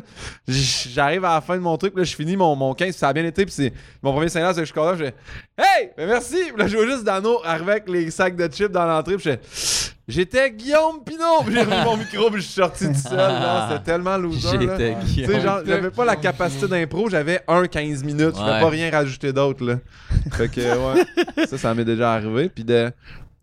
j'arrive 0.46 1.24
à 1.24 1.34
la 1.36 1.40
fin 1.40 1.56
de 1.56 1.62
mon 1.62 1.76
truc, 1.78 1.96
là, 1.96 2.04
je 2.04 2.14
finis 2.14 2.36
mon, 2.36 2.54
mon 2.54 2.74
15, 2.74 2.88
puis 2.90 2.98
ça 2.98 3.08
a 3.08 3.12
bien 3.14 3.24
été, 3.24 3.44
puis 3.46 3.54
c'est 3.54 3.72
mon 4.02 4.12
premier 4.12 4.28
Saint-Laz, 4.28 4.54
c'est 4.54 4.60
que 4.60 4.66
je 4.66 4.72
suis 4.72 4.78
content, 4.80 4.94
je 4.96 5.04
fais 5.04 5.14
Hey! 5.58 5.90
Ben 5.96 6.06
merci! 6.06 6.25
Puis 6.30 6.52
là, 6.56 6.66
je 6.66 6.76
vois 6.76 6.86
juste 6.86 7.04
Dano 7.04 7.40
arriver 7.44 7.72
avec 7.72 7.88
les 7.88 8.10
sacs 8.10 8.36
de 8.36 8.46
chips 8.48 8.70
dans 8.72 8.86
l'entrée. 8.86 9.16
Puis 9.16 9.30
J'étais 10.08 10.52
Guillaume 10.52 11.02
Pinot! 11.04 11.50
J'ai 11.50 11.62
remis 11.62 11.84
mon 11.84 11.96
micro, 11.96 12.30
puis 12.30 12.40
je 12.40 12.46
suis 12.46 12.54
sorti 12.54 12.86
tout 12.86 12.94
seul. 12.94 13.16
là. 13.16 13.68
C'était 13.72 13.84
tellement 13.90 14.16
loser. 14.16 14.56
J'étais 15.16 15.40
genre, 15.40 15.60
j'avais 15.66 15.90
pas 15.90 16.04
la 16.04 16.14
capacité 16.14 16.68
d'impro, 16.68 17.08
j'avais 17.10 17.40
un 17.48 17.66
15 17.66 18.04
minutes. 18.04 18.36
Je 18.36 18.40
Ouais. 18.42 18.60
pas 18.60 18.68
rien 18.68 18.88
rajouter 18.90 19.32
d'autre, 19.32 19.64
là. 19.64 19.78
Fait 20.32 20.48
que, 20.48 20.60
ouais. 20.60 21.46
ça, 21.46 21.58
ça 21.58 21.74
m'est 21.74 21.84
déjà 21.84 22.12
arrivé. 22.12 22.48
Puis 22.48 22.62
de. 22.62 22.92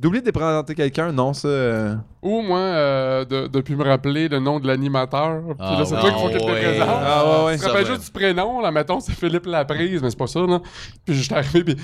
D'oublier 0.03 0.21
de 0.21 0.31
présenter 0.31 0.75
quelqu'un, 0.75 1.11
non, 1.13 1.33
ça. 1.33 1.47
euh, 1.47 1.95
Ou 2.21 2.41
moi, 2.41 2.59
euh, 2.59 3.23
de, 3.25 3.47
de 3.47 3.61
plus 3.61 3.75
me 3.77 3.85
rappeler 3.85 4.27
le 4.27 4.39
nom 4.39 4.59
de 4.59 4.67
l'animateur. 4.67 5.39
Puis 5.47 5.55
Ah 5.59 5.77
là, 5.79 5.85
c'est 5.85 5.95
ouais. 5.95 6.01
toi 6.01 6.11
qu'il 6.11 6.19
faut 6.19 6.27
qu'il 6.27 6.37
te 6.39 6.43
Ah 6.43 6.51
présente. 6.51 6.89
Ah 6.89 7.23
ouais, 7.25 7.45
ouais. 7.45 7.57
Je 7.57 7.63
me 7.63 7.67
rappelle 7.69 7.85
Ça, 7.85 7.91
juste 7.93 8.05
du 8.07 8.11
prénom, 8.11 8.59
là, 8.61 8.69
mettons, 8.71 8.99
c'est 8.99 9.13
Philippe 9.13 9.45
Laprise, 9.45 10.01
mais 10.03 10.09
c'est 10.09 10.19
pas 10.19 10.27
ça, 10.27 10.41
là. 10.41 10.59
Puis 11.05 11.15
j'étais 11.15 11.35
arrivé, 11.35 11.63
puis, 11.63 11.77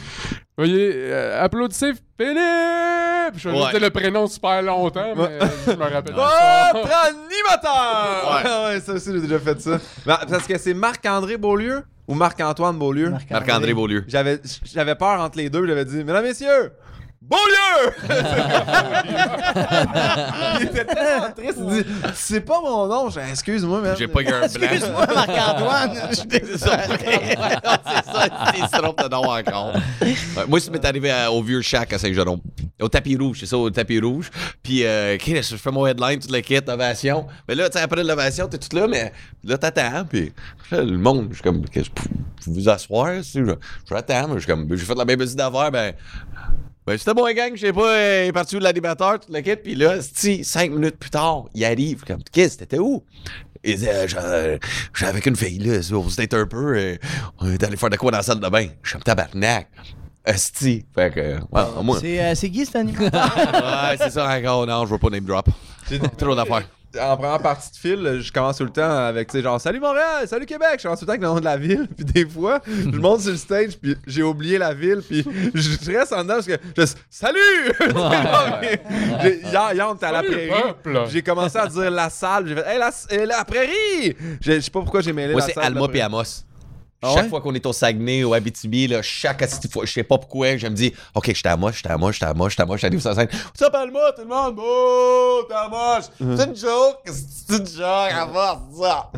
voyez, 0.57 0.91
euh, 0.95 1.43
applaudissez 1.45 1.93
Philippe! 2.19 3.35
Je 3.37 3.47
vais 3.49 3.55
juste 3.55 3.65
Ouais. 3.65 3.71
dire 3.71 3.79
le 3.81 3.89
prénom 3.89 4.27
super 4.27 4.61
longtemps, 4.63 5.13
mais 5.15 5.39
je 5.65 5.71
me 5.71 5.83
rappelle 5.83 6.13
Votre 6.13 6.89
pas. 6.89 7.03
animateur! 7.07 8.33
Ouais. 8.33 8.41
Ah 8.45 8.65
ouais, 8.67 8.79
ça 8.81 8.93
aussi, 8.93 9.11
j'ai 9.13 9.21
déjà 9.21 9.39
fait 9.39 9.61
ça. 9.61 9.77
Ben, 10.05 10.17
Parce 10.29 10.45
que 10.45 10.57
c'est 10.57 10.73
Marc-André 10.73 11.37
Beaulieu 11.37 11.83
ou 12.07 12.15
Marc-Antoine 12.15 12.77
Beaulieu? 12.77 13.13
Marc-André 13.31 13.73
Beaulieu. 13.73 14.03
J'avais, 14.07 14.39
j'avais 14.65 14.95
peur 14.95 15.21
entre 15.21 15.37
les 15.37 15.49
deux. 15.49 15.65
J'avais 15.67 15.85
dit, 15.85 16.03
mesdames, 16.03 16.23
messieurs, 16.23 16.71
Beaulieu! 17.29 17.93
il 20.59 20.65
était 20.65 20.85
tellement 20.85 21.31
triste. 21.35 21.57
Il 21.59 21.83
dit, 21.83 21.89
c'est 22.15 22.41
pas 22.41 22.59
mon 22.61 22.87
nom. 22.87 23.09
J'ai 23.11 23.21
excuse-moi, 23.29 23.81
mais. 23.83 23.95
J'ai 23.97 24.07
pas 24.07 24.21
eu 24.21 24.27
un 24.27 24.39
blanc. 24.39 24.45
Excuse-moi, 24.45 25.05
Marc-Antoine. 25.13 25.91
Je 26.09 26.15
suis 26.15 26.27
désolé. 26.27 26.59
Ouais, 27.39 27.55
non, 27.63 27.77
c'est 27.85 28.11
ça, 28.11 28.27
il 28.57 28.63
se 28.63 28.81
trompe 28.81 29.01
de 29.03 29.09
nom 29.09 29.23
encore. 29.23 29.73
Ouais, 30.01 30.15
moi, 30.47 30.59
ça 30.59 30.71
m'est 30.71 30.83
arrivé 30.85 31.11
à- 31.11 31.31
au 31.31 31.41
vieux 31.43 31.61
shack 31.61 31.93
à 31.93 31.97
Saint-Jérôme. 31.99 32.39
Au 32.81 32.89
tapis 32.89 33.15
rouge, 33.15 33.37
c'est 33.39 33.45
ça, 33.45 33.57
au 33.57 33.69
tapis 33.69 33.99
rouge. 33.99 34.29
Puis, 34.63 34.83
euh, 34.85 35.15
ok, 35.15 35.41
je 35.41 35.55
fais 35.55 35.71
mon 35.71 35.85
headline, 35.85 36.19
toute 36.19 36.31
l'équipe, 36.31 36.65
l'ovation. 36.67 37.27
Mais 37.47 37.55
là, 37.55 37.69
tu 37.69 37.77
sais, 37.77 37.83
après 37.83 38.03
l'ovation, 38.03 38.47
t'es 38.47 38.57
tout 38.57 38.75
là, 38.75 38.87
mais 38.87 39.13
là, 39.43 39.57
t'attends. 39.57 40.05
Puis, 40.09 40.33
là, 40.71 40.81
le 40.81 40.97
monde, 40.97 41.27
je 41.29 41.35
suis 41.35 41.43
comme, 41.43 41.63
qu'est-ce 41.69 41.89
que 41.89 42.01
vous 42.45 42.53
vous 42.55 42.69
asseoir? 42.69 43.13
tu 43.17 43.23
sais, 43.23 43.39
Je, 43.45 43.51
je 43.89 43.93
attends, 43.95 44.27
mais 44.27 44.33
je 44.35 44.39
suis 44.39 44.47
comme, 44.47 44.67
j'ai 44.69 44.85
fait 44.85 44.95
la 44.95 45.05
même 45.05 45.19
petite 45.19 45.37
d'affaires, 45.37 45.71
ben. 45.71 45.93
Ben, 46.89 46.97
c'était 46.97 47.13
bon, 47.13 47.31
gang, 47.35 47.51
je 47.53 47.67
sais 47.67 47.71
pas, 47.71 47.87
euh, 47.87 48.21
il 48.25 48.29
est 48.29 48.31
parti 48.31 48.55
où 48.55 48.59
l'animateur, 48.59 49.19
toute 49.19 49.29
l'équipe, 49.29 49.61
puis 49.61 49.75
là, 49.75 49.97
si 50.01 50.43
cinq 50.43 50.71
minutes 50.71 50.97
plus 50.97 51.11
tard, 51.11 51.45
il 51.53 51.63
arrive, 51.63 52.03
comme, 52.03 52.23
qu'est-ce, 52.31 52.57
t'étais 52.57 52.79
où? 52.79 53.03
Il 53.63 53.77
dit, 53.77 53.87
euh, 53.87 54.07
j'étais 54.07 54.59
j'étais 54.95 55.07
avec 55.07 55.27
une 55.27 55.35
fille, 55.35 55.59
là, 55.59 55.81
on 55.91 56.09
s'était 56.09 56.35
un 56.35 56.47
peu, 56.47 56.75
euh, 56.75 56.97
on 57.41 57.51
est 57.53 57.63
allé 57.63 57.77
faire 57.77 57.91
de 57.91 57.95
quoi 57.95 58.09
dans 58.09 58.17
la 58.17 58.23
salle 58.23 58.39
de 58.39 58.49
bain? 58.49 58.65
Je 58.81 58.89
suis 58.89 58.93
comme 58.93 59.03
tabarnak. 59.03 59.67
Esti. 60.25 60.83
Fait 60.95 61.13
que, 61.13 61.35
ouais, 61.35 61.83
moi. 61.83 61.99
C'est 62.01 62.23
euh, 62.23 62.33
c'est 62.33 62.49
Guy, 62.49 62.65
cet 62.65 62.77
animateur. 62.77 63.35
Ouais, 63.35 63.95
c'est 63.99 64.09
ça 64.09 64.27
encore, 64.27 64.65
non, 64.65 64.87
je 64.87 64.91
veux 64.91 64.97
pas 64.97 65.09
name 65.11 65.25
drop. 65.25 65.47
Trop 66.17 66.35
d'affaires. 66.35 66.67
En 66.99 67.17
première 67.17 67.39
partie 67.39 67.71
de 67.71 67.75
fil, 67.75 68.19
je 68.21 68.31
commence 68.31 68.57
tout 68.57 68.63
le 68.63 68.71
temps 68.71 68.89
avec, 68.89 69.27
tu 69.27 69.37
sais, 69.37 69.43
genre, 69.43 69.61
salut 69.61 69.79
Montréal, 69.79 70.27
salut 70.27 70.47
Québec. 70.47 70.75
Je 70.77 70.83
commence 70.83 70.99
tout 70.99 71.05
le 71.05 71.07
temps 71.07 71.11
avec 71.11 71.21
le 71.21 71.27
nom 71.27 71.39
de 71.39 71.45
la 71.45 71.57
ville. 71.57 71.87
Puis 71.95 72.05
des 72.05 72.25
fois, 72.27 72.61
je 72.67 72.97
monte 72.97 73.21
sur 73.21 73.31
le 73.31 73.37
stage, 73.37 73.77
puis 73.79 73.95
j'ai 74.07 74.23
oublié 74.23 74.57
la 74.57 74.73
ville, 74.73 75.01
puis 75.07 75.23
je 75.53 75.91
reste 75.91 76.13
en 76.13 76.23
dedans 76.23 76.35
parce 76.35 76.47
que 76.47 76.57
je 76.77 76.85
salut! 77.09 77.39
Hier, 79.21 79.73
hier, 79.73 79.87
on 79.89 79.95
était 79.95 80.05
à 80.05 80.11
la 80.11 80.23
prairie. 80.23 80.51
J'ai 81.09 81.21
commencé 81.21 81.57
à 81.57 81.67
dire 81.67 81.91
la 81.91 82.09
salle. 82.09 82.47
J'ai 82.47 82.55
fait, 82.55 82.67
hey, 82.67 82.79
la, 82.79 82.91
euh, 83.11 83.25
la 83.25 83.45
prairie! 83.45 84.15
Je 84.41 84.59
sais 84.59 84.71
pas 84.71 84.79
pourquoi 84.81 85.01
j'ai 85.01 85.13
mêlé 85.13 85.33
Moi, 85.33 85.41
la 85.41 85.47
c'est 85.47 85.53
salle. 85.53 85.65
Alma 85.65 85.87
et. 85.93 86.01
Amos. 86.01 86.43
Ah 87.01 87.11
chaque 87.13 87.23
ouais? 87.23 87.29
fois 87.29 87.39
qu'on 87.41 87.53
est 87.53 87.65
au 87.65 87.71
Saguenay 87.71 88.25
ou 88.25 88.33
à 88.33 88.37
Abitibi, 88.37 88.87
là, 88.87 89.01
chaque 89.01 89.47
fois, 89.71 89.85
je 89.85 89.91
sais 89.93 90.03
pas 90.03 90.17
pourquoi, 90.17 90.57
je 90.57 90.67
me 90.67 90.73
dis, 90.73 90.93
OK, 91.15 91.31
j'étais 91.33 91.47
à 91.47 91.55
moi, 91.55 91.71
j'étais 91.71 91.89
à 91.89 91.97
moi, 91.97 92.11
j'étais 92.11 92.25
à 92.25 92.33
moi, 92.33 92.49
j'étais 92.49 92.61
à 92.61 92.65
moi, 92.65 92.75
j'arrive 92.75 92.99
sur 92.99 93.09
la 93.09 93.15
scène. 93.15 93.29
What's 93.31 93.61
up, 93.61 93.73
Alma, 93.73 93.99
tout 94.15 94.23
le 94.23 94.27
monde? 94.27 94.55
Oh, 94.61 95.43
t'es 95.47 95.55
à 95.55 95.69
moi. 95.69 95.99
Uh-huh. 95.99 96.35
C'est 96.37 96.45
une 96.49 96.55
joke, 96.57 96.99
c'est 97.05 97.57
une 97.57 97.67
joke, 97.67 98.11
Alma, 98.11 98.59
c'est 98.73 98.81
ça. 98.81 99.09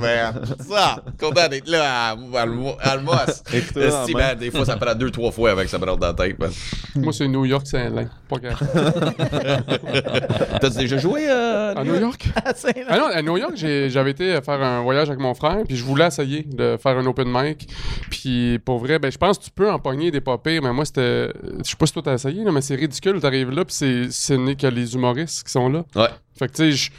C'est 0.60 0.68
ça. 0.70 0.96
Content 1.20 1.48
d'être 1.48 1.68
là 1.68 2.10
à 2.12 2.16
main. 2.16 2.46
man, 4.14 4.38
des 4.38 4.52
fois, 4.52 4.66
ça 4.66 4.78
prend 4.78 4.94
deux, 4.94 5.10
trois 5.10 5.32
fois 5.32 5.52
avec 5.52 5.68
ça 5.70 5.80
me 5.80 5.86
rentre 5.86 6.00
dans 6.00 6.08
la 6.08 6.14
tête, 6.14 6.38
man. 6.40 6.52
Moi, 6.96 7.14
c'est 7.14 7.28
New 7.28 7.46
York, 7.46 7.66
c'est 7.66 7.80
Alain. 7.82 8.08
Pas 8.30 8.38
grave. 8.38 8.60
T'as 10.62 10.70
déjà 10.70 10.98
joué, 10.98 11.26
euh, 11.28 11.74
À 11.76 11.84
New 11.84 11.96
York? 12.00 12.28
C'est 12.56 12.78
là. 12.78 12.86
Ah 12.90 12.98
non, 12.98 13.06
à 13.08 13.22
New 13.22 13.38
York, 13.38 13.54
j'ai- 13.56 13.90
j'avais 13.90 14.12
été 14.12 14.40
faire 14.42 14.62
un 14.62 14.82
voyage 14.82 15.10
avec 15.10 15.20
mon 15.20 15.34
frère, 15.34 15.58
puis 15.68 15.76
je 15.76 15.84
voulais 15.84 16.08
essayer 16.08 16.44
de 16.44 16.78
faire 16.82 16.98
un 16.98 17.06
open 17.06 17.28
mic. 17.30 17.68
Puis 18.10 18.60
pour 18.60 18.80
vrai, 18.80 19.00
ben, 19.00 19.12
je 19.12 19.18
pense 19.18 19.38
que 19.40 19.46
tu 19.46 19.52
peux 19.52 19.72
empoigner 19.72 20.12
des 20.12 20.22
pas 20.22 20.38
pires, 20.38 20.62
mais 20.62 20.74
moi, 20.74 20.86
c'était. 20.86 21.32
Je 21.64 21.70
sais 21.70 21.76
pas 21.76 21.86
si 21.86 21.94
toi 21.94 22.02
t'as 22.04 22.14
essayé, 22.14 22.44
là, 22.44 22.52
mais 22.52 22.62
c'est 22.62 22.76
ridicule. 22.76 23.20
T'arrives 23.20 23.52
là, 23.52 23.66
puis 23.66 23.74
c'est- 23.74 24.12
ce 24.12 24.34
n'est 24.34 24.56
que 24.56 24.68
les 24.68 24.94
humoristes 24.96 25.44
qui 25.46 25.52
sont 25.52 25.70
là. 25.70 25.84
Ouais. 25.96 26.10
Fait 26.38 26.48
que, 26.48 26.54
tu 26.54 26.72
sais, 26.76 26.92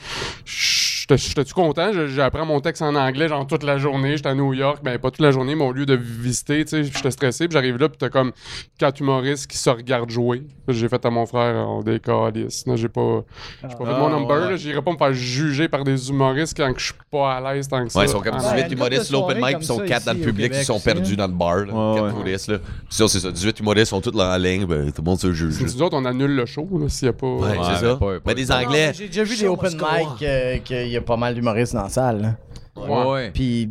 je- 0.45 0.92
j'étais-tu 1.17 1.53
content? 1.55 1.91
Appris 2.19 2.47
mon 2.47 2.61
texte 2.61 2.83
en 2.83 2.95
anglais, 2.95 3.29
genre 3.29 3.47
toute 3.47 3.63
la 3.63 3.79
journée. 3.79 4.17
J'étais 4.17 4.29
à 4.31 4.35
New 4.35 4.53
York, 4.55 4.79
ben 4.83 4.99
pas 4.99 5.11
toute 5.11 5.21
la 5.21 5.31
journée, 5.31 5.55
mais 5.55 5.65
au 5.65 5.73
lieu 5.73 5.87
de 5.87 5.95
visiter, 5.95 6.65
tu 6.65 6.71
sais, 6.71 6.85
j'étais 6.85 7.11
stressé. 7.11 7.49
Puis 7.49 7.55
j'arrive 7.55 7.77
là, 7.79 7.89
puis 7.89 7.99
t'as 7.99 8.09
comme 8.09 8.33
quatre 8.79 9.01
humoristes 9.01 9.51
qui 9.51 9.57
se 9.59 9.71
regardent 9.71 10.11
jouer. 10.11 10.43
J'ai 10.69 10.89
fait 10.89 11.05
à 11.05 11.11
mon 11.11 11.27
frère, 11.27 11.67
on 11.69 11.83
décalisse. 11.83 12.67
Là, 12.67 12.77
J'ai 12.77 12.89
pas, 12.89 13.25
j'ai 13.63 13.69
pas 13.69 13.85
fait 13.85 13.93
Ah, 13.95 13.99
mon 13.99 14.11
number. 14.11 14.43
ouais. 14.43 14.51
là. 14.51 14.57
J'irais 14.57 14.83
pas 14.83 14.93
me 14.93 14.97
faire 14.97 15.13
juger 15.13 15.69
par 15.69 15.85
des 15.85 16.09
humoristes 16.11 16.57
quand 16.57 16.73
que 16.73 16.81
je 16.81 16.87
suis 16.87 16.95
pas 17.11 17.35
à 17.37 17.55
l'aise 17.55 17.69
tant 17.69 17.85
que 17.85 17.91
ça. 17.93 17.99
Ouais, 18.01 18.07
ils 18.07 18.09
sont 18.09 18.21
comme 18.21 18.35
Ah, 18.37 18.39
18 18.39 18.49
une 18.51 18.57
couple 18.63 18.69
de 18.69 18.75
humoristes, 18.75 19.11
l'open 19.11 19.37
mic, 19.37 19.43
comme 19.45 19.53
puis 19.55 19.63
ils 19.63 19.67
sont 19.67 19.79
ça 19.79 19.85
4 19.87 20.05
dans 20.07 20.13
le 20.13 20.19
public 20.21 20.45
qui 20.47 20.51
Québec 20.53 20.65
sont 20.67 20.75
aussi, 20.77 20.85
perdus 20.85 21.17
dans 21.17 21.27
le 21.27 21.33
bar. 21.33 21.57
là. 21.57 21.63
Ouais, 21.65 21.95
Quatre 21.95 22.05
ouais. 22.07 22.11
humoristes, 22.13 22.49
là. 22.51 22.59
Sinon, 22.91 23.09
c'est 23.09 23.21
ça. 23.21 23.31
18 23.31 23.61
humoristes 23.61 23.91
sont 23.91 24.01
tous 24.01 24.17
là 24.17 24.35
en 24.35 24.39
ligne, 24.39 24.65
ben, 24.67 24.87
tout 24.93 25.03
le 25.03 25.05
monde 25.05 25.19
se 25.19 25.33
juge. 25.33 25.61
Nous 25.63 25.83
autres, 25.83 25.97
on 25.97 26.05
annule 26.05 26.35
le 26.35 26.47
show 26.47 26.69
là, 26.81 26.89
s'il 26.89 27.07
y 27.07 27.09
a 27.09 27.13
pas. 27.13 27.27
Ouais, 27.27 27.49
Ouais, 27.51 27.57
c'est 27.75 27.87
ça. 27.87 27.97
pas- 27.97 28.13
Mais 28.27 28.35
des 28.35 28.51
Anglais. 28.53 28.93
J'ai 28.95 29.07
déjà 29.09 29.25
vu 29.25 29.37
des 29.37 29.47
open 29.47 29.73
mic 29.75 30.23
euh, 30.23 30.59
qu'il 30.59 30.89
y 30.89 30.97
a 30.97 31.01
pas 31.03 31.17
mal 31.17 31.35
d'humoristes 31.35 31.75
dans 31.75 31.83
la 31.83 31.89
salle. 31.89 32.21
là. 32.23 32.37
Ouais, 32.77 33.11
ouais. 33.11 33.31
Puis 33.33 33.69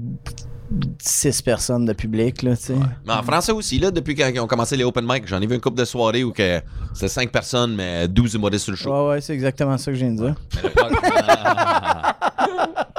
6 1.01 1.41
personnes 1.41 1.85
de 1.85 1.93
public, 1.93 2.43
là, 2.43 2.55
tu 2.55 2.63
sais. 2.63 2.75
Mais 3.05 3.13
en 3.13 3.23
français 3.23 3.51
aussi, 3.51 3.77
là, 3.79 3.91
depuis 3.91 4.15
qu'ils 4.15 4.39
ont 4.39 4.47
commencé 4.47 4.77
les 4.77 4.83
open 4.83 5.05
mic, 5.07 5.27
j'en 5.27 5.41
ai 5.41 5.47
vu 5.47 5.55
une 5.55 5.59
couple 5.61 5.77
de 5.79 5.85
soirées 5.85 6.23
où 6.23 6.31
que 6.31 6.61
c'était 6.93 7.07
5 7.09 7.29
personnes, 7.31 7.75
mais 7.75 8.07
12 8.07 8.35
humoristes 8.35 8.63
sur 8.65 8.71
le 8.71 8.77
show. 8.77 8.89
Ouais, 8.91 9.09
ouais, 9.15 9.21
c'est 9.21 9.33
exactement 9.33 9.77
ça 9.77 9.91
que 9.91 9.97
je 9.97 10.05
viens 10.05 10.13
de 10.13 10.23
dire. 10.23 10.35
Mais 10.55 10.61
le, 10.63 10.69
pro- 10.69 10.87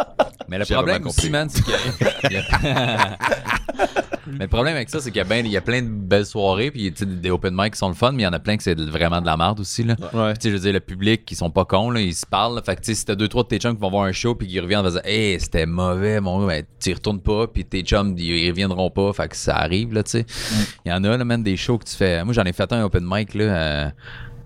Mais 0.53 0.59
le 0.59 0.65
problème 0.77 1.07
aussi, 1.07 1.31
man, 1.31 1.49
c'est 1.49 1.63
a- 1.73 3.19
Mais 4.27 4.45
le 4.45 4.49
problème 4.49 4.77
avec 4.77 4.89
ça, 4.89 5.01
c'est 5.01 5.11
qu'il 5.11 5.19
y 5.19 5.21
a, 5.21 5.25
ben- 5.25 5.45
il 5.45 5.51
y 5.51 5.57
a 5.57 5.61
plein 5.61 5.83
de 5.83 5.89
belles 5.89 6.25
soirées, 6.27 6.71
puis 6.71 6.93
tu 6.93 6.99
sais, 7.01 7.07
des 7.07 7.31
open 7.31 7.53
mic 7.57 7.73
qui 7.73 7.79
sont 7.79 7.89
le 7.89 7.95
fun, 7.95 8.13
mais 8.13 8.23
il 8.23 8.25
y 8.25 8.29
en 8.29 8.33
a 8.33 8.39
plein 8.39 8.57
que 8.57 8.63
c'est 8.63 8.79
vraiment 8.81 9.21
de 9.21 9.27
la 9.27 9.37
merde 9.37 9.59
aussi. 9.61 9.83
Là. 9.83 9.97
Ouais. 10.15 10.33
Puis, 10.33 10.39
tu 10.39 10.43
sais, 10.43 10.49
je 10.51 10.55
veux 10.55 10.61
dire, 10.61 10.73
le 10.73 10.81
public, 10.81 11.25
qui 11.25 11.35
sont 11.35 11.51
pas 11.51 11.65
cons, 11.65 11.91
là, 11.91 12.01
ils 12.01 12.15
se 12.15 12.25
parlent. 12.25 12.55
là. 12.55 12.63
Fait 12.63 12.77
que, 12.77 12.81
tu 12.83 12.87
sais, 12.87 12.95
si 12.95 13.05
t'as 13.05 13.15
deux, 13.17 13.29
trois 13.29 13.43
de 13.43 13.49
tes 13.49 13.59
chums 13.59 13.75
qui 13.75 13.81
vont 13.81 13.91
voir 13.91 14.05
un 14.05 14.13
show, 14.13 14.35
puis 14.35 14.47
qui 14.47 14.61
reviennent, 14.61 14.83
vont 14.83 14.91
dire, 14.91 15.01
hey, 15.05 15.39
c'était 15.41 15.67
mauvais, 15.67 16.21
mon 16.21 16.41
gars, 16.41 16.47
ben, 16.47 16.65
tu 16.81 16.91
y 16.91 16.95
retournes 16.95 17.21
pas, 17.21 17.47
puis 17.49 17.65
tes 17.65 17.83
chums, 17.83 18.15
ils 18.17 18.49
reviendront 18.49 18.91
pas. 18.91 19.13
Fait 19.13 19.29
que 19.29 19.37
ça 19.37 19.57
arrive, 19.57 19.93
là, 19.93 20.03
tu 20.05 20.11
sais. 20.13 20.27
Il 20.87 20.91
y 20.91 20.93
en 20.93 21.03
a, 21.05 21.17
là, 21.17 21.25
même 21.25 21.43
des 21.43 21.57
shows 21.57 21.79
que 21.79 21.85
tu 21.85 21.97
fais. 21.97 22.23
Moi, 22.25 22.33
j'en 22.33 22.45
ai 22.45 22.53
fait 22.53 22.73
un 22.73 22.85
open 22.85 23.05
mic, 23.07 23.35
là. 23.35 23.45
euh, 23.45 23.91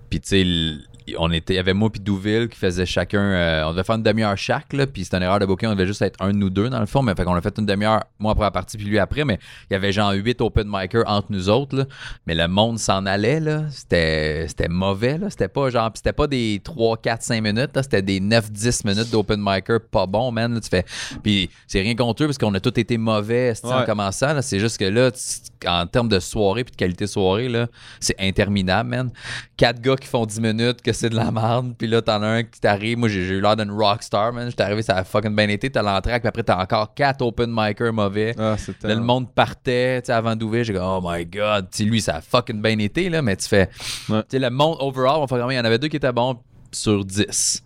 puis, 0.08 0.20
tu 0.20 0.28
sais, 0.28 0.78
on 1.18 1.30
était, 1.32 1.54
il 1.54 1.56
y 1.56 1.60
avait 1.60 1.72
moi 1.74 1.90
puis 1.90 2.00
Douville 2.00 2.48
qui 2.48 2.58
faisait 2.58 2.86
chacun, 2.86 3.20
euh, 3.20 3.64
on 3.66 3.70
devait 3.72 3.84
faire 3.84 3.96
une 3.96 4.02
demi-heure 4.02 4.36
chaque, 4.36 4.72
là, 4.72 4.86
puis 4.86 5.04
c'était 5.04 5.18
une 5.18 5.22
erreur 5.22 5.38
de 5.38 5.46
booking, 5.46 5.68
on 5.68 5.72
devait 5.74 5.86
juste 5.86 6.02
être 6.02 6.16
un 6.22 6.28
de 6.32 6.36
nous 6.36 6.50
deux 6.50 6.68
dans 6.68 6.80
le 6.80 6.86
fond, 6.86 7.02
mais 7.02 7.14
fait 7.14 7.24
qu'on 7.24 7.34
a 7.34 7.40
fait 7.40 7.56
une 7.58 7.66
demi-heure, 7.66 8.04
moi 8.18 8.32
après 8.32 8.44
la 8.44 8.50
partie, 8.50 8.76
puis 8.76 8.86
lui 8.86 8.98
après, 8.98 9.24
mais 9.24 9.38
il 9.70 9.74
y 9.74 9.76
avait 9.76 9.92
genre 9.92 10.12
huit 10.12 10.40
open 10.40 10.66
micers 10.68 11.04
entre 11.06 11.28
nous 11.30 11.48
autres, 11.48 11.76
là, 11.76 11.84
mais 12.26 12.34
le 12.34 12.48
monde 12.48 12.78
s'en 12.78 13.06
allait, 13.06 13.40
là, 13.40 13.64
c'était, 13.70 14.46
c'était 14.48 14.68
mauvais, 14.68 15.18
là, 15.18 15.30
c'était 15.30 15.48
pas 15.48 15.70
genre, 15.70 15.90
c'était 15.94 16.12
pas 16.12 16.26
des 16.26 16.60
3, 16.64 16.96
4, 16.98 17.22
5 17.22 17.42
minutes, 17.42 17.70
là, 17.76 17.82
c'était 17.82 18.02
des 18.02 18.20
9, 18.20 18.50
10 18.50 18.84
minutes 18.84 19.10
d'open 19.10 19.40
micer 19.40 19.78
pas 19.90 20.06
bon, 20.06 20.32
man, 20.32 20.54
là, 20.54 20.60
tu 20.60 20.68
fais, 20.68 20.84
puis 21.22 21.50
c'est 21.66 21.80
rien 21.80 21.94
contre 21.94 22.22
eux, 22.24 22.26
parce 22.26 22.38
qu'on 22.38 22.52
a 22.54 22.60
tous 22.60 22.78
été 22.80 22.98
mauvais, 22.98 23.52
en 23.64 23.68
commençant, 23.84 23.86
commençant, 23.86 24.32
là, 24.34 24.42
c'est 24.42 24.58
juste 24.58 24.78
que 24.78 24.84
là, 24.84 25.10
tu- 25.10 25.68
en 25.68 25.86
termes 25.86 26.08
de 26.08 26.20
soirée 26.20 26.64
puis 26.64 26.72
de 26.72 26.76
qualité 26.76 27.06
soirée, 27.06 27.48
là, 27.48 27.66
c'est 28.00 28.14
interminable, 28.20 28.90
man. 28.90 29.10
Quatre 29.56 29.80
gars 29.80 29.96
qui 29.96 30.06
font 30.06 30.26
10 30.26 30.40
minutes, 30.40 30.82
que 30.82 30.92
c'est 30.96 31.10
de 31.10 31.14
la 31.14 31.30
merde, 31.30 31.74
puis 31.78 31.86
là, 31.86 32.02
t'en 32.02 32.22
as 32.22 32.26
un 32.26 32.42
qui 32.42 32.60
t'arrive. 32.60 32.98
Moi, 32.98 33.08
j'ai 33.08 33.20
eu 33.20 33.40
l'air 33.40 33.56
d'une 33.56 33.70
rockstar, 33.70 34.32
man. 34.32 34.50
J'étais 34.50 34.62
arrivé, 34.64 34.82
ça 34.82 34.96
a 34.96 35.04
fucking 35.04 35.34
bien 35.34 35.48
été. 35.48 35.70
T'as 35.70 35.82
l'entraque, 35.82 36.22
puis 36.22 36.28
après, 36.28 36.42
t'as 36.42 36.60
encore 36.60 36.94
quatre 36.94 37.22
open 37.22 37.50
micers 37.52 37.92
mauvais. 37.92 38.34
Ah, 38.38 38.56
c'est 38.58 38.82
Là, 38.82 38.94
le 38.94 39.00
monde 39.00 39.32
partait, 39.32 40.02
tu 40.02 40.06
sais, 40.06 40.12
avant 40.12 40.34
d'ouvrir. 40.34 40.64
J'ai 40.64 40.72
dit, 40.72 40.78
oh 40.82 41.00
my 41.02 41.24
god, 41.24 41.68
tu 41.70 41.78
sais, 41.78 41.84
lui, 41.84 42.00
ça 42.00 42.16
a 42.16 42.20
fucking 42.20 42.60
bien 42.60 42.78
été, 42.78 43.08
là, 43.08 43.22
mais 43.22 43.36
tu 43.36 43.48
fais. 43.48 43.68
Ouais. 44.08 44.22
Tu 44.22 44.26
sais, 44.32 44.38
le 44.38 44.50
monde, 44.50 44.76
overall, 44.80 45.18
on 45.18 45.26
fait 45.26 45.36
vraiment, 45.36 45.50
il 45.50 45.56
y 45.56 45.60
en 45.60 45.64
avait 45.64 45.78
deux 45.78 45.88
qui 45.88 45.96
étaient 45.96 46.12
bons 46.12 46.38
sur 46.72 47.04
10. 47.04 47.62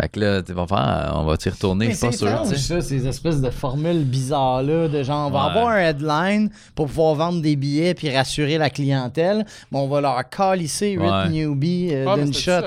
Fait 0.00 0.08
que 0.08 0.20
là, 0.20 0.42
tu 0.42 0.52
vas 0.54 0.66
faire, 0.66 1.12
on 1.16 1.24
va 1.24 1.36
t'y 1.36 1.50
retourner, 1.50 1.88
Mais 1.88 1.92
je 1.92 1.98
c'est 1.98 2.12
sûr, 2.12 2.46
sais. 2.46 2.56
ça, 2.56 2.80
ces 2.80 3.06
espèces 3.06 3.40
de 3.42 3.50
formules 3.50 4.04
bizarres-là, 4.04 4.88
de 4.88 5.02
genre, 5.02 5.26
on 5.28 5.30
va 5.30 5.44
Ouais. 5.44 5.50
avoir 5.50 5.68
un 5.68 5.78
headline 5.80 6.50
pour 6.74 6.86
pouvoir 6.86 7.14
vendre 7.16 7.42
des 7.42 7.54
billets 7.56 7.92
puis 7.94 8.14
rassurer 8.16 8.56
la 8.56 8.70
clientèle, 8.70 9.44
mais 9.70 9.78
on 9.78 9.88
va 9.88 10.00
leur 10.00 10.28
calisser 10.30 10.92
8 10.92 10.98
Ouais. 11.00 11.28
newbies 11.28 11.88
euh, 11.92 12.06
Ah, 12.08 12.16
d'une 12.16 12.32
shot. 12.32 12.62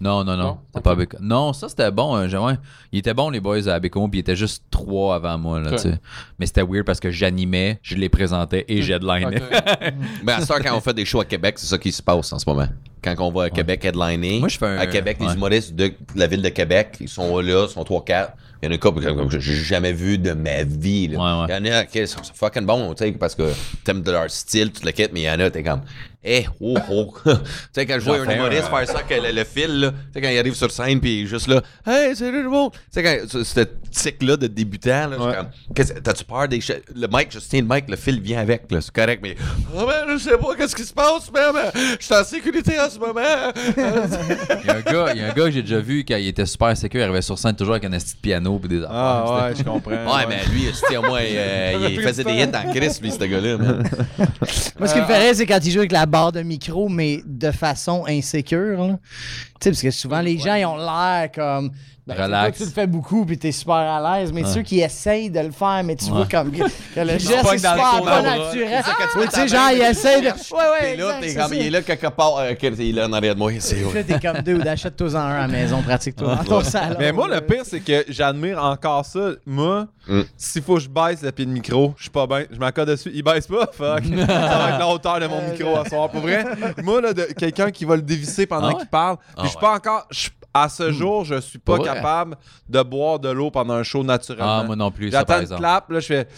Bécamo? 0.00 0.24
Non, 0.24 0.24
non, 0.24 0.36
non. 0.36 0.58
Non? 0.74 0.80
Pas 0.80 0.94
Béco- 0.94 1.18
Non, 1.20 1.52
ça 1.52 1.68
c'était 1.68 1.90
bon. 1.90 2.26
j'ai- 2.28 2.36
ouais. 2.38 2.54
Ils 2.92 3.00
étaient 3.00 3.14
bons, 3.14 3.30
les 3.30 3.40
boys 3.40 3.68
à 3.68 3.78
Bécomo, 3.78 4.08
puis 4.08 4.18
ils 4.18 4.22
étaient 4.22 4.36
juste 4.36 4.64
trois 4.70 5.16
avant 5.16 5.38
moi. 5.38 5.60
Là, 5.60 5.70
Ok. 5.70 5.76
tu 5.76 5.82
sais. 5.82 5.98
Mais 6.38 6.46
c'était 6.46 6.62
weird 6.62 6.84
parce 6.84 7.00
que 7.00 7.10
j'animais, 7.10 7.78
je 7.82 7.96
les 7.96 8.08
présentais 8.08 8.64
et 8.68 8.82
j'headlinais. 8.82 9.26
Ok. 9.26 9.42
Mais 10.24 10.32
à 10.32 10.40
ce 10.40 10.46
temps, 10.46 10.54
quand 10.62 10.76
on 10.76 10.80
fait 10.80 10.94
des 10.94 11.04
shows 11.04 11.20
à 11.20 11.24
Québec, 11.24 11.54
c'est 11.58 11.66
ça 11.66 11.78
qui 11.78 11.92
se 11.92 12.02
passe 12.02 12.32
en 12.32 12.38
ce 12.38 12.48
moment. 12.48 12.66
Quand 13.02 13.14
on 13.20 13.30
va 13.32 13.44
à 13.44 13.50
Québec 13.50 13.82
headliner, 13.84 14.40
Moi, 14.40 14.48
je 14.48 14.58
fais 14.58 14.66
un- 14.66 14.76
à 14.78 14.86
Québec, 14.86 15.16
les 15.20 15.32
humoristes 15.34 15.74
de 15.74 15.92
la 16.14 16.26
ville 16.26 16.42
de 16.42 16.50
Québec, 16.50 16.96
ils 17.00 17.08
sont 17.08 17.38
là, 17.38 17.64
ils 17.66 17.72
sont 17.72 17.82
3-4. 17.82 18.32
Il 18.62 18.66
y 18.66 18.68
en 18.68 18.72
a 18.72 18.74
un 18.74 18.78
couple 18.78 19.02
comme, 19.02 19.16
comme 19.16 19.30
j'ai 19.40 19.54
jamais 19.54 19.94
vu 19.94 20.18
de 20.18 20.32
ma 20.32 20.64
vie. 20.64 21.08
là. 21.08 21.16
Ouais, 21.18 21.40
ouais. 21.54 21.58
Il 21.60 21.66
y 21.66 21.70
en 21.70 21.78
a 21.78 21.84
qui 21.86 22.06
sont 22.06 22.22
sont 22.22 22.34
fucking 22.34 22.66
bons, 22.66 22.92
tu 22.92 23.04
sais, 23.04 23.12
parce 23.12 23.34
que 23.34 23.50
t'aimes 23.84 24.02
de 24.02 24.10
leur 24.10 24.30
style, 24.30 24.70
tu 24.70 24.84
le 24.84 24.92
quittes, 24.92 25.12
mais 25.14 25.20
il 25.20 25.24
y 25.24 25.30
en 25.30 25.40
a, 25.40 25.48
t'es 25.48 25.62
comme, 25.62 25.80
eh, 26.22 26.44
oh, 26.60 26.76
oh. 26.90 27.14
tu 27.24 27.30
sais, 27.72 27.86
quand 27.86 27.98
je 27.98 28.04
vois 28.04 28.18
un 28.20 28.30
humoriste 28.30 28.68
un, 28.70 28.76
faire 28.76 28.88
ça, 28.88 29.02
que 29.02 29.14
le, 29.14 29.32
le 29.32 29.44
fil, 29.44 29.80
là, 29.80 29.90
tu 29.90 29.96
sais, 30.12 30.20
quand 30.20 30.28
il 30.28 30.38
arrive 30.38 30.54
sur 30.54 30.70
scène, 30.70 31.00
puis 31.00 31.26
juste 31.26 31.48
là, 31.48 31.62
hey, 31.86 32.14
salut 32.14 32.42
le 32.42 32.50
monde. 32.50 32.72
Tu 32.72 32.78
sais, 32.90 33.02
quand 33.02 33.42
ce- 33.42 33.66
tic-là 33.90 34.36
de 34.36 34.46
débutant, 34.46 35.08
là, 35.08 35.16
je 35.18 35.30
Ouais. 35.30 36.00
T'as-tu 36.02 36.24
peur 36.24 36.46
des 36.46 36.60
Le 36.94 37.08
mic, 37.10 37.32
Justin, 37.32 37.60
le 37.62 37.74
mic, 37.74 37.88
le 37.88 37.96
fil 37.96 38.20
vient 38.20 38.40
avec, 38.40 38.70
là, 38.70 38.80
c'est 38.80 38.92
correct, 38.92 39.20
mais. 39.22 39.34
Ah 39.76 39.84
ben, 39.86 40.16
je 40.16 40.22
sais 40.22 40.36
pas, 40.36 40.54
qu'est-ce 40.56 40.76
qui 40.76 40.84
se 40.84 40.92
passe, 40.92 41.30
même. 41.32 41.54
Je 41.98 42.04
suis 42.04 42.14
en 42.14 42.24
sécurité 42.24 42.78
en 42.78 42.90
ce 42.90 42.98
moment. 42.98 43.20
Il 44.62 44.66
y 44.66 44.70
a 44.70 44.76
un 44.76 44.80
gars, 44.80 45.12
il 45.14 45.20
y 45.20 45.24
a 45.24 45.30
un 45.30 45.32
gars 45.32 45.44
que 45.44 45.50
j'ai 45.50 45.62
déjà 45.62 45.80
vu 45.80 46.04
quand 46.06 46.16
il 46.16 46.28
était 46.28 46.46
super 46.46 46.76
sécure, 46.76 47.00
il 47.00 47.04
arrivait 47.04 47.22
sur 47.22 47.38
scène 47.38 47.54
toujours 47.56 47.74
avec 47.74 47.84
un 47.84 47.92
esti 47.92 48.14
de 48.14 48.20
piano 48.20 48.58
puis 48.58 48.68
des 48.68 48.78
affaires. 48.84 48.90
Ah, 48.92 49.46
ouais, 49.48 49.54
je 49.56 49.62
comprends. 49.62 49.90
ouais, 49.90 50.26
mais 50.28 50.44
lui, 50.52 50.70
c'était 50.74 50.96
au 50.96 51.02
moins, 51.02 51.20
euh, 51.22 51.88
il 51.90 52.00
faisait 52.00 52.24
des 52.24 52.34
hits 52.34 52.44
en 52.54 52.72
Chris, 52.72 52.98
lui, 53.00 53.10
ce 53.10 53.24
gars-là. 53.24 53.56
Moi, 53.58 54.88
ce 54.88 54.94
qui 54.94 55.00
me 55.00 55.04
ferait, 55.04 55.34
c'est 55.34 55.46
quand 55.46 55.58
ils 55.64 55.70
jouent 55.72 55.80
avec 55.80 55.92
la 55.92 56.06
barre 56.10 56.32
de 56.32 56.42
micro, 56.42 56.88
mais 56.88 57.22
de 57.24 57.50
façon 57.50 58.04
insécure. 58.06 58.98
Tu 59.60 59.64
sais, 59.64 59.70
parce 59.70 59.82
que 59.82 59.90
souvent, 59.90 60.20
les 60.20 60.38
gens, 60.38 60.54
ils 60.54 60.66
ont 60.66 60.76
l'air 60.76 61.30
comme. 61.32 61.72
Ben, 62.16 62.24
Relax. 62.24 62.58
toi, 62.58 62.66
tu 62.66 62.70
le 62.70 62.74
fais 62.74 62.86
beaucoup, 62.86 63.24
puis 63.24 63.38
t'es 63.38 63.52
super 63.52 63.74
à 63.74 64.18
l'aise, 64.20 64.32
mais 64.32 64.44
ceux 64.44 64.62
qui 64.62 64.80
essayent 64.80 65.30
de 65.30 65.40
le 65.40 65.50
faire, 65.50 65.82
mais 65.84 65.96
tu 65.96 66.06
vois 66.06 66.26
comme 66.30 66.50
que, 66.50 66.62
que 66.64 67.00
le 67.00 67.18
geste 67.18 67.30
est 67.30 67.58
super 67.58 68.02
pas 68.02 68.22
naturel. 68.22 68.40
Tu 68.52 68.58
Oui, 68.58 69.20
mets 69.20 69.24
tu 69.26 69.28
ta 69.30 69.30
sais, 69.30 69.48
genre, 69.48 69.68
tu 69.70 69.80
essayent 69.82 70.20
de. 70.22 70.26
Ouais, 70.26 70.32
ouais, 70.32 70.80
T'es 70.80 70.96
là, 70.96 71.18
exact, 71.18 71.20
t'es 71.20 71.34
comme, 71.34 71.54
il 71.54 71.66
est 71.66 71.70
là 71.70 71.82
quelque 71.82 72.06
part. 72.08 72.36
euh, 72.38 72.52
il 72.60 72.80
est 72.80 72.92
là 72.92 73.06
en 73.08 73.12
arrière 73.12 73.34
de 73.34 73.38
moi. 73.38 73.52
C'est 73.58 73.76
là, 73.82 74.02
t'es 74.04 74.18
comme 74.20 74.42
deux, 74.42 74.60
achète-toi-en 74.60 75.16
un 75.18 75.30
à 75.34 75.40
la 75.42 75.48
maison, 75.48 75.82
pratique-toi 75.82 76.34
dans 76.36 76.44
ton 76.44 76.62
salon. 76.62 76.96
Mais 76.98 77.12
moi, 77.12 77.28
le 77.28 77.40
pire, 77.40 77.62
c'est 77.64 77.80
que 77.80 78.04
j'admire 78.08 78.62
encore 78.62 79.04
ça. 79.04 79.30
Moi, 79.46 79.86
Mm. 80.08 80.22
s'il 80.36 80.62
faut 80.62 80.74
que 80.74 80.80
je 80.80 80.88
baisse 80.88 81.22
le 81.22 81.30
pied 81.30 81.44
de 81.44 81.50
micro, 81.50 81.92
je 81.96 82.04
suis 82.04 82.10
pas 82.10 82.26
bien. 82.26 82.44
Je 82.50 82.58
m'accorde 82.58 82.88
dessus. 82.88 83.12
Il 83.14 83.22
baisse 83.22 83.46
pas, 83.46 83.68
fuck. 83.70 84.02
ça 84.04 84.24
va 84.26 84.70
être 84.70 84.78
la 84.78 84.88
hauteur 84.88 85.20
de 85.20 85.26
mon 85.26 85.40
micro 85.50 85.76
à 85.76 85.84
soir. 85.88 86.08
Pour 86.10 86.22
vrai, 86.22 86.44
moi, 86.82 87.00
là, 87.02 87.12
de, 87.12 87.24
quelqu'un 87.36 87.70
qui 87.70 87.84
va 87.84 87.96
le 87.96 88.02
dévisser 88.02 88.46
pendant 88.46 88.68
Ah 88.68 88.72
ouais? 88.72 88.78
qu'il 88.80 88.88
parle, 88.88 89.18
Ah 89.36 89.42
je 89.44 89.48
suis 89.50 89.58
pas 89.58 89.74
encore. 89.74 90.06
je- 90.10 90.30
à 90.52 90.66
Hmm. 90.66 90.70
ce 90.70 90.92
jour, 90.92 91.24
je 91.24 91.40
suis 91.40 91.58
pas 91.58 91.78
capable 91.78 92.36
de 92.68 92.82
boire 92.82 93.18
de 93.18 93.28
l'eau 93.30 93.50
pendant 93.50 93.74
un 93.74 93.82
show 93.82 94.02
naturellement. 94.02 94.60
Ah, 94.60 94.64
moi 94.64 94.76
non 94.76 94.90
plus, 94.90 95.10
ça 95.10 95.18
J'attends 95.18 95.40
exemple. 95.40 95.60
clap, 95.60 95.90
là, 95.90 96.00
je 96.00 96.06
fais. 96.06 96.28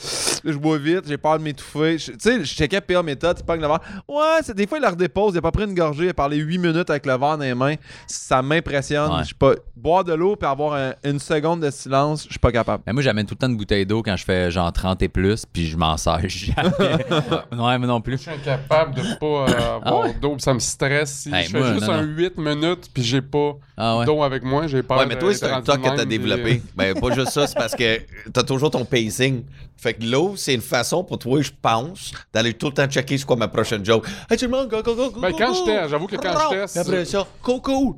je 0.44 0.56
bois 0.58 0.78
vite, 0.78 1.02
j'ai 1.06 1.16
peur 1.18 1.38
de 1.38 1.44
m'étouffer. 1.44 1.98
Je- 1.98 2.12
Tu 2.12 2.18
sais, 2.20 2.44
je 2.44 2.54
checkais 2.54 2.80
PA 2.80 3.02
méthode, 3.02 3.36
il 3.40 3.44
pogne 3.44 3.60
le 3.60 3.66
verre. 3.68 3.80
Ouais, 4.08 4.40
c'est, 4.42 4.54
des 4.54 4.66
fois, 4.66 4.78
il 4.78 4.82
la 4.82 4.90
redépose, 4.90 5.34
il 5.34 5.38
a 5.38 5.42
pas 5.42 5.50
pris 5.50 5.64
une 5.64 5.74
gorgée, 5.74 6.04
il 6.04 6.10
a 6.10 6.14
parlé 6.14 6.36
8 6.36 6.58
minutes 6.58 6.90
avec 6.90 7.06
le 7.06 7.12
verre 7.16 7.38
dans 7.38 7.44
les 7.44 7.54
mains. 7.54 7.74
Ça 8.06 8.42
m'impressionne. 8.42 9.10
Ouais. 9.12 9.18
Je 9.20 9.24
suis 9.26 9.34
pas. 9.34 9.52
Boire 9.76 10.04
de 10.04 10.12
l'eau 10.12 10.36
puis 10.36 10.48
avoir 10.48 10.74
un- 10.74 10.92
une 11.04 11.18
seconde 11.18 11.60
de 11.60 11.70
silence, 11.70 12.24
je 12.24 12.30
suis 12.30 12.38
pas 12.38 12.52
capable. 12.52 12.82
Mais 12.86 12.92
moi, 12.92 13.02
j'amène 13.02 13.26
tout 13.26 13.34
le 13.34 13.38
temps 13.38 13.48
une 13.48 13.56
bouteille 13.56 13.84
d'eau 13.86 14.02
quand 14.02 14.16
je 14.16 14.24
fais 14.24 14.50
genre 14.50 14.72
30 14.72 15.02
et 15.02 15.08
plus, 15.08 15.44
puis 15.46 15.66
je 15.66 15.76
m'en 15.76 15.96
sers 15.96 16.20
jamais. 16.28 16.70
ouais, 17.52 17.78
mais 17.78 17.86
non 17.86 18.00
plus. 18.00 18.16
Je 18.18 18.22
suis 18.22 18.30
incapable 18.30 18.94
de 18.94 19.02
pas 19.18 19.26
euh, 19.26 19.76
avoir 19.76 19.80
Ah 19.84 20.00
ouais? 20.06 20.14
d'eau, 20.20 20.32
puis 20.34 20.42
ça 20.42 20.54
me 20.54 20.58
stresse. 20.60 21.10
Si 21.22 21.34
Hey, 21.34 21.44
je 21.46 21.50
fais 21.50 21.58
moi, 21.58 21.72
juste 21.74 21.86
non, 21.86 21.92
un 21.94 22.02
non. 22.06 22.12
8 22.12 22.38
minutes, 22.38 22.90
puis 22.92 23.02
j'ai 23.02 23.22
pas 23.22 23.52
Ah 23.76 23.98
ouais. 23.98 24.01
D'eau 24.04 24.22
avec 24.22 24.42
moi, 24.42 24.66
j'ai 24.66 24.82
peur. 24.82 24.98
Ouais, 24.98 25.06
mais 25.06 25.18
toi, 25.18 25.32
c'est 25.34 25.46
un 25.50 25.62
toc 25.62 25.80
que 25.80 25.88
t'as 25.88 25.96
puis, 25.98 26.06
développé. 26.06 26.62
euh, 26.64 26.70
Ben, 26.76 26.94
pas 27.00 27.14
juste 27.14 27.30
ça, 27.32 27.46
c'est 27.46 27.56
parce 27.56 27.74
que 27.74 28.00
t'as 28.32 28.42
toujours 28.42 28.70
ton 28.70 28.84
pacing. 28.84 29.44
Fait 29.76 29.94
que 29.94 30.04
l'eau, 30.04 30.34
c'est 30.36 30.54
une 30.54 30.60
façon 30.60 31.02
pour 31.02 31.18
toi, 31.18 31.40
je 31.42 31.50
pense, 31.60 32.12
d'aller 32.32 32.54
tout 32.54 32.66
le 32.68 32.74
temps 32.74 32.86
checker 32.86 33.18
c'est 33.18 33.24
quoi 33.26 33.36
ma 33.36 33.48
prochaine 33.48 33.84
joke. 33.84 34.06
Hey, 34.30 34.36
tout 34.36 34.44
le 34.44 34.50
monde, 34.50 34.68
go, 34.68 34.82
go, 34.82 34.94
go, 34.94 35.10
go, 35.10 35.20
Ben, 35.20 35.30
go, 35.32 35.36
quand 35.38 35.54
j'étais, 35.54 35.88
j'avoue 35.88 36.06
que 36.06 36.16
quand 36.16 36.34
j'étais, 36.50 36.66
Puis 36.66 36.78
après 36.78 37.04
ça, 37.04 37.26
coco. 37.42 37.96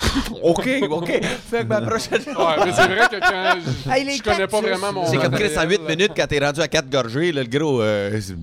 OK, 0.42 0.68
OK. 0.90 1.06
Fait 1.50 1.58
que 1.60 1.64
ma 1.64 1.80
prochaine 1.82 2.20
Ouais, 2.26 2.64
mais 2.64 2.72
c'est 2.72 2.86
vrai 2.86 3.08
que 3.10 3.20
quand 3.20 3.54
je, 3.86 3.90
Hey, 3.90 4.04
les 4.04 4.16
je 4.16 4.22
connais 4.22 4.46
pas 4.46 4.60
cactus. 4.60 4.70
vraiment 4.78 4.92
mon. 5.02 5.06
C'est 5.06 5.18
comme 5.18 5.32
Chris 5.34 5.50
en 5.56 5.62
8 5.62 5.66
matériel. 5.80 5.80
minutes 5.88 6.12
quand 6.16 6.26
t'es 6.26 6.38
rendu 6.44 6.60
à 6.60 6.68
4 6.68 6.88
gorgées, 6.90 7.32
là, 7.32 7.42
le 7.42 7.48
gros. 7.48 7.80
euh, 7.82 8.18
c'est- 8.20 8.34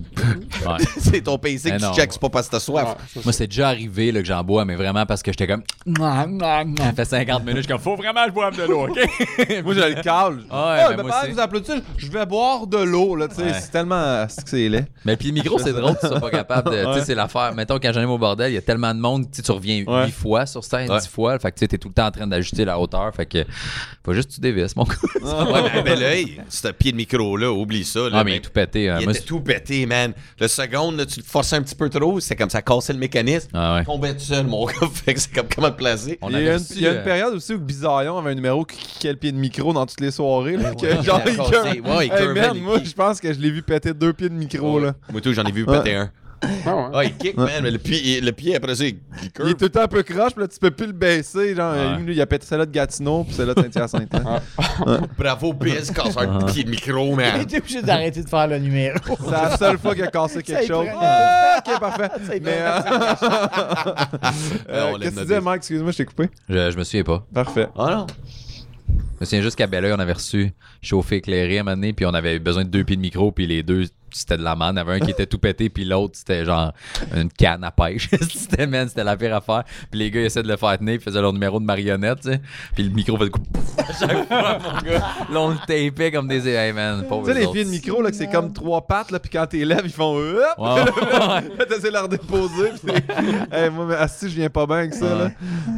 Ouais. 0.66 0.76
c'est 0.98 1.20
ton 1.22 1.38
PC 1.38 1.70
que 1.70 1.76
tu 1.76 1.94
checks, 1.94 2.12
c'est 2.12 2.20
pas 2.20 2.28
parce 2.28 2.46
que 2.46 2.52
t'as 2.52 2.60
soif. 2.60 2.84
Ouais, 3.16 3.22
Moi, 3.24 3.32
c'est 3.32 3.46
déjà 3.46 3.68
arrivé 3.68 4.12
là, 4.12 4.20
que 4.20 4.26
j'en 4.26 4.42
bois, 4.42 4.64
mais 4.64 4.74
vraiment 4.76 5.06
parce 5.06 5.22
que 5.22 5.30
j'étais 5.32 5.46
comme. 5.46 5.62
Ça 5.96 6.92
fait 6.96 7.04
50 7.04 7.40
minutes, 7.42 7.56
je 7.56 7.62
suis 7.62 7.68
comme, 7.72 7.80
faut 7.80 7.96
vraiment 7.96 8.22
que 8.24 8.28
je 8.28 8.34
boive 8.34 8.56
de 8.56 8.62
l'eau, 8.64 8.84
OK? 8.88 8.98
Moi, 9.64 9.74
je 9.74 9.80
le 9.94 10.02
cale. 10.02 10.38
Ah 10.50 10.68
ouais, 10.72 10.80
Ah, 10.84 10.88
ben 10.90 10.96
ben, 10.96 11.02
moi 11.02 11.10
pendant 11.10 11.16
aussi. 11.18 11.28
que 11.28 11.32
vous 11.34 11.40
applaudissez, 11.40 11.78
je 11.96 12.10
vais 12.10 12.26
boire 12.26 12.66
de 12.66 12.78
l'eau, 12.78 13.16
là, 13.16 13.28
tu 13.28 13.36
sais. 13.36 13.42
Ouais. 13.42 13.52
C'est 13.60 13.70
tellement. 13.70 14.26
C'est 14.28 14.42
que 14.44 14.50
c'est 14.50 14.68
laid. 14.68 14.86
Mais 15.04 15.16
puis 15.16 15.28
le 15.28 15.34
micro, 15.34 15.58
c'est 15.58 15.72
drôle 15.72 15.96
tu 16.00 16.06
sois 16.06 16.20
pas 16.20 16.30
capable 16.30 16.70
de. 16.70 16.76
Tu 16.76 16.82
sais, 16.82 16.88
Ouais. 16.88 17.04
c'est 17.04 17.14
l'affaire. 17.14 17.54
Mettons, 17.54 17.78
quand 17.80 17.92
j'arrive 17.92 18.10
au 18.10 18.18
bordel, 18.18 18.50
il 18.50 18.54
y 18.54 18.58
a 18.58 18.62
tellement 18.62 18.94
de 18.94 19.00
monde, 19.00 19.24
tu 19.30 19.36
sais, 19.36 19.42
tu 19.42 19.52
reviens 19.52 19.84
Ouais. 19.86 20.06
8 20.06 20.12
fois 20.12 20.46
sur 20.46 20.64
scène, 20.64 20.90
Ouais. 20.90 20.98
10 21.00 21.08
fois. 21.08 21.38
Fait 21.38 21.47
que 21.50 21.56
tu 21.56 21.60
sais, 21.60 21.68
t'es 21.68 21.78
tout 21.78 21.88
le 21.88 21.94
temps 21.94 22.06
en 22.06 22.10
train 22.10 22.26
d'ajuster 22.26 22.64
la 22.64 22.78
hauteur. 22.78 23.14
Fait 23.14 23.26
que 23.26 23.44
faut 24.04 24.14
juste 24.14 24.28
que 24.30 24.34
tu 24.34 24.40
dévisses, 24.40 24.74
mon 24.76 24.84
gars. 24.84 24.94
Ouais, 25.48 25.70
mais, 25.74 25.82
ben 25.82 25.98
là, 26.00 26.14
hey, 26.16 26.40
ce 26.48 26.68
pied 26.68 26.92
de 26.92 26.96
micro-là, 26.96 27.50
oublie 27.52 27.84
ça. 27.84 28.00
Là, 28.08 28.10
Ah, 28.14 28.24
mais 28.24 28.32
il 28.32 28.36
est 28.36 28.40
tout 28.40 28.50
pété. 28.50 28.88
hein. 28.88 28.96
il 29.00 29.04
Moi, 29.04 29.12
était 29.14 29.24
tout 29.24 29.40
pété, 29.40 29.84
man. 29.86 30.12
Le 30.40 30.48
seconde, 30.48 30.96
là, 30.98 31.06
tu 31.06 31.20
le 31.20 31.24
forçais 31.24 31.56
un 31.56 31.62
petit 31.62 31.74
peu 31.74 31.88
trop, 31.88 32.20
c'est 32.20 32.36
comme 32.36 32.50
ça 32.50 32.62
cassait 32.62 32.92
le 32.92 32.98
mécanisme. 32.98 33.48
Ah 33.54 33.74
ouais. 33.74 33.82
Il 33.82 33.86
tombait 33.86 34.14
tout 34.14 34.20
seul, 34.20 34.46
mon 34.46 34.64
gars. 34.66 34.72
fait 34.92 35.14
que 35.14 35.20
c'est 35.20 35.32
comme 35.34 35.46
comment 35.54 35.70
te 35.70 35.76
placer? 35.76 36.18
On 36.22 36.28
Il 36.30 36.34
y 36.34 36.36
a, 36.36 36.40
une, 36.40 36.52
reçu, 36.54 36.72
il 36.76 36.82
y 36.82 36.86
a 36.86 36.90
une 36.92 36.96
euh, 36.98 37.04
période 37.04 37.34
aussi 37.34 37.54
où 37.54 37.58
Bizarillon 37.58 38.18
avait 38.18 38.30
un 38.30 38.34
numéro 38.34 38.64
qui 38.64 38.78
kickait 38.78 39.10
le 39.10 39.16
pied 39.16 39.32
de 39.32 39.36
micro 39.38 39.72
dans 39.72 39.86
toutes 39.86 40.00
les 40.00 40.10
soirées. 40.10 40.56
Là, 40.56 40.74
que 40.74 40.86
ouais, 40.86 41.02
genre, 41.02 41.20
il 41.24 41.30
a 41.30 41.32
il 41.32 41.36
cassé. 41.36 41.50
cur- 41.80 41.96
Ouais, 41.96 42.06
il 42.06 42.12
Hey, 42.12 42.28
man, 42.28 42.58
moi, 42.58 42.78
je 42.84 42.92
pense 42.92 43.20
que 43.20 43.32
je 43.32 43.38
l'ai 43.38 43.50
vu 43.50 43.62
péter 43.62 43.92
deux 43.94 44.12
pieds 44.12 44.28
de 44.28 44.34
micro. 44.34 44.78
Là. 44.80 44.94
Moi, 45.10 45.20
tout, 45.20 45.32
j'en 45.32 45.44
ai 45.44 45.52
vu 45.52 45.64
péter 45.66 45.94
un. 45.94 46.10
Ah 46.66 46.76
ouais. 46.76 46.82
Ah, 46.94 47.04
il 47.04 47.16
kick, 47.16 47.36
man, 47.36 47.48
mais 47.62 47.70
le 47.70 47.78
pied, 47.78 48.20
le 48.20 48.30
pied 48.32 48.54
après 48.56 48.74
ça, 48.76 48.84
il, 48.84 48.98
il 49.22 49.30
Il 49.44 49.50
est 49.50 49.54
tout 49.54 49.64
le 49.64 49.68
temps 49.70 49.82
un 49.82 49.88
peu 49.88 50.02
croche, 50.02 50.32
puis 50.32 50.42
là, 50.42 50.48
tu 50.48 50.58
peux 50.58 50.70
plus 50.70 50.86
le 50.86 50.92
baisser. 50.92 51.54
Genre, 51.54 51.72
Ouais. 51.74 51.98
lui, 51.98 52.14
il 52.14 52.20
a 52.20 52.26
pété 52.26 52.46
celle-là 52.46 52.66
de 52.66 52.70
Gatineau, 52.70 53.24
puis 53.24 53.34
celle-là 53.34 53.54
de 53.54 53.62
Saint-Hyacinthe. 53.62 54.14
hein. 54.14 55.00
Bravo, 55.18 55.52
PS, 55.54 55.90
casseur 55.90 56.38
de 56.44 56.52
pied 56.52 56.64
de 56.64 56.70
micro, 56.70 57.14
man. 57.16 57.44
T'es 57.46 57.58
obligé 57.58 57.82
d'arrêter 57.82 58.22
de 58.22 58.28
faire 58.28 58.46
le 58.46 58.58
numéro. 58.58 58.98
C'est 59.24 59.30
la 59.30 59.56
seule 59.56 59.78
fois 59.78 59.94
qu'il 59.94 60.04
a 60.04 60.08
cassé 60.08 60.42
quelque 60.42 60.62
il 60.62 60.68
chose. 60.68 60.86
Ah, 61.00 61.60
ok, 61.66 61.80
parfait. 61.80 62.08
Il 62.36 62.42
Mais, 62.42 62.58
euh, 62.60 62.80
euh, 64.70 64.90
on 64.92 64.96
l'aime 64.96 65.00
Qu'est-ce 65.00 65.14
que 65.14 65.20
tu 65.20 65.26
disais, 65.26 65.40
Mike? 65.40 65.56
Excuse-moi, 65.58 65.92
je 65.92 65.96
t'ai 65.96 66.04
coupé. 66.04 66.28
Je, 66.48 66.70
je 66.70 66.76
me 66.76 66.84
souviens 66.84 67.02
pas. 67.04 67.26
Parfait. 67.32 67.68
Ah 67.76 67.90
non? 67.90 68.06
Je 68.88 69.20
me 69.20 69.24
souviens 69.26 69.42
juste 69.42 69.56
qu'à 69.56 69.66
Belleuil, 69.66 69.92
on 69.92 69.98
avait 69.98 70.12
reçu 70.12 70.52
chauffé 70.80 71.16
éclairé 71.16 71.58
à 71.58 71.60
un 71.60 71.64
moment 71.64 71.76
donné, 71.76 71.92
puis 71.92 72.06
on 72.06 72.14
avait 72.14 72.36
eu 72.36 72.38
besoin 72.38 72.64
de 72.64 72.68
deux 72.68 72.84
pieds 72.84 72.96
de 72.96 73.00
micro, 73.00 73.32
puis 73.32 73.46
les 73.46 73.62
deux, 73.62 73.84
c'était 74.12 74.36
de 74.36 74.42
la 74.42 74.54
manne. 74.54 74.76
Il 74.76 74.78
y 74.78 74.82
en 74.82 74.86
avait 74.86 74.94
un 74.94 75.00
qui 75.00 75.10
était 75.10 75.26
tout 75.26 75.38
pété, 75.38 75.68
puis 75.68 75.84
l'autre, 75.84 76.14
c'était 76.16 76.44
genre 76.44 76.72
une 77.14 77.30
canne 77.30 77.64
à 77.64 77.70
pêche. 77.70 78.08
c'était, 78.34 78.66
man, 78.66 78.88
c'était 78.88 79.04
la 79.04 79.16
pire 79.16 79.34
affaire. 79.34 79.64
Puis 79.90 79.98
les 80.00 80.10
gars, 80.10 80.20
ils 80.20 80.26
essaient 80.26 80.42
de 80.42 80.48
le 80.48 80.56
faire 80.56 80.78
tenir, 80.78 80.94
ils 80.94 81.00
faisaient 81.00 81.20
leur 81.20 81.32
numéro 81.32 81.60
de 81.60 81.64
marionnette, 81.64 82.20
tu 82.20 82.30
sais. 82.30 82.40
Puis 82.74 82.84
le 82.84 82.90
micro 82.90 83.16
faisait 83.16 83.30
coup 83.30 83.42
à 83.78 83.92
chaque 83.92 84.28
fois, 84.28 84.58
mon 84.58 84.90
gars. 84.90 84.98
Là, 84.98 85.40
on 85.40 85.48
le 85.50 85.58
tapait 85.66 86.10
comme 86.10 86.28
des. 86.28 86.48
Hey, 86.48 86.72
man, 86.72 87.04
pauvre 87.08 87.26
Tu 87.26 87.34
sais, 87.34 87.40
les 87.40 87.46
pieds 87.48 87.64
de 87.64 87.70
micro, 87.70 88.02
là, 88.02 88.10
que 88.10 88.16
c'est 88.16 88.30
comme 88.30 88.52
trois 88.52 88.86
pattes, 88.86 89.10
là, 89.10 89.18
puis 89.18 89.30
quand 89.30 89.46
t'es 89.46 89.64
lèves, 89.64 89.82
ils 89.84 89.90
font 89.90 90.16
hop! 90.16 90.58
T'essaies 91.68 91.88
de 91.88 91.92
leur 91.92 92.08
déposer. 92.08 92.72
Puis 92.82 92.94
hey, 93.52 93.70
moi, 93.70 93.86
mais 93.88 93.96
asti, 93.96 94.28
je 94.28 94.34
viens 94.34 94.50
pas 94.50 94.66
bien 94.66 94.76
avec 94.76 94.94
ça. 94.94 95.14
Là. 95.14 95.30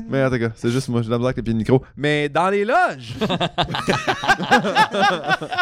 Mais 0.08 0.24
en 0.24 0.30
tout 0.30 0.38
cas, 0.38 0.50
c'est 0.54 0.70
juste 0.70 0.88
moi, 0.88 1.02
j'ai 1.02 1.08
de 1.08 1.16
la 1.16 1.24
avec 1.24 1.36
les 1.36 1.42
pieds 1.42 1.52
de 1.52 1.58
micro. 1.58 1.82
Mais 1.96 2.28
dans 2.28 2.48
les 2.50 2.64
loges, 2.64 3.14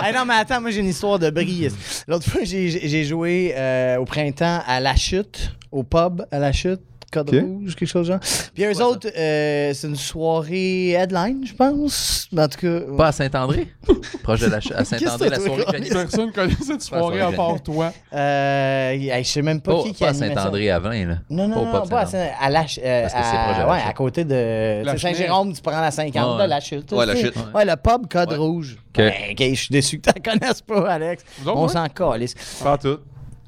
Hey, 0.02 0.14
non, 0.14 0.24
mais 0.24 0.34
attends, 0.34 0.60
moi 0.60 0.70
j'ai 0.70 0.80
une 0.80 0.86
histoire 0.86 1.18
de 1.18 1.30
brise. 1.30 2.04
L'autre 2.06 2.28
fois, 2.28 2.42
j'ai 2.44 2.57
j'ai 2.66 3.04
joué 3.04 3.54
euh, 3.56 3.98
au 3.98 4.04
printemps 4.04 4.60
à 4.66 4.80
La 4.80 4.96
Chute, 4.96 5.52
au 5.70 5.82
pub 5.82 6.24
à 6.30 6.38
La 6.38 6.52
Chute. 6.52 6.80
Code 7.10 7.30
rouge, 7.30 7.74
quelque 7.74 7.88
chose 7.88 8.06
genre. 8.06 8.18
Puis 8.54 8.64
eux 8.64 8.82
autres, 8.82 9.08
euh, 9.16 9.72
c'est 9.74 9.86
une 9.86 9.96
soirée 9.96 10.90
headline, 10.90 11.44
je 11.46 11.54
pense. 11.54 12.28
En 12.36 12.48
tout 12.48 12.58
cas. 12.58 12.80
Pas 12.96 13.06
à 13.08 13.12
Saint-André? 13.12 13.68
Proche 14.22 14.40
de 14.40 14.46
la 14.46 14.58
à 14.58 14.84
Saint-André, 14.84 15.28
la 15.30 15.40
soirée 15.40 15.64
Johnny. 15.72 15.88
Personne 15.88 16.32
connaît 16.32 16.54
cette 16.62 16.82
soirée 16.82 17.20
à 17.20 17.32
part 17.32 17.62
toi. 17.62 17.92
Euh, 18.12 18.94
je 19.18 19.22
sais 19.28 19.42
même 19.42 19.60
pas 19.60 19.76
Pas, 19.76 19.82
qui 19.84 19.92
qui 19.92 20.02
pas 20.04 20.10
à. 20.10 20.14
Saint-André 20.14 20.70
à 20.70 20.78
20, 20.78 21.06
là. 21.06 21.14
Non, 21.30 21.48
non, 21.48 21.54
Pas 21.54 21.60
au 21.80 21.82
non, 21.84 21.88
pas 21.88 22.00
à, 22.00 22.06
Saint-André. 22.06 22.28
Saint- 22.28 22.44
à 22.46 22.50
la 22.50 22.60
euh, 22.60 23.02
Parce 23.02 23.14
que 23.14 23.18
c'est 23.22 23.36
à- 23.36 23.44
proche 23.44 23.56
de 23.56 23.62
la 23.62 23.70
ouais, 23.70 23.78
chute. 23.80 23.88
à 23.88 23.92
côté 23.94 24.24
de 24.24 24.90
sais, 24.90 24.98
Saint-Jérôme, 24.98 25.52
tu 25.54 25.62
prends 25.62 25.80
la 25.80 25.90
50 25.90 26.36
Ouais, 26.38 26.44
de 26.44 26.48
la 26.50 26.60
chute. 26.60 26.92
Ouais, 26.92 27.06
la 27.06 27.16
chute. 27.16 27.34
Ouais, 27.54 27.64
le 27.64 27.76
pub 27.76 28.06
Code 28.10 28.30
Ouais. 28.30 28.36
Rouge. 28.36 28.76
Ok. 28.88 28.96
Ben, 28.96 29.12
ok, 29.30 29.36
je 29.50 29.54
suis 29.54 29.72
déçu 29.72 29.98
que 30.00 30.10
tu 30.10 30.14
la 30.22 30.32
connaisses 30.32 30.60
pas, 30.62 30.90
Alex. 30.90 31.24
On 31.46 31.68
s'en 31.68 31.86
calisse. 31.88 32.34
pas 32.62 32.76
tout. 32.76 32.98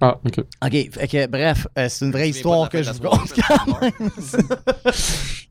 Ah, 0.00 0.16
ok. 0.24 0.38
OK, 0.64 0.70
fait 0.70 1.08
que, 1.08 1.26
bref, 1.26 1.66
euh, 1.78 1.86
c'est 1.90 2.04
une 2.06 2.12
vraie 2.12 2.30
histoire 2.30 2.68
que 2.68 2.82
je 2.82 2.90
vous 2.90 3.00
conte 3.00 3.32
quand 3.48 3.80
même. 3.80 4.10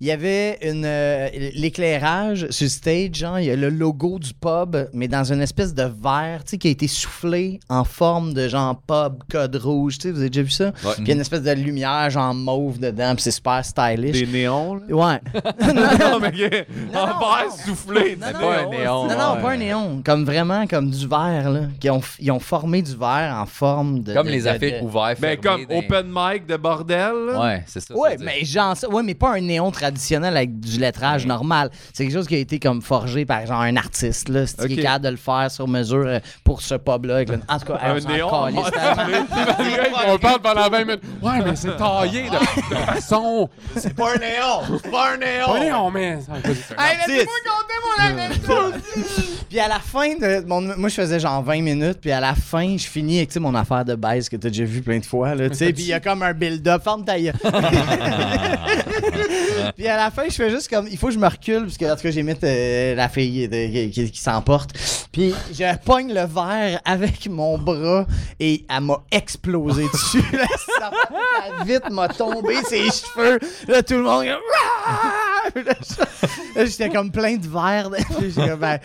il 0.02 0.08
y 0.08 0.12
avait 0.12 0.58
une 0.64 0.86
euh, 0.86 1.30
l'éclairage 1.54 2.48
sur 2.50 2.66
le 2.66 2.70
stage, 2.70 3.16
genre, 3.16 3.40
il 3.40 3.46
y 3.46 3.52
a 3.52 3.56
le 3.56 3.70
logo 3.70 4.18
du 4.20 4.34
pub, 4.34 4.76
mais 4.94 5.08
dans 5.08 5.32
une 5.32 5.42
espèce 5.42 5.74
de 5.74 5.84
verre, 5.84 6.44
tu 6.44 6.52
sais, 6.52 6.58
qui 6.58 6.68
a 6.68 6.72
été 6.72 6.88
soufflé 6.88 7.60
en 7.70 7.84
forme 7.84 8.34
de 8.34 8.48
genre 8.48 8.80
pub, 8.88 9.20
code 9.30 9.56
rouge, 9.58 9.98
tu 10.00 10.08
sais, 10.08 10.12
vous 10.12 10.20
avez 10.20 10.30
déjà 10.30 10.44
vu 10.44 10.50
ça? 10.50 10.72
Puis 10.72 10.90
il 11.00 11.08
y 11.08 11.12
a 11.12 11.14
une 11.16 11.22
espèce 11.22 11.44
de 11.44 11.52
lumière 11.52 12.10
genre 12.10 12.34
mauve 12.34 12.80
dedans, 12.80 13.14
puis 13.16 13.24
c'est 13.24 13.32
super 13.32 13.64
stylish. 13.64 14.14
Des 14.14 14.26
néons, 14.28 14.76
là? 14.76 14.82
Ouais. 14.90 15.22
non, 16.00 16.20
mais 16.20 16.32
gars, 16.32 16.50
Non, 16.94 17.00
en 17.02 17.08
non, 17.08 17.20
verre 17.20 17.46
non. 17.50 17.56
soufflé. 17.66 18.16
Non, 18.16 18.26
c'est 18.28 18.34
non, 18.34 18.40
pas 18.40 18.58
un 18.62 18.70
néon. 18.70 19.08
Non, 19.08 19.18
non, 19.18 19.36
ouais. 19.36 19.42
pas 19.42 19.52
un 19.52 19.58
néon. 19.58 20.02
Comme 20.04 20.26
vraiment, 20.26 20.66
comme 20.68 20.90
du 20.90 21.08
verre, 21.08 21.50
là. 21.52 21.62
Qui 21.80 21.90
ont, 21.90 22.02
ils 22.20 22.32
ont 22.32 22.40
formé 22.40 22.82
du 22.82 22.96
verre 22.96 23.36
en 23.40 23.46
forme 23.46 24.02
de. 24.02 24.14
Comme 24.14 24.28
de- 24.28 24.32
les 24.32 24.39
de- 24.44 24.50
affiches 24.50 24.82
ouvertes. 24.82 25.20
Ben, 25.20 25.38
comme 25.40 25.66
fermées, 25.68 25.86
open 25.88 26.12
mic 26.14 26.46
de 26.46 26.58
bordel. 26.58 27.14
là. 27.28 27.40
Ouais, 27.40 27.64
c'est 27.68 27.80
ça. 27.80 27.96
Ouais, 27.96 28.18
ça 28.18 28.24
mais 28.24 28.44
genre 28.46 28.76
ça. 28.78 28.90
Ouais, 28.90 29.04
mais 29.04 29.14
pas 29.16 29.32
un 29.36 29.42
néon 29.42 29.72
traditionnel 29.72 30.36
avec 30.36 30.60
du 30.60 30.80
lettrage 30.80 31.26
normal. 31.26 31.70
C'est 31.94 32.04
quelque 32.06 32.14
chose 32.14 32.28
qui 32.28 32.36
a 32.36 32.40
été 32.40 32.60
comme 32.60 32.82
forgé 32.82 33.26
par 33.26 33.46
genre 33.46 33.62
un 33.62 33.76
artiste, 33.78 34.30
là. 34.30 34.46
C'est 34.48 34.68
qui 34.68 34.80
est 34.80 34.84
capable 34.84 35.06
de 35.06 35.10
le 35.12 35.18
faire 35.18 35.50
sur 35.50 35.68
mesure 35.68 36.06
euh, 36.06 36.20
pour 36.44 36.62
ce 36.62 36.76
pub-là. 36.76 37.16
avec 37.16 37.30
le- 37.30 37.40
En 37.48 37.60
tout 37.60 37.66
cas, 37.66 37.80
Un 37.82 38.00
néon? 38.00 38.30
On 40.08 40.18
parle 40.18 40.42
pendant 40.42 40.70
20 40.70 40.86
minutes. 40.86 41.02
Ouais, 41.22 41.40
mais 41.46 41.56
c'est 41.56 41.76
taillé 41.78 42.30
de, 42.30 42.36
façon. 42.86 43.50
C'est 43.76 43.94
pas 43.96 44.14
un 44.16 44.18
néon! 44.18 44.80
C'est 44.82 44.92
pas 44.92 45.14
un 45.14 45.18
néon! 45.18 45.46
Pas 45.48 45.60
néon, 45.60 45.92
mais. 45.92 46.20
Hey, 46.78 46.98
laissez-moi 47.08 47.34
compter 47.46 47.74
mon 47.84 47.90
puis 49.50 49.60
à 49.60 49.68
la 49.68 49.80
fin 49.80 50.14
de 50.16 50.46
mon, 50.46 50.62
moi 50.78 50.90
je 50.90 50.96
faisais 50.96 51.20
genre 51.20 51.42
20 51.44 51.62
minutes 51.62 51.98
puis 52.02 52.12
à 52.12 52.20
la 52.20 52.36
fin 52.36 52.78
je 52.78 52.86
finis 52.88 53.18
avec 53.18 53.36
mon 53.38 53.54
affaire 53.56 53.84
de 53.84 53.96
baise 53.96 54.29
que 54.30 54.38
t'as 54.38 54.50
déjà 54.50 54.64
vu 54.64 54.82
plein 54.82 55.00
de 55.00 55.06
fois 55.06 55.36
là 55.36 55.50
tu 55.50 55.56
sais 55.56 55.74
puis 55.74 55.84
il 55.84 55.88
y 55.90 55.94
a 55.94 56.00
comme 56.00 56.24
un 56.24 56.34
build-up 56.34 56.84
gueule. 57.06 57.34
puis 59.76 59.88
à 59.88 59.98
la 59.98 60.12
fin 60.12 60.24
je 60.30 60.36
fais 60.36 60.50
juste 60.50 60.70
comme 60.70 60.88
il 60.90 60.98
faut 60.98 61.08
que 61.08 61.14
je 61.14 61.20
me 61.20 61.28
recule 61.28 61.64
parce 61.64 61.78
que 61.78 61.86
en 61.92 61.96
tout 61.96 62.04
cas 62.04 62.12
j'imite 62.12 62.44
euh, 62.44 62.96
la 62.96 63.10
fille 63.10 63.48
de- 63.48 63.68
qui, 63.68 63.90
qui- 63.92 64.12
qui 64.12 64.20
s'emporte 64.22 64.72
puis 65.12 65.34
je 65.52 65.78
pogne 65.84 66.14
le 66.14 66.26
verre 66.26 66.80
avec 66.86 67.28
mon 67.30 67.58
bras 67.58 68.06
et 68.40 68.66
elle 68.70 68.82
m'a 68.84 69.02
explosé 69.12 69.86
dessus 69.94 70.24
là, 70.34 70.46
ça 70.80 70.92
m'a- 70.92 71.64
vitre 71.66 71.92
m'a 71.92 72.08
tombé 72.08 72.56
ses 72.68 72.84
cheveux 72.86 73.40
là 73.68 73.84
tout 73.84 73.96
le 73.96 74.04
monde 74.04 74.26
Là, 76.56 76.66
j'étais 76.66 76.90
comme 76.90 77.12
plein 77.12 77.38
de 77.38 77.48
verre. 77.48 77.90
Puis 78.20 78.30
j'étais 78.32 78.50
comme, 78.50 78.60
ben, 78.60 78.80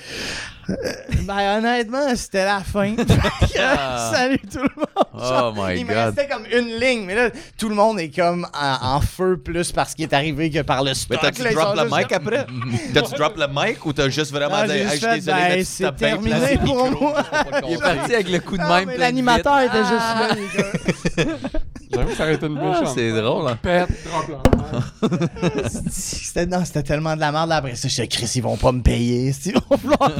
ben, 1.22 1.58
honnêtement, 1.58 2.14
c'était 2.16 2.44
la 2.44 2.60
fin. 2.60 2.94
Salut 4.12 4.38
tout 4.50 4.58
le 4.58 4.68
monde. 4.76 4.86
Oh 5.14 5.52
my 5.54 5.78
il 5.78 5.86
me 5.86 5.94
restait 5.94 6.26
comme 6.28 6.44
une 6.46 6.78
ligne, 6.80 7.04
mais 7.06 7.14
là, 7.14 7.30
tout 7.58 7.68
le 7.68 7.74
monde 7.74 7.98
est 8.00 8.10
comme 8.14 8.46
en, 8.54 8.96
en 8.96 9.00
feu 9.00 9.36
plus 9.36 9.72
parce 9.72 9.94
qu'il 9.94 10.04
est 10.04 10.12
arrivé 10.12 10.50
que 10.50 10.62
par 10.62 10.82
le 10.82 10.90
Mais 10.90 10.94
stock. 10.94 11.20
t'as-tu 11.20 11.42
là, 11.42 11.50
ils 11.50 11.54
drop 11.56 11.76
le 11.76 11.84
mic 11.84 12.08
comme- 12.08 12.16
après? 12.28 12.46
T'as-tu 12.94 13.14
drop 13.14 13.36
le 13.36 13.46
mic 13.48 13.84
ou 13.86 13.92
t'as 13.92 14.08
juste 14.08 14.32
vraiment 14.32 14.60
Non, 14.60 14.64
dit 14.66 14.72
hey, 14.72 14.84
je 14.84 14.90
suis 14.90 15.00
fait, 15.00 15.14
désolé 15.14 15.36
ben, 15.40 15.48
mais 15.56 15.64
c'est 15.64 15.96
terminé 15.96 16.58
pour 16.64 16.84
micro, 16.88 17.00
moi. 17.04 17.22
je 17.62 17.68
Il 17.68 17.74
est 17.74 17.78
parti 17.78 18.14
avec 18.14 18.28
le 18.30 18.38
coup 18.40 18.56
de 18.56 18.62
même. 18.62 18.86
mais 18.86 18.94
de 18.96 19.00
l'animateur 19.00 19.60
était 19.60 19.78
juste 19.78 19.90
là. 19.90 20.28
les 20.34 21.24
gars. 21.24 21.38
J'avoue 21.92 22.08
que 22.08 22.16
ça 22.16 22.22
aurait 22.24 22.34
été 22.34 22.46
une 22.46 22.58
Ah, 22.60 22.82
c'est 22.92 23.12
drôle, 23.12 23.48
hein. 23.48 23.58
Pète, 23.62 23.88
drop 24.04 24.28
là. 24.28 24.80
C'était, 25.90 26.46
non, 26.46 26.64
c'était 26.64 26.82
tellement 26.82 27.14
de 27.14 27.20
la 27.20 27.30
merde. 27.30 27.48
là. 27.48 27.56
Après 27.56 27.74
ça, 27.76 27.86
j'étais 27.88 28.08
Chris, 28.08 28.30
ils 28.34 28.42
vont 28.42 28.56
pas 28.56 28.72
me 28.72 28.82
payer. 28.82 29.32
Ils 29.46 29.52
vont 29.54 29.76
vouloir 29.76 30.10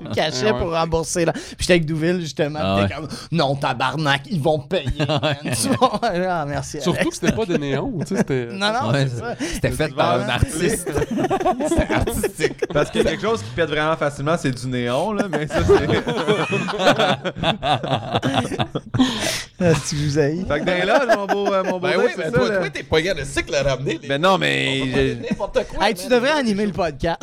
mon 0.04 0.10
cachet 0.10 0.46
Ouais, 0.46 0.52
ouais. 0.52 0.58
pour 0.58 0.72
rembourser. 0.72 1.24
Là. 1.24 1.32
Puis 1.32 1.42
j'étais 1.60 1.72
avec 1.74 1.86
Douville, 1.86 2.20
justement. 2.20 2.58
Ah 2.62 2.86
t'es 2.88 2.94
comme, 2.94 3.08
non, 3.30 3.54
tabarnak, 3.56 4.22
ils 4.30 4.40
vont 4.40 4.58
payer. 4.58 4.84
vois? 5.78 6.00
Ah, 6.02 6.44
merci. 6.46 6.80
Surtout 6.80 6.98
Alex. 7.00 7.18
que 7.18 7.26
c'était 7.26 7.36
pas 7.36 7.46
des 7.46 7.58
néons, 7.58 7.92
tu 8.00 8.06
sais, 8.06 8.16
c'était. 8.16 8.46
Non, 8.52 8.72
non, 8.72 8.90
Ouais, 8.92 9.06
c'est 9.08 9.18
ça. 9.20 9.34
C'était 9.54 9.70
fait 9.70 9.94
par 9.94 10.20
un 10.20 10.28
artiste. 10.28 10.90
Parce 12.72 12.90
qu'il 12.90 13.02
y 13.02 13.06
a 13.06 13.10
quelque 13.10 13.22
chose 13.22 13.40
qui 13.42 13.50
pète 13.54 13.68
vraiment 13.68 13.96
facilement, 13.96 14.36
c'est 14.38 14.50
du 14.50 14.66
néon, 14.68 15.12
là, 15.12 15.24
mais 15.30 15.46
ça, 15.46 15.56
c'est. 15.66 16.02
Ah, 19.60 19.74
si 19.84 19.96
je 19.96 20.04
vous 20.04 20.18
haïs? 20.18 20.44
fait 20.46 20.60
que 20.60 20.64
dans 20.64 20.86
là, 21.06 21.16
mon 21.16 21.26
beau, 21.26 21.52
euh, 21.52 21.62
mon 21.64 21.72
beau 21.72 21.86
Ben 21.86 21.94
oui, 21.98 22.06
mais 22.16 22.24
ça, 22.24 22.30
toi, 22.32 22.70
t'es 22.72 22.82
pas 22.82 23.00
gars 23.00 23.14
de 23.14 23.24
cycle 23.24 23.54
à 23.54 23.62
ramener. 23.62 23.98
les- 24.02 24.08
Ben 24.08 24.20
non, 24.20 24.30
On 24.34 24.38
mais. 24.38 25.16
n'importe 25.30 25.58
quoi. 25.68 25.86
Hey, 25.88 25.94
tu 25.94 26.08
devrais 26.08 26.32
animer 26.32 26.66
le 26.66 26.72
podcast. 26.72 27.22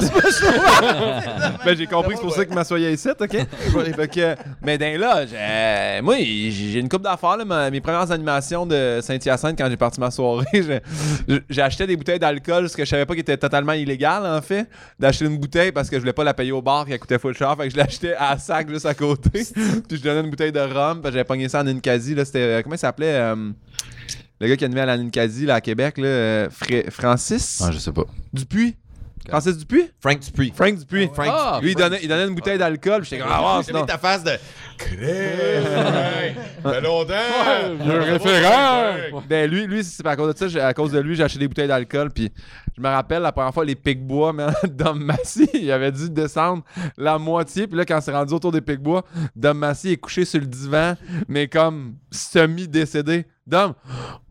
Ben, 1.65 1.77
j'ai 1.77 1.85
compris 1.87 2.11
que 2.11 2.17
c'est 2.17 2.21
pour 2.25 2.35
ça 2.35 2.45
que 2.45 2.53
m'assoyais 2.59 2.93
ici, 2.93 3.09
OK? 3.09 3.29
fait 3.95 4.07
que, 4.07 4.35
mais 4.61 4.77
dans 4.77 4.99
là, 4.99 5.25
j'ai- 5.25 6.01
moi, 6.01 6.15
j'ai 6.19 6.79
une 6.79 6.89
coupe 6.89 7.01
d'affaires, 7.03 7.37
mes 7.71 7.81
premières 7.81 8.11
animations 8.11 8.65
de 8.65 8.99
Saint-Hyacinthe 9.01 9.57
quand 9.57 9.69
j'ai 9.69 9.77
parti 9.77 9.99
ma 9.99 10.11
soirée. 10.11 10.45
j'ai- 11.49 11.61
acheté 11.61 11.87
des 11.87 11.95
bouteilles 11.95 12.19
d'alcool, 12.19 12.69
ce 12.69 12.75
que 12.77 12.85
je 12.85 12.89
savais 12.89 13.05
pas 13.05 13.13
qui 13.13 13.21
était 13.21 13.37
totalement 13.37 13.73
illégal, 13.73 14.25
en 14.25 14.41
fait, 14.41 14.67
d'acheter 14.99 15.25
une 15.25 15.37
bouteille 15.37 15.71
parce 15.71 15.89
que 15.89 15.95
je 15.95 16.01
voulais 16.01 16.13
pas 16.13 16.23
la 16.23 16.33
payer 16.33 16.51
au 16.51 16.61
bar 16.61 16.85
qui 16.85 16.97
coûtait 16.99 17.19
full 17.19 17.35
cher. 17.35 17.55
Fait 17.57 17.65
que 17.67 17.73
je 17.73 17.77
l'achetais 17.77 18.15
à 18.17 18.37
sac 18.37 18.69
juste 18.69 18.85
à 18.85 18.93
côté. 18.93 19.29
puis 19.53 19.97
je 19.97 20.01
donnais 20.01 20.21
une 20.21 20.29
bouteille 20.29 20.51
de 20.51 20.59
rhum, 20.59 21.01
parce 21.01 21.11
que 21.11 21.11
j'avais 21.13 21.23
pogné 21.23 21.49
ça 21.49 21.61
en 21.61 21.67
une 21.67 21.81
quasi, 21.81 22.15
là, 22.15 22.25
c'était. 22.25 22.39
euh, 22.39 22.61
comment 22.61 22.75
il 22.75 22.79
s'appelait 22.79 23.13
euh, 23.13 23.35
Le 24.39 24.47
gars 24.47 24.55
qui 24.57 24.65
animait 24.65 24.81
à 24.81 24.85
la 24.85 24.97
Ninkasi, 24.97 25.45
là, 25.45 25.55
à 25.55 25.61
Québec, 25.61 25.97
là, 25.97 26.05
euh, 26.07 26.49
Fra- 26.49 26.89
Francis? 26.91 27.61
Ah, 27.65 27.71
je 27.71 27.77
sais 27.79 27.91
pas. 27.91 28.05
Dupuis? 28.33 28.75
Francis 29.27 29.57
Dupuis? 29.57 29.91
Frank 29.99 30.19
Dupuis. 30.19 30.51
Frank 30.55 30.79
Dupuis. 30.79 31.09
Ah, 31.17 31.59
Lui, 31.61 31.71
il 31.71 31.75
donnait, 31.75 31.99
il 32.01 32.07
donnait 32.07 32.27
une 32.27 32.35
bouteille 32.35 32.57
d'alcool, 32.57 33.03
j'étais 33.03 33.21
comme, 33.21 33.31
ah, 33.31 33.61
sinon. 33.63 33.85
ta 33.85 33.97
face 33.97 34.23
de. 34.23 34.31
Crème! 34.77 35.63
longtemps! 36.83 37.13
Vieux 37.81 37.99
référent! 37.99 39.21
Ben 39.27 39.49
lui, 39.49 39.67
lui 39.67 39.83
c'est 39.83 40.05
à 40.05 40.15
cause 40.15 40.33
de 40.33 40.49
ça, 40.49 40.67
à 40.67 40.73
cause 40.73 40.91
de 40.91 40.99
lui, 40.99 41.15
j'ai 41.15 41.23
acheté 41.23 41.39
des 41.39 41.47
bouteilles 41.47 41.67
d'alcool. 41.67 42.11
Puis 42.11 42.31
je 42.77 42.81
me 42.81 42.87
rappelle 42.87 43.21
la 43.21 43.31
première 43.31 43.53
fois, 43.53 43.65
les 43.65 43.75
Pic-Bois, 43.75 44.33
Dom 44.69 45.03
Massy, 45.03 45.49
il 45.53 45.69
avait 45.71 45.91
dû 45.91 46.09
descendre 46.09 46.63
la 46.97 47.17
moitié. 47.17 47.67
Puis 47.67 47.77
là, 47.77 47.85
quand 47.85 47.99
c'est 48.01 48.13
rendu 48.13 48.33
autour 48.33 48.51
des 48.51 48.61
Pic-Bois, 48.61 49.03
Dom 49.35 49.57
Massy 49.57 49.91
est 49.91 49.97
couché 49.97 50.23
sur 50.23 50.39
le 50.39 50.47
divan, 50.47 50.95
mais 51.27 51.47
comme 51.47 51.95
semi-décédé. 52.11 53.25
Dom, 53.49 53.73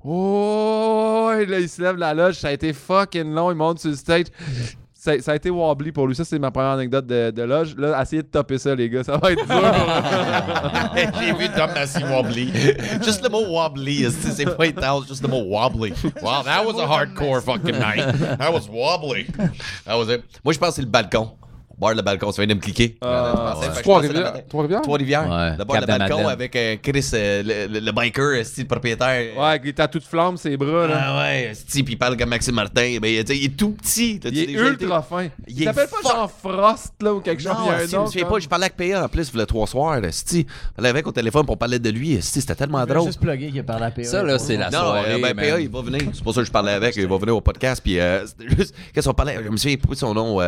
oh, 0.04 1.32
et 1.36 1.44
là, 1.44 1.58
il 1.58 1.68
se 1.68 1.82
lève 1.82 1.96
la 1.96 2.14
loge, 2.14 2.36
ça 2.36 2.48
a 2.48 2.52
été 2.52 2.72
fucking 2.72 3.34
long, 3.34 3.50
il 3.50 3.56
monte 3.56 3.80
sur 3.80 3.90
le 3.90 3.96
stage. 3.96 4.26
Ça, 4.94 5.12
a 5.32 5.36
été 5.36 5.48
wobbly 5.48 5.92
pour 5.92 6.06
lui. 6.08 6.14
Ça, 6.14 6.24
c'est 6.24 6.40
ma 6.40 6.50
première 6.50 6.72
anecdote 6.72 7.06
de, 7.06 7.30
de 7.30 7.42
loge. 7.42 7.76
Là, 7.76 8.02
essayez 8.02 8.22
de 8.22 8.26
topper 8.26 8.58
ça, 8.58 8.74
les 8.74 8.90
gars. 8.90 9.04
Ça 9.04 9.16
va 9.16 9.30
être 9.32 9.46
dur. 9.46 11.20
J'ai 11.20 11.32
vu 11.32 11.48
Tom 11.56 11.70
Massey 11.72 12.02
wobbly. 12.04 12.52
Juste 13.02 13.22
le 13.22 13.28
mot 13.30 13.46
wobbly, 13.46 14.10
c'est 14.10 14.44
pas 14.56 14.66
intense, 14.66 15.06
juste 15.06 15.22
le 15.22 15.28
mot 15.28 15.44
wobbly. 15.44 15.94
Wow, 16.20 16.42
that 16.44 16.64
was 16.66 16.80
a 16.80 16.86
hardcore 16.86 17.40
fucking 17.40 17.78
night. 17.78 18.04
That 18.38 18.52
was 18.52 18.68
wobbly. 18.68 19.26
That 19.86 19.96
was 19.96 20.08
it. 20.10 20.24
Moi, 20.44 20.52
je 20.52 20.58
pense 20.58 20.70
que 20.70 20.74
c'est 20.74 20.82
le 20.82 20.88
balcon. 20.88 21.37
Bar 21.80 21.94
le 21.94 22.02
balcon, 22.02 22.32
ça 22.32 22.42
vient 22.42 22.48
de 22.48 22.54
me 22.54 22.60
cliquer. 22.60 22.96
Ah, 23.00 23.54
Trois-Rivières? 23.82 24.34
le- 24.34 24.48
Trois-Rivières? 24.82 25.22
Le 25.58 25.64
bar 25.64 25.80
le 25.80 25.86
balcon 25.86 26.26
avec 26.28 26.56
euh, 26.56 26.76
Chris, 26.82 27.08
euh, 27.14 27.42
le, 27.44 27.72
le- 27.74 27.80
le 27.86 27.92
biker, 27.92 28.22
euh, 28.40 28.42
style 28.44 28.66
propriétaire. 28.66 29.36
ouais, 29.38 29.44
avec 29.44 29.64
les 29.64 29.72
tatous 29.72 30.02
de 30.02 30.08
flamme, 30.08 30.36
ses 30.36 30.56
bras, 30.56 30.86
là. 30.88 30.98
Ah 31.00 31.18
ouais, 31.22 31.52
puis 31.72 31.84
il 31.88 31.96
parle 31.98 32.16
comme 32.16 32.30
Maxime 32.30 32.54
Martin. 32.56 32.98
Ben, 33.00 33.04
il, 33.08 33.30
il 33.30 33.44
est 33.44 33.56
tout 33.56 33.70
petit. 33.70 34.20
Il 34.24 34.38
est 34.38 34.50
ultra 34.50 35.02
fin. 35.02 35.24
Il 35.46 35.56
Il 35.56 35.62
est 35.62 35.66
s'appelle 35.66 35.86
pas 35.88 36.08
genre 36.10 36.30
Frost, 36.42 36.94
là, 37.00 37.14
ou 37.14 37.20
quelque 37.20 37.42
chose. 37.42 37.52
Non, 37.52 37.68
il 37.80 37.88
je 37.88 37.96
me 37.96 38.06
souviens 38.06 38.24
pas, 38.26 38.38
je 38.40 38.48
parlais 38.48 38.66
avec 38.66 38.76
PA 38.92 39.04
en 39.04 39.08
plus, 39.08 39.30
il 39.32 39.40
a 39.40 39.46
trois 39.46 39.66
soirs. 39.68 40.00
Je 40.02 40.42
parlais 40.74 40.88
avec 40.90 41.06
au 41.06 41.12
téléphone 41.12 41.46
pour 41.46 41.58
parler 41.58 41.78
de 41.78 41.90
lui. 41.90 42.18
C'était 42.20 42.54
tellement 42.56 42.84
drôle. 42.84 43.06
juste 43.06 43.20
plugger 43.20 43.50
qu'il 43.52 43.64
parlé 43.64 43.84
à 43.86 43.90
PA. 43.92 44.02
Ça, 44.04 44.22
là, 44.24 44.38
c'est 44.40 44.56
la 44.56 44.70
Non, 44.70 44.78
soirée. 44.80 45.14
euh, 45.14 45.18
ben. 45.32 45.36
PA, 45.36 45.60
il 45.60 45.68
va 45.68 45.82
venir. 45.82 46.02
C'est 46.12 46.24
pour 46.24 46.34
ça 46.34 46.40
que 46.40 46.46
je 46.46 46.52
parlais 46.52 46.72
avec. 46.72 46.96
Il 46.96 47.06
va 47.06 47.16
venir 47.18 47.36
au 47.36 47.40
podcast. 47.40 47.80
Puis. 47.84 47.98
Qu'est-ce 48.92 49.06
qu'on 49.08 49.14
parlait? 49.14 49.38
Je 49.44 49.48
me 49.48 49.56
souviens 49.56 49.76
plus 49.76 49.90
de 49.90 49.94
son 49.96 50.12
nom. 50.14 50.40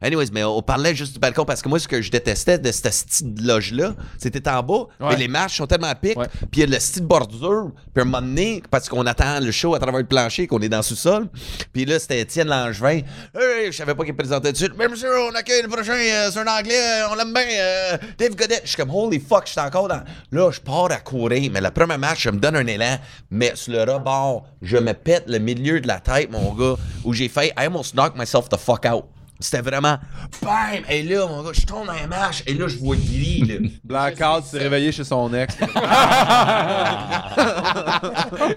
anyways, 0.00 0.26
mais 0.32 0.44
on 0.44 0.62
parlait 0.62 0.77
juste 0.94 1.12
du 1.14 1.18
balcon 1.18 1.44
parce 1.44 1.62
que 1.62 1.68
moi, 1.68 1.78
ce 1.78 1.86
que 1.88 2.00
je 2.02 2.10
détestais 2.10 2.58
de 2.58 2.70
cette 2.72 2.84
petite 3.06 3.40
loge-là, 3.42 3.94
c'était 4.18 4.48
en 4.48 4.62
bas. 4.62 4.74
Ouais. 5.00 5.10
Mais 5.10 5.16
les 5.16 5.28
marches 5.28 5.56
sont 5.58 5.66
tellement 5.66 5.88
à 5.88 5.94
pic. 5.94 6.16
Ouais. 6.18 6.26
Puis, 6.50 6.60
il 6.60 6.60
y 6.60 6.62
a 6.64 6.66
le 6.66 6.80
style 6.80 7.04
bordure. 7.06 7.70
Puis, 7.94 8.00
à 8.00 8.02
un 8.02 8.04
moment 8.04 8.20
donné, 8.20 8.62
parce 8.70 8.88
qu'on 8.88 9.06
attend 9.06 9.40
le 9.40 9.50
show 9.50 9.74
à 9.74 9.78
travers 9.78 10.00
le 10.00 10.06
plancher, 10.06 10.46
qu'on 10.46 10.60
est 10.60 10.68
dans 10.68 10.78
le 10.78 10.82
sous-sol. 10.82 11.28
Puis 11.72 11.84
là, 11.84 11.98
c'était 11.98 12.20
Étienne 12.20 12.48
Langevin. 12.48 13.00
Hey, 13.34 13.66
je 13.66 13.72
savais 13.72 13.94
pas 13.94 14.04
qu'il 14.04 14.16
présentait 14.16 14.52
de 14.52 14.56
suite. 14.56 14.72
Mais 14.78 14.88
monsieur, 14.88 15.08
on 15.30 15.34
accueille 15.34 15.62
le 15.62 15.68
prochain. 15.68 15.92
euh, 15.92 16.30
c'est 16.32 16.38
un 16.38 16.46
anglais. 16.46 16.74
euh, 17.02 17.08
on 17.10 17.14
l'aime 17.14 17.32
bien. 17.32 17.44
euh, 17.58 17.98
Dave 18.18 18.34
Godet. 18.34 18.60
Je 18.64 18.68
suis 18.68 18.76
comme, 18.76 18.90
holy 18.90 19.20
fuck, 19.20 19.42
je 19.46 19.52
suis 19.52 19.60
encore 19.60 19.88
dans. 19.88 20.02
Là, 20.32 20.50
je 20.50 20.60
pars 20.60 20.90
à 20.90 20.96
courir. 20.96 21.50
Mais 21.52 21.60
le 21.60 21.70
premier 21.70 21.96
match, 21.98 22.22
je 22.22 22.30
me 22.30 22.38
donne 22.38 22.56
un 22.56 22.66
élan. 22.66 22.98
Mais 23.30 23.52
sur 23.54 23.72
le 23.72 23.82
rebord, 23.82 24.44
je 24.62 24.76
me 24.76 24.92
pète 24.92 25.24
le 25.26 25.38
milieu 25.38 25.80
de 25.80 25.86
la 25.86 26.00
tête, 26.00 26.30
mon 26.30 26.52
gars, 26.54 26.76
où 27.04 27.12
j'ai 27.12 27.28
fait, 27.28 27.48
I 27.58 27.64
almost 27.66 27.94
knock 27.94 28.16
myself 28.16 28.48
the 28.48 28.56
fuck 28.56 28.84
out. 28.86 29.04
C'était 29.40 29.60
vraiment, 29.60 29.98
bam! 30.42 30.82
Et 30.88 31.02
là, 31.04 31.26
mon 31.26 31.44
gars, 31.44 31.52
je 31.52 31.64
tombe 31.64 31.86
dans 31.86 31.92
les 31.92 32.06
marches. 32.08 32.42
Et 32.46 32.54
là, 32.54 32.66
je 32.66 32.76
vois 32.76 32.96
gris, 32.96 33.44
là. 33.46 33.54
Blackout 33.84 34.44
s'est 34.44 34.58
réveillé 34.58 34.90
chez 34.90 35.04
son 35.04 35.32
ex. 35.32 35.54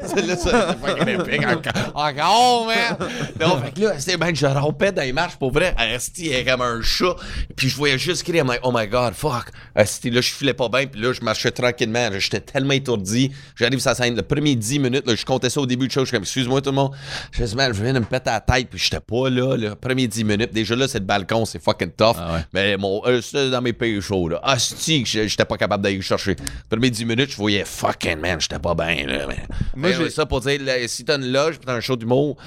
C'est 0.04 0.26
là, 0.26 0.36
ça, 0.36 0.68
c'est 0.70 0.88
fucking 0.88 1.08
épique. 1.08 1.46
Encore, 1.46 1.92
encore, 1.96 2.68
man! 2.68 2.98
Non, 3.40 3.62
fait 3.62 3.72
que 3.72 3.82
là, 3.82 4.00
c'était, 4.00 4.18
man, 4.18 4.36
je 4.36 4.46
rampais 4.46 4.92
dans 4.92 5.02
les 5.02 5.14
marches 5.14 5.36
pour 5.38 5.52
vrai. 5.52 5.74
Asti, 5.78 6.28
il 6.28 6.34
est 6.34 6.46
comme 6.46 6.62
un 6.62 6.82
chat. 6.82 7.16
Puis 7.56 7.70
je 7.70 7.76
voyais 7.76 7.98
juste 7.98 8.24
crier, 8.24 8.40
I'm 8.40 8.48
like, 8.48 8.62
oh 8.64 8.72
my 8.74 8.88
god, 8.88 9.14
fuck. 9.14 9.52
Asti, 9.76 10.10
là, 10.10 10.22
je 10.22 10.32
filais 10.32 10.54
pas 10.54 10.70
bien. 10.70 10.88
Puis 10.88 11.00
là, 11.02 11.14
je 11.14 11.22
marchais 11.22 11.52
tranquillement. 11.52 12.10
J'étais 12.18 12.42
tellement 12.42 12.74
étourdi. 12.74 13.32
J'arrive 13.56 13.80
sur 13.80 13.90
la 13.90 13.96
scène, 13.96 14.16
le 14.16 14.22
premier 14.22 14.56
10 14.56 14.80
minutes, 14.80 15.08
là, 15.08 15.16
je 15.16 15.26
comptais 15.26 15.50
ça 15.50 15.62
au 15.62 15.66
début 15.66 15.88
de 15.88 15.92
show. 15.92 16.02
Je 16.02 16.06
suis 16.06 16.16
comme, 16.16 16.24
excuse-moi 16.24 16.62
tout 16.62 16.72
le 16.72 16.76
monde. 16.76 16.92
Je 17.32 17.56
man, 17.56 17.74
je 17.74 17.84
viens 17.84 17.94
de 17.94 18.00
me 18.00 18.06
péter 18.06 18.30
à 18.30 18.34
la 18.34 18.40
tête. 18.42 18.70
Puis 18.70 18.80
j'étais 18.80 19.00
pas 19.00 19.30
là, 19.30 19.56
le 19.56 19.76
premier 19.76 20.08
10 20.08 20.24
minutes. 20.24 20.54
Déjà 20.54 20.71
là, 20.76 20.88
c'est 20.88 21.00
le 21.00 21.06
balcon, 21.06 21.46
c'est 21.46 21.62
fucking 21.64 21.92
tough. 21.92 22.16
Ah 22.18 22.34
ouais. 22.34 22.40
Mais 22.54 22.78
mon, 22.78 23.02
euh, 23.06 23.22
c'était 23.22 23.50
dans 23.50 23.62
mes 23.62 23.74
pays 23.74 24.02
chauds, 24.02 24.30
là. 24.30 24.40
Asti, 24.44 25.04
que 25.04 25.10
j'étais 25.28 25.46
pas 25.46 25.58
capable 25.58 25.84
d'aller 25.84 26.02
chercher. 26.02 26.36
Premier 26.70 26.90
10 26.90 27.06
minutes, 27.06 27.32
je 27.32 27.38
voyais 27.38 27.64
fucking, 27.66 28.18
man, 28.20 28.40
j'étais 28.40 28.60
pas 28.60 28.74
bien, 28.76 29.06
là. 29.08 29.26
Mais, 29.28 29.36
Moi, 29.76 29.90
mais, 29.90 29.94
j'ai- 29.94 30.10
ça 30.10 30.26
pour 30.26 30.42
dire, 30.42 30.62
là, 30.62 30.74
si 30.88 31.04
t'as 31.06 31.18
une 31.18 31.32
loge 31.32 31.60
pis 31.60 31.66
t'as 31.66 31.76
un 31.76 31.80
show 31.82 31.96
d'humour, 31.96 32.38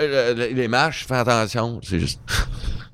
euh, 0.00 0.34
le- 0.34 0.54
les 0.54 0.68
marches, 0.68 1.06
fais 1.06 1.14
attention. 1.16 1.80
C'est 1.82 1.98
juste. 2.00 2.20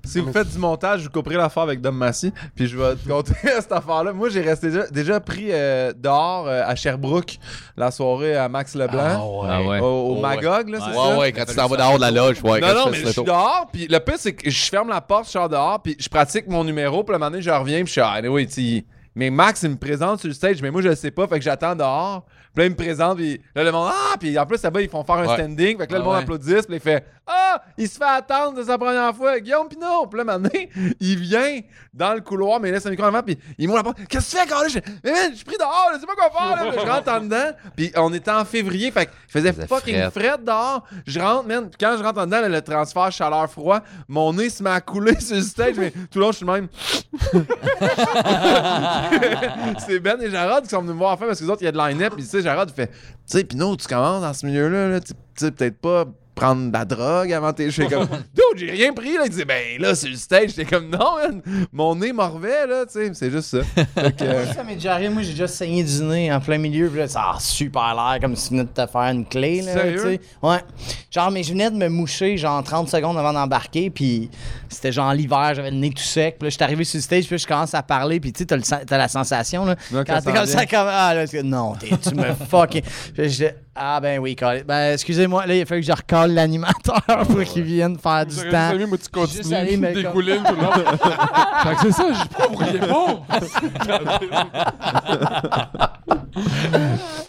Si 0.04 0.20
vous 0.20 0.32
faites 0.32 0.48
du 0.50 0.58
montage, 0.58 1.00
je 1.00 1.04
vous 1.04 1.10
couperai 1.10 1.36
l'affaire 1.36 1.62
avec 1.64 1.80
Dom 1.80 1.96
Massy. 1.96 2.32
Puis 2.54 2.66
je 2.66 2.78
vais 2.78 2.94
te 2.96 3.06
conter 3.08 3.32
cette 3.42 3.72
affaire-là. 3.72 4.12
Moi, 4.12 4.28
j'ai 4.30 4.40
resté 4.40 4.70
déjà, 4.70 4.86
déjà 4.88 5.20
pris 5.20 5.48
euh, 5.50 5.92
dehors 5.96 6.46
euh, 6.48 6.62
à 6.64 6.74
Sherbrooke 6.74 7.38
la 7.76 7.90
soirée 7.90 8.36
à 8.36 8.48
Max 8.48 8.74
Leblanc. 8.74 9.44
Ah 9.48 9.62
ouais. 9.62 9.80
Au, 9.80 9.84
au 9.84 10.14
Ouais. 10.16 10.20
Magog, 10.22 10.68
là, 10.70 10.78
c'est 10.80 10.98
Ouais, 10.98 11.08
ça? 11.10 11.18
ouais, 11.18 11.32
quand 11.32 11.44
tu 11.44 11.54
t'en 11.54 11.66
vas 11.66 11.76
dehors 11.76 11.96
de 11.96 12.00
la 12.00 12.10
loge, 12.10 12.36
ouais. 12.42 12.60
quand 12.60 12.66
non, 12.68 12.72
tu 12.72 12.78
non, 12.78 12.84
fais 12.86 12.90
mais 12.90 12.96
je 12.98 13.06
suis 13.06 13.14
tour. 13.14 13.24
dehors, 13.24 13.66
puis 13.72 13.86
le 13.88 13.98
pire, 14.00 14.14
c'est 14.18 14.32
que 14.32 14.48
je 14.50 14.64
ferme 14.70 14.88
la 14.88 15.00
porte, 15.00 15.26
je 15.26 15.30
sors 15.30 15.48
dehors, 15.48 15.80
puis 15.82 15.96
je 15.98 16.08
pratique 16.08 16.48
mon 16.48 16.64
numéro, 16.64 17.04
puis 17.04 17.12
le 17.12 17.18
moment 17.18 17.30
donné, 17.30 17.42
je 17.42 17.50
reviens, 17.50 17.78
puis 17.78 17.86
je 17.88 17.92
suis 17.92 18.00
ah, 18.00 18.12
anyway, 18.12 18.46
tu 18.46 18.84
Mais 19.14 19.30
Max, 19.30 19.62
il 19.62 19.70
me 19.70 19.76
présente 19.76 20.20
sur 20.20 20.28
le 20.28 20.34
stage, 20.34 20.62
mais 20.62 20.70
moi, 20.70 20.80
je 20.82 20.88
le 20.88 20.94
sais 20.94 21.10
pas, 21.10 21.26
fait 21.26 21.38
que 21.38 21.44
j'attends 21.44 21.74
dehors. 21.76 22.24
Puis 22.54 22.62
là, 22.62 22.66
il 22.66 22.70
me 22.70 22.76
présente, 22.76 23.16
puis 23.18 23.40
là, 23.54 23.62
le 23.64 23.70
monde, 23.72 23.90
ah, 23.92 24.16
puis 24.18 24.36
en 24.38 24.46
plus, 24.46 24.60
là-bas, 24.62 24.80
ils 24.80 24.88
font 24.88 25.04
faire 25.04 25.16
un 25.16 25.26
Ouais. 25.26 25.34
standing, 25.34 25.78
fait 25.78 25.86
que 25.86 25.92
là, 25.92 25.98
le 25.98 26.02
Ah 26.02 26.06
monde 26.06 26.14
ouais. 26.16 26.22
applaudit, 26.22 26.54
puis 26.66 26.76
il 26.76 26.80
fait, 26.80 27.04
ah, 27.28 27.62
il 27.76 27.88
se 27.88 27.98
fait 27.98 28.04
attendre 28.04 28.58
de 28.58 28.62
sa 28.62 28.78
première 28.78 29.14
fois, 29.14 29.38
Guillaume 29.38 29.68
Pinot. 29.68 30.06
Puis 30.06 30.18
là, 30.18 30.24
maintenant, 30.24 30.48
il 31.00 31.18
vient 31.18 31.60
dans 31.92 32.14
le 32.14 32.20
couloir, 32.20 32.58
mais 32.58 32.68
il 32.68 32.72
laisse 32.72 32.86
un 32.86 32.90
micro 32.90 33.04
avant, 33.04 33.22
puis 33.22 33.38
il 33.58 33.66
m'ouvre 33.66 33.78
la 33.78 33.84
porte, 33.84 33.98
qu'est-ce 34.08 34.32
que 34.32 34.36
tu 34.36 34.42
fais, 34.42 34.48
Carl? 34.48 34.68
Je 34.68 34.74
fais, 34.74 34.82
mais 35.04 35.12
man, 35.12 35.30
je 35.30 35.36
suis 35.36 35.44
pris 35.44 35.56
dehors, 35.58 35.90
je 35.94 36.00
sais 36.00 36.06
pas 36.06 36.14
quoi 36.14 36.30
faire, 36.30 36.56
là. 36.56 36.72
Je 36.72 36.90
rentre 36.90 37.12
en 37.12 37.20
dedans, 37.20 37.52
puis 37.76 37.92
on 37.96 38.12
était 38.14 38.30
en 38.30 38.44
février, 38.44 38.90
fait 38.90 39.06
qu'il 39.06 39.14
faisait 39.28 39.52
fucking 39.52 39.96
fret. 39.96 40.10
fret 40.10 40.38
dehors. 40.42 40.84
Je 41.06 41.20
rentre, 41.20 41.46
man. 41.46 41.68
Puis 41.68 41.76
quand 41.78 41.96
je 41.98 42.02
rentre 42.02 42.20
en 42.20 42.26
dedans, 42.26 42.40
là, 42.40 42.48
le 42.48 42.62
transfert 42.62 43.12
chaleur-froid, 43.12 43.80
mon 44.08 44.32
nez 44.32 44.50
se 44.50 44.62
met 44.62 44.70
à 44.70 44.80
couler 44.80 45.18
sur 45.24 45.36
le 45.36 45.42
stage, 45.42 45.74
mais 45.76 45.90
tout 45.90 46.18
le 46.18 46.20
long, 46.20 46.32
je 46.32 46.36
suis 46.38 46.46
le 46.46 46.52
même. 46.52 46.68
c'est 49.86 50.00
Ben 50.00 50.20
et 50.20 50.30
Jarod 50.30 50.64
qui 50.64 50.70
sont 50.70 50.80
venus 50.80 50.94
me 50.94 50.98
voir 50.98 51.12
enfin 51.12 51.26
parce 51.26 51.38
que 51.38 51.44
les 51.44 51.50
autres, 51.50 51.62
il 51.62 51.66
y 51.66 51.68
a 51.68 51.72
de 51.72 51.78
line-up. 51.78 52.14
Puis 52.14 52.24
tu 52.24 52.30
sais, 52.30 52.42
Jarod 52.42 52.70
fait 52.70 52.86
Tu 52.86 52.94
sais, 53.26 53.44
Pinot, 53.44 53.76
tu 53.76 53.86
commences 53.86 54.22
dans 54.22 54.32
ce 54.32 54.46
milieu-là, 54.46 54.88
là, 54.88 55.00
tu 55.00 55.12
sais, 55.36 55.50
peut-être 55.50 55.78
pas 55.80 56.06
prendre 56.38 56.68
de 56.68 56.72
la 56.72 56.84
drogue 56.84 57.32
avant 57.32 57.52
tes. 57.52 57.70
Je 57.70 57.82
fais 57.82 57.88
comme 57.88 58.06
Dude, 58.34 58.58
j'ai 58.58 58.70
rien 58.70 58.92
pris, 58.92 59.14
là. 59.14 59.22
Il 59.24 59.30
disait 59.30 59.44
Ben 59.44 59.80
là, 59.80 59.94
sur 59.94 60.08
le 60.08 60.16
stage, 60.16 60.50
j'étais 60.50 60.64
comme 60.64 60.88
Non, 60.88 61.16
man. 61.16 61.42
Mon 61.72 61.94
nez 61.96 62.12
morvait, 62.12 62.66
là, 62.66 62.84
tu 62.86 62.92
sais. 62.92 63.10
C'est 63.14 63.30
juste 63.30 63.48
ça. 63.50 63.58
Euh, 63.98 64.44
Ça 64.54 64.64
m'est 64.64 64.74
déjà 64.74 64.94
arrivé, 64.94 65.08
moi 65.10 65.22
j'ai 65.22 65.32
déjà 65.32 65.48
saigné 65.48 65.82
du 65.84 66.02
nez 66.02 66.32
en 66.32 66.40
plein 66.40 66.58
milieu, 66.58 66.88
puis 66.88 66.98
là 67.00 67.08
ça 67.08 67.32
a 67.34 67.40
super 67.40 67.94
l'air 67.94 68.18
comme 68.20 68.34
si 68.36 68.48
tu 68.48 68.54
venais 68.54 68.64
de 68.64 68.68
te 68.68 68.86
faire 68.86 69.00
une 69.02 69.24
clé 69.26 69.62
là, 69.62 69.72
Sérieux? 69.72 69.96
tu 69.96 70.02
sais. 70.02 70.20
Ouais. 70.42 70.58
Genre 71.10 71.30
mais 71.30 71.42
je 71.42 71.52
venais 71.52 71.70
de 71.70 71.76
me 71.76 71.88
moucher 71.88 72.36
genre 72.36 72.62
30 72.62 72.88
secondes 72.88 73.16
avant 73.18 73.32
d'embarquer, 73.32 73.90
puis 73.90 74.30
c'était 74.68 74.92
genre 74.92 75.12
l'hiver, 75.14 75.52
j'avais 75.54 75.70
le 75.70 75.76
nez 75.76 75.90
tout 75.90 76.02
sec, 76.02 76.36
puis 76.38 76.46
là 76.46 76.50
je 76.50 76.54
suis 76.54 76.64
arrivé 76.64 76.84
sur 76.84 76.98
le 76.98 77.02
stage, 77.02 77.24
puis 77.26 77.34
là, 77.34 77.38
je 77.38 77.46
commence 77.46 77.74
à 77.74 77.82
parler, 77.82 78.20
puis 78.20 78.32
tu 78.32 78.38
sais 78.40 78.46
t'as, 78.46 78.56
le 78.56 78.62
sen- 78.62 78.84
t'as 78.86 78.98
la 78.98 79.08
sensation 79.08 79.64
là 79.64 79.76
quand 79.90 80.20
t'es 80.22 80.32
comme 80.32 80.46
ça 80.46 80.66
comme 80.66 80.86
ah 80.88 81.14
là 81.14 81.24
non, 81.42 81.74
t'es- 81.74 81.96
tu 81.96 82.14
me 82.14 82.32
fucking 82.50 82.82
ah 83.80 84.00
ben 84.00 84.18
oui, 84.18 84.34
Colin. 84.34 84.62
ben 84.66 84.92
excusez-moi, 84.94 85.46
là 85.46 85.54
il 85.54 85.62
a 85.62 85.66
fallu 85.66 85.80
que 85.82 85.86
je 85.86 85.92
recale 85.92 86.34
l'animateur 86.34 87.00
pour 87.28 87.42
qu'il 87.44 87.62
vienne 87.62 87.96
faire 87.98 88.26
du 88.26 88.34
temps. 88.34 88.72
dit, 88.76 88.84
moi, 88.86 88.98
tu 88.98 89.20
Juste 89.36 89.52
aller, 89.52 89.66
continues, 89.70 89.76
mais 89.78 89.92
tu 89.94 90.02
dégouline 90.02 90.42
tout 90.44 90.54
le 90.54 90.60
fait 91.62 91.74
que 91.74 91.80
c'est 91.82 91.92
ça, 91.92 92.06
je 92.12 92.36
pas, 92.36 92.46
vous 92.48 92.56
riez 92.56 92.78
pas. 92.80 93.22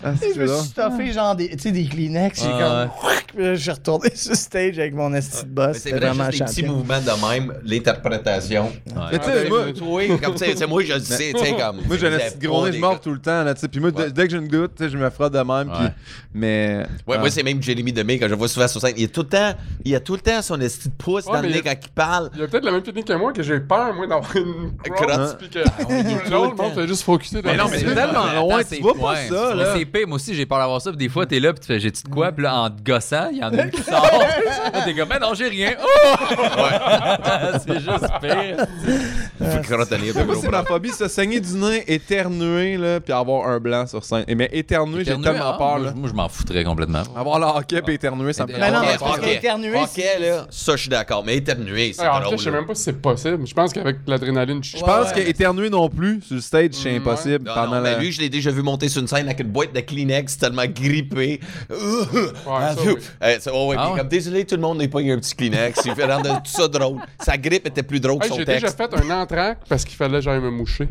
ah, 0.03 0.11
Je 0.21 0.39
me 0.41 0.47
suis 0.47 0.67
stuffé 0.67 1.11
genre 1.13 1.35
des, 1.35 1.49
tu 1.49 1.59
sais, 1.59 1.71
des 1.71 1.85
Kleenex. 1.85 2.41
J'ai 2.41 2.49
Ah, 2.51 2.87
comme. 3.01 3.09
Puis 3.35 3.43
là, 3.45 3.53
je 3.55 3.61
suis 3.61 3.71
retourné 3.71 4.09
sur 4.15 4.35
stage 4.35 4.79
avec 4.79 4.93
mon 4.95 5.13
esti 5.13 5.43
de 5.45 5.49
boss. 5.49 5.77
C'est 5.77 5.89
C'était 5.89 5.97
vrai, 5.99 6.07
vraiment 6.09 6.31
juste 6.31 6.39
des 6.43 6.49
petits 6.49 6.63
mouvements 6.63 6.99
de 6.99 7.29
même, 7.39 7.53
l'interprétation. 7.63 8.71
Mais 9.11 9.19
tu 9.19 9.25
sais, 9.25 9.47
moi, 9.49 9.59
Oui, 9.83 10.07
comme 10.21 10.35
tu 10.35 10.45
sais, 10.57 10.67
moi, 10.67 10.83
je 10.83 10.93
le 10.93 10.99
sais, 10.99 11.33
tu 11.33 11.39
sais, 11.39 11.51
comme. 11.55 11.81
Moi, 11.85 11.97
j'ai 11.97 12.07
un 12.07 12.19
c'est 12.19 12.37
petit 12.39 12.47
gros 12.47 12.65
nez, 12.65 12.73
je 12.73 12.79
mords 12.79 12.99
tout 12.99 13.11
le 13.11 13.19
temps, 13.19 13.43
là, 13.43 13.53
tu 13.53 13.61
sais. 13.61 13.67
Puis 13.67 13.79
moi, 13.79 13.91
dès- 13.91 14.03
Ouais. 14.03 14.11
dès 14.11 14.23
que 14.25 14.31
j'ai 14.31 14.37
une 14.37 14.47
goutte, 14.47 14.75
tu 14.75 14.83
sais, 14.83 14.89
je 14.89 14.97
me 14.97 15.09
frotte 15.09 15.33
de 15.33 15.39
même, 15.39 15.69
puis... 15.71 15.87
Mais... 16.39 16.85
Ouais, 17.05 17.15
ah. 17.17 17.19
moi, 17.19 17.29
c'est 17.29 17.43
même 17.43 17.61
Jérémy 17.61 17.93
Demé, 17.93 18.17
quand 18.17 18.27
je 18.27 18.35
vois 18.35 18.47
souvent 18.47 18.67
sur 18.67 18.81
scène. 18.81 18.93
Il, 18.97 19.03
est 19.03 19.13
tout 19.13 19.21
le 19.21 19.27
temps, 19.27 19.53
il 19.83 19.95
a 19.95 19.99
tout 19.99 20.13
le 20.13 20.21
temps 20.21 20.41
son 20.41 20.59
esti 20.61 20.89
de 20.89 20.93
pouce 20.93 21.25
Ouais, 21.25 21.33
dans 21.33 21.41
le 21.41 21.49
nez 21.49 21.61
quand 21.61 21.73
il 21.81 21.89
parle. 21.89 22.29
Il 22.33 22.41
y 22.41 22.43
a 22.43 22.47
peut-être 22.47 22.65
la 22.65 22.71
même 22.71 22.81
technique 22.81 23.05
que 23.05 23.13
moi, 23.13 23.33
que 23.33 23.43
j'ai 23.43 23.59
peur, 23.59 23.93
moi, 23.93 24.07
d'avoir 24.07 24.35
une 24.35 24.71
crotte. 24.83 25.37
puis 25.37 25.49
que 25.49 26.31
l'autre, 26.31 26.73
fait 26.73 26.87
juste 26.87 27.03
focuser 27.03 27.41
dans 27.41 27.49
Mais 27.49 27.57
non, 27.57 27.65
mais 27.69 27.79
c'est 27.79 27.93
tellement 27.93 28.33
loin, 28.33 28.61
tu 28.63 28.81
vois 28.81 28.95
pas 28.95 29.15
ça, 29.27 29.55
là. 29.55 29.75
C'est 29.75 29.85
pire, 29.85 30.07
moi 30.07 30.15
aussi, 30.15 30.33
j'ai 30.33 30.45
peur 30.45 30.59
d'avoir 30.59 30.81
ça. 30.81 30.91
puis 30.91 30.97
Des 30.97 31.09
fois, 31.09 31.25
t'es 31.25 31.39
là, 31.39 31.53
puis 31.53 31.59
tu 31.59 31.67
fais, 31.67 31.79
j'ai-tu 31.79 32.03
de 32.03 32.09
quoi? 32.09 32.31
Puis 32.31 32.43
là, 32.43 32.61
en 32.61 32.69
te 32.69 32.81
gossant, 32.81 33.29
il 33.31 33.37
y 33.39 33.43
en 33.43 33.53
a 33.53 33.63
une 33.63 33.71
qui 33.71 33.83
sort. 33.83 33.99
Là, 34.73 34.81
t'es 34.85 34.93
comme, 34.93 35.09
mais 35.09 35.19
non, 35.19 35.33
j'ai 35.33 35.47
rien. 35.47 35.73
Oh! 35.81 36.15
c'est 37.65 37.79
juste 37.79 38.07
pire. 38.21 38.65
Moi, 40.25 40.35
c'est 40.41 40.49
ma 40.49 40.63
phobie, 40.63 40.91
se 40.91 41.07
saigner 41.07 41.39
du 41.39 41.53
nez, 41.53 41.83
éternuer, 41.87 42.77
là, 42.77 42.99
puis 42.99 43.13
avoir 43.13 43.47
un 43.47 43.59
blanc 43.59 43.87
sur 43.87 44.03
scène. 44.03 44.25
Et 44.27 44.35
mais 44.35 44.49
éternuer, 44.51 45.03
j'ai 45.03 45.19
tellement 45.19 45.53
ah, 45.53 45.57
peur, 45.57 45.79
là. 45.79 45.93
Moi, 45.95 46.09
je 46.09 46.13
m'en 46.13 46.28
foutrais 46.29 46.63
complètement. 46.63 47.03
Avoir 47.15 47.39
le 47.39 47.45
hockey 47.45 47.81
puis 47.81 47.95
éternuer, 47.95 48.33
ça 48.33 48.45
me 48.45 48.51
fait 48.51 48.59
Mais 48.59 48.71
non, 48.71 48.81
mais 48.81 48.97
parce 48.99 49.17
ok. 49.17 49.23
qu'éternuer, 49.23 49.75
Ok, 49.77 49.97
là, 50.19 50.47
ça, 50.49 50.71
je 50.75 50.81
suis 50.81 50.89
d'accord. 50.89 51.23
Mais 51.25 51.37
éternuer, 51.37 51.93
c'est 51.93 52.03
drôle. 52.05 52.37
je 52.37 52.43
sais 52.43 52.49
là. 52.51 52.57
même 52.57 52.65
pas 52.65 52.75
si 52.75 52.83
c'est 52.83 53.01
possible. 53.01 53.45
Je 53.47 53.53
pense 53.53 53.73
qu'avec 53.73 53.97
l'adrénaline, 54.07 54.63
je 54.63 54.77
Je 54.77 54.83
pense 54.83 55.07
Ouais, 55.13 55.25
qu'éternuer 55.25 55.69
non 55.69 55.89
plus, 55.89 56.21
sur 56.21 56.35
le 56.35 56.41
stage, 56.41 56.69
c'est 56.73 56.91
Mm, 56.93 56.97
impossible. 57.01 57.45
Non, 57.47 57.53
pendant 57.53 57.75
non, 57.75 57.81
mais 57.81 57.91
la- 57.93 57.99
lui, 57.99 58.11
je 58.11 58.21
l'ai 58.21 58.29
déjà 58.29 58.51
vu 58.51 58.61
monter 58.61 58.89
sur 58.89 59.01
une 59.01 59.07
scène 59.07 59.25
avec 59.27 59.39
une 59.39 59.47
boîte 59.47 59.73
de 59.73 59.79
Kleenex 59.79 60.37
tellement 60.37 60.65
grippée. 60.67 61.39
Ah, 61.69 62.73
ça, 62.75 62.81
oui. 62.85 62.93
Ouais, 63.21 63.37
Ah 63.77 63.83
puis 63.83 63.91
ouais? 63.93 63.99
comme 63.99 64.07
désolé, 64.07 64.45
tout 64.45 64.55
le 64.55 64.61
monde 64.61 64.77
n'est 64.77 64.87
pas 64.87 64.99
eu 65.01 65.11
un 65.11 65.17
petit 65.19 65.35
Kleenex. 65.35 65.81
Il 65.85 65.93
fait 65.93 66.05
rendre 66.05 66.41
tout 66.41 66.51
ça 66.51 66.67
drôle. 66.67 66.97
Sa 67.23 67.37
grippe 67.37 67.67
était 67.67 67.83
plus 67.83 67.99
drôle 67.99 68.19
que 68.19 68.25
Hey, 68.25 68.29
son 68.29 68.37
J'ai 68.37 68.45
déjà 68.45 68.71
texte. 68.71 68.77
fait 68.77 68.93
un 68.93 69.21
entraque 69.21 69.59
parce 69.67 69.83
qu'il 69.85 69.95
fallait 69.95 70.15
que 70.19 70.21
j'aille 70.21 70.39
me 70.41 70.49
moucher. 70.51 70.87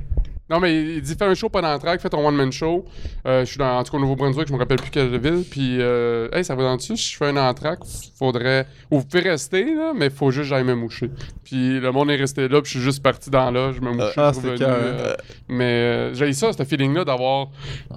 Non, 0.51 0.61
mais 0.61 0.75
il 0.83 1.03
dit 1.03 1.15
fais 1.15 1.27
un 1.27 1.35
show, 1.35 1.49
pas 1.49 1.61
d'entraque, 1.61 2.01
fais 2.01 2.09
ton 2.09 2.27
one-man 2.27 2.51
show. 2.53 2.85
Euh, 3.27 3.41
je 3.41 3.45
suis 3.51 3.59
dans, 3.59 3.79
en 3.79 3.83
tout 3.85 3.93
cas 3.93 3.99
au 3.99 4.01
Nouveau-Brunswick, 4.01 4.49
je 4.49 4.53
me 4.55 4.59
rappelle 4.59 4.79
plus 4.79 4.91
quelle 4.91 5.19
ville. 5.19 5.45
Puis, 5.51 5.77
euh, 5.81 6.29
hey, 6.33 6.43
ça 6.45 6.55
va 6.55 6.63
dans 6.63 6.77
dessus. 6.77 6.97
Si 6.97 7.13
je 7.13 7.17
fais 7.19 7.27
un 7.27 7.37
entraque, 7.37 7.81
faudrait. 8.19 8.67
Ou 8.91 9.01
vous 9.01 9.05
pouvez 9.05 9.29
rester, 9.29 9.65
là, 9.75 9.93
mais 9.95 10.09
faut 10.11 10.31
juste 10.31 10.45
que 10.45 10.49
j'aille 10.49 10.65
me 10.65 10.75
moucher. 10.75 11.11
Puis 11.45 11.79
le 11.81 11.93
monde 11.93 12.11
est 12.11 12.17
resté 12.17 12.49
là, 12.49 12.61
puis 12.63 12.71
je 12.73 12.79
suis 12.79 12.85
juste 12.85 13.03
parti 13.03 13.29
dans 13.31 13.51
là, 13.51 13.73
je 13.73 13.81
me 13.81 13.93
mouche. 13.93 14.15
ah, 14.17 14.33
euh, 14.69 15.15
mais 15.49 15.65
euh, 15.65 16.15
j'ai 16.15 16.33
ça, 16.33 16.53
ce 16.53 16.63
feeling-là 16.65 17.05
d'avoir. 17.05 17.49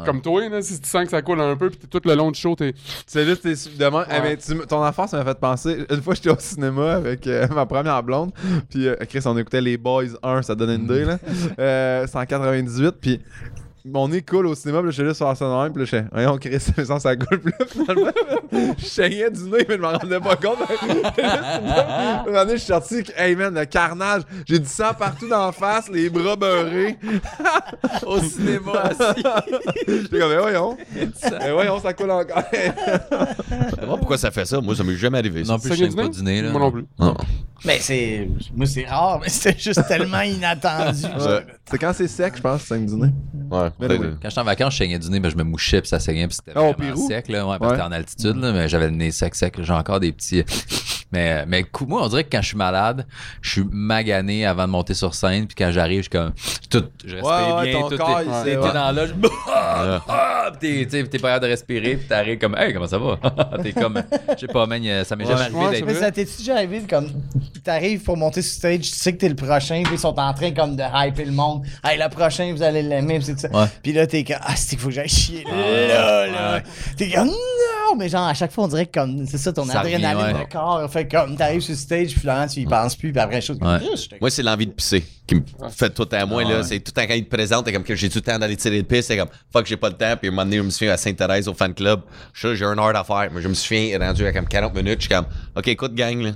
Comme 0.06 0.22
toi, 0.22 0.48
là, 0.50 0.62
si 0.62 0.80
tu 0.80 0.90
sens 0.90 1.04
que 1.06 1.10
ça 1.12 1.22
coule 1.22 1.40
un 1.42 1.56
peu, 1.56 1.70
puis 1.70 1.80
t'es 1.80 1.88
tout 1.88 2.02
le 2.08 2.16
long 2.16 2.32
du 2.32 2.40
show, 2.40 2.56
t'es. 2.56 2.74
C'est 3.06 3.26
juste, 3.26 3.44
t'es 3.44 3.54
demain. 3.78 4.06
eh, 4.10 4.14
Ouais. 4.14 4.20
mais 4.24 4.38
tu 4.38 4.52
m- 4.52 4.64
ton 4.68 4.84
enfance 4.86 5.14
m'a 5.14 5.24
fait 5.24 5.40
penser. 5.40 5.86
Une 5.90 6.02
fois, 6.02 6.14
j'étais 6.16 6.30
au 6.30 6.40
cinéma 6.40 6.94
avec 6.96 7.26
euh, 7.28 7.48
ma 7.54 7.66
première 7.66 8.02
blonde. 8.04 8.32
Puis, 8.70 8.88
euh, 8.88 8.96
Chris, 9.10 9.22
on 9.26 9.38
écoutait 9.38 9.62
Les 9.62 9.78
Boys 9.78 10.06
1, 10.24 10.42
ça 10.42 10.56
donnait 10.56 10.76
une 10.76 10.84
idée, 10.86 11.06
là. 11.06 11.18
Euh, 11.60 12.06
c'est 12.08 12.18
en 12.18 12.26
98. 12.42 12.92
Puis, 13.00 13.20
mon 13.86 14.08
nez 14.08 14.22
coule 14.22 14.48
au 14.48 14.56
cinéma. 14.56 14.80
Puis, 14.80 14.88
là, 14.88 14.92
je 14.92 14.96
suis 14.96 15.06
juste 15.06 15.18
sur 15.18 15.28
la 15.28 15.36
scène 15.36 15.48
de 15.48 15.64
même. 15.64 15.74
Puis, 15.74 15.80
là, 15.82 15.86
je 15.86 15.90
fais, 15.90 16.06
voyons, 16.12 16.38
Chris, 16.38 16.74
mais 16.78 16.86
ça, 16.86 17.00
ça 17.00 17.16
coule. 17.16 17.40
Puis, 17.40 17.54
là, 17.58 17.66
finalement, 17.66 18.12
je 18.78 18.86
saignais 18.86 19.32
du 19.32 19.44
nez, 19.44 19.66
mais 19.68 19.76
je 19.76 19.82
m'en 19.82 19.92
rendais 19.98 20.20
pas 20.20 20.36
compte. 20.36 20.60
Donné, 22.34 22.52
je 22.54 22.58
suis 22.58 22.68
sorti. 22.68 23.04
Hey, 23.16 23.36
man, 23.36 23.54
le 23.54 23.66
carnage. 23.66 24.24
J'ai 24.46 24.60
du 24.60 24.68
sang 24.68 24.94
partout 24.98 25.28
dans 25.28 25.48
la 25.48 25.52
face, 25.52 25.90
les 25.90 26.10
bras 26.10 26.36
beurrés. 26.36 26.98
Au 28.06 28.20
cinéma, 28.20 28.72
assis. 28.84 29.24
J'étais 29.88 30.20
comme, 30.20 30.30
mais 30.30 30.38
voyons. 30.38 30.78
Mais 30.96 31.52
voyons, 31.52 31.80
ça 31.80 31.94
coule 31.94 32.12
encore. 32.12 32.44
Je 32.52 32.58
sais 32.58 33.88
pas 33.88 33.98
pourquoi 33.98 34.18
ça 34.18 34.32
fait 34.32 34.46
ça. 34.46 34.62
Moi, 34.62 34.76
ça 34.76 34.84
m'est 34.84 34.96
jamais 34.96 35.18
arrivé. 35.18 35.44
Ça. 35.44 35.54
Non 35.54 35.60
plus, 35.60 35.70
je 35.72 35.76
saigne 35.76 35.96
pas 35.96 36.08
du 36.08 36.24
nez, 36.24 36.42
là. 36.42 36.52
Moi 36.52 36.62
non 36.62 36.72
plus. 36.72 36.86
Non. 37.00 37.16
Mais 37.66 37.80
c'est. 37.80 38.28
Moi, 38.56 38.66
c'est 38.66 38.86
rare, 38.86 39.20
mais 39.22 39.30
c'était 39.30 39.58
juste 39.58 39.88
tellement 39.88 40.22
inattendu. 40.22 41.04
Ouais. 41.04 41.46
C'est 41.70 41.78
quand 41.78 41.94
c'est 41.94 42.08
sec, 42.08 42.34
je 42.36 42.42
pense, 42.42 42.64
5 42.64 42.86
du 42.86 42.96
nez. 42.96 43.12
Ouais, 43.50 43.70
Mais 43.80 43.88
peut-être. 43.88 44.02
oui. 44.02 44.08
Quand 44.22 44.30
j'étais 44.30 44.42
en 44.42 44.44
vacances, 44.46 44.74
je 44.74 44.78
saignais 44.80 45.00
du 45.00 45.10
nez, 45.10 45.20
ben, 45.20 45.30
je 45.32 45.36
me 45.38 45.44
mouchais 45.44 45.82
puis 45.82 45.88
ça 45.90 46.00
saignait 46.00 46.28
puis 46.28 46.36
c'était 46.36 46.58
au 46.60 46.72
vraiment 46.74 47.08
sec 47.08 47.28
là, 47.30 47.48
ouais, 47.48 47.58
parce 47.60 47.74
que 47.74 47.78
Ouais. 47.78 47.84
en 47.84 47.92
altitude 47.92 48.36
là, 48.38 48.52
mais 48.54 48.68
j'avais 48.70 48.86
le 48.90 48.96
nez 48.96 49.12
sec 49.12 49.36
sec, 49.36 49.56
j'ai 49.62 49.74
encore 49.74 50.00
des 50.00 50.12
petits 50.12 50.44
mais 51.12 51.46
mais 51.46 51.66
moi 51.88 52.04
on 52.04 52.08
dirait 52.08 52.24
que 52.24 52.30
quand 52.32 52.42
je 52.42 52.48
suis 52.50 52.58
malade, 52.58 53.06
je 53.42 53.50
suis 53.52 53.64
magané 53.72 54.46
avant 54.46 54.66
de 54.66 54.72
monter 54.72 54.94
sur 54.94 55.14
scène 55.14 55.46
puis 55.48 55.56
quand 55.56 55.72
j'arrive, 55.72 55.98
je 55.98 56.02
suis 56.04 56.10
comme 56.10 56.34
tout 56.70 56.84
je 57.06 57.16
respire 57.16 57.32
Ouais, 57.32 57.54
ouais, 57.54 57.72
bien, 57.72 57.82
ton 57.82 57.90
tout 57.90 57.98
corps, 57.98 58.20
est- 58.22 58.44
t'es 58.44 58.58
ouais. 58.58 58.74
dans 58.74 58.92
l'âge 58.92 59.14
ah, 59.54 60.02
ah, 60.08 60.52
puis 60.60 60.88
t'es 60.88 61.04
t'es 61.04 61.20
pas 61.20 61.30
capable 61.30 61.46
de 61.46 61.50
respirer 61.52 61.96
puis 61.98 62.08
t'arrives 62.08 62.38
comme 62.40 62.56
hey, 62.58 62.74
comment 62.74 62.88
ça 62.88 62.98
va? 62.98 63.18
T'es 63.64 63.74
comme 63.74 64.02
je 64.36 64.40
sais 64.40 64.48
pas 64.48 64.66
man, 64.66 65.04
ça 65.04 65.16
m'est 65.16 65.26
Ouais. 65.26 65.38
jamais 65.38 65.44
arrivé 65.44 65.80
c'est 65.80 65.86
Mais 65.86 65.94
d'être 65.94 66.00
ça 66.02 66.12
t'es-tu 66.12 66.38
déjà 66.40 66.56
arrivé 66.56 66.82
comme 66.90 67.08
t'arrives 67.64 68.02
pour 68.04 68.18
monter 68.18 68.42
sur 68.42 68.54
stage, 68.58 68.80
tu 68.82 68.88
sais 68.90 69.14
que 69.14 69.18
t'es 69.20 69.30
le 69.30 69.36
prochain, 69.36 69.82
puis 69.84 69.94
ils 69.94 70.00
sont 70.00 70.18
en 70.20 70.34
train 70.34 70.52
comme 70.52 70.76
de 70.76 70.84
hyper 70.84 71.26
le 71.26 71.32
monde. 71.32 71.64
Hey, 71.84 72.00
le 72.00 72.10
prochain, 72.10 72.52
vous 72.56 72.64
allez 72.64 72.82
l'aimer, 72.82 73.20
puis 73.20 73.36
ça. 73.38 73.50
Puis 73.84 73.94
là, 73.94 74.08
t'es 74.08 74.24
comme 74.24 74.38
ah, 74.42 74.56
c'est 74.56 74.72
qu'il 74.72 74.80
faut 74.80 74.88
que 74.88 74.96
j'aille 74.96 75.08
chier 75.08 75.44
là, 75.44 76.28
là. 76.28 76.62
T'es 76.98 77.10
comme 77.12 77.28
non, 77.28 77.34
mais 77.98 78.10
genre 78.10 78.28
à 78.28 78.34
chaque 78.34 78.52
fois 78.52 78.66
on 78.66 78.68
dirait 78.68 78.86
que 78.86 79.00
comme 79.00 79.26
c'est 79.26 79.38
ça 79.38 79.54
ton 79.54 79.66
Ça 79.66 79.82
revient, 79.82 79.96
adrénaline 79.96 80.36
ouais. 80.38 80.46
de 80.46 80.52
corps 80.52 80.92
fait 80.92 81.08
comme 81.08 81.36
t'arrives 81.36 81.62
sur 81.62 81.76
stage, 81.76 82.12
puis 82.12 82.20
finalement 82.20 82.48
tu 82.48 82.60
y 82.60 82.66
penses 82.66 82.96
plus, 82.96 83.12
puis 83.12 83.22
après 83.22 83.42
chose. 83.42 83.58
Ouais. 83.62 83.80
Moi, 84.20 84.30
c'est 84.30 84.44
l'envie 84.44 84.68
de 84.68 84.72
pisser 84.72 85.04
qui 85.28 85.36
me 85.36 85.42
fait 85.70 85.90
tout 85.90 86.08
à 86.12 86.26
moi. 86.26 86.44
Là. 86.44 86.58
ouais. 86.58 86.64
C'est 86.64 86.80
tout 86.80 86.92
le 86.96 87.02
temps 87.02 87.08
quand 87.08 87.14
il 87.14 87.26
te 87.26 87.36
présente, 87.36 87.66
t'es 87.66 87.74
comme 87.74 87.84
que 87.84 87.96
j'ai 87.96 88.10
tout 88.10 88.18
le 88.20 88.22
temps 88.24 88.40
d'aller 88.40 88.58
tirer 88.58 88.78
le 88.78 88.84
pisse. 88.84 89.08
C'est 89.08 89.18
comme 89.18 89.30
fuck, 89.52 89.66
j'ai 89.66 89.78
pas 89.78 89.90
le 89.90 89.96
temps. 89.96 90.16
Puis 90.18 90.28
à 90.28 90.32
un 90.32 90.36
moment 90.36 90.44
donné, 90.44 90.58
je 90.58 90.64
me 90.64 90.70
souviens 90.70 90.94
à 90.94 90.98
Sainte-Thérèse 90.98 91.48
au 91.48 91.54
fan 91.54 91.74
club. 91.74 92.02
Je 92.34 92.48
suis 92.48 92.58
j'ai 92.58 92.66
un 92.66 92.78
heure 92.78 92.96
à 92.96 93.04
faire. 93.04 93.30
Mais 93.34 93.42
je 93.42 93.48
me 93.48 93.54
souviens 93.54 93.98
rendu 94.00 94.26
à 94.26 94.34
comme 94.34 94.48
40 94.48 94.76
minutes. 94.76 95.02
Je 95.02 95.08
suis 95.08 95.16
comme 95.16 95.26
OK, 95.56 95.68
écoute, 95.68 95.94
gang, 95.96 96.22
là. 96.22 96.32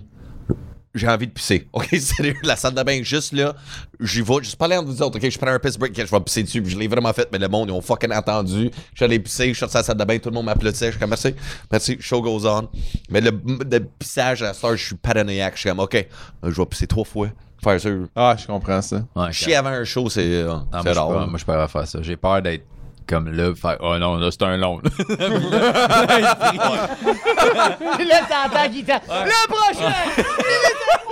J'ai 0.95 1.07
envie 1.07 1.27
de 1.27 1.31
pisser. 1.33 1.67
OK, 1.73 1.89
sérieux, 1.99 2.35
la 2.43 2.55
salle 2.55 2.73
de 2.73 2.81
bain, 2.81 3.03
juste 3.03 3.33
là, 3.33 3.53
j'y 3.99 4.21
vais. 4.21 4.35
Je 4.41 4.47
suis 4.47 4.57
pas 4.57 4.67
l'air 4.67 4.81
de 4.81 4.87
vous 4.87 4.93
dire, 4.95 5.05
OK, 5.05 5.29
je 5.29 5.37
prends 5.37 5.49
un 5.51 5.59
piss 5.59 5.77
break, 5.77 5.93
je 5.95 6.09
vais 6.09 6.19
pisser 6.21 6.41
dessus. 6.43 6.61
Puis 6.61 6.71
je 6.71 6.79
l'ai 6.79 6.87
vraiment 6.87 7.11
fait, 7.13 7.27
mais 7.31 7.37
le 7.37 7.47
monde, 7.49 7.69
ils 7.69 7.73
ont 7.73 7.81
fucking 7.81 8.13
entendu. 8.13 8.71
Je 8.93 8.95
suis 8.95 9.05
allé 9.05 9.19
pisser, 9.19 9.49
je 9.49 9.53
suis 9.53 9.59
sorti 9.59 9.77
à 9.77 9.81
la 9.81 9.83
salle 9.83 9.97
de 9.97 10.03
bain, 10.05 10.17
tout 10.17 10.29
le 10.29 10.35
monde 10.35 10.45
m'applaudissait. 10.45 10.87
Je 10.87 10.91
suis 10.91 10.99
comme, 10.99 11.09
merci, 11.09 11.35
merci, 11.71 11.97
show 11.99 12.21
goes 12.21 12.47
on. 12.47 12.69
Mais 13.09 13.21
le, 13.21 13.31
le 13.45 13.79
pissage, 13.99 14.41
à 14.41 14.45
la 14.47 14.53
soeur, 14.53 14.75
je 14.77 14.85
suis 14.85 14.95
paranoïaque. 14.95 15.53
Je 15.55 15.59
suis 15.59 15.69
comme, 15.69 15.81
OK, 15.81 15.95
euh, 15.95 16.07
je 16.51 16.55
vais 16.55 16.65
pisser 16.65 16.87
trois 16.87 17.05
fois. 17.05 17.27
Faire 17.63 17.79
sûr. 17.81 18.07
Ah, 18.15 18.35
je 18.37 18.45
comprends 18.47 18.81
ça. 18.81 19.03
Ouais, 19.15 19.31
Chier 19.31 19.55
avant 19.55 19.69
un 19.69 19.83
show, 19.83 20.09
c'est 20.09 20.21
euh, 20.21 20.47
Non, 20.47 20.67
moi, 20.71 20.81
c'est 20.83 20.89
je 20.89 20.95
pas- 20.95 21.05
moi, 21.07 21.27
je 21.31 21.37
suis 21.37 21.45
pas 21.45 21.53
capable 21.53 21.67
de 21.67 21.71
faire 21.71 21.87
ça. 21.87 21.99
J'ai 22.01 22.15
peur 22.17 22.41
d'être 22.41 22.63
comme 23.07 23.29
là, 23.29 23.53
faire 23.55 23.77
Oh 23.79 23.97
non, 23.97 24.15
là, 24.17 24.29
c'est 24.31 24.43
un 24.43 24.57
long. 24.57 24.81
Puis 24.81 24.91
là 28.07 28.19
t'entends 28.27 28.69
qu'il 28.71 28.85
t'a 28.85 29.01
le 29.07 29.47
prochain. 29.47 29.93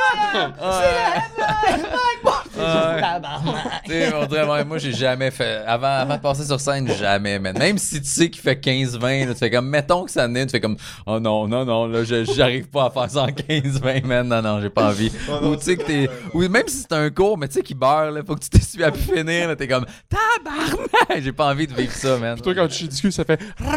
On 4.16 4.26
dirait, 4.26 4.48
ouais, 4.48 4.64
moi, 4.64 4.78
j'ai 4.78 4.94
jamais 4.94 5.32
fait. 5.32 5.64
Avant, 5.68 5.88
avant 5.88 6.16
de 6.16 6.22
passer 6.22 6.46
sur 6.46 6.60
scène, 6.60 6.88
jamais, 6.98 7.40
man. 7.40 7.58
Même 7.58 7.78
si 7.78 8.02
tu 8.02 8.08
sais 8.08 8.30
qu'il 8.30 8.42
fait 8.42 8.56
15-20, 8.64 9.28
là, 9.28 9.34
tu 9.34 9.40
fais 9.40 9.50
comme, 9.52 9.68
mettons 9.70 10.06
que 10.06 10.12
ça 10.12 10.28
naît, 10.28 10.46
tu 10.46 10.52
fais 10.52 10.60
comme, 10.62 10.78
oh 11.06 11.20
non, 11.20 11.48
non, 11.48 11.66
non, 11.66 11.88
là, 11.88 12.04
je- 12.04 12.24
j'arrive 12.26 12.68
pas 12.70 12.86
à 12.86 12.90
faire 12.90 13.10
ça 13.10 13.24
en 13.24 13.28
15-20, 13.28 14.06
man. 14.06 14.28
Non, 14.28 14.42
non, 14.42 14.62
j'ai 14.62 14.70
pas 14.70 14.88
envie. 14.90 15.12
Ou 15.42 15.56
tu 15.56 15.64
sais 15.64 15.78
que 15.78 15.84
t'es. 15.84 16.10
Ou 16.34 16.48
même 16.48 16.68
si 16.68 16.78
c'est 16.78 16.94
un 16.94 17.10
cours, 17.10 17.38
mais 17.38 17.48
tu 17.48 17.56
sais 17.56 17.62
qu'il 17.62 17.78
beurre, 17.78 18.12
là, 18.12 18.22
faut 18.26 18.36
que 18.36 18.42
tu 18.44 18.50
t'essuies 18.50 18.84
à 18.84 18.92
pu 18.92 19.00
finir, 19.00 19.48
là, 19.50 19.56
t'es 19.56 19.68
comme, 19.68 19.86
tabarnak! 20.10 21.22
J'ai 21.24 21.32
pas 21.34 21.48
envie 21.52 21.68
de 21.68 21.74
vivre 21.74 21.94
ça, 21.94 22.18
man. 22.18 22.40
Toi, 22.40 22.54
quand 22.56 22.68
tu 22.68 22.88
discutes, 22.88 23.12
ça 23.14 23.24
fait. 23.26 23.40
Bon. 23.60 23.72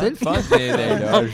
C'est 0.00 0.10
le 0.10 0.16
fun, 0.16 0.34
loges. 1.12 1.30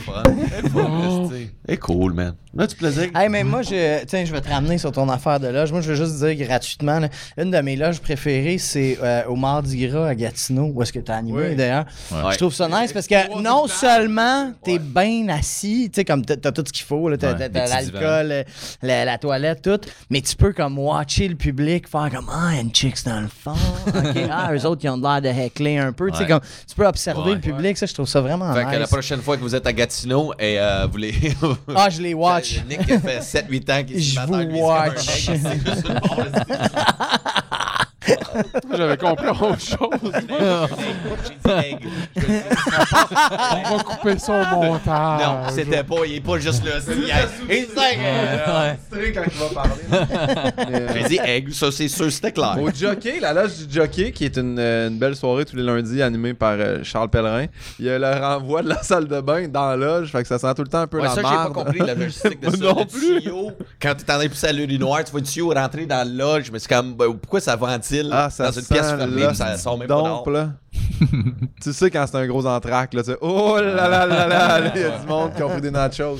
C'est 1.67 1.77
cool, 1.77 2.13
man. 2.13 2.33
Là, 2.53 2.67
tu 2.67 2.75
plaisir? 2.77 3.09
Hey, 3.13 3.27
mais 3.27 3.43
moi, 3.43 3.63
je, 3.63 4.05
tiens, 4.05 4.23
je 4.23 4.31
vais 4.31 4.39
te 4.39 4.47
ramener 4.49 4.77
sur 4.77 4.91
ton 4.91 5.09
affaire 5.09 5.41
de 5.41 5.47
loge. 5.47 5.73
Moi, 5.73 5.81
je 5.81 5.91
veux 5.91 5.95
juste 5.95 6.23
dire 6.23 6.47
gratuitement, 6.47 6.99
là, 6.99 7.09
une 7.37 7.51
de 7.51 7.57
mes 7.59 7.75
loges 7.75 7.99
préférées, 7.99 8.57
c'est 8.57 8.97
euh, 9.03 9.25
au 9.27 9.35
Mardi 9.35 9.85
Gras 9.85 10.07
à 10.07 10.15
Gatineau, 10.15 10.71
où 10.73 10.81
est-ce 10.81 10.93
que 10.93 10.99
tu 10.99 11.11
as 11.11 11.15
animé 11.17 11.49
Oui. 11.49 11.55
d'ailleurs. 11.55 11.85
Ouais. 12.11 12.31
Je 12.31 12.37
trouve 12.37 12.53
ça 12.53 12.69
nice 12.69 12.93
parce 12.93 13.07
que 13.07 13.41
non 13.41 13.67
seulement 13.67 14.53
t'es 14.63 14.79
bien 14.79 15.27
assis, 15.29 15.89
tu 15.91 15.99
sais, 15.99 16.05
comme 16.05 16.23
t'as 16.23 16.37
t'as 16.37 16.53
tout 16.53 16.63
ce 16.65 16.71
qu'il 16.71 16.85
faut, 16.85 17.09
Ouais, 17.09 17.49
petits 17.49 17.69
l'alcool, 17.93 18.45
la, 18.81 19.03
la 19.05 19.17
toilette, 19.17 19.61
tout, 19.61 19.81
mais 20.09 20.21
tu 20.21 20.35
peux 20.37 20.53
comme 20.53 20.79
watcher 20.79 21.27
le 21.27 21.35
public, 21.35 21.89
faire 21.89 22.09
comme 22.09 22.29
Ah, 22.31 22.51
a 22.51 22.61
une 22.61 22.71
chicks 22.73 23.03
dans 23.05 23.24
le 23.25 23.53
fond. 23.53 23.59
OK, 23.87 24.17
ah, 24.31 24.51
eux 24.53 24.65
autres, 24.65 24.81
ils 24.83 24.89
ont 24.89 24.97
l'air 24.97 25.21
de 25.21 25.27
heckler 25.27 25.77
un 25.77 25.91
peu. 25.91 26.09
Tu 26.11 26.17
sais, 26.17 26.23
Ouais. 26.23 26.29
comme 26.29 26.39
tu 26.67 26.75
peux 26.75 26.85
observer 26.87 27.29
Ouais. 27.29 27.35
le 27.35 27.41
public, 27.41 27.77
ça, 27.77 27.85
je 27.85 27.93
trouve 27.93 28.07
ça 28.07 28.21
vraiment 28.21 28.53
Fait 28.53 28.65
que 28.65 28.75
la 28.77 28.87
prochaine 28.87 29.21
fois 29.21 29.37
que 29.37 29.41
vous 29.41 29.55
êtes 29.55 29.65
à 29.67 29.73
Gatineau 29.73 30.33
et 30.39 30.59
euh, 30.59 30.87
vous 30.91 30.97
les. 30.97 31.13
Ah, 31.75 31.89
je 31.89 32.01
les 32.01 32.13
watch. 32.13 32.61
Nick 32.69 32.83
fait 32.85 33.19
7-8 33.19 33.71
ans 33.71 33.83
qu'il 33.83 34.01
Je 34.01 34.19
vous 34.21 34.59
watch. 34.59 35.29
J'avais 38.77 38.97
compris 38.97 39.27
autre 39.27 39.59
chose. 39.59 40.11
J'ai 41.25 41.35
dit 41.43 41.67
egg. 41.71 41.87
On 43.71 43.77
va 43.77 43.83
couper 43.83 44.17
ça 44.19 44.41
au 44.53 44.63
montage. 44.63 45.21
Non, 45.21 45.37
c'était 45.49 45.83
pas, 45.83 45.95
il 46.05 46.15
est 46.15 46.21
pas 46.21 46.37
juste 46.39 46.63
là. 46.65 46.73
c'est- 46.81 46.93
Il. 46.93 47.65
Ouais. 47.75 48.77
C'est 48.91 49.11
quand 49.11 49.21
il 49.25 49.37
va 49.37 49.47
parler. 49.53 50.69
Mais, 50.69 50.87
J'ai 51.03 51.09
dit 51.09 51.19
egg, 51.23 51.51
ça 51.51 51.71
c'est 51.71 51.87
sûr, 51.87 52.11
c'était 52.11 52.31
clair. 52.31 52.57
Au 52.61 52.69
Jockey, 52.71 53.19
la 53.19 53.33
loge 53.33 53.57
du 53.67 53.73
Jockey, 53.73 54.11
qui 54.11 54.25
est 54.25 54.37
une, 54.37 54.57
euh, 54.59 54.89
une 54.89 54.97
belle 54.97 55.15
soirée 55.15 55.45
tous 55.45 55.55
les 55.55 55.63
lundis 55.63 56.01
animée 56.01 56.33
par 56.33 56.53
euh, 56.57 56.79
Charles 56.83 57.09
Pellerin. 57.09 57.45
Il 57.79 57.85
y 57.85 57.89
a 57.89 57.97
le 57.99 58.07
renvoi 58.21 58.61
de 58.61 58.69
la 58.69 58.81
salle 58.83 59.07
de 59.07 59.19
bain 59.21 59.47
dans 59.47 59.69
la 59.69 59.75
loge, 59.77 60.11
fait 60.11 60.21
que 60.21 60.27
ça 60.27 60.39
sent 60.39 60.53
tout 60.55 60.63
le 60.63 60.67
temps 60.67 60.79
un 60.81 60.87
peu 60.87 60.97
Ouais, 60.97 61.03
la 61.03 61.09
ça, 61.09 61.15
j'ai 61.17 61.21
pas 61.23 61.31
merde. 61.49 61.53
compris 61.53 61.79
la 61.79 61.93
logistique 61.95 62.39
de 62.41 62.49
ça. 62.55 62.57
non 62.57 62.79
le 62.79 62.85
plus. 62.85 63.21
tuyau, 63.21 63.51
quand 63.81 63.93
t'es 63.95 64.11
en 64.11 64.15
train 64.17 64.23
de 64.23 64.29
pisser 64.29 64.47
à 64.47 64.51
l'urinoir, 64.51 65.03
tu 65.03 65.11
vois 65.11 65.19
le 65.21 65.25
tuyau 65.25 65.49
rentrer 65.53 65.85
dans 65.85 66.07
le 66.07 66.15
loge, 66.17 66.51
mais 66.51 66.59
c'est 66.59 66.69
comme, 66.69 66.93
ben, 66.93 67.13
pourquoi 67.13 67.39
ça 67.39 67.55
ventile 67.55 67.94
Ah, 68.11 68.29
ça 68.29 68.45
dans 68.45 68.51
une 68.51 68.61
sent 68.61 68.73
pièce 68.73 68.87
fermée, 68.91 69.33
ça 69.33 69.57
sort 69.57 69.77
même 69.77 69.87
pas 69.87 69.95
dompe, 69.95 70.25
dehors? 70.25 70.29
là. 70.31 70.49
tu 71.61 71.73
sais 71.73 71.89
quand 71.91 72.05
c'est 72.07 72.17
un 72.17 72.27
gros 72.27 72.45
entraque, 72.45 72.93
là, 72.93 73.03
tu 73.03 73.11
sais, 73.11 73.17
oh 73.21 73.57
là 73.59 73.87
là 73.89 74.05
là 74.05 74.27
là, 74.27 74.59
là, 74.59 74.71
il 74.75 74.81
y 74.81 74.83
a 74.85 74.97
du 74.99 75.07
monde 75.07 75.33
qui 75.33 75.43
ont 75.43 75.49
pris 75.49 75.61
des 75.61 75.71
nachos, 75.71 76.17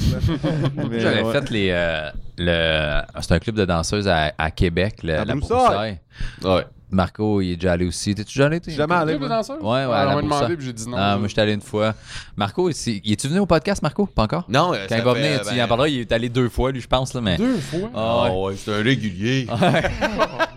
J'avais 0.92 1.22
ouais. 1.24 1.32
fait 1.32 1.50
les. 1.50 1.70
euh, 1.72 2.10
le... 2.38 3.02
C'est 3.22 3.32
un 3.34 3.40
club 3.40 3.56
de 3.56 3.66
danseuses 3.66 4.08
à, 4.08 4.32
à 4.38 4.52
Québec, 4.52 5.04
le- 5.04 5.20
À 5.20 5.26
la 5.26 5.36
Broussailles. 5.36 6.00
Broussaille. 6.42 6.56
Ouais. 6.58 6.66
Marco, 6.96 7.42
il 7.42 7.52
est 7.52 7.56
déjà 7.58 7.74
allé 7.74 7.86
aussi. 7.86 8.16
T'es-tu 8.16 8.38
déjà 8.38 8.46
allé, 8.48 8.60
toi? 8.60 8.74
Jamais 8.74 8.96
allé. 8.96 9.14
Ouais, 9.16 9.20
ouais, 9.28 9.28
Ah, 9.62 9.78
à 10.02 10.06
la 10.06 10.12
on 10.12 10.16
m'a 10.16 10.22
Boursa. 10.22 10.36
demandé, 10.40 10.58
puis 10.58 10.66
j'ai 10.66 10.74
dit 10.74 10.90
non. 10.90 10.98
Ah, 10.98 11.18
moi, 11.18 11.28
j'étais 11.28 11.42
allé 11.42 11.54
une 11.54 11.62
fois. 11.62 11.94
Marco, 12.36 12.70
il 12.70 12.76
il 13.04 13.12
est-tu 13.14 13.28
venu 13.28 13.40
au 13.40 13.46
podcast, 13.46 13.82
Marco? 13.82 14.06
Pas 14.06 14.24
encore? 14.24 14.46
Non, 14.50 14.74
euh, 14.74 14.78
Quand 14.90 14.96
ça 14.96 14.98
il 14.98 15.04
va 15.04 15.14
fait, 15.14 15.22
venir, 15.22 15.40
euh, 15.42 15.50
tu 15.50 15.56
ben- 15.56 15.64
en 15.64 15.68
parleras, 15.68 15.88
il 15.90 16.00
est 16.00 16.12
allé 16.12 16.30
deux 16.30 16.50
fois, 16.50 16.72
lui, 16.72 16.82
je 16.82 16.88
pense, 16.88 17.14
là, 17.14 17.22
mais. 17.22 17.38
Deux 17.38 17.58
fois? 17.58 17.90
Ah, 17.94 18.24
ouais. 18.24 18.30
Ah 18.32 18.40
ouais, 18.40 18.56
c'est 18.58 18.74
un 18.74 18.82
régulier. 18.84 19.48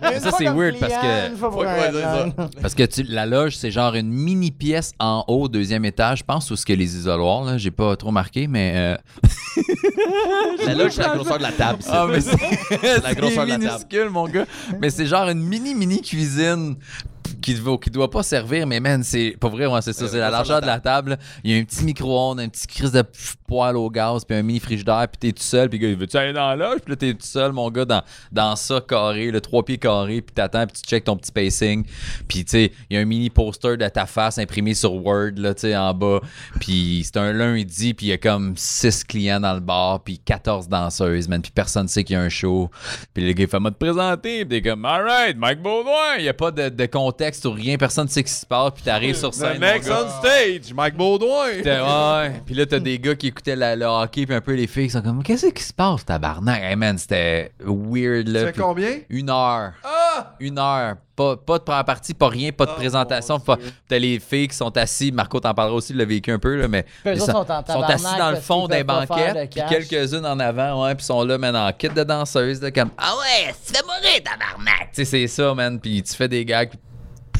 Mais 0.01 0.19
ça, 0.19 0.31
c'est 0.37 0.49
weird 0.49 0.79
parce 0.79 0.93
que. 0.93 1.35
Faut 1.37 1.49
pas 1.51 1.89
dire 1.91 1.99
ça. 2.01 2.49
Parce 2.61 2.73
que 2.73 2.83
tu- 2.83 3.03
la 3.03 3.25
loge, 3.25 3.57
c'est 3.57 3.69
genre 3.69 3.93
une 3.95 4.09
mini 4.09 4.49
pièce 4.51 4.93
en 4.99 5.23
haut, 5.27 5.47
deuxième 5.47 5.85
étage, 5.85 6.19
je 6.19 6.23
pense, 6.23 6.49
où 6.51 6.55
ce 6.55 6.65
que 6.65 6.73
les 6.73 6.95
isoloirs, 6.95 7.43
là. 7.43 7.57
J'ai 7.57 7.69
pas 7.71 7.95
trop 7.95 8.11
marqué, 8.11 8.47
mais. 8.47 8.73
euh, 8.75 8.97
La 10.65 10.73
loge, 10.75 10.91
c'est 10.93 11.01
la 11.03 11.15
grosseur 11.15 11.37
de 11.37 11.43
la 11.43 11.51
table. 11.51 11.79
Ah, 11.89 12.05
mais 12.09 12.21
c'est 12.21 12.31
la 13.03 13.13
grosseur 13.13 13.45
de 13.45 13.49
la 13.49 13.55
c'est 13.55 13.65
table. 13.65 13.73
minuscule, 13.73 14.09
mon 14.09 14.27
gars. 14.27 14.45
Mais 14.81 14.89
c'est 14.89 15.05
genre 15.05 15.29
une 15.29 15.41
mini, 15.43 15.75
mini 15.75 16.01
cuisine 16.01 16.28
dizendo 16.29 16.77
qui 17.41 17.53
ne 17.53 17.77
qui 17.77 17.89
doit 17.89 18.09
pas 18.09 18.23
servir, 18.23 18.65
mais 18.67 18.79
man, 18.79 19.03
c'est 19.03 19.35
pas 19.39 19.49
vrai, 19.49 19.65
ouais, 19.65 19.81
c'est 19.81 19.93
ça, 19.93 20.07
c'est 20.07 20.19
la 20.19 20.29
largeur 20.29 20.61
de 20.61 20.65
la 20.65 20.79
table. 20.79 21.17
Il 21.43 21.51
y 21.51 21.57
a 21.57 21.61
un 21.61 21.63
petit 21.63 21.83
micro-ondes, 21.83 22.39
un 22.39 22.49
petit 22.49 22.67
crise 22.67 22.91
de 22.91 23.03
poêle 23.47 23.77
au 23.77 23.89
gaz, 23.89 24.25
puis 24.25 24.37
un 24.37 24.43
mini 24.43 24.59
frigidaire, 24.59 25.07
puis 25.07 25.17
t'es 25.19 25.31
tout 25.31 25.43
seul, 25.43 25.69
puis 25.69 25.79
le 25.79 25.83
gars, 25.83 25.91
il 25.91 25.97
veut-tu 25.97 26.17
aller 26.17 26.33
dans 26.33 26.49
la 26.49 26.55
loge? 26.55 26.79
Puis 26.81 26.91
là, 26.91 26.95
t'es 26.95 27.13
tout 27.13 27.25
seul, 27.25 27.51
mon 27.51 27.69
gars, 27.69 27.85
dans, 27.85 28.03
dans 28.31 28.55
ça 28.55 28.81
carré, 28.81 29.31
le 29.31 29.41
trois 29.41 29.63
pieds 29.63 29.77
carré, 29.77 30.21
puis 30.21 30.33
t'attends, 30.33 30.65
puis 30.65 30.81
tu 30.81 30.87
checkes 30.87 31.05
ton 31.05 31.17
petit 31.17 31.31
pacing. 31.31 31.85
Puis 32.27 32.45
tu 32.45 32.51
sais, 32.51 32.71
il 32.89 32.95
y 32.95 32.97
a 32.97 33.01
un 33.01 33.05
mini 33.05 33.29
poster 33.29 33.77
de 33.77 33.87
ta 33.87 34.05
face 34.05 34.37
imprimé 34.37 34.73
sur 34.73 34.93
Word, 34.93 35.33
là, 35.37 35.53
tu 35.53 35.61
sais, 35.61 35.75
en 35.75 35.93
bas. 35.93 36.19
Puis 36.59 37.03
c'est 37.05 37.17
un 37.17 37.33
lundi, 37.33 37.93
puis 37.93 38.07
il 38.07 38.09
y 38.09 38.13
a 38.13 38.17
comme 38.17 38.53
6 38.55 39.03
clients 39.03 39.39
dans 39.39 39.53
le 39.53 39.59
bar, 39.61 40.01
puis 40.01 40.19
14 40.19 40.67
danseuses, 40.67 41.27
man, 41.27 41.41
puis 41.41 41.51
personne 41.53 41.87
sait 41.87 42.03
qu'il 42.03 42.15
y 42.15 42.17
a 42.17 42.21
un 42.21 42.29
show. 42.29 42.69
Puis 43.13 43.25
le 43.25 43.33
gars, 43.33 43.43
il 43.43 43.49
fait 43.49 43.59
moi 43.59 43.71
te 43.71 43.77
présenter, 43.77 44.45
puis 44.45 44.61
t'es 44.61 44.69
comme, 44.69 44.85
alright, 44.85 45.37
Mike 45.37 45.61
Baudouin. 45.61 46.17
Il 46.17 46.25
y 46.25 46.29
a 46.29 46.33
pas 46.33 46.51
de, 46.51 46.69
de 46.69 46.85
contexte 46.85 47.18
ou 47.45 47.51
rien, 47.51 47.77
personne 47.77 48.05
ne 48.05 48.09
sait 48.09 48.21
ce 48.21 48.25
qui 48.25 48.31
se 48.31 48.45
passe, 48.45 48.71
puis 48.73 48.83
t'arrives 48.83 49.15
sur 49.15 49.33
scène. 49.33 49.57
The 49.57 49.61
next 49.61 49.89
gars. 49.89 50.05
on 50.05 50.09
stage, 50.25 50.73
Mike 50.73 50.95
Baudouin. 50.95 51.61
T'as- 51.63 52.21
Ouais. 52.23 52.41
Puis 52.45 52.55
là, 52.55 52.65
t'as 52.65 52.79
des 52.79 52.97
gars 52.99 53.15
qui 53.15 53.27
écoutaient 53.27 53.55
la- 53.55 53.75
le 53.75 53.85
hockey, 53.85 54.25
puis 54.25 54.35
un 54.35 54.41
peu 54.41 54.53
les 54.53 54.67
filles 54.67 54.85
qui 54.87 54.91
sont 54.93 55.01
comme, 55.01 55.21
qu'est-ce 55.23 55.47
qui 55.47 55.63
se 55.63 55.73
passe, 55.73 56.05
tabarnak? 56.05 56.61
Hey 56.63 56.75
man, 56.75 56.97
c'était 56.97 57.51
weird, 57.63 58.25
Tu 58.25 58.31
là. 58.31 58.45
fais 58.47 58.51
Puis 58.53 58.61
combien? 58.61 58.91
Une 59.09 59.29
heure. 59.29 59.73
Ah! 59.83 60.35
Une 60.39 60.57
heure. 60.59 60.95
Pas, 61.15 61.35
pas 61.35 61.57
de 61.57 61.63
première 61.65 61.83
partie, 61.83 62.13
pas 62.13 62.29
rien, 62.29 62.51
pas 62.53 62.65
de 62.65 62.71
présentation. 62.71 63.41
Pas... 63.41 63.57
T'as 63.89 63.97
les 63.99 64.19
filles 64.19 64.47
qui 64.47 64.55
sont 64.55 64.75
assises. 64.77 65.11
Marco 65.11 65.37
t'en 65.41 65.53
parlera 65.53 65.75
aussi, 65.75 65.91
il 65.91 65.97
l'a 65.97 66.05
vécu 66.05 66.31
un 66.31 66.39
peu, 66.39 66.55
là, 66.55 66.69
mais. 66.69 66.83
Puis 67.03 67.13
ils 67.15 67.19
sont, 67.19 67.25
sont 67.45 67.81
assis 67.83 68.17
dans 68.17 68.31
le 68.31 68.37
fond 68.37 68.67
des 68.67 68.85
banquettes, 68.85 69.49
puis 69.51 69.61
quelques-unes 69.67 70.25
en 70.25 70.39
avant, 70.39 70.85
ouais, 70.85 70.95
puis 70.95 71.03
sont 71.05 71.21
là, 71.25 71.37
man, 71.37 71.55
en 71.57 71.71
kit 71.73 71.89
de 71.89 72.03
danseuse, 72.03 72.61
là, 72.61 72.71
comme 72.71 72.91
Ah 72.97 73.13
ouais, 73.17 73.53
tu 73.65 73.73
fais 73.73 73.83
mourir, 73.83 74.23
tabarnak! 74.23 74.91
Tu 74.93 75.03
sais, 75.03 75.05
c'est 75.05 75.27
ça, 75.27 75.53
man, 75.53 75.77
puis 75.79 76.01
tu 76.03 76.13
fais 76.15 76.29
des 76.29 76.45
gags, 76.45 76.69
puis 76.69 76.79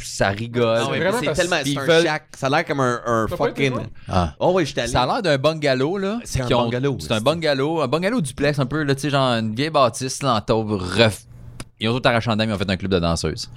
ça 0.04 0.30
rigole. 0.30 0.80
Vraiment 0.84 1.18
c'est 1.20 1.26
parce- 1.26 1.38
tellement. 1.40 1.58
C'est 1.64 1.78
un 1.78 1.86
veulent- 1.86 2.04
shack. 2.04 2.24
Ça 2.38 2.48
a 2.48 2.50
l'air 2.50 2.66
comme 2.66 2.80
un, 2.80 3.02
un 3.06 3.26
T'as 3.30 3.38
pas 3.38 3.50
été 3.50 3.70
fucking. 3.70 3.88
Ah. 4.08 4.34
Oh, 4.40 4.52
oui, 4.56 4.66
j'étais 4.66 4.82
allé. 4.82 4.92
Ça 4.92 5.04
a 5.04 5.06
l'air 5.06 5.22
d'un 5.22 5.38
bungalow, 5.38 5.98
là. 5.98 6.20
C'est 6.24 6.42
un 6.42 6.46
qui 6.46 6.54
bungalow, 6.54 6.98
C'est 7.00 7.12
un 7.12 7.18
c'est- 7.18 7.24
bungalow, 7.24 7.82
un 7.82 7.88
bungalow 7.88 8.22
duplex 8.22 8.60
un 8.60 8.66
peu, 8.66 8.84
là, 8.84 8.96
tu 8.96 9.02
sais, 9.02 9.10
genre 9.10 9.32
une 9.34 9.54
vieille 9.56 9.70
bâtisse, 9.70 10.22
là, 10.24 10.36
en 10.36 10.42
taupe, 10.42 10.70
ref... 10.72 11.22
Ils 11.80 11.88
ont 11.90 11.98
tout 12.00 12.08
arraché 12.08 12.30
en 12.30 12.36
dame, 12.36 12.50
ils 12.50 12.54
ont 12.54 12.58
fait 12.58 12.70
un 12.70 12.76
club 12.78 12.92
de 12.92 13.00
danseuses. 13.00 13.50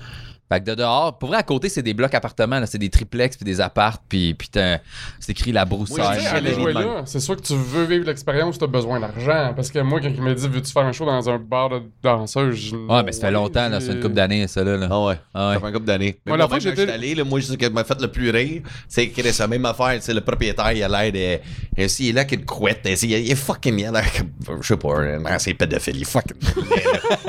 Fait 0.52 0.60
que 0.60 0.66
de 0.66 0.74
dehors, 0.74 1.16
pour 1.18 1.30
vrai, 1.30 1.38
à 1.38 1.42
côté, 1.42 1.68
c'est 1.68 1.82
des 1.82 1.94
blocs 1.94 2.14
appartements, 2.14 2.60
là, 2.60 2.66
c'est 2.66 2.78
des 2.78 2.90
triplex 2.90 3.36
puis 3.36 3.44
des 3.44 3.60
apparts, 3.60 3.98
puis, 4.08 4.34
puis 4.34 4.48
t'as- 4.48 4.80
c'est 5.18 5.32
écrit 5.32 5.50
la 5.52 5.64
broussaille. 5.64 6.20
c'est 7.06 7.20
sûr 7.20 7.36
que 7.36 7.42
tu 7.42 7.54
veux 7.54 7.84
vivre 7.84 8.04
l'expérience, 8.06 8.58
tu 8.58 8.64
as 8.64 8.66
besoin 8.66 9.00
d'argent. 9.00 9.52
Parce 9.56 9.70
que 9.70 9.78
moi, 9.78 10.00
quand 10.00 10.10
il 10.14 10.20
m'a 10.22 10.34
dit 10.34 10.48
Veux-tu 10.48 10.70
faire 10.72 10.84
un 10.84 10.92
show 10.92 11.06
dans 11.06 11.30
un 11.30 11.38
bar 11.38 11.70
de 11.70 11.82
danseurs 12.02 12.52
je 12.52 12.76
Ouais, 12.76 13.02
mais 13.02 13.12
ça 13.12 13.22
fait 13.28 13.30
longtemps, 13.30 13.68
là, 13.68 13.80
c'est 13.80 13.92
une 13.92 14.00
couple 14.00 14.14
d'années, 14.14 14.46
ça, 14.46 14.62
là. 14.62 14.76
là. 14.76 14.88
Ah 14.90 15.04
ouais. 15.06 15.18
Ah 15.34 15.48
ouais. 15.48 15.54
Ça 15.54 15.60
fait 15.60 15.66
un 15.66 15.72
couple 15.72 15.86
d'années. 15.86 16.18
Mais 16.26 16.30
Moi, 16.30 16.36
la 16.36 16.48
fois 16.48 16.58
que 16.58 16.62
j'étais- 16.64 16.90
allé, 16.90 17.14
là, 17.14 17.24
moi, 17.24 17.40
ce 17.40 17.52
qui 17.54 17.70
m'a 17.70 17.84
fait 17.84 18.00
le 18.00 18.08
plus 18.08 18.30
rire, 18.30 18.62
c'est 18.88 19.08
que 19.08 19.22
c'est 19.22 19.38
la 19.38 19.46
même 19.48 19.64
affaire. 19.64 20.02
Sais, 20.02 20.12
le 20.12 20.20
propriétaire, 20.20 20.72
il 20.72 20.82
a 20.82 20.88
l'air 20.88 21.12
de. 21.12 21.82
Ainsi, 21.82 22.04
il 22.04 22.08
est 22.10 22.12
là 22.12 22.24
une 22.30 22.44
couette. 22.44 22.86
ainsi, 22.86 23.06
il, 23.08 23.30
est- 23.30 23.34
fucking. 23.34 23.78
Il 23.78 23.86
a 23.86 23.92
l'air 23.92 24.04
comme. 24.16 24.60
Je 24.62 24.66
sais 24.68 24.76
pas, 24.76 24.88
ancien 25.34 25.54
pédophile. 25.54 25.96
Il 25.96 26.02
est 26.02 26.04
fucking. 26.04 26.36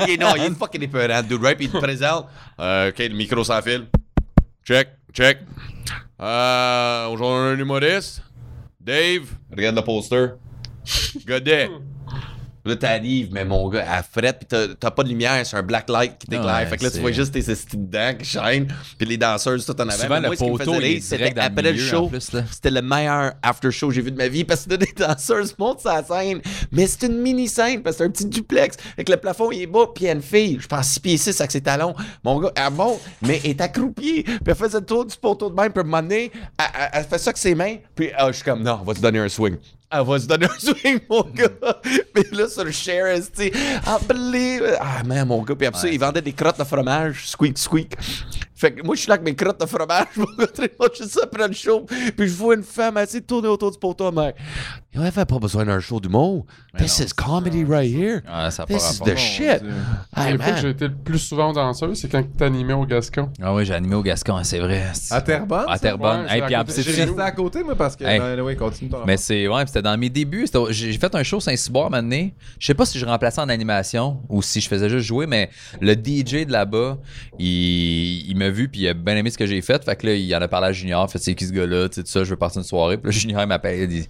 il 0.06 0.10
est, 0.14 0.16
non, 0.20 0.34
il 0.36 0.42
est 0.44 0.50
fucking 0.58 0.82
épeurant, 0.82 1.22
dude, 1.22 1.42
right? 1.42 1.56
Puis 1.56 1.66
il 1.66 1.70
te 1.72 1.78
présente. 1.78 2.26
Euh, 2.60 2.90
ok, 2.90 3.10
le 3.14 3.18
micro 3.18 3.44
sans 3.44 3.62
fil. 3.62 3.86
Check, 4.64 4.88
check. 5.12 5.38
Euh, 6.20 7.06
aujourd'hui, 7.06 7.38
on 7.38 7.48
a 7.48 7.52
un 7.52 7.58
humoriste. 7.58 8.22
Dave. 8.80 9.28
Regarde 9.50 9.76
le 9.76 9.82
poster. 9.82 10.26
Godet. 11.26 11.70
Là, 12.66 12.76
t'arrives, 12.76 13.28
mais 13.30 13.44
mon 13.44 13.68
gars, 13.68 13.84
à 13.90 14.02
frette, 14.02 14.38
pis 14.40 14.46
t'as 14.46 14.90
pas 14.90 15.02
de 15.02 15.08
lumière, 15.10 15.44
c'est 15.44 15.56
un 15.56 15.62
black 15.62 15.88
light 15.90 16.16
qui 16.18 16.26
t'éclaire. 16.28 16.46
Ouais, 16.60 16.66
fait 16.66 16.78
que 16.78 16.84
là, 16.84 16.90
tu 16.90 16.98
vois 17.00 17.12
juste 17.12 17.32
tes 17.34 17.50
estis 17.50 17.76
dedans 17.76 18.14
qui 18.18 18.24
shine, 18.24 18.68
puis 18.96 19.06
les 19.06 19.18
danseuses 19.18 19.66
tout 19.66 19.78
en 19.78 19.88
avant. 19.88 19.92
Souvent, 19.92 20.14
Mais 20.20 20.20
le 20.22 20.26
moi, 20.28 20.36
poteau, 20.36 20.72
faisait 20.74 21.00
c'était 21.00 21.38
après 21.40 21.62
le 21.62 21.72
milieu, 21.72 21.84
show. 21.84 22.10
C'était 22.50 22.70
le 22.70 22.80
meilleur 22.80 23.32
after 23.42 23.70
show 23.70 23.88
que 23.88 23.94
j'ai 23.94 24.00
vu 24.00 24.10
de 24.10 24.16
ma 24.16 24.28
vie 24.28 24.44
parce 24.44 24.64
que 24.64 24.70
là, 24.70 24.76
les 24.80 24.92
danseuses 24.96 25.54
montent 25.58 25.80
sa 25.80 26.02
scène, 26.02 26.40
mais 26.72 26.86
c'est 26.86 27.06
une 27.06 27.18
mini 27.20 27.48
scène 27.48 27.82
parce 27.82 27.96
que 27.96 28.02
c'est 28.02 28.08
un 28.08 28.10
petit 28.10 28.24
duplex. 28.26 28.78
Avec 28.94 29.10
le 29.10 29.18
plafond, 29.18 29.50
il 29.50 29.60
est 29.60 29.66
bas, 29.66 29.86
puis 29.94 30.04
il 30.04 30.06
y 30.06 30.10
a 30.10 30.14
une 30.14 30.22
fille, 30.22 30.58
je 30.58 30.66
pense 30.66 30.86
6 30.88 31.00
pieds 31.00 31.16
6 31.18 31.38
avec 31.40 31.50
ses 31.50 31.60
talons. 31.60 31.94
Mon 32.24 32.40
gars, 32.40 32.52
elle 32.56 32.72
monte, 32.72 33.00
mais 33.20 33.40
elle 33.44 33.50
est 33.50 33.60
accroupie, 33.60 34.22
puis 34.22 34.38
elle 34.46 34.54
fait 34.54 34.72
le 34.72 34.80
tour 34.80 35.04
du 35.04 35.16
poteau 35.16 35.50
de 35.50 35.54
même, 35.54 35.70
puis 35.70 35.80
à 35.80 35.82
un 35.82 35.84
moment 35.84 36.00
donné, 36.02 36.32
elle, 36.58 36.64
elle- 36.80 36.88
elle 36.94 37.04
fait 37.04 37.18
ça 37.18 37.28
avec 37.28 37.36
ses 37.36 37.54
mains, 37.54 37.76
puis 37.94 38.08
ah, 38.16 38.28
je 38.28 38.36
suis 38.36 38.44
comme, 38.44 38.62
non, 38.62 38.78
on 38.80 38.84
va 38.84 38.94
se 38.94 39.00
donner 39.02 39.18
un 39.18 39.28
swing. 39.28 39.56
Elle 39.96 40.04
va 40.04 40.18
se 40.18 40.26
donner 40.26 40.46
un 40.46 40.58
swing, 40.58 40.98
mon 41.08 41.22
gars. 41.22 41.48
Mais 42.14 42.24
là, 42.32 42.48
sur 42.48 42.64
le 42.64 42.72
share, 42.72 43.16
tu 43.16 43.44
sais, 43.44 43.52
I 43.54 44.06
believe. 44.08 44.76
Ah, 44.80 45.02
man, 45.04 45.28
mon 45.28 45.42
gars. 45.42 45.54
Puis 45.54 45.66
après 45.66 45.80
ça, 45.80 45.88
ils 45.88 46.00
vendaient 46.00 46.22
des 46.22 46.32
crottes 46.32 46.58
de 46.58 46.64
fromage, 46.64 47.28
squeak, 47.28 47.56
squeak. 47.56 47.96
Fait 48.64 48.72
que 48.72 48.82
moi, 48.82 48.94
je 48.94 49.00
suis 49.02 49.08
là 49.08 49.16
avec 49.16 49.26
mes 49.26 49.34
crottes 49.34 49.60
de 49.60 49.66
fromage, 49.66 50.06
je 50.16 50.94
suis 50.94 51.08
ça 51.10 51.20
après 51.24 51.46
le 51.48 51.52
show. 51.52 51.84
Puis 52.16 52.28
je 52.28 52.34
vois 52.34 52.54
une 52.54 52.62
femme 52.62 52.96
assez 52.96 53.20
tourner 53.20 53.48
autour 53.48 53.70
du 53.70 53.78
poteau, 53.78 54.10
mais 54.10 54.34
il 54.94 55.00
avait 55.02 55.24
pas 55.24 55.38
besoin 55.38 55.64
d'un 55.64 55.80
show 55.80 56.00
d'humour. 56.00 56.46
This 56.78 57.00
non, 57.00 57.06
is 57.06 57.12
comedy 57.12 57.64
right 57.64 57.92
here. 57.92 58.22
Ah, 58.26 58.50
ça 58.50 58.64
This 58.64 58.92
is 58.92 59.00
the 59.00 59.16
shit. 59.16 59.60
Hey, 60.16 60.38
que 60.38 60.44
j'ai 60.56 60.62
man. 60.62 60.66
été 60.66 60.88
le 60.88 60.94
plus 60.94 61.18
souvent 61.18 61.52
danseur, 61.52 61.90
c'est 61.94 62.08
quand 62.08 62.22
t'animais 62.36 62.72
au 62.74 62.86
Gascon. 62.86 63.28
Ah 63.42 63.52
oui, 63.52 63.64
j'ai 63.66 63.74
animé 63.74 63.96
au 63.96 64.02
Gascon, 64.02 64.40
c'est 64.44 64.60
vrai. 64.60 64.84
À 65.10 65.20
Terrebonne? 65.20 65.64
À 65.68 65.78
Terrebonne. 65.78 66.26
Ouais, 66.26 66.34
Hey, 66.38 66.42
puis 66.64 66.74
J'ai 66.76 66.82
c'est- 66.92 67.04
resté 67.04 67.20
à 67.20 67.32
côté, 67.32 67.62
moi, 67.64 67.74
parce 67.74 67.96
que. 67.96 68.04
Hey. 68.04 68.18
Ben, 68.18 68.56
continue 68.56 68.88
ton 68.90 69.04
Mais 69.04 69.16
c'est 69.16 69.48
ouais, 69.48 69.64
puis 69.64 69.68
c'était 69.68 69.82
dans 69.82 69.98
mes 69.98 70.08
débuts. 70.10 70.46
J'ai 70.70 70.92
fait 70.92 71.14
un 71.14 71.22
show 71.22 71.40
Saint-Cyboire 71.40 71.90
maintenant. 71.90 72.28
Je 72.58 72.66
sais 72.66 72.74
pas 72.74 72.86
si 72.86 72.98
je 72.98 73.04
remplaçais 73.04 73.40
en 73.40 73.48
animation 73.48 74.22
ou 74.28 74.42
si 74.42 74.60
je 74.60 74.68
faisais 74.68 74.88
juste 74.88 75.06
jouer, 75.06 75.26
mais 75.26 75.50
le 75.80 75.94
DJ 75.94 76.46
de 76.46 76.52
là-bas, 76.52 76.98
il, 77.38 78.30
il 78.30 78.36
m'a 78.36 78.48
puis 78.54 78.82
il 78.82 78.88
a 78.88 78.94
bien 78.94 79.16
aimé 79.16 79.30
ce 79.30 79.38
que 79.38 79.46
j'ai 79.46 79.60
fait. 79.60 79.84
Fait 79.84 79.96
que 79.96 80.06
là, 80.06 80.14
il 80.14 80.34
en 80.34 80.40
a 80.40 80.48
parlé 80.48 80.68
à 80.68 80.72
Junior. 80.72 81.10
Fait 81.10 81.18
c'est 81.18 81.34
qui 81.34 81.46
ce 81.46 81.52
gars-là, 81.52 81.88
tu 81.88 81.96
sais, 81.96 82.02
tout 82.02 82.10
ça, 82.10 82.24
je 82.24 82.30
veux 82.30 82.36
partir 82.36 82.60
une 82.60 82.64
soirée. 82.64 82.96
Puis 82.96 83.10
là, 83.10 83.10
Junior 83.18 83.42
il 83.42 83.46
m'appelle, 83.48 83.80
il 83.80 83.88
dit 83.88 84.08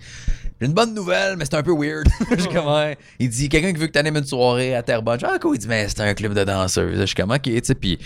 J'ai 0.61 0.67
une 0.67 0.73
bonne 0.73 0.95
nouvelle, 0.95 1.37
mais 1.37 1.45
c'est 1.45 1.57
un 1.57 1.63
peu 1.63 1.73
weird. 1.73 2.07
je 2.31 2.41
suis 2.43 2.53
comme 2.53 2.67
Ouais. 2.67 2.97
Il 3.19 3.29
dit 3.29 3.49
quelqu'un 3.49 3.73
qui 3.73 3.79
veut 3.81 3.89
que 3.89 3.93
tu 3.93 3.99
animes 3.99 4.17
une 4.17 4.25
soirée 4.25 4.75
à 4.75 4.83
Terrebonne. 4.83 5.19
Je 5.19 5.27
dis, 5.27 5.33
Ah, 5.35 5.39
cool. 5.39 5.57
Il 5.57 5.59
dit 5.59 5.69
Mais 5.69 5.89
c'est 5.89 6.01
un 6.01 6.15
club 6.15 6.33
de 6.33 6.45
danseuses. 6.45 7.01
Je 7.01 7.07
suis 7.07 7.15
comme 7.17 7.33
Ok, 7.33 7.43
tu 7.43 7.61
sais. 7.63 7.75
Puis, 7.75 7.99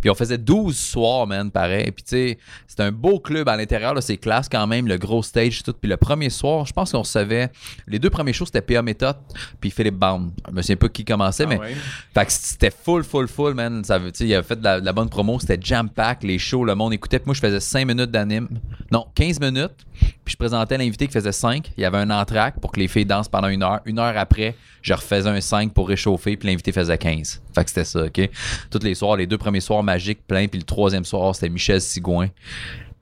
puis 0.00 0.08
on 0.08 0.14
faisait 0.14 0.38
12 0.38 0.76
soirs, 0.76 1.26
man, 1.26 1.50
pareil. 1.50 1.90
Puis 1.90 2.04
tu 2.04 2.10
sais, 2.10 2.38
c'est 2.66 2.80
un 2.80 2.92
beau 2.92 3.18
club 3.18 3.48
à 3.48 3.56
l'intérieur, 3.56 3.94
c'est 4.02 4.16
classe 4.18 4.48
quand 4.48 4.66
même, 4.66 4.86
le 4.86 4.98
gros 4.98 5.22
stage, 5.22 5.62
tout. 5.62 5.72
Puis 5.72 5.90
le 5.90 5.96
premier 5.96 6.30
soir, 6.30 6.64
je 6.64 6.72
pense 6.72 6.92
qu'on 6.92 7.00
recevait. 7.00 7.50
Les 7.86 7.98
deux 7.98 8.10
premiers 8.10 8.32
shows, 8.32 8.46
c'était 8.46 8.60
PA 8.62 8.82
Méthode, 8.82 9.16
puis 9.60 9.70
Philippe 9.70 9.96
Bond. 9.96 10.30
Je 10.48 10.54
me 10.54 10.62
souviens 10.62 10.76
pas 10.76 10.88
qui 10.88 11.04
commençait, 11.04 11.46
mais. 11.46 11.58
Fait 12.14 12.24
que 12.24 12.32
c'était 12.32 12.70
full, 12.70 13.02
full, 13.02 13.26
full, 13.28 13.54
man. 13.54 13.82
Ça 13.84 13.98
veut, 13.98 14.12
il 14.20 14.34
avait 14.34 14.46
fait 14.46 14.56
de 14.56 14.64
la, 14.64 14.80
de 14.80 14.86
la 14.86 14.92
bonne 14.92 15.08
promo, 15.08 15.40
c'était 15.40 15.58
jam-pack, 15.60 16.22
les 16.22 16.38
shows, 16.38 16.64
le 16.64 16.74
monde 16.74 16.92
écoutait. 16.92 17.18
Puis 17.18 17.26
moi, 17.26 17.34
je 17.34 17.40
faisais 17.40 17.60
5 17.60 17.86
minutes 17.86 18.10
d'anime. 18.10 18.48
Non, 18.92 19.06
15 19.14 19.40
minutes. 19.40 19.86
Puis 20.24 20.32
je 20.32 20.36
présentais 20.36 20.76
l'invité 20.76 21.06
qui 21.06 21.12
faisait 21.12 21.32
5. 21.32 21.72
Il 21.76 21.80
y 21.80 21.84
avait 21.84 21.95
un 21.96 22.10
entraque 22.10 22.60
pour 22.60 22.72
que 22.72 22.80
les 22.80 22.88
filles 22.88 23.06
dansent 23.06 23.28
pendant 23.28 23.48
une 23.48 23.62
heure. 23.62 23.80
Une 23.84 23.98
heure 23.98 24.16
après, 24.16 24.54
je 24.82 24.94
refaisais 24.94 25.28
un 25.28 25.40
5 25.40 25.72
pour 25.72 25.88
réchauffer, 25.88 26.36
puis 26.36 26.48
l'invité 26.48 26.72
faisait 26.72 26.98
15. 26.98 27.42
Fait 27.54 27.64
que 27.64 27.70
c'était 27.70 27.84
ça, 27.84 28.04
OK? 28.04 28.30
Tous 28.70 28.82
les 28.82 28.94
soirs, 28.94 29.16
les 29.16 29.26
deux 29.26 29.38
premiers 29.38 29.60
soirs 29.60 29.82
magiques, 29.82 30.26
plein, 30.26 30.46
puis 30.46 30.58
le 30.58 30.64
troisième 30.64 31.04
soir, 31.04 31.34
c'était 31.34 31.48
Michel 31.48 31.80
Sigouin. 31.80 32.28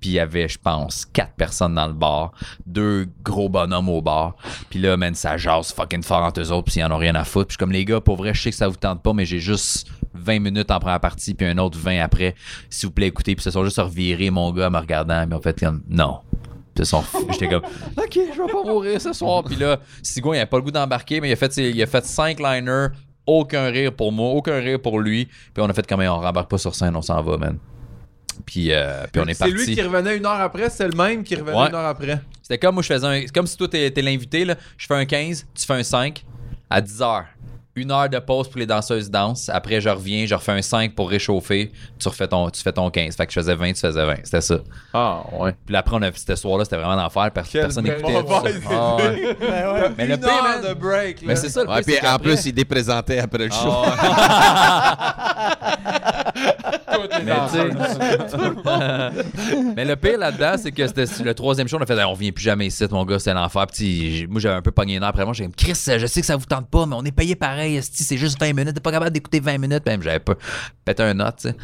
Puis 0.01 0.11
il 0.11 0.17
y 0.17 0.21
avait, 0.21 0.49
je 0.49 0.59
pense, 0.59 1.07
quatre 1.07 1.33
personnes 1.33 1.75
dans 1.77 1.87
le 1.87 1.95
bar, 1.95 2.33
deux 2.67 3.09
gros 3.23 3.49
bonhommes 3.49 3.89
au 3.89 4.03
bar. 4.03 4.37
Puis 4.69 4.79
là, 4.79 4.99
man, 4.99 5.15
ça 5.15 5.39
jase 5.39 5.73
fucking 5.73 6.03
fort 6.03 6.23
entre 6.23 6.43
eux 6.43 6.53
autres, 6.53 6.71
puis 6.71 6.81
ils 6.81 6.85
en 6.85 6.91
ont 6.91 6.99
rien 6.99 7.15
à 7.15 7.25
foutre. 7.25 7.49
Puis 7.49 7.57
comme 7.57 7.73
les 7.73 7.87
gars, 7.87 8.03
pour 8.03 8.17
vrai, 8.17 8.35
je 8.35 8.43
sais 8.43 8.51
que 8.51 8.57
ça 8.57 8.69
vous 8.69 8.77
tente 8.77 9.03
pas, 9.03 9.15
mais 9.15 9.25
j'ai 9.25 9.39
juste 9.39 9.89
20 10.13 10.41
minutes 10.41 10.71
en 10.71 10.79
première 10.79 11.01
partie, 11.01 11.33
puis 11.33 11.47
un 11.47 11.57
autre 11.57 11.79
20 11.79 12.03
après. 12.03 12.35
S'il 12.69 12.89
vous 12.89 12.93
plaît, 12.93 13.07
écoutez. 13.07 13.35
Puis 13.35 13.43
se 13.43 13.51
sont 13.51 13.65
juste 13.65 13.79
revirés, 13.79 14.29
mon 14.29 14.53
gars, 14.53 14.69
me 14.69 14.79
regardant, 14.79 15.27
mais 15.27 15.35
en 15.35 15.41
fait, 15.41 15.65
non. 15.89 16.21
Puis 16.75 16.85
sont- 16.87 17.05
J'étais 17.33 17.49
comme, 17.49 17.63
OK, 17.65 18.13
je 18.15 18.43
vais 18.43 18.53
pas 18.53 18.63
mourir 18.65 19.01
ce 19.01 19.13
soir. 19.13 19.45
Puis 19.45 19.57
là, 19.57 19.79
Sigouin, 20.03 20.37
il 20.37 20.41
a 20.41 20.47
pas 20.47 20.57
le 20.57 20.63
goût 20.63 20.71
d'embarquer, 20.71 21.21
mais 21.21 21.29
il 21.29 21.33
a 21.33 21.37
fait, 21.37 21.57
il 21.57 21.81
a 21.83 21.87
fait 21.87 22.05
cinq 22.05 22.41
liners, 22.41 22.89
aucun 23.27 23.67
rire 23.71 23.93
pour 23.93 24.13
moi, 24.13 24.31
aucun 24.31 24.59
rire 24.59 24.81
pour 24.81 24.99
lui. 25.01 25.27
Puis 25.27 25.59
on 25.63 25.67
a 25.69 25.73
fait 25.73 25.87
comme, 25.87 26.01
on 26.01 26.21
rembarque 26.21 26.51
pas 26.51 26.59
sur 26.59 26.75
scène, 26.75 26.97
on 26.97 27.03
s'en 27.03 27.23
va, 27.23 27.37
man. 27.37 27.59
Puis, 28.45 28.73
euh, 28.73 29.05
puis 29.13 29.23
on 29.23 29.27
est 29.27 29.35
C'est 29.35 29.45
parti. 29.51 29.55
lui 29.67 29.75
qui 29.75 29.81
revenait 29.83 30.17
une 30.17 30.27
heure 30.27 30.41
après, 30.41 30.69
c'est 30.69 30.89
le 30.89 30.97
même 30.97 31.23
qui 31.23 31.37
revenait 31.37 31.57
Ouais. 31.57 31.69
une 31.69 31.75
heure 31.75 31.87
après. 31.87 32.21
C'était 32.43 32.59
comme 32.59 32.75
moi, 32.75 32.83
je 32.83 32.93
faisais 32.93 33.07
un. 33.07 33.21
C'est 33.21 33.33
comme 33.33 33.47
si 33.47 33.57
toi, 33.57 33.69
t'es 33.69 33.93
l'invité, 34.03 34.45
là. 34.45 34.57
Je 34.77 34.87
fais 34.87 34.95
un 34.95 35.05
15, 35.07 35.47
tu 35.55 35.65
fais 35.65 35.73
un 35.75 35.83
5 35.85 36.25
à 36.69 36.81
10 36.81 37.01
heures. 37.01 37.25
Une 37.77 37.91
heure 37.91 38.09
de 38.09 38.19
pause 38.21 38.49
pour 38.49 38.61
les 38.61 38.67
danseuses 38.67 39.11
dansent. 39.11 39.49
Après, 39.53 39.81
je 39.81 39.89
reviens, 39.89 40.27
je 40.27 40.35
refais 40.37 40.53
un 40.53 40.63
5 40.63 40.95
pour 40.95 41.11
réchauffer. 41.11 41.73
Tu 41.99 42.09
refais 42.09 42.29
ton, 42.29 42.49
tu 42.51 42.63
fais 42.63 42.71
ton 42.73 42.89
15. 42.89 43.17
Fait 43.17 43.27
que 43.27 43.33
je 43.33 43.41
faisais 43.41 43.55
20, 43.57 43.73
tu 43.73 43.81
faisais 43.81 44.05
20. 44.07 44.15
C'était 44.23 44.41
ça. 44.41 44.59
Ah, 44.93 45.23
ouais. 45.41 45.55
Puis 45.67 45.75
après, 45.75 45.97
on 45.97 46.03
a, 46.03 46.11
ce 46.13 46.37
soir-là, 46.37 46.65
c'était 46.65 46.77
vraiment 46.77 46.95
l'enfer. 46.95 47.31
Personne 47.33 47.83
n'écoutait. 47.85 48.15
Ah, 48.71 48.97
ouais. 48.97 49.91
Mais 49.99 50.07
le 50.07 50.15
Une 50.15 50.21
pire, 50.21 50.43
man- 50.43 50.63
de 50.69 50.75
break, 50.75 51.23
là. 51.23 51.27
Mais 51.29 51.37
c'est 51.37 51.49
ça 51.49 51.65
le 51.65 51.69
Ouais, 51.69 51.83
pire, 51.83 51.85
puis 51.85 51.97
c'est 52.01 52.09
en 52.09 52.19
plus, 52.19 52.47
il 52.47 52.53
déprésentait 52.53 53.19
après 53.19 53.39
le 53.39 53.51
show. 53.51 53.57
Toutes 56.95 57.19
les 57.19 57.25
Mais 57.25 57.33
tu 57.47 57.57
sais- 57.57 57.71
danseuses. 57.71 58.57
Mais 59.77 59.85
le 59.85 59.97
pire 59.97 60.19
là-dedans, 60.19 60.55
c'est 60.59 60.71
que 60.73 60.87
c'était 60.87 61.05
le 61.25 61.35
troisième 61.35 61.67
show, 61.69 61.77
on 61.79 61.83
a 61.83 61.87
fait, 61.87 62.03
on 62.05 62.13
revient 62.13 62.31
plus 62.33 62.45
jamais 62.45 62.67
ici, 62.67 62.85
mon 62.91 63.05
gars, 63.05 63.19
c'était 63.19 63.35
l'enfer. 63.35 63.67
Puis 63.67 64.27
moi, 64.29 64.41
j'avais 64.41 64.55
un 64.57 64.63
peu 64.63 64.71
pogné 64.71 64.97
une 64.97 65.03
heure 65.03 65.09
après 65.09 65.25
moi. 65.25 65.35
J'ai 65.35 65.47
dit, 65.47 65.53
Chris, 65.57 65.73
je 65.99 66.07
sais 66.07 66.21
que 66.21 66.27
ça 66.27 66.37
vous 66.37 66.47
tente 66.47 66.69
pas, 66.69 66.87
mais 66.87 66.95
on 66.97 67.05
est 67.05 67.11
payé 67.13 67.35
pareil. 67.35 67.64
Esti, 67.65 68.05
C'est 68.05 68.17
juste 68.17 68.39
20 68.41 68.53
minutes. 68.53 68.75
T'es 68.75 68.81
pas 68.81 68.93
capable 68.93 69.13
d'écouter 69.13 69.41
20 69.41 69.59
minutes. 69.59 69.87
Même, 69.87 70.03
j'avais 70.03 70.21
pas 70.21 70.35
pété 70.85 71.03
un 71.03 71.15
note, 71.15 71.37
tu 71.37 71.49
sais. 71.49 71.55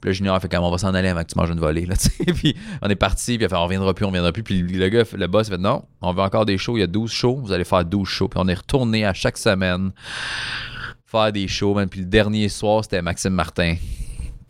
Puis 0.00 0.10
le 0.10 0.12
junior 0.12 0.40
fait 0.40 0.48
comme 0.48 0.64
on 0.64 0.70
va 0.70 0.78
s'en 0.78 0.94
aller 0.94 1.08
avant 1.08 1.22
que 1.22 1.32
tu 1.32 1.38
manges 1.38 1.50
une 1.50 1.60
volée, 1.60 1.86
là. 1.86 1.94
Puis 2.34 2.56
on 2.82 2.88
est 2.88 2.96
parti, 2.96 3.36
puis 3.38 3.46
on 3.50 3.64
reviendra 3.64 3.92
plus, 3.94 4.04
on 4.04 4.08
reviendra 4.08 4.32
plus. 4.32 4.42
Puis 4.42 4.62
le 4.62 4.88
gars, 4.88 5.02
le 5.12 5.26
boss, 5.26 5.48
fait, 5.48 5.58
non, 5.58 5.84
on 6.00 6.12
veut 6.12 6.22
encore 6.22 6.46
des 6.46 6.58
shows. 6.58 6.76
Il 6.76 6.80
y 6.80 6.84
a 6.84 6.86
12 6.86 7.10
shows, 7.10 7.36
vous 7.36 7.52
allez 7.52 7.64
faire 7.64 7.84
12 7.84 8.08
shows. 8.08 8.28
Puis 8.28 8.40
on 8.42 8.48
est 8.48 8.54
retourné 8.54 9.04
à 9.04 9.12
chaque 9.12 9.36
semaine 9.36 9.92
faire 11.06 11.32
des 11.32 11.48
shows. 11.48 11.76
Puis 11.90 12.00
le 12.00 12.06
dernier 12.06 12.48
soir, 12.48 12.84
c'était 12.84 13.02
Maxime 13.02 13.34
Martin. 13.34 13.76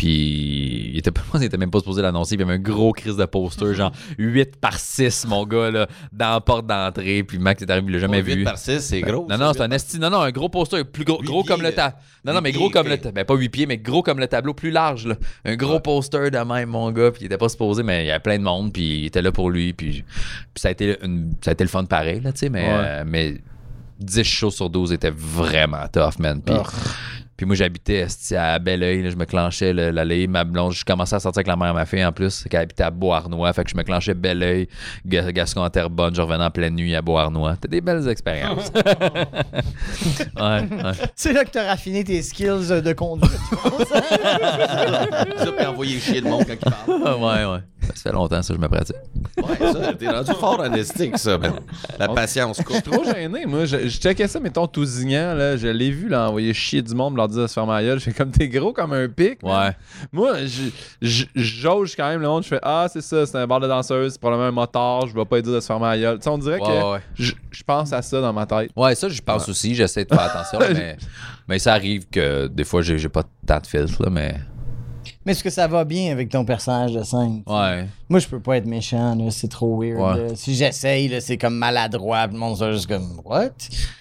Puis 0.00 0.92
il 0.94 0.98
était, 0.98 1.58
même 1.58 1.70
pas 1.70 1.80
supposé 1.80 2.00
l'annoncer. 2.00 2.34
Puis 2.38 2.42
il 2.42 2.48
y 2.48 2.50
avait 2.50 2.58
un 2.58 2.62
gros 2.62 2.92
crise 2.92 3.16
de 3.18 3.24
poster, 3.26 3.74
genre 3.74 3.92
8 4.16 4.56
par 4.56 4.78
6, 4.78 5.26
mon 5.28 5.44
gars, 5.44 5.70
là, 5.70 5.88
dans 6.10 6.30
la 6.30 6.40
porte 6.40 6.66
d'entrée. 6.66 7.22
Puis 7.22 7.38
Max 7.38 7.60
est 7.60 7.70
arrivé, 7.70 7.88
il 7.88 7.92
l'a 7.92 7.98
jamais 7.98 8.22
vu. 8.22 8.32
8 8.32 8.44
par 8.44 8.56
6, 8.56 8.80
c'est 8.80 9.02
gros. 9.02 9.26
Non, 9.28 9.36
non, 9.36 9.52
c'est 9.52 9.60
un 9.60 9.70
esti. 9.70 9.98
Non, 9.98 10.08
non, 10.08 10.20
un 10.22 10.30
gros 10.30 10.48
poster, 10.48 10.84
plus 10.84 11.04
gros, 11.04 11.20
gros 11.22 11.44
comme 11.44 11.60
le 11.60 11.72
tableau. 11.72 11.98
Non, 12.24 12.32
non, 12.32 12.40
mais 12.40 12.50
gros 12.52 12.70
pieds, 12.70 12.72
comme 12.72 12.88
le 12.88 12.96
tableau. 12.96 13.12
Ben, 13.12 13.24
pas 13.26 13.34
8 13.34 13.48
pieds, 13.50 13.66
mais 13.66 13.76
gros 13.76 14.02
comme 14.02 14.20
le 14.20 14.26
tableau, 14.26 14.54
plus 14.54 14.70
large, 14.70 15.06
là. 15.06 15.16
Un 15.44 15.56
gros 15.56 15.80
poster 15.80 16.30
de 16.30 16.38
même, 16.38 16.70
mon 16.70 16.90
gars. 16.92 17.10
Puis 17.10 17.20
il 17.22 17.26
était 17.26 17.36
pas 17.36 17.50
supposé, 17.50 17.82
mais 17.82 18.04
il 18.04 18.06
y 18.06 18.10
avait 18.10 18.20
plein 18.20 18.38
de 18.38 18.44
monde. 18.44 18.72
Puis 18.72 19.00
il 19.00 19.04
était 19.06 19.20
là 19.20 19.32
pour 19.32 19.50
lui. 19.50 19.74
Puis, 19.74 20.02
puis 20.02 20.04
ça, 20.56 20.68
a 20.68 20.70
été 20.70 20.96
une, 21.04 21.34
ça 21.44 21.50
a 21.50 21.52
été 21.52 21.62
le 21.64 21.68
fun 21.68 21.84
pareil, 21.84 22.20
là, 22.22 22.32
tu 22.32 22.38
sais. 22.38 22.48
Mais, 22.48 22.62
Ouais. 22.64 22.74
euh, 22.74 23.04
mais 23.06 23.34
10 23.98 24.22
shows 24.24 24.50
sur 24.50 24.70
12 24.70 24.92
étaient 24.94 25.12
vraiment 25.14 25.86
tough, 25.92 26.18
man. 26.18 26.40
Puis. 26.40 26.54
Puis 27.40 27.46
moi, 27.46 27.56
j'habitais 27.56 28.04
à 28.36 28.58
Belleuil, 28.58 29.10
je 29.10 29.16
me 29.16 29.24
clenchais 29.24 29.72
le- 29.72 29.88
l'allée, 29.92 30.26
ma 30.26 30.44
blonde, 30.44 30.72
je 30.74 30.84
commençais 30.84 31.16
à 31.16 31.20
sortir 31.20 31.38
avec 31.38 31.46
la 31.46 31.56
mère 31.56 31.68
de 31.72 31.78
ma 31.78 31.86
fille 31.86 32.04
en 32.04 32.12
plus, 32.12 32.44
qu'elle 32.50 32.60
habitait 32.60 32.82
à 32.82 32.90
Beauharnois, 32.90 33.50
fait 33.54 33.64
que 33.64 33.70
je 33.70 33.76
me 33.78 33.82
clenchais 33.82 34.12
Belleuil, 34.12 34.68
Ga- 35.06 35.32
Gascon 35.32 35.62
en 35.62 35.70
Terrebonne, 35.70 36.14
je 36.14 36.20
revenais 36.20 36.44
en 36.44 36.50
pleine 36.50 36.74
nuit 36.74 36.94
à 36.94 37.00
Beauharnois. 37.00 37.54
C'était 37.54 37.68
des 37.68 37.80
belles 37.80 38.06
expériences. 38.10 38.70
ouais, 38.76 38.82
ouais. 40.36 40.92
C'est 41.16 41.32
là 41.32 41.46
que 41.46 41.50
t'as 41.50 41.64
raffiné 41.66 42.04
tes 42.04 42.20
skills 42.20 42.82
de 42.84 42.92
conduite. 42.92 43.30
Ça, 45.38 45.52
puis 45.56 45.66
envoyer 45.66 45.98
chier 45.98 46.20
le 46.20 46.28
monde 46.28 46.44
quand 46.46 46.52
il 46.52 46.58
parle. 46.58 47.20
Ouais, 47.20 47.44
ouais. 47.54 47.60
Ça 47.94 48.10
fait 48.10 48.12
longtemps, 48.12 48.42
ça, 48.42 48.54
je 48.54 48.58
me 48.58 48.68
pratique. 48.68 48.96
Ouais, 49.36 49.72
ça, 49.72 49.94
t'es 49.94 50.08
rendu 50.08 50.32
fort 50.32 50.60
en 50.60 51.16
ça, 51.16 51.38
man. 51.38 51.52
La 51.98 52.08
patience 52.08 52.58
Je 52.58 52.62
courte. 52.62 52.82
suis 52.82 52.90
trop 52.90 53.04
gêné, 53.04 53.46
moi. 53.46 53.64
Je, 53.64 53.88
je 53.88 53.98
checkais 54.00 54.28
ça, 54.28 54.40
mettons, 54.40 54.66
tout 54.66 54.84
zignant, 54.84 55.34
là. 55.34 55.56
Je 55.56 55.68
l'ai 55.68 55.90
vu, 55.90 56.08
là, 56.08 56.28
envoyer 56.28 56.52
chier 56.54 56.82
du 56.82 56.94
monde, 56.94 57.16
leur 57.16 57.28
dire 57.28 57.42
de 57.42 57.46
se 57.46 57.52
faire 57.52 57.66
ma 57.66 57.82
gueule. 57.82 57.98
Je 57.98 58.04
fais 58.04 58.12
comme, 58.12 58.30
t'es 58.30 58.48
gros 58.48 58.72
comme 58.72 58.92
un 58.92 59.08
pic. 59.08 59.42
man. 59.42 59.68
Ouais. 59.68 59.76
Moi, 60.12 60.44
je, 60.46 60.62
je, 61.02 61.24
je 61.34 61.42
jauge 61.60 61.94
quand 61.96 62.08
même 62.08 62.20
le 62.20 62.28
monde. 62.28 62.42
Je 62.42 62.48
fais, 62.48 62.60
ah, 62.62 62.86
c'est 62.92 63.02
ça, 63.02 63.26
c'est 63.26 63.36
un 63.38 63.46
bar 63.46 63.60
de 63.60 63.68
danseuse, 63.68 64.12
c'est 64.12 64.20
probablement 64.20 64.48
un 64.48 64.52
motard, 64.52 65.06
je 65.06 65.14
vais 65.14 65.24
pas 65.24 65.36
lui 65.36 65.42
dire 65.42 65.52
de 65.54 65.60
se 65.60 65.66
faire 65.66 65.80
ma 65.80 65.96
gueule. 65.98 66.18
Tu 66.18 66.24
sais, 66.24 66.30
on 66.30 66.38
dirait 66.38 66.60
Ouais, 66.60 66.66
que 66.66 66.92
ouais. 66.92 67.00
je, 67.14 67.32
je 67.50 67.62
pense 67.62 67.92
à 67.92 68.02
ça 68.02 68.20
dans 68.20 68.32
ma 68.32 68.46
tête. 68.46 68.70
Ouais, 68.76 68.94
ça, 68.94 69.08
je 69.08 69.20
pense 69.20 69.48
aussi. 69.48 69.74
J'essaie 69.74 70.04
de 70.04 70.14
faire 70.14 70.24
attention, 70.24 70.58
là, 70.58 70.66
mais, 70.74 70.96
mais 71.48 71.58
ça 71.58 71.72
arrive 71.74 72.06
que 72.10 72.46
des 72.48 72.64
fois, 72.64 72.82
j'ai 72.82 72.98
j'ai 72.98 73.08
pas 73.08 73.24
tant 73.46 73.58
de 73.58 73.66
filtres, 73.66 74.02
là, 74.02 74.10
mais. 74.10 74.34
Mais 75.30 75.34
est-ce 75.34 75.44
que 75.44 75.50
ça 75.50 75.68
va 75.68 75.84
bien 75.84 76.10
avec 76.10 76.28
ton 76.28 76.44
personnage 76.44 76.92
de 76.92 77.04
scène? 77.04 77.44
Ouais. 77.46 77.86
Moi, 78.08 78.18
je 78.18 78.26
peux 78.26 78.40
pas 78.40 78.56
être 78.56 78.66
méchant, 78.66 79.14
là, 79.14 79.30
c'est 79.30 79.46
trop 79.46 79.80
weird. 79.80 80.00
Ouais. 80.00 80.28
là. 80.30 80.34
Si 80.34 80.56
j'essaye, 80.56 81.06
là, 81.06 81.20
c'est 81.20 81.38
comme 81.38 81.54
maladroit, 81.54 82.26
puis 82.26 82.32
le 82.34 82.40
monde 82.40 82.56
soit 82.56 82.72
juste 82.72 82.88
comme 82.88 83.20
What? 83.24 83.50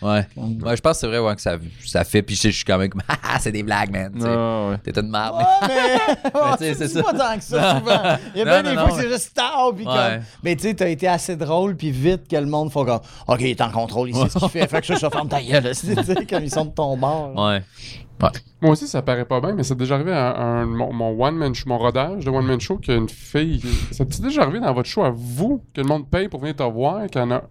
Ouais. 0.02 0.26
Ouais, 0.36 0.76
je 0.76 0.82
pense 0.82 0.94
que 0.94 1.02
c'est 1.02 1.08
vrai 1.08 1.20
ouais, 1.20 1.36
que 1.36 1.42
ça, 1.44 1.58
ça 1.86 2.04
fait. 2.04 2.24
Puis 2.24 2.36
je 2.36 2.42
sais, 2.42 2.50
je 2.50 2.56
suis 2.56 2.66
quand 2.66 2.80
même 2.80 2.90
comme, 2.90 3.04
ah, 3.08 3.38
c'est 3.40 3.52
des 3.52 3.62
blagues, 3.62 3.92
man. 3.92 4.12
tu 4.12 4.22
sais. 4.22 4.28
Ah, 4.28 4.70
ouais. 4.72 4.78
T'es 4.80 5.00
une 5.00 5.12
merde. 5.12 5.36
Ouais, 5.62 5.68
mais. 5.68 6.58
Tu 6.58 6.64
sais, 6.64 6.72
tu 6.72 6.78
c'est 6.80 6.88
ça. 6.88 7.04
pas 7.04 7.14
tant 7.14 7.38
que 7.38 7.44
ça, 7.44 7.78
souvent. 7.78 8.02
Il 8.34 8.40
y 8.40 8.42
a 8.42 8.46
bien 8.46 8.64
non, 8.64 8.70
des 8.72 8.76
non, 8.76 8.88
fois 8.88 8.98
que 8.98 9.04
c'est 9.04 9.10
juste 9.10 9.34
tard, 9.36 9.72
puis 9.76 9.86
Ouais. 9.86 9.94
comme. 9.94 10.24
Mais 10.42 10.56
tu 10.56 10.64
sais, 10.64 10.74
t'as 10.74 10.90
été 10.90 11.08
assez 11.08 11.36
drôle, 11.36 11.76
puis 11.76 11.92
vite 11.92 12.28
que 12.28 12.38
le 12.38 12.48
monde 12.48 12.72
faut 12.72 12.86
comme 12.86 13.02
Ok, 13.28 13.42
il 13.42 13.50
est 13.50 13.62
en 13.62 13.70
contrôle, 13.70 14.10
il 14.10 14.16
sait 14.16 14.30
ce 14.30 14.40
qu'il 14.40 14.50
fait, 14.50 14.68
fait 14.68 14.82
que 14.82 14.88
je 14.88 14.94
vais 14.94 15.10
fermer 15.12 15.30
ta 15.30 15.44
gueule. 15.44 15.76
Tu 15.76 15.94
sais, 15.94 16.26
comme 16.26 16.44
ils 16.44 16.50
sont 16.52 16.66
de 16.66 16.72
ton 16.72 16.98
bord. 16.98 17.36
Ouais. 17.36 17.62
Moi 18.62 18.72
aussi, 18.72 18.88
ça 18.88 19.02
paraît 19.02 19.26
pas 19.26 19.40
bien, 19.40 19.54
mais 19.54 19.64
c'est 19.64 19.76
déjà 19.76 19.96
arrivé 19.96 20.12
à 20.12 20.38
un, 20.38 20.66
mon, 20.66 21.12
one-man 21.26 21.56
show, 21.56 21.70
mon 21.70 21.78
rodage 21.78 22.26
de 22.26 22.30
one-man 22.30 22.60
show, 22.60 22.78
qu'une 22.78 23.08
fille. 23.08 23.62
Ça 23.92 24.06
t'est 24.06 24.22
déjà 24.22 24.44
arrivé 24.44 24.60
dans 24.60 24.74
votre 24.74 24.90
show 24.90 25.04
à 25.04 25.12
vous, 25.12 25.64
que 25.74 25.82
le 25.82 25.88
monde 25.88 26.10
paye 26.10 26.28
pour 26.28 26.42
venir 26.42 26.56
te 26.56 26.64
voir, 26.64 27.08
qu'il 27.08 27.22
y 27.22 27.24
en 27.24 27.32
a. 27.32 27.44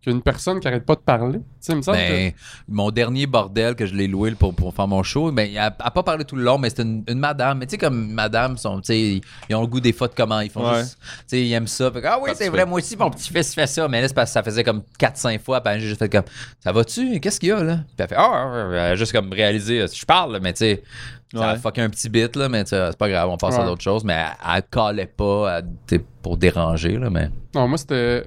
Qu'il 0.00 0.12
y 0.12 0.14
a 0.14 0.16
une 0.16 0.22
personne 0.22 0.60
qui 0.60 0.68
arrête 0.68 0.86
pas 0.86 0.94
de 0.94 1.00
parler. 1.00 1.38
Tu 1.40 1.44
sais, 1.58 1.72
il 1.72 1.76
me 1.76 1.82
semble 1.82 1.98
Ben, 1.98 2.32
mon 2.68 2.92
dernier 2.92 3.26
bordel 3.26 3.74
que 3.74 3.84
je 3.84 3.94
l'ai 3.96 4.06
loué 4.06 4.30
pour, 4.32 4.54
pour 4.54 4.72
faire 4.72 4.86
mon 4.86 5.02
show, 5.02 5.32
ben, 5.32 5.48
elle 5.50 5.58
a, 5.58 5.66
elle 5.66 5.74
a 5.86 5.90
pas 5.90 6.04
parlé 6.04 6.24
tout 6.24 6.36
le 6.36 6.44
long, 6.44 6.56
mais 6.56 6.70
c'était 6.70 6.82
une, 6.84 7.02
une 7.08 7.18
madame. 7.18 7.58
Mais 7.58 7.66
tu 7.66 7.72
sais, 7.72 7.78
comme 7.78 8.12
madame, 8.12 8.56
sont, 8.58 8.76
tu 8.80 8.86
sais, 8.92 9.20
ils 9.50 9.54
ont 9.56 9.60
le 9.62 9.66
goût 9.66 9.80
des 9.80 9.92
fois 9.92 10.06
de 10.06 10.14
comment 10.16 10.38
ils 10.40 10.50
font 10.50 10.70
Ouais. 10.70 10.78
juste. 10.82 10.98
Tu 11.02 11.06
sais, 11.26 11.42
ils 11.42 11.52
aiment 11.52 11.66
ça. 11.66 11.90
Fait 11.90 12.00
que, 12.00 12.06
ah 12.06 12.18
oui, 12.22 12.30
c'est 12.36 12.48
vrai, 12.48 12.64
moi 12.64 12.78
aussi, 12.78 12.96
mon 12.96 13.10
petit-fils 13.10 13.52
fait 13.54 13.66
ça. 13.66 13.88
Mais 13.88 14.00
là, 14.00 14.06
c'est 14.06 14.14
parce 14.14 14.30
que 14.30 14.34
ça 14.34 14.42
faisait 14.44 14.62
comme 14.62 14.82
4-5 15.00 15.40
fois. 15.40 15.60
Puis 15.60 15.80
j'ai 15.80 15.88
juste 15.88 15.98
fait 15.98 16.08
comme, 16.08 16.22
ça 16.60 16.70
va-tu? 16.70 17.18
Qu'est-ce 17.18 17.40
qu'il 17.40 17.48
y 17.48 17.52
a, 17.52 17.62
là? 17.64 17.78
Puis 17.78 17.96
elle 17.98 18.08
fait, 18.08 18.16
ah, 18.16 18.52
elle 18.70 18.78
a 18.78 18.94
juste 18.94 19.10
comme 19.12 19.32
réalisé, 19.32 19.84
je 19.92 20.06
parle, 20.06 20.34
là, 20.34 20.38
mais 20.40 20.52
tu 20.52 20.58
sais. 20.58 20.82
Ça 21.34 21.50
a 21.50 21.52
Ouais. 21.54 21.58
fucké 21.58 21.82
un 21.82 21.90
petit 21.90 22.08
bit, 22.08 22.34
là, 22.36 22.48
mais 22.48 22.64
tu 22.64 22.70
sais, 22.70 22.86
c'est 22.90 22.96
pas 22.96 23.08
grave, 23.10 23.28
on 23.28 23.36
passe 23.36 23.58
à 23.58 23.64
d'autres 23.64 23.82
choses. 23.82 24.02
Mais 24.04 24.14
elle, 24.14 24.54
elle 24.56 24.62
calait 24.70 25.04
pas 25.06 25.58
elle, 25.90 26.00
pour 26.22 26.38
déranger, 26.38 26.96
là, 26.96 27.10
mais. 27.10 27.26
que. 27.52 27.58
Non, 27.58 27.68
moi, 27.68 27.76
c'était. 27.76 28.24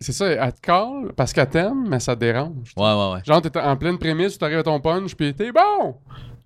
C'est 0.00 0.12
ça, 0.12 0.26
elle 0.26 0.52
te 0.52 0.60
call 0.60 1.12
parce 1.16 1.32
qu'elle 1.32 1.48
t'aime, 1.48 1.88
mais 1.88 2.00
ça 2.00 2.14
te 2.14 2.20
dérange. 2.20 2.72
Ouais, 2.76 2.84
ouais, 2.84 3.12
ouais. 3.14 3.20
Genre, 3.24 3.40
t'es 3.40 3.58
en 3.58 3.76
pleine 3.76 3.98
prémisse, 3.98 4.32
tu 4.34 4.38
t'arrives 4.38 4.58
à 4.58 4.62
ton 4.62 4.78
punch, 4.80 5.14
puis 5.14 5.34
t'es 5.34 5.50
bon! 5.52 5.96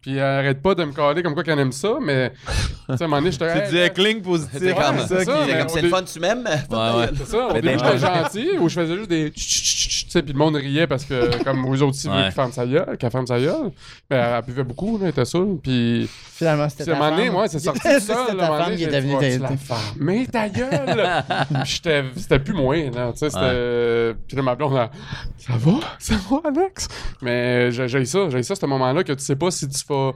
Puis 0.02 0.16
elle 0.16 0.22
arrête 0.22 0.62
pas 0.62 0.74
de 0.74 0.84
me 0.84 0.92
caler 0.92 1.22
comme 1.22 1.34
quoi 1.34 1.42
qu'elle 1.42 1.58
aime 1.58 1.72
ça, 1.72 1.94
mais. 2.00 2.30
Tu 2.30 2.96
sais, 2.96 3.02
à 3.02 3.04
un 3.04 3.08
moment 3.08 3.18
donné, 3.18 3.32
je 3.32 3.38
te 3.38 3.44
C'est 3.44 3.70
du 3.70 3.76
heckling 3.78 4.22
positif. 4.22 4.58
C'est 4.58 4.74
comme 4.74 4.98
ça. 5.00 5.06
c'est 5.08 5.24
ça, 5.24 5.34
mais 5.46 5.82
le 5.82 5.88
fun, 5.88 6.02
tu 6.02 6.20
m'aimes? 6.20 6.44
Ouais, 6.44 6.76
ouais. 6.76 7.10
C'est 7.16 7.26
ça, 7.26 7.46
au 7.48 7.52
Mais 7.52 7.60
début 7.60 7.76
des- 7.76 7.82
j'étais 7.84 7.98
gentil, 7.98 8.48
ou 8.58 8.68
je 8.68 8.80
faisais 8.80 8.96
juste 8.96 9.10
des 9.10 9.30
tu 9.30 10.12
sais, 10.14 10.22
puis 10.22 10.32
le 10.32 10.38
monde 10.38 10.56
riait 10.56 10.86
parce 10.88 11.04
que, 11.04 11.44
comme 11.44 11.64
eux 11.66 11.82
autres 11.82 11.90
aussi, 11.90 12.08
veulent 12.08 12.16
Ouais. 12.16 12.22
qu'elle 12.24 12.32
ferme 12.32 12.50
sa 12.52 12.66
gueule, 12.66 12.96
qu'elle 12.98 13.10
ferme 13.12 13.26
sa 13.28 13.38
gueule. 13.38 13.70
Ben, 14.08 14.16
elle, 14.16 14.34
elle 14.38 14.44
buvait 14.44 14.64
beaucoup, 14.64 14.96
là, 14.98 15.04
elle 15.04 15.10
était 15.10 15.24
saoule, 15.24 15.58
puis... 15.62 16.08
Finalement, 16.34 16.68
c'était 16.68 16.84
Puis 16.84 16.92
à 16.92 16.96
un 16.96 16.98
ta 16.98 17.04
moment 17.04 17.16
donné, 17.16 17.26
femme. 17.28 17.34
moi, 17.36 17.48
c'est 17.48 17.58
sorti 17.60 17.80
C'était 17.84 18.00
tout 18.00 18.06
seul, 18.06 18.16
ta 18.16 18.34
là, 18.34 18.42
à 18.42 18.46
un 18.46 18.48
moment 18.48 18.58
femme 18.58 18.64
donné, 18.64 18.76
qui 18.76 18.82
est 18.82 18.90
j'ai 18.90 18.96
devenue 18.96 19.30
dit, 19.30 19.38
ta- 19.40 19.56
faire? 19.56 19.94
Mais 19.98 20.26
ta 20.26 20.48
gueule! 20.48 21.24
C'était 22.16 22.38
plus 22.38 22.54
moi, 22.54 22.76
là, 22.76 23.12
tu 23.12 23.18
sais, 23.18 23.30
c'était... 23.30 24.14
Puis 24.26 24.36
là, 24.36 24.42
ma 24.42 24.54
blonde, 24.56 24.74
elle, 24.76 24.90
ça 25.38 25.52
va? 25.58 25.72
Ça 25.98 26.14
va, 26.30 26.40
Alex? 26.48 26.88
Mais 27.22 27.70
j'ai 27.70 27.86
j'ai 27.88 28.04
ça, 28.04 28.28
j'ai 28.30 28.42
ça, 28.42 28.54
ce 28.54 28.66
moment-là, 28.66 29.04
que 29.04 29.12
tu 29.12 29.22
sais 29.24 29.36
pas 29.36 29.50
si 29.50 29.68
tu 29.68 29.84
vas... 29.92 30.12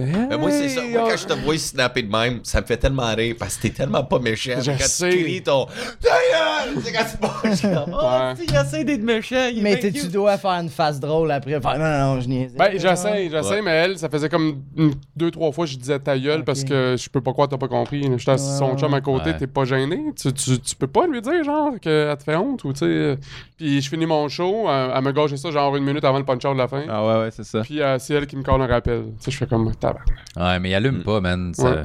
Euh, 0.00 0.38
moi, 0.38 0.50
c'est 0.50 0.68
ça. 0.68 0.82
Moi, 0.82 1.08
quand 1.10 1.16
je 1.16 1.26
te 1.26 1.32
vois 1.34 1.58
snapper 1.58 2.02
de 2.02 2.10
même, 2.10 2.40
ça 2.42 2.60
me 2.60 2.66
fait 2.66 2.76
tellement 2.76 3.14
rire 3.14 3.34
parce 3.38 3.56
que 3.56 3.62
t'es 3.62 3.70
tellement 3.70 4.04
pas 4.04 4.18
méchant. 4.18 4.60
Je 4.60 4.70
quand 4.72 4.78
sais. 4.80 5.10
tu 5.10 5.22
cries 5.24 5.42
ton. 5.42 5.66
Ta 6.00 6.08
gueule! 6.10 6.82
C'est 6.82 6.92
quand 6.92 7.04
tu 7.04 7.62
comme, 7.74 7.96
Oh, 8.00 8.04
Ouais. 8.04 8.34
tu 8.34 8.40
sais, 8.40 8.46
il 8.48 8.56
essaie 8.56 8.84
d'être 8.84 9.02
méchant. 9.02 9.48
il 9.54 9.62
Mais 9.62 9.78
tu 9.78 10.08
dois 10.08 10.38
faire 10.38 10.50
une 10.52 10.68
face 10.70 10.98
drôle 11.00 11.30
après. 11.30 11.58
Non, 11.60 12.14
non, 12.14 12.20
je 12.20 12.28
niaisais. 12.28 12.56
Ben, 12.56 12.70
j'essaie, 12.78 13.28
j'essaie, 13.30 13.50
Ouais. 13.56 13.62
mais 13.62 13.70
elle, 13.70 13.98
ça 13.98 14.08
faisait 14.08 14.28
comme 14.28 14.62
une- 14.76 14.94
deux, 15.16 15.30
trois 15.30 15.52
fois, 15.52 15.66
je 15.66 15.76
disais 15.76 15.98
ta 15.98 16.18
gueule 16.18 16.44
parce 16.44 16.64
que 16.64 16.96
je 16.98 17.08
peux 17.08 17.20
pas 17.20 17.32
croire 17.32 17.48
que 17.48 17.54
t'as 17.54 17.58
pas 17.58 17.68
compris. 17.68 18.02
là. 18.08 18.16
J'étais 18.16 18.32
assis 18.32 18.50
Ouais, 18.52 18.58
son 18.58 18.76
chum 18.78 18.94
à 18.94 19.00
côté, 19.00 19.30
ouais. 19.30 19.36
t'es 19.36 19.46
pas 19.46 19.64
gêné. 19.64 20.00
Tu, 20.20 20.32
tu, 20.32 20.58
tu 20.58 20.76
peux 20.76 20.86
pas 20.86 21.06
lui 21.06 21.20
dire, 21.20 21.42
genre, 21.44 21.72
qu'elle 21.80 22.16
te 22.16 22.22
fait 22.22 22.36
honte 22.36 22.64
ou 22.64 22.72
tu 22.72 22.80
sais. 22.80 22.84
euh, 22.86 23.16
Puis 23.56 23.80
je 23.82 23.88
finis 23.88 24.06
mon 24.06 24.28
show, 24.28 24.66
elle, 24.68 24.92
elle 24.94 25.02
me 25.04 25.12
gâche 25.12 25.34
ça, 25.34 25.50
genre, 25.50 25.76
une 25.76 25.84
minute 25.84 26.04
avant 26.04 26.18
le 26.18 26.24
punch-out 26.24 26.52
de 26.54 26.58
la 26.58 26.68
fin. 26.68 26.82
Ah 26.88 27.04
ouais, 27.06 27.14
ouais, 27.24 27.28
c'est 27.30 27.44
ça. 27.44 27.60
Puis 27.62 27.80
euh, 27.82 27.98
c'est 27.98 28.14
elle 28.14 28.26
qui 28.26 28.36
me 28.36 28.42
colle 28.42 28.62
un 28.62 28.66
rappel. 28.66 29.09
Tu 29.18 29.24
sais, 29.24 29.30
je 29.30 29.36
fais 29.38 29.46
comme 29.46 29.74
tabac. 29.76 30.00
Ouais, 30.36 30.58
mais 30.58 30.70
il 30.70 30.74
allume 30.74 31.02
pas, 31.02 31.20
man. 31.20 31.52
ça- 31.54 31.70
Ouais. 31.70 31.84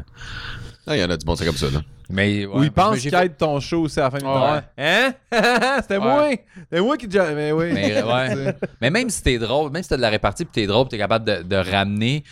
Ah, 0.87 0.95
il 0.95 1.01
y 1.01 1.03
en 1.03 1.09
a 1.09 1.17
du 1.17 1.25
bon, 1.25 1.35
c'est 1.35 1.45
comme 1.45 1.55
ça, 1.57 1.67
là. 1.71 1.81
Mais, 2.11 2.45
ouais, 2.45 2.59
Ou 2.59 2.63
il 2.63 2.71
pense 2.71 2.99
qu'il 2.99 3.15
aide 3.15 3.35
ton 3.37 3.59
show 3.59 3.81
aussi 3.81 3.99
à 3.99 4.03
la 4.03 4.11
fin 4.11 4.17
du 4.19 4.25
Ouais. 4.25 4.31
temps. 4.31 4.61
Hein? 4.77 5.13
C'était 5.81 5.97
Ouais. 5.97 6.03
moi! 6.03 6.29
C'était 6.69 6.81
moi 6.81 6.97
qui... 6.97 7.07
déjà- 7.07 7.31
Mais 7.33 7.51
oui. 7.51 7.71
Mais, 7.73 8.03
ouais. 8.03 8.55
mais 8.79 8.89
même 8.91 9.09
si 9.09 9.23
t'es 9.23 9.39
drôle, 9.39 9.71
même 9.71 9.81
si 9.81 9.89
t'as 9.89 9.97
de 9.97 10.01
la 10.01 10.09
répartie 10.11 10.45
puis 10.45 10.51
t'es 10.61 10.67
drôle, 10.67 10.85
pis 10.85 10.91
t'es 10.91 10.97
capable 10.99 11.25
de, 11.25 11.41
de 11.41 11.55
ramener, 11.55 12.23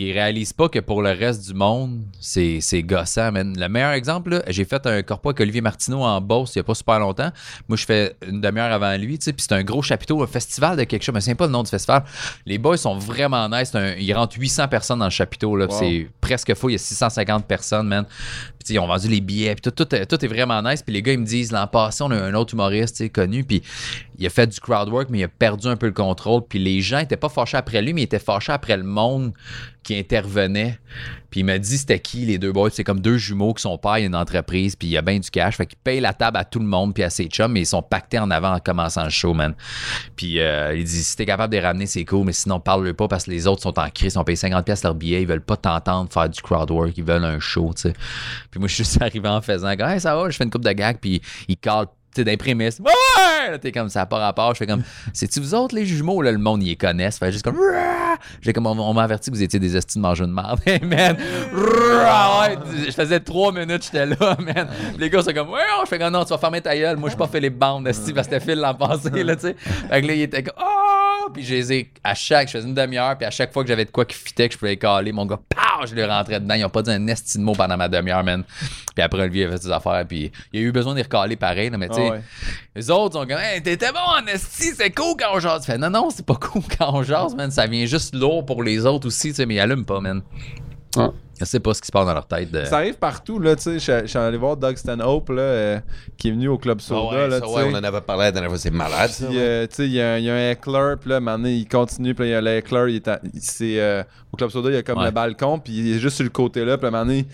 ils 0.00 0.12
réalisent 0.12 0.52
pas 0.52 0.68
que 0.68 0.78
pour 0.78 1.02
le 1.02 1.10
reste 1.10 1.46
du 1.48 1.54
monde, 1.54 2.02
c'est 2.20 2.60
c'est 2.60 2.82
gossant, 2.82 3.32
man. 3.32 3.54
Le 3.58 3.68
meilleur 3.68 3.92
exemple, 3.92 4.30
là, 4.30 4.42
j'ai 4.48 4.64
fait 4.64 4.84
un 4.86 5.02
corpo 5.02 5.28
avec 5.30 5.40
Olivier 5.40 5.60
Martineau 5.60 6.02
en 6.02 6.20
Beauce 6.20 6.54
il 6.54 6.58
y 6.58 6.60
a 6.60 6.64
pas 6.64 6.74
super 6.74 6.98
longtemps. 6.98 7.30
Moi, 7.68 7.76
je 7.76 7.84
fais 7.84 8.16
une 8.26 8.40
demi-heure 8.40 8.72
avant 8.72 8.96
lui, 8.96 9.18
tu 9.18 9.24
sais, 9.24 9.32
puis 9.32 9.44
c'est 9.48 9.54
un 9.54 9.62
gros 9.62 9.82
chapiteau, 9.82 10.22
un 10.22 10.26
festival 10.26 10.76
de 10.76 10.84
quelque 10.84 11.02
chose, 11.02 11.14
mais 11.14 11.20
c'est 11.20 11.34
pas 11.34 11.46
le 11.46 11.52
nom 11.52 11.62
du 11.62 11.70
festival. 11.70 12.04
Les 12.46 12.58
boys 12.58 12.76
sont 12.76 12.96
vraiment 12.98 13.48
nice. 13.48 13.74
Un- 13.74 13.94
ils 13.96 14.12
rentrent 14.12 14.36
800 14.38 14.68
personnes 14.68 14.98
dans 15.00 15.04
le 15.06 15.10
chapiteau, 15.10 15.56
là, 15.56 15.66
Wow. 15.66 15.78
c'est 15.78 16.08
presque 16.20 16.54
fou. 16.54 16.68
Il 16.68 16.72
y 16.72 16.76
a 16.76 16.78
650 16.78 17.46
personnes, 17.46 17.86
man. 17.88 18.06
Puis, 18.64 18.74
ils 18.74 18.78
ont 18.78 18.86
vendu 18.86 19.08
les 19.08 19.20
billets, 19.20 19.54
puis 19.54 19.62
tout, 19.62 19.84
tout, 19.84 19.94
est- 19.94 20.26
vraiment 20.28 20.62
nice. 20.62 20.82
Puis 20.82 20.92
les 20.94 21.02
gars, 21.02 21.12
ils 21.12 21.18
me 21.18 21.24
disent, 21.26 21.50
l'an 21.50 21.66
passé, 21.66 22.02
on 22.04 22.10
a 22.10 22.16
un 22.16 22.34
autre 22.34 22.54
humoriste, 22.54 23.10
connu, 23.10 23.42
puis 23.42 23.62
il 24.18 24.26
a 24.26 24.30
fait 24.30 24.46
du 24.46 24.60
crowd 24.60 24.88
work, 24.90 25.08
mais 25.10 25.18
il 25.20 25.24
a 25.24 25.28
perdu 25.28 25.66
un 25.66 25.76
peu 25.76 25.86
le 25.86 25.92
contrôle. 25.92 26.42
Puis 26.48 26.58
les 26.58 26.80
gens 26.80 26.98
étaient 26.98 27.16
pas 27.16 27.28
fâchés 27.30 27.56
après 27.56 27.80
lui, 27.82 27.92
mais 27.94 28.02
ils 28.02 28.04
étaient 28.04 28.18
fâchés 28.18 28.52
après 28.52 28.76
le 28.76 28.84
monde 28.84 29.32
qui 29.82 29.96
intervenait. 29.98 30.78
Puis 31.30 31.40
il 31.40 31.44
m'a 31.44 31.58
dit 31.58 31.78
c'était 31.78 31.98
qui 31.98 32.18
les 32.18 32.38
deux 32.38 32.52
boys? 32.52 32.70
C'est 32.70 32.84
comme 32.84 33.00
deux 33.00 33.16
jumeaux 33.16 33.54
qui 33.54 33.62
sont 33.62 33.78
père, 33.78 33.98
il 33.98 34.02
y 34.02 34.04
a 34.04 34.06
une 34.06 34.16
entreprise, 34.16 34.76
puis 34.76 34.88
il 34.88 34.90
y 34.92 34.96
a 34.96 35.02
bien 35.02 35.18
du 35.18 35.30
cash. 35.30 35.56
Fait 35.56 35.66
qu'ils 35.66 35.78
payent 35.78 36.00
la 36.00 36.12
table 36.12 36.36
à 36.36 36.44
tout 36.44 36.58
le 36.58 36.66
monde, 36.66 36.94
puis 36.94 37.02
à 37.02 37.10
ses 37.10 37.26
chums, 37.26 37.52
mais 37.52 37.60
ils 37.60 37.66
sont 37.66 37.82
pactés 37.82 38.18
en 38.18 38.30
avant 38.30 38.54
en 38.54 38.58
commençant 38.58 39.04
le 39.04 39.10
show, 39.10 39.32
man. 39.34 39.54
Puis 40.16 40.40
euh, 40.40 40.74
il 40.76 40.84
dit 40.84 41.04
si 41.04 41.16
t'es 41.16 41.26
capable 41.26 41.52
de 41.52 41.58
les 41.58 41.66
ramener, 41.66 41.86
c'est 41.86 42.04
cool, 42.04 42.26
mais 42.26 42.32
sinon 42.32 42.60
parle-le 42.60 42.94
pas 42.94 43.08
parce 43.08 43.24
que 43.24 43.30
les 43.30 43.46
autres 43.46 43.62
sont 43.62 43.78
en 43.78 43.88
crise, 43.90 44.14
ils 44.14 44.18
ont 44.18 44.24
payé 44.24 44.36
50$ 44.36 44.64
piastres 44.64 44.86
leur 44.86 44.94
billet, 44.94 45.22
ils 45.22 45.28
veulent 45.28 45.40
pas 45.40 45.56
t'entendre 45.56 46.12
faire 46.12 46.28
du 46.28 46.40
crowd 46.40 46.70
work, 46.70 46.92
ils 46.96 47.04
veulent 47.04 47.24
un 47.24 47.40
show, 47.40 47.72
tu 47.74 47.82
sais. 47.82 47.92
Puis 48.50 48.58
moi, 48.58 48.68
je 48.68 48.74
suis 48.74 48.84
juste 48.84 49.00
arrivé 49.02 49.28
en 49.28 49.40
faisant, 49.40 49.68
hey, 49.68 50.00
ça 50.00 50.16
va, 50.16 50.28
je 50.30 50.36
fais 50.36 50.44
une 50.44 50.50
coupe 50.50 50.64
de 50.64 50.72
gag, 50.72 50.98
puis 51.00 51.22
il 51.48 51.56
cale 51.56 51.86
tu 52.12 52.22
sais, 52.22 52.24
d'imprémisse. 52.24 52.80
Ouais! 52.80 53.58
T'es 53.60 53.70
comme 53.70 53.88
ça, 53.88 54.04
pas 54.04 54.18
rapport. 54.18 54.52
Je 54.54 54.58
fais 54.58 54.66
comme, 54.66 54.82
c'est-tu 55.12 55.38
vous 55.38 55.54
autres, 55.54 55.76
les 55.76 55.86
jumeaux, 55.86 56.22
là, 56.22 56.32
le 56.32 56.38
monde, 56.38 56.62
ils 56.62 56.70
les 56.70 56.76
connaissent. 56.76 57.18
Fait 57.18 57.30
juste 57.30 57.44
comme! 57.44 57.56
J'ai 58.40 58.52
comme, 58.52 58.66
on, 58.66 58.94
m'a 58.94 59.02
averti 59.02 59.30
que 59.30 59.36
vous 59.36 59.42
étiez 59.42 59.58
des 59.58 59.76
estis 59.76 59.98
de 59.98 60.02
manger 60.02 60.26
de 60.26 60.32
merde. 60.32 60.60
Hey, 60.66 60.80
man! 60.84 61.16
Ouais, 61.52 62.56
je 62.86 62.92
faisais 62.92 63.18
trois 63.20 63.50
minutes, 63.50 63.84
j'étais 63.84 64.06
là, 64.06 64.16
man. 64.38 64.68
Les 64.98 65.10
gars, 65.10 65.22
c'est 65.22 65.34
comme, 65.34 65.50
ouais, 65.50 65.60
je 65.84 65.88
fais 65.88 65.98
comme, 65.98 66.12
non, 66.12 66.24
tu 66.24 66.30
vas 66.30 66.38
fermer 66.38 66.60
ta 66.60 66.76
gueule. 66.76 66.96
Moi, 66.96 67.10
je 67.10 67.16
pas 67.16 67.26
fait 67.26 67.40
les 67.40 67.50
bandes, 67.50 67.88
esti, 67.88 68.12
parce 68.12 68.28
que 68.28 68.34
c'était 68.34 68.52
Phil 68.52 68.60
l'an 68.60 68.74
passé, 68.74 69.24
là, 69.24 69.34
tu 69.34 69.42
sais. 69.42 69.56
Fait 69.58 70.02
que 70.02 70.06
là, 70.06 70.14
il 70.14 70.22
était 70.22 70.42
comme, 70.42 70.54
oh! 70.60 70.99
Puis 71.32 71.44
je 71.44 71.54
les 71.54 71.72
ai, 71.72 71.92
à 72.02 72.14
chaque, 72.14 72.48
je 72.48 72.52
faisais 72.52 72.66
une 72.66 72.74
demi-heure, 72.74 73.16
puis 73.16 73.26
à 73.26 73.30
chaque 73.30 73.52
fois 73.52 73.62
que 73.62 73.68
j'avais 73.68 73.84
de 73.84 73.90
quoi 73.90 74.04
qui 74.04 74.16
fitait, 74.16 74.48
que 74.48 74.54
je 74.54 74.58
pouvais 74.58 74.76
caler, 74.76 75.12
mon 75.12 75.26
gars, 75.26 75.38
pow, 75.48 75.86
je 75.86 75.94
lui 75.94 76.04
rentrais 76.04 76.40
dedans. 76.40 76.54
Ils 76.54 76.64
ont 76.64 76.70
pas 76.70 76.82
dit 76.82 76.90
un 76.90 77.06
esti 77.06 77.38
de 77.38 77.42
mot 77.42 77.52
pendant 77.52 77.76
ma 77.76 77.88
demi-heure, 77.88 78.24
man. 78.24 78.44
Puis 78.94 79.02
après, 79.02 79.22
Olivier 79.22 79.46
a 79.46 79.50
fait 79.52 79.62
ses 79.62 79.70
affaires, 79.70 80.04
puis 80.06 80.30
il 80.52 80.60
a 80.60 80.62
eu 80.62 80.72
besoin 80.72 80.92
de 80.92 80.98
les 80.98 81.02
recaler 81.04 81.36
pareil, 81.36 81.70
là, 81.70 81.78
mais 81.78 81.88
tu 81.88 81.94
sais. 81.94 82.06
Ah 82.08 82.12
ouais. 82.12 82.22
Les 82.74 82.90
autres 82.90 83.18
sont 83.18 83.26
comme, 83.26 83.38
hey, 83.38 83.62
t'étais 83.62 83.92
bon 83.92 83.98
en 83.98 84.26
esti, 84.26 84.72
c'est 84.76 84.90
cool 84.90 85.14
quand 85.18 85.34
on 85.34 85.40
jase. 85.40 85.62
Tu 85.64 85.72
fais, 85.72 85.78
non, 85.78 85.90
non, 85.90 86.10
c'est 86.10 86.26
pas 86.26 86.34
cool 86.40 86.62
quand 86.78 86.92
on 86.92 87.02
jase, 87.02 87.34
man. 87.34 87.50
Ça 87.50 87.66
vient 87.66 87.86
juste 87.86 88.14
lourd 88.14 88.44
pour 88.44 88.62
les 88.62 88.84
autres 88.86 89.06
aussi, 89.06 89.28
tu 89.28 89.34
sais, 89.34 89.46
mais 89.46 89.54
ils 89.54 89.60
allument 89.60 89.84
pas, 89.84 90.00
man. 90.00 90.22
Ouais. 90.96 91.08
Je 91.40 91.46
sais 91.46 91.58
pas 91.58 91.72
ce 91.72 91.80
qui 91.80 91.86
se 91.86 91.92
passe 91.92 92.04
dans 92.04 92.12
leur 92.12 92.26
tête. 92.26 92.50
de- 92.50 92.66
Ça 92.66 92.76
arrive 92.76 92.98
partout, 92.98 93.38
là, 93.38 93.56
tu 93.56 93.62
sais. 93.62 93.78
Je 93.78 94.02
je 94.02 94.06
suis 94.06 94.18
allé 94.18 94.36
voir 94.36 94.58
Doug 94.58 94.76
Stanhope, 94.76 95.30
là, 95.30 95.40
euh, 95.40 95.80
qui 96.18 96.28
est 96.28 96.32
venu 96.32 96.48
au 96.48 96.58
Club 96.58 96.76
Ah 96.80 96.84
Soda, 96.84 97.16
ouais, 97.16 97.28
là, 97.28 97.40
ça, 97.40 97.46
tu 97.46 97.52
ouais, 97.52 97.62
sais. 97.62 97.68
on 97.72 97.78
en 97.78 97.82
avait 97.84 98.00
parlé 98.02 98.24
la 98.24 98.32
dernière 98.32 98.50
fois, 98.50 98.58
c'est 98.58 98.70
malade. 98.70 99.08
ça, 99.10 99.26
Puis, 99.26 99.38
euh, 99.38 99.66
tu 99.66 99.74
sais, 99.76 99.86
il 99.86 99.92
y, 99.92 100.00
a 100.02 100.12
un- 100.12 100.18
il 100.18 100.24
y 100.24 100.30
a 100.30 100.34
un 100.34 100.50
heckler, 100.50 100.94
puis 101.00 101.08
là, 101.10 101.18
maintenant, 101.20 101.48
il 101.48 101.66
continue, 101.66 102.14
puis 102.14 102.24
là, 102.24 102.28
il 102.28 102.32
y 102.32 102.34
a 102.36 102.40
le 102.42 102.50
heckler, 102.58 102.84
il 102.90 102.96
est 102.96 103.08
à- 103.08 103.20
il- 103.32 103.40
c'est, 103.40 103.80
euh, 103.80 104.02
au 104.32 104.36
Club 104.36 104.50
Soda, 104.50 104.68
il 104.68 104.74
y 104.74 104.76
a 104.76 104.82
comme 104.82 104.98
Ouais. 104.98 105.06
le 105.06 105.10
balcon, 105.12 105.58
puis 105.58 105.72
il 105.72 105.96
est 105.96 105.98
juste 105.98 106.16
sur 106.16 106.24
le 106.24 106.30
côté 106.30 106.64
là, 106.64 106.76
puis 106.76 106.84
là, 106.84 106.90
maintenant, 106.90 107.12
il 107.14 107.24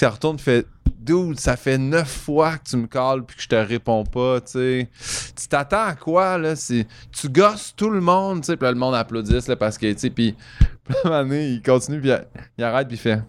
il 0.00 0.06
retourne, 0.06 0.36
il 0.38 0.42
fait 0.42 0.66
Dude, 0.98 1.38
ça 1.40 1.56
fait 1.56 1.78
neuf 1.78 2.08
fois 2.08 2.58
que 2.58 2.68
tu 2.70 2.76
me 2.76 2.86
calls 2.86 3.24
puis 3.24 3.36
que 3.36 3.42
je 3.42 3.48
te 3.48 3.56
réponds 3.56 4.04
pas, 4.04 4.40
tu 4.40 4.52
sais. 4.52 4.88
Tu 5.36 5.48
t'attends 5.48 5.82
à 5.86 5.94
quoi, 5.96 6.38
là? 6.38 6.54
C'est, 6.54 6.86
tu 7.10 7.28
gosses 7.28 7.74
tout 7.76 7.90
le 7.90 8.00
monde, 8.00 8.42
tu 8.42 8.46
sais, 8.46 8.56
puis 8.56 8.64
là, 8.66 8.70
le 8.72 8.78
monde 8.78 8.94
applaudit, 8.94 9.38
là, 9.48 9.56
parce 9.56 9.78
que, 9.78 9.92
tu 9.92 9.98
sais, 9.98 10.10
puis 10.10 10.36
puis 10.84 10.94
là, 10.94 11.00
à 11.02 11.06
un 11.06 11.10
moment 11.10 11.22
donné, 11.30 11.48
il 11.48 11.62
continue, 11.62 12.00
puis 12.00 12.10
il, 12.10 12.20
il 12.58 12.62
arrête, 12.64 12.86
puis 12.86 12.96
il 12.96 13.00
fait 13.00 13.20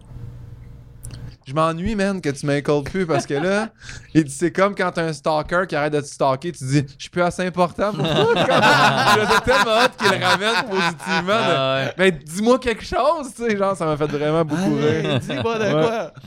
je 1.46 1.52
m'ennuie, 1.54 1.94
man, 1.94 2.20
que 2.20 2.30
tu 2.30 2.46
m'incolles 2.46 2.84
plus 2.84 3.06
parce 3.06 3.26
que 3.26 3.34
là, 3.34 3.68
il 4.14 4.24
dit 4.24 4.30
c'est 4.32 4.50
comme 4.52 4.74
quand 4.74 4.90
t'as 4.92 5.04
un 5.04 5.12
stalker 5.12 5.64
qui 5.68 5.76
arrête 5.76 5.92
de 5.92 6.00
te 6.00 6.06
stalker, 6.06 6.52
tu 6.52 6.64
dis 6.64 6.84
je 6.96 7.02
suis 7.02 7.10
plus 7.10 7.22
assez 7.22 7.44
important 7.46 7.92
pour 7.92 8.06
toi. 8.06 8.34
J'étais 9.14 9.40
tellement 9.44 9.70
hâte 9.72 9.96
qu'il 9.96 10.18
le 10.18 10.24
ramène 10.24 10.64
positivement. 10.70 11.22
de- 11.26 11.54
Ah 11.56 11.76
ouais. 11.84 11.94
Mais 11.98 12.12
dis-moi 12.12 12.58
quelque 12.58 12.84
chose, 12.84 13.32
tu 13.36 13.42
sais, 13.48 13.56
genre 13.56 13.76
ça 13.76 13.84
m'a 13.86 13.96
fait 13.96 14.06
vraiment 14.06 14.44
beaucoup 14.44 14.76
rire. 14.76 15.18
Dis-moi 15.20 15.58
de 15.58 15.64
Ouais. 15.64 15.70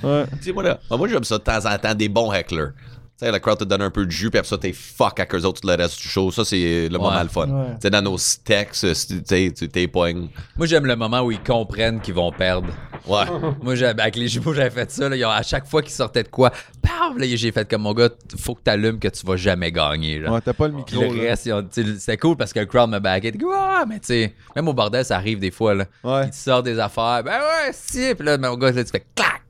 quoi? 0.02 0.10
Ouais. 0.12 0.26
Dis-moi 0.42 0.64
là. 0.64 0.80
Ah, 0.90 0.98
moi, 0.98 1.08
j'aime 1.08 1.24
ça 1.24 1.38
de 1.38 1.44
temps 1.44 1.66
en 1.66 1.78
temps, 1.78 1.94
des 1.96 2.10
bons 2.10 2.32
hecklers. 2.34 2.72
Tu 3.20 3.26
sais, 3.26 3.32
le 3.32 3.40
crowd 3.40 3.58
te 3.58 3.64
donne 3.64 3.82
un 3.82 3.90
peu 3.90 4.06
de 4.06 4.12
jus, 4.12 4.30
puis 4.30 4.38
après 4.38 4.48
ça, 4.48 4.60
t'es 4.60 4.74
fuck 4.74 5.20
avec 5.20 5.34
eux 5.34 5.44
autres 5.44 5.62
tout 5.62 5.68
le 5.68 5.74
reste 5.74 6.00
du 6.00 6.08
show. 6.08 6.30
Ça, 6.30 6.46
c'est 6.46 6.88
le 6.88 6.98
moment 7.00 7.20
le 7.24 7.28
fun. 7.30 7.48
Ouais. 7.50 7.70
Tu 7.72 7.78
sais, 7.82 7.90
dans 7.90 8.04
nos 8.04 8.16
textes, 8.46 8.86
tu 8.94 9.22
sais, 9.26 9.52
tu 9.58 9.68
t'es 9.70 9.88
pognes. 9.88 10.28
Moi, 10.56 10.68
j'aime 10.68 10.86
le 10.86 10.96
moment 10.96 11.22
où 11.22 11.32
ils 11.32 11.42
comprennent 11.42 12.00
qu'ils 12.00 12.14
vont 12.14 12.32
perdre. 12.32 12.68
Ouais. 13.08 13.24
Moi, 13.64 13.74
j'ai- 13.74 13.88
avec 13.88 14.16
les 14.18 14.28
jumeaux, 14.28 14.54
j'avais 14.54 14.70
fait 14.70 14.92
ça. 14.92 15.10
Là, 15.10 15.16
Ils 15.16 15.26
ont- 15.26 15.32
à 15.32 15.42
chaque 15.42 15.66
fois 15.68 15.82
qu'ils 15.82 15.94
sortaient 15.94 16.22
de 16.22 16.28
quoi, 16.28 16.52
paf, 16.80 17.18
là, 17.18 17.26
j'ai 17.28 17.52
fait 17.52 17.68
comme 17.68 17.82
mon 17.82 17.94
gars, 17.96 18.10
faut 18.38 18.54
que 18.54 18.62
t'allumes 18.62 19.00
que 19.00 19.08
tu 19.08 19.26
vas 19.26 19.36
jamais 19.36 19.72
gagner. 19.72 20.22
Ouais, 20.28 20.40
t'as 20.42 20.54
pas 20.54 20.68
le 20.68 20.74
Puis 20.86 20.96
micro. 21.00 21.12
le 21.16 21.20
reste, 21.22 21.50
c'était 21.98 22.18
cool 22.18 22.36
parce 22.38 22.54
que 22.54 22.60
le 22.60 22.68
crowd 22.68 22.92
me 22.92 23.00
baguait. 23.00 23.34
Ah, 23.52 23.84
mais 23.90 24.00
tu 24.00 24.08
sais, 24.08 24.36
même 24.56 24.68
au 24.68 24.74
bordel, 24.74 25.04
ça 25.04 25.16
arrive 25.16 25.40
des 25.40 25.50
fois. 25.50 25.74
Là. 25.74 25.86
Ouais. 26.04 26.26
Ils 26.26 26.30
te 26.30 26.36
sortent 26.36 26.66
des 26.66 26.78
affaires. 26.78 27.24
Ben 27.24 27.40
ouais, 27.40 27.72
si. 27.74 28.14
Puis 28.14 28.24
là, 28.28 28.38
mon 28.38 28.56
gars, 28.58 28.72
là, 28.72 28.84
tu 28.84 28.92
fais 28.92 29.04
clac. 29.16 29.42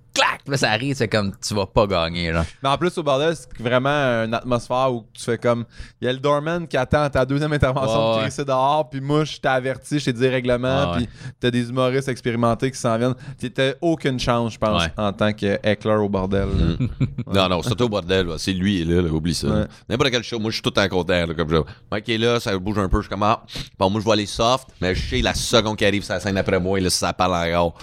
Puis 0.48 0.54
là, 0.54 0.58
ça 0.60 0.72
arrive, 0.72 0.96
c'est 0.96 1.10
comme 1.10 1.34
tu 1.46 1.54
vas 1.54 1.66
pas 1.66 1.86
gagner. 1.86 2.32
Là. 2.32 2.46
Mais 2.64 2.70
en 2.70 2.78
plus, 2.78 2.98
au 2.98 3.04
bordel, 3.04 3.36
c'est 3.36 3.62
vraiment 3.62 3.90
une 4.24 4.34
atmosphère 4.34 4.94
où 4.94 5.06
tu 5.14 5.22
fais 5.22 5.38
comme. 5.38 5.66
Il 6.00 6.06
y 6.06 6.08
a 6.08 6.14
le 6.14 6.20
doorman 6.20 6.66
qui 6.66 6.78
attend 6.78 7.10
ta 7.10 7.26
deuxième 7.26 7.52
intervention 7.52 8.12
Ouais, 8.12 8.18
de 8.20 8.22
crisser 8.22 8.46
dehors, 8.46 8.90
puis 8.90 9.02
moi, 9.02 9.26
je 9.26 9.38
t'ai 9.40 9.50
averti, 9.50 10.00
je 10.00 10.06
t'ai 10.06 10.14
dit 10.14 10.26
Ouais, 10.26 10.42
puis 10.96 11.10
t'as 11.38 11.52
des 11.52 11.68
humoristes 11.68 12.08
expérimentés 12.08 12.72
qui 12.72 12.78
s'en 12.80 12.98
viennent. 12.98 13.16
T'as 13.54 13.74
aucune 13.82 14.18
chance, 14.22 14.54
je 14.54 14.58
pense, 14.58 14.84
en 14.96 15.12
tant 15.12 15.34
que 15.34 15.60
heckler 15.68 15.96
au 15.96 16.08
bordel. 16.08 16.48
là. 16.48 16.88
Non, 17.28 17.50
non, 17.50 17.62
c'est 17.62 17.82
au 17.82 17.90
bordel. 17.90 18.28
C'est 18.38 18.54
lui, 18.54 18.86
là, 18.86 19.02
là, 19.02 19.10
oublie 19.10 19.36
ça. 19.36 19.68
N'importe 19.90 20.12
quel 20.12 20.24
show, 20.24 20.40
moi, 20.40 20.50
je 20.50 20.56
suis 20.56 20.64
tout 20.64 20.72
temps 20.72 20.88
content. 20.88 21.26
Là, 21.26 21.34
comme 21.34 21.50
je... 21.50 21.58
Mike 21.92 22.08
est 22.08 22.18
là, 22.18 22.40
ça 22.40 22.58
bouge 22.58 22.78
un 22.78 22.88
peu, 22.88 23.00
je 23.00 23.02
suis 23.02 23.10
comme, 23.10 23.24
ah, 23.24 23.44
bon, 23.78 23.90
moi, 23.90 24.00
je 24.00 24.06
vais 24.06 24.12
aller 24.14 24.26
soft, 24.26 24.70
mais 24.80 24.96
je 24.96 25.10
sais 25.10 25.22
la 25.22 25.34
seconde 25.34 25.76
qui 25.76 25.84
arrive 25.84 26.06
sur 26.06 26.14
la 26.14 26.22
scène 26.22 26.38
après 26.38 26.58
moi, 26.58 26.80
et 26.80 26.82
là, 26.82 26.90
ça 26.90 27.12
parle 27.12 27.36
encore. 27.36 27.78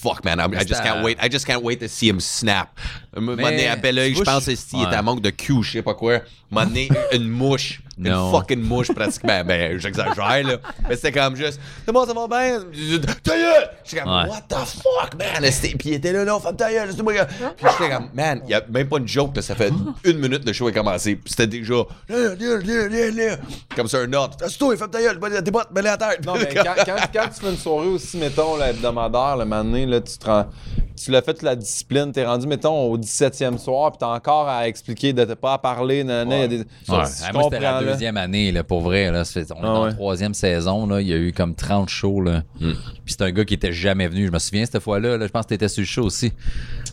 Fuck, 0.00 0.24
man, 0.24 0.38
I, 0.38 0.44
I 0.44 0.64
just 0.64 0.82
can't 0.82 1.02
wait. 1.04 1.18
I 1.20 1.28
just 1.28 1.44
can't 1.46 1.62
wait 1.62 1.80
to 1.80 1.88
see 1.88 2.08
him 2.08 2.20
snap. 2.20 2.78
Un 3.16 3.20
moment 3.20 3.36
Mais, 3.36 3.50
donné, 3.50 3.66
à 3.68 3.76
bel 3.76 3.98
oeil, 3.98 4.14
je 4.14 4.22
pense 4.22 4.44
je- 4.44 4.52
que 4.52 4.58
il 4.74 4.82
est 4.82 4.94
à 4.94 5.02
manque 5.02 5.20
de 5.20 5.30
cul, 5.30 5.62
je 5.62 5.72
sais 5.72 5.82
pas 5.82 5.94
quoi. 5.94 6.14
Un 6.16 6.20
moment 6.50 6.66
donné, 6.66 6.88
une 7.12 7.28
mouche. 7.28 7.80
Une 7.98 8.10
Non. 8.10 8.30
fucking 8.32 8.60
mouche, 8.62 8.92
pratiquement. 8.94 9.42
Ben, 9.48 9.78
j'exagère, 9.78 10.14
là. 10.46 10.56
Mais 10.88 10.96
c'était 10.96 11.12
comme 11.12 11.34
juste, 11.36 11.58
c'est 11.84 11.92
bon, 11.92 12.06
ça 12.06 12.12
va 12.14 12.26
bien. 12.28 12.60
Ta 13.24 13.36
gueule! 13.36 13.70
J'étais 13.84 14.02
comme, 14.02 14.12
Ouais. 14.12 14.28
what 14.28 14.42
the 14.48 14.54
fuck, 14.54 15.14
man? 15.18 15.42
Puis 15.42 15.76
il 15.84 15.94
était 15.94 16.12
là, 16.12 16.24
là, 16.24 16.38
femme 16.38 16.56
ta 16.56 16.70
gueule, 16.70 16.90
c'est 16.94 17.02
moi. 17.02 17.12
Puis 17.56 17.66
j'étais 17.78 17.92
comme, 17.94 18.08
man, 18.14 18.40
il 18.44 18.50
y 18.50 18.54
a 18.54 18.62
même 18.70 18.88
pas 18.88 18.98
une 18.98 19.08
joke, 19.08 19.34
là, 19.36 19.42
ça 19.42 19.54
fait 19.54 19.70
une 20.04 20.18
minute 20.18 20.44
le 20.46 20.52
show 20.52 20.68
est 20.68 20.72
commencé. 20.72 21.16
Puis 21.16 21.30
c'était 21.30 21.46
déjà. 21.46 21.74
Comme 23.74 23.88
ça, 23.88 23.98
un 23.98 24.12
ordre. 24.12 24.36
C'est 24.48 24.58
toi, 24.58 24.76
femme 24.76 24.90
ta 24.90 25.00
gueule, 25.00 25.18
t'es 25.44 25.50
pas, 25.50 25.66
mets-la 25.74 25.92
à 25.92 25.96
terre. 25.96 26.16
Non, 26.26 26.34
mais 26.34 26.48
quand, 26.54 26.64
quand, 26.84 26.96
quand 27.12 27.28
tu 27.28 27.40
fais 27.40 27.50
une 27.50 27.56
soirée 27.56 27.86
aussi, 27.88 28.16
mettons, 28.18 28.56
là, 28.56 28.70
hebdomadaire, 28.70 29.36
le 29.36 29.44
moment 29.44 29.64
donné, 29.64 29.86
là, 29.86 30.00
tu 30.00 30.16
te 30.18 30.26
rends- 30.26 30.46
Tu 31.02 31.10
l'as 31.12 31.22
fait 31.22 31.34
toute 31.34 31.42
la 31.42 31.54
discipline, 31.54 32.10
t'es 32.12 32.24
rendu, 32.26 32.46
mettons, 32.48 32.90
au 32.90 32.98
17e 32.98 33.56
soir, 33.58 33.92
puis 33.92 33.98
t'as 34.00 34.08
encore 34.08 34.48
à 34.48 34.66
expliquer, 34.66 35.12
de 35.12 35.24
t'as 35.24 35.36
pas 35.36 35.52
à 35.54 35.58
parler, 35.58 36.02
nanana, 36.02 36.36
il 36.36 36.40
y 36.40 36.44
a 36.44 36.48
des... 36.48 36.56
Ouais. 36.58 36.64
je 36.88 36.92
Ah, 36.92 37.32
moi, 37.32 37.48
la 37.52 37.87
là. 37.88 37.92
deuxième 37.94 38.16
année, 38.16 38.52
là, 38.52 38.62
pour 38.64 38.80
vrai. 38.80 39.10
Là. 39.10 39.22
On 39.36 39.40
est 39.40 39.46
Ah 39.50 39.54
dans 39.62 39.82
ouais. 39.82 39.88
la 39.88 39.94
troisième 39.94 40.34
saison. 40.34 40.86
Là. 40.86 41.00
Il 41.00 41.08
y 41.08 41.12
a 41.12 41.16
eu 41.16 41.32
comme 41.32 41.54
30 41.54 41.88
shows. 41.88 42.20
Là. 42.22 42.42
Hmm. 42.60 42.72
Puis 43.04 43.14
c'est 43.18 43.22
un 43.22 43.30
gars 43.30 43.44
qui 43.44 43.54
était 43.54 43.72
jamais 43.72 44.08
venu. 44.08 44.26
Je 44.26 44.32
me 44.32 44.38
souviens 44.38 44.64
cette 44.64 44.80
fois-là. 44.82 45.16
Là, 45.16 45.26
je 45.26 45.32
pense 45.32 45.44
que 45.44 45.48
t'étais 45.50 45.68
sur 45.68 45.80
le 45.82 45.86
show 45.86 46.04
aussi. 46.04 46.32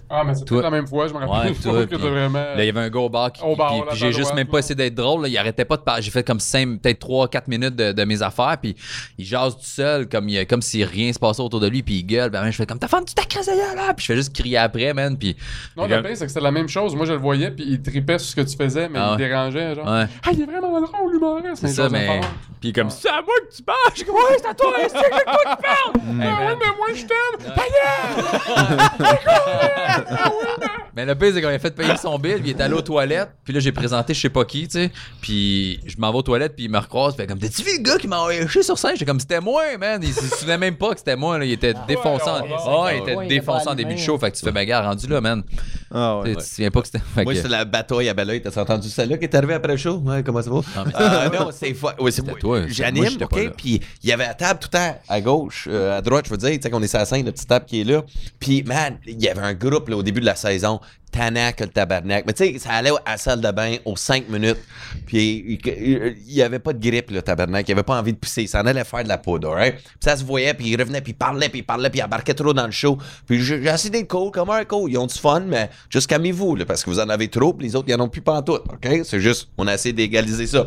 Ah, 0.10 0.24
mais 0.24 0.36
c'est 0.36 0.46
toute 0.46 0.62
la 0.62 0.70
même 0.70 0.88
fois, 0.88 1.08
je 1.08 1.14
me 1.14 1.20
rappelle 1.20 1.52
Ouais, 1.52 1.58
toi, 1.64 1.86
que 1.86 1.96
puis- 1.96 1.98
t'as 1.98 2.10
vraiment. 2.10 2.40
Là, 2.40 2.64
il 2.64 2.66
y 2.66 2.70
avait 2.70 2.80
un 2.80 2.90
gars 2.90 3.00
au 3.00 3.10
bar 3.10 3.32
qui. 3.32 3.44
Au 3.44 3.56
bar, 3.56 3.72
puis- 3.72 3.82
puis 3.90 3.98
j'ai 3.98 4.12
juste 4.12 4.34
même 4.36 4.48
pas 4.48 4.60
essayé 4.60 4.76
d'être 4.76 4.96
drôle. 4.96 5.24
là. 5.24 5.28
Il 5.28 5.38
arrêtait 5.38 5.66
pas 5.66 5.78
de 5.78 5.82
parler. 5.82 6.02
J'ai 6.02 6.12
fait 6.12 6.24
comme 6.24 6.40
5, 6.40 6.80
peut-être 6.80 7.00
3-4 7.00 7.44
minutes 7.48 7.76
de, 7.76 7.92
de 7.92 8.04
mes 8.06 8.22
affaires. 8.22 8.58
Puis 8.62 8.76
il 9.18 9.26
jase 9.26 9.56
tout 9.56 9.64
seul, 9.64 10.08
comme, 10.08 10.30
il- 10.30 10.46
comme 10.48 10.62
si 10.62 10.84
rien 10.84 11.12
se 11.12 11.20
passait 11.20 11.42
autour 11.42 11.60
de 11.60 11.68
lui. 11.68 11.82
Puis 11.84 11.96
il 11.96 12.04
gueule. 12.04 12.30
Ben, 12.30 12.50
je 12.52 12.56
fais 12.56 12.66
comme, 12.66 12.80
t'as 12.80 12.88
fendu 12.88 13.14
ta 13.14 13.24
crise 13.24 13.48
là. 13.48 13.94
Puis 13.96 14.06
je 14.06 14.12
fais 14.12 14.16
juste 14.16 14.34
crier 14.36 14.58
après, 14.58 14.94
man. 14.94 15.18
Puis. 15.18 15.36
Non, 15.76 15.88
le 15.88 16.02
pire, 16.02 16.12
c'est 16.16 16.26
que 16.26 16.32
c'était 16.32 16.42
la 16.42 16.52
même 16.52 16.68
chose. 16.70 16.96
Moi, 16.96 17.06
je 17.06 17.14
le 17.14 17.20
voyais, 17.20 17.52
puis 17.52 17.66
il 17.68 17.82
tripait 17.82 18.20
sur 18.20 18.30
ce 18.30 18.36
que 18.36 18.42
tu 18.42 18.56
faisais, 18.56 18.88
mais 18.90 19.00
Ah 19.02 19.16
il 19.18 19.22
ouais. 19.22 19.28
dérangeait, 19.30 19.76
genre. 19.76 19.86
Ouais. 19.86 20.06
Ah, 20.24 20.30
il 20.34 20.42
est 20.42 20.46
vraiment 20.46 20.80
drôle, 20.82 21.14
l'humoriste. 21.14 21.56
C'est 21.62 21.68
ça, 21.70 21.90
mais. 21.90 22.22
Puis 22.62 22.72
comme, 22.74 22.90
c'est 22.96 23.10
à 23.10 23.22
moi 23.22 23.34
que 23.50 23.56
tu 23.56 23.64
parles. 23.64 23.78
Je 23.96 24.04
comme, 24.04 24.16
ouais, 24.16 24.22
c'est 24.38 24.48
à 24.48 24.54
toi, 24.54 24.74
c'est 24.88 24.98
à 24.98 25.02
toi 25.10 25.20
que 25.26 25.56
tu 25.56 25.62
parles. 25.62 25.92
Ah 26.22 26.48
oui, 26.48 26.54
mais 26.60 26.72
moi, 26.78 26.88
je 26.94 27.06
t'aime. 27.06 27.54
Mais 30.96 31.06
le 31.06 31.14
pire, 31.16 31.32
c'est 31.34 31.42
qu'on 31.42 31.50
a 31.50 31.60
fait 31.60 31.76
payer 31.76 31.98
son 31.98 32.18
bill, 32.18 32.36
puis 32.42 32.52
il 32.52 32.58
est 32.58 32.62
allé 32.62 32.74
aux 32.74 32.82
toilettes, 32.82 33.32
puis 33.44 33.54
là, 33.54 33.60
j'ai 33.60 33.74
présenté 33.74 34.14
je 34.14 34.22
sais 34.22 34.30
pas 34.30 34.46
qui, 34.46 34.66
tu 34.68 34.80
sais, 34.80 34.92
puis 35.22 35.80
je 35.86 35.98
m'en 35.98 36.10
vais 36.12 36.20
aux 36.20 36.22
toilettes, 36.22 36.56
puis 36.56 36.66
il 36.66 36.72
me 36.72 36.78
recroise, 36.78 37.16
fait 37.16 37.28
comme, 37.28 37.38
t'as-tu 37.40 37.64
vu 37.64 37.78
le 37.78 37.84
gars 37.84 37.98
qui 37.98 38.08
m'a 38.08 38.20
envoyé 38.20 38.48
chier 38.48 38.64
sur 38.64 38.78
scène? 38.78 38.92
J'étais 38.94 39.06
comme, 39.06 39.20
c'était 39.20 39.42
moi, 39.42 39.64
man, 39.78 40.00
il 40.02 40.14
se 40.14 40.26
souvenait 40.38 40.58
même 40.58 40.78
pas 40.78 40.94
que 40.94 41.00
c'était 41.00 41.18
moi, 41.18 41.38
là. 41.38 41.44
il 41.44 41.52
était 41.52 41.74
défonçant. 41.88 42.42
ouais, 42.44 42.50
Ah, 42.66 42.90
il 42.94 43.02
était 43.02 43.28
défonçant 43.28 43.72
en 43.72 43.76
début 43.76 43.96
de 43.96 44.00
show, 44.00 44.18
fait 44.18 44.32
que 44.32 44.38
tu 44.38 44.46
fais, 44.46 44.52
ben, 44.54 44.64
gars, 44.66 44.82
rendu 44.84 45.08
là, 45.08 45.20
man. 45.20 45.44
Ah 45.94 46.22
Tu 46.24 46.30
ouais. 46.30 46.34
sais, 46.36 46.40
Tu 46.42 46.44
te 46.50 46.56
souviens 46.56 46.72
pas 46.72 46.82
que 46.82 46.88
c'était. 46.88 47.02
Moi, 47.16 47.26
que- 47.26 47.36
c'était 47.36 47.50
la 47.50 47.66
bataille 47.66 48.10
à 48.10 48.14
Belleuil. 48.14 48.42
T'as 48.42 48.62
entendu 48.62 48.90
celle-là 48.90 49.18
qui 49.18 49.26
est 49.26 49.36
arrivée 49.36 49.54
après 49.54 49.72
le 49.74 49.78
show? 49.78 49.98
Ouais, 49.98 50.24
comment 50.24 50.42
ça 50.42 50.50
va? 50.50 50.56
Non, 50.56 50.64
mais 50.86 50.92
Euh, 51.00 51.30
non, 51.40 51.50
c'est 51.52 51.74
fou. 51.74 51.88
Ouais, 52.00 52.12
c'est 52.12 52.22
toi, 52.24 52.34
c'est- 52.40 52.48
moi, 52.48 52.62
J'anime, 52.68 53.18
OK? 53.22 53.52
Puis 53.58 53.82
il 54.04 54.10
y 54.10 54.12
avait 54.12 54.26
la 54.28 54.34
table 54.34 54.60
tout 54.60 54.70
le 54.74 54.78
temps 54.78 54.98
à 55.08 55.22
gauche, 55.22 55.68
euh, 55.70 55.98
à 55.98 56.02
droite, 56.02 56.26
je 56.26 56.32
veux 56.32 56.38
dire, 56.38 56.50
tu 56.52 56.60
sais, 56.62 56.70
qu'on 56.70 56.82
est 56.82 56.88
sur 56.88 57.00
la 57.00 57.06
scène, 57.06 57.26
la 57.26 57.32
petite 57.32 57.48
table 57.48 57.66
qui 57.66 57.82
est 57.82 57.84
là. 57.84 58.04
Puis, 58.40 58.64
man, 58.64 58.98
il 59.06 59.22
y 59.22 59.28
avait 59.30 59.42
un 59.42 59.54
groupe 59.54 59.90
là, 59.90 59.98
au 59.98 60.04
début 60.04 60.22
de 60.22 60.26
la 60.26 60.36
saison, 60.36 60.80
tannant 61.16 61.52
que 61.56 61.64
le 61.64 61.70
tabarnak. 61.70 62.26
Mais 62.28 62.34
tu 62.34 62.46
sais, 62.54 62.60
ça 62.60 62.72
allait 62.72 62.90
à 63.06 63.12
la 63.12 63.18
salle 63.18 63.42
de 63.42 63.52
bain 63.52 63.76
aux 63.86 63.96
5 63.96 64.28
minutes. 64.30 64.58
Puis 65.06 65.44
il 65.48 66.16
il 66.28 66.34
y 66.34 66.42
avait 66.42 66.60
pas 66.60 66.74
de 66.74 66.80
grippe, 66.80 67.12
le 67.12 67.22
tabarnak. 67.22 67.68
Il 67.68 67.72
avait 67.72 67.84
pas 67.84 67.98
envie 68.00 68.14
de 68.14 68.18
pousser. 68.18 68.44
Il 68.44 68.48
s'en 68.48 68.66
allait 68.66 68.84
faire 68.84 69.04
de 69.04 69.10
la 69.10 69.18
poudre, 69.18 69.50
right? 69.52 69.76
Puis 69.76 69.84
ça 70.02 70.18
se 70.18 70.24
voyait, 70.24 70.54
puis 70.54 70.68
il 70.70 70.80
revenait, 70.80 71.02
puis 71.02 71.12
il 71.14 71.16
parlait, 71.16 71.50
puis 71.50 71.60
il 71.60 71.64
parlait, 71.64 71.90
puis 71.90 72.00
il 72.00 72.04
embarquait 72.04 72.34
trop 72.34 72.54
dans 72.54 72.66
le 72.66 72.72
show. 72.72 72.98
Puis 73.28 73.42
j'ai 73.42 73.64
essayé 73.66 73.90
d'être 73.90 74.08
cool, 74.10 74.32
comme 74.32 74.50
un 74.50 74.66
cool. 74.66 74.92
Ils 74.92 74.98
ont 74.98 75.08
du 75.08 75.16
fun, 75.18 75.42
mais 75.42 75.70
juste 75.90 76.08
calmez-vous, 76.08 76.58
parce 76.66 76.84
que 76.84 76.90
vous 76.90 77.00
en 77.00 77.10
avez 77.10 77.28
trop, 77.30 77.54
puis 77.54 77.68
les 77.68 77.76
autres, 77.76 77.88
ils 77.90 77.96
en 77.96 78.02
ont 78.02 78.10
plus 78.10 78.22
pantoute, 78.22 78.64
OK? 78.72 78.88
C'est 79.04 79.20
juste, 79.20 79.48
on 79.58 79.68
a 79.68 79.74
essayé 79.74 79.94
d'égaliser 79.94 80.48
ça. 80.48 80.66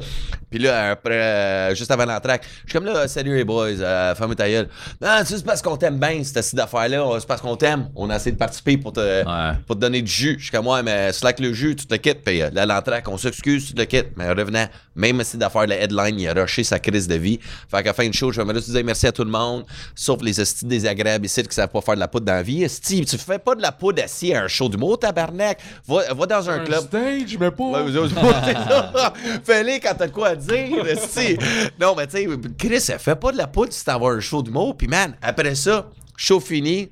Puis 0.50 0.58
là, 0.58 0.92
après, 0.92 1.14
euh, 1.14 1.74
juste 1.74 1.90
avant 1.90 2.06
l'entraque, 2.06 2.42
je 2.64 2.70
suis 2.70 2.78
comme 2.78 2.86
là, 2.86 3.06
salut 3.06 3.34
les 3.36 3.44
boys, 3.44 3.68
euh, 3.68 4.14
femme 4.14 4.34
ta 4.34 4.48
gueule. 4.48 4.68
Non, 5.00 5.08
c'est 5.24 5.44
parce 5.44 5.60
qu'on 5.60 5.76
t'aime 5.76 5.98
bien, 5.98 6.22
cette 6.24 6.54
d'affaires-là. 6.54 7.04
C'est 7.20 7.26
parce 7.28 7.40
qu'on 7.42 7.56
t'aime. 7.56 7.90
On 7.94 8.08
a 8.10 8.16
essayé 8.16 8.32
de 8.32 8.38
participer 8.38 8.78
pour 8.78 8.92
te, 8.92 9.00
Ouais. 9.00 9.56
pour 9.66 9.76
te 9.76 9.80
donner 9.80 10.00
du 10.00 10.10
jus. 10.10 10.37
Je 10.38 10.44
suis 10.44 10.52
comme, 10.52 10.66
ouais, 10.66 10.82
mais 10.82 11.12
slack 11.12 11.40
le 11.40 11.52
jus, 11.52 11.74
tu 11.76 11.86
te 11.86 11.92
le 11.92 11.98
quittes. 11.98 12.22
Puis 12.24 12.40
euh, 12.42 12.50
là, 12.52 12.64
l'entraque, 12.64 13.08
on 13.08 13.18
s'excuse, 13.18 13.66
tu 13.66 13.74
te 13.74 13.78
le 13.78 13.86
quittes. 13.86 14.12
Mais 14.16 14.28
revenant, 14.30 14.66
même 14.94 15.22
si 15.24 15.36
d'affaires 15.36 15.66
la 15.66 15.76
headline, 15.76 16.18
il 16.18 16.28
a 16.28 16.34
rushé 16.34 16.64
sa 16.64 16.78
crise 16.78 17.08
de 17.08 17.16
vie. 17.16 17.38
Fait 17.70 17.78
qu'à 17.78 17.90
la 17.90 17.92
fin 17.92 18.08
de 18.08 18.14
show, 18.14 18.32
je 18.32 18.40
vais 18.40 18.54
juste 18.54 18.70
dire 18.70 18.84
merci 18.84 19.06
à 19.06 19.12
tout 19.12 19.24
le 19.24 19.30
monde, 19.30 19.64
sauf 19.94 20.22
les 20.22 20.40
estis 20.40 20.64
désagréables 20.64 21.26
ici 21.26 21.42
qui 21.42 21.54
savent 21.54 21.68
pas 21.68 21.80
faire 21.80 21.94
de 21.94 22.00
la 22.00 22.08
poudre 22.08 22.26
dans 22.26 22.34
la 22.34 22.42
vie. 22.42 22.62
Esti, 22.62 23.04
tu 23.04 23.18
fais 23.18 23.38
pas 23.38 23.54
de 23.54 23.62
la 23.62 23.72
poudre 23.72 24.02
assis 24.02 24.32
à 24.32 24.44
un 24.44 24.48
show 24.48 24.68
d'humour, 24.68 24.98
tabarnak? 24.98 25.58
Va, 25.86 26.14
va 26.14 26.26
dans 26.26 26.50
un, 26.50 26.60
Un 26.60 26.64
club. 26.64 26.80
stage, 26.86 27.36
mais 27.38 27.50
pas. 27.50 27.82
Ouais. 27.84 28.08
Fais-les 29.44 29.80
quand 29.80 29.94
t'as 29.98 30.06
de 30.06 30.12
quoi 30.12 30.28
à 30.28 30.36
dire, 30.36 30.86
esti. 30.86 31.36
Non, 31.80 31.94
mais 31.96 32.06
tu 32.06 32.18
sais, 32.18 32.28
Chris, 32.58 32.98
fait 32.98 33.16
pas 33.16 33.32
de 33.32 33.36
la 33.38 33.46
poudre 33.46 33.72
si 33.72 33.84
t'as 33.84 33.98
un 33.98 34.20
show 34.20 34.42
d'humour. 34.42 34.76
Puis, 34.76 34.86
man, 34.88 35.16
après 35.20 35.54
ça, 35.54 35.88
show 36.16 36.40
fini, 36.40 36.90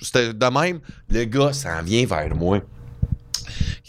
c'était 0.00 0.32
de 0.32 0.46
même, 0.46 0.80
le 1.10 1.24
gars 1.24 1.52
s'en 1.52 1.82
vient 1.82 2.06
vers 2.06 2.34
moi. 2.34 2.60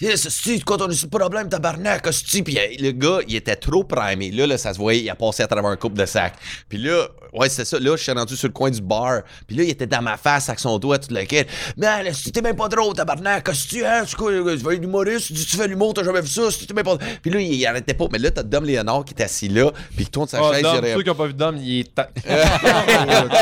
Yes, 0.02 0.30
c'est 0.30 0.60
quand 0.61 0.82
on 0.82 0.90
a 0.90 0.94
ce 0.94 1.06
problème, 1.06 1.48
tabarnak, 1.48 2.07
hostie. 2.07 2.41
Puis 2.41 2.57
le 2.80 2.91
gars, 2.91 3.19
il 3.28 3.36
était 3.36 3.56
trop 3.56 3.84
primé. 3.84 4.32
Là, 4.32 4.48
là, 4.48 4.57
ça 4.57 4.73
se 4.73 4.80
voyait, 4.80 5.02
il 5.03 5.10
a 5.11 5.15
passé 5.15 5.44
à 5.44 5.48
travers 5.48 5.69
un 5.69 5.76
couple 5.78 5.99
de 5.99 6.07
sacs. 6.07 6.34
Puis 6.68 6.80
là, 6.80 7.07
ouais, 7.34 7.49
c'est 7.49 7.66
ça. 7.66 7.80
Là, 7.80 7.95
je 7.95 8.03
suis 8.03 8.12
rendu 8.12 8.36
sur 8.36 8.48
le 8.48 8.53
coin 8.53 8.70
du 8.70 8.82
bar. 8.82 9.22
Puis 9.48 9.56
là, 9.56 9.64
il 9.64 9.70
était 9.70 9.88
dans 9.88 10.02
ma 10.02 10.18
face 10.18 10.49
avec 10.49 10.60
son 10.60 10.78
doigt, 10.80 10.98
tout 10.99 11.14
le 11.14 11.24
kit. 11.24 11.44
Man, 11.78 12.06
si 12.14 12.32
t'es 12.32 12.41
même 12.41 12.56
pas 12.56 12.68
drôle, 12.70 12.94
tabarnak, 12.94 13.48
hostie, 13.49 13.84
hein? 13.86 14.03
C'est 14.06 14.16
quoi, 14.16 14.32
tu 14.32 14.58
fais 14.60 14.76
l'humoriste? 14.78 15.28
Tu 15.28 15.34
tu 15.34 15.58
fais 15.58 15.68
l'humour, 15.68 15.94
t'as 15.94 16.03
jamais 16.03 16.22
vu 16.22 16.28
ça? 16.28 16.49
Si 16.52 16.66
t'es 16.68 16.74
même 16.74 16.84
pas. 16.86 16.98
Puis 17.22 17.32
là, 17.32 17.40
il, 17.40 17.53
il 17.53 17.66
arrêtait 17.66 17.94
pas. 17.94 18.06
Mais 18.12 18.18
là, 18.20 18.32
t'as 18.32 18.44
Dom 18.44 18.64
Léonard 18.66 19.06
qui 19.06 19.14
est 19.14 19.24
assis 19.24 19.49
là, 19.49 19.72
puis 19.95 20.06
qui 20.06 20.12
tourne 20.12 20.28
sa 20.28 20.41
Oh, 20.41 20.52
chaise. 20.53 20.64
Dom, 20.64 20.82
il 20.84 20.94
ceux 20.94 21.02
qui 21.03 21.10
n'ont 21.10 21.16
pas 21.16 21.28
vu 21.28 21.34
Dom, 21.34 21.58
il 21.58 21.80
est. 21.82 21.98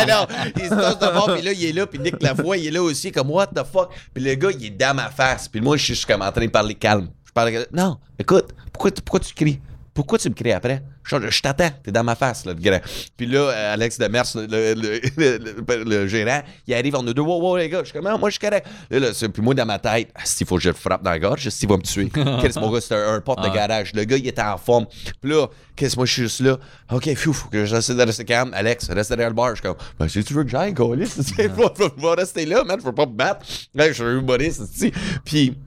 non, 0.08 0.28
il 0.58 0.64
se 0.64 0.70
tasse 0.70 1.00
de 1.00 1.14
bord, 1.14 1.32
puis 1.34 1.42
là, 1.44 1.52
il 1.52 1.66
est 1.66 1.74
là, 1.74 1.88
puis 1.88 2.00
Nick 2.00 2.22
Lavoie, 2.22 2.58
il 2.58 2.68
est 2.68 2.72
là 2.72 2.82
aussi, 2.84 3.12
comme 3.12 3.30
what 3.32 3.48
the 3.48 3.64
fuck? 3.72 3.90
Puis 4.14 4.24
le 4.24 4.36
gars, 4.36 4.50
il 4.58 4.66
est 4.66 4.70
dans 4.72 4.96
ma 4.96 5.10
face, 5.10 5.48
puis 5.48 5.62
moi, 5.62 5.78
je 5.78 5.94
suis 5.94 6.06
comme 6.06 6.22
en 6.22 6.32
train 6.32 6.46
de 6.46 6.52
parler 6.52 6.76
calme. 6.76 7.10
Je 7.26 7.32
parle, 7.32 7.66
non, 7.72 7.98
écoute, 8.18 8.48
pourquoi, 8.74 8.92
tu- 8.92 9.02
pourquoi 9.02 9.20
tu 9.20 9.34
cries? 9.34 9.60
Pourquoi 9.94 10.18
tu 10.20 10.30
me 10.30 10.34
cries 10.36 10.52
après? 10.52 10.84
Je, 11.04 11.16
je 11.30 11.42
t'attends, 11.42 11.72
t'es 11.84 11.92
dans 11.92 12.04
ma 12.04 12.16
face, 12.16 12.46
là, 12.46 12.54
le 12.54 12.60
grand. 12.62 12.80
Puis 13.18 13.26
là, 13.26 13.40
euh, 13.40 13.74
Alex 13.74 13.98
Demers, 13.98 14.24
le, 14.36 14.74
le, 14.76 15.84
le, 15.84 16.08
gérant, 16.08 16.42
il 16.68 16.74
arrive, 16.74 16.96
on 16.96 17.06
a 17.08 17.12
deux, 17.14 17.22
wow, 17.22 17.42
wow, 17.42 17.58
les 17.58 17.68
gars. 17.70 17.80
Je 17.80 17.86
suis 17.86 17.94
comme, 17.94 18.06
non, 18.10 18.18
moi, 18.18 18.30
je 18.30 18.34
suis 18.38 18.48
correct. 18.48 18.68
Là, 18.90 19.00
là, 19.00 19.14
c'est- 19.14 19.28
puis 19.30 19.42
moi, 19.42 19.54
dans 19.56 19.66
ma 19.66 19.80
tête, 19.80 20.10
ah, 20.16 20.22
s'il 20.24 20.46
faut 20.48 20.56
que 20.58 20.62
je 20.62 20.70
le 20.70 20.76
frappe 20.76 21.02
dans 21.04 21.10
la 21.10 21.20
gorge, 21.20 21.50
s'il 21.50 21.68
va 21.68 21.78
me 21.78 21.82
tuer. 21.82 22.10
Qu'est-ce 22.42 22.60
mon 22.60 22.72
gars, 22.72 22.80
c'est 22.82 22.94
un, 22.96 23.16
un 23.16 23.22
porte 23.22 23.44
de 23.44 23.50
garage. 23.50 23.94
Le 23.94 24.04
gars, 24.04 24.18
il 24.18 24.28
était 24.28 24.42
en 24.42 24.58
forme. 24.58 24.86
Puis 25.22 25.32
là, 25.32 25.48
qu'est-ce 25.76 25.96
moi, 25.96 26.06
je 26.06 26.14
suis 26.14 26.22
juste 26.24 26.42
là. 26.42 26.58
OK, 26.92 27.14
fou, 27.16 27.34
faut 27.34 27.50
que 27.50 27.66
j'essaie 27.66 27.96
de 27.96 28.04
rester 28.04 28.26
calme. 28.26 28.52
Alex, 28.54 28.90
reste 28.92 29.10
derrière 29.10 29.30
le 29.30 29.36
bar. 29.36 29.50
Je 29.50 29.56
suis 29.56 29.64
comme, 29.64 29.78
ben, 29.98 30.08
si 30.08 30.24
tu 30.24 30.34
veux 30.34 30.44
que 30.44 30.50
j'aille, 30.50 30.74
Colis, 30.74 31.12
je 31.38 31.42
vais 31.48 32.16
rester 32.16 32.46
là, 32.46 32.64
man, 32.64 32.78
je 32.80 32.86
veux 32.86 32.94
pas 32.94 33.06
me 33.08 33.14
battre. 33.14 33.46
Là, 33.74 33.88
je 33.88 33.94
suis 33.94 34.04
un 34.04 34.20
humoriste. 34.20 34.62
Puis, 35.26 35.58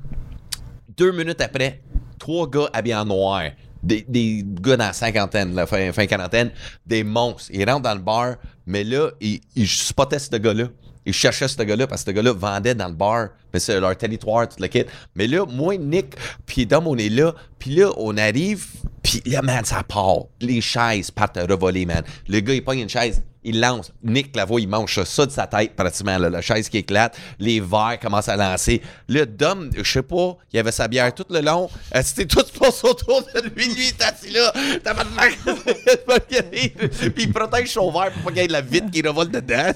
deux 0.97 1.13
minutes 1.13 1.41
après, 1.41 1.81
trois 2.19 2.49
gars 2.49 2.69
habillés 2.73 2.95
en 2.95 3.05
noir. 3.05 3.43
Des, 3.83 4.05
des 4.09 4.45
gars 4.45 4.77
dans 4.77 4.87
la 4.87 4.93
cinquantaine, 4.93 5.55
la 5.55 5.67
fin, 5.67 5.93
fin 5.93 6.07
quarantaine, 6.07 6.51
des 6.87 7.03
monstres. 7.03 7.51
Ils 7.53 7.69
rentrent 7.69 7.83
dans 7.83 7.95
le 7.95 8.01
bar, 8.01 8.37
mais 8.67 8.85
là, 8.85 9.11
ils, 9.21 9.41
ils 9.57 9.69
spottaient 9.69 10.19
ce 10.19 10.37
gars-là. 10.37 10.69
Ils 11.05 11.13
cherchaient 11.13 11.49
ce 11.49 11.61
gars-là 11.61 11.87
parce 11.87 12.05
que 12.05 12.11
ce 12.11 12.15
gars-là 12.15 12.33
vendait 12.33 12.75
dans 12.75 12.87
le 12.87 12.95
bar. 12.95 13.31
Mais 13.53 13.59
c'est 13.59 13.79
leur 13.81 13.97
territoire, 13.97 14.49
tout 14.49 14.57
le 14.61 14.69
kit. 14.69 14.85
Mais 15.17 15.27
là, 15.27 15.45
moi, 15.47 15.77
Nick, 15.77 16.15
puis 16.47 16.65
Dom, 16.65 16.87
on 16.87 16.97
est 16.97 17.09
là. 17.09 17.35
Puis 17.59 17.75
là, 17.75 17.91
on 17.97 18.17
arrive, 18.17 18.67
puis 19.03 19.21
là, 19.27 19.43
man, 19.43 19.65
ça 19.65 19.83
part. 19.83 20.27
Les 20.41 20.61
chaises 20.61 21.11
partent 21.11 21.37
à 21.37 21.45
revoler, 21.45 21.87
man. 21.87 22.05
Le 22.29 22.41
gars, 22.41 22.55
il 22.55 22.63
pogne 22.63 22.81
une 22.81 22.89
chaise, 22.89 23.23
il 23.45 23.61
lance. 23.61 23.93
Nick 24.03 24.35
Lavoie, 24.37 24.61
il 24.61 24.69
mange 24.69 25.03
ça, 25.05 25.27
de 25.27 25.31
sa 25.31 25.47
tête, 25.47 25.75
pratiquement, 25.75 26.19
la 26.19 26.41
chaise 26.41 26.69
qui 26.69 26.79
éclate. 26.79 27.17
Les 27.39 27.61
verres 27.61 27.99
commencent 28.01 28.29
à 28.29 28.37
lancer. 28.37 28.81
Le 29.09 29.27
Dom, 29.27 29.71
je 29.77 29.83
sais 29.91 30.03
pas, 30.03 30.37
il 30.53 30.59
avait 30.59 30.73
sa 30.73 30.89
bière 30.89 31.15
tout 31.15 31.27
le 31.31 31.41
long. 31.41 31.69
Euh, 31.95 32.01
C'était 32.05 32.27
tout 32.27 32.41
se 32.41 32.87
autour 32.87 33.23
de 33.23 33.41
lui. 33.55 33.75
Lui, 33.75 33.93
il 33.99 34.03
assis 34.03 34.31
là? 34.31 34.53
Tabarnak. 34.83 35.39
puis 37.15 37.25
il 37.25 37.33
protège 37.33 37.71
son 37.73 37.91
verre 37.91 38.13
pour 38.13 38.23
pas 38.25 38.31
qu'il 38.31 38.39
y 38.41 38.45
ait 38.45 38.49
de 38.49 38.53
la 38.53 38.61
vitre 38.61 38.91
qui 38.91 39.03
revole 39.03 39.31
dedans. 39.31 39.73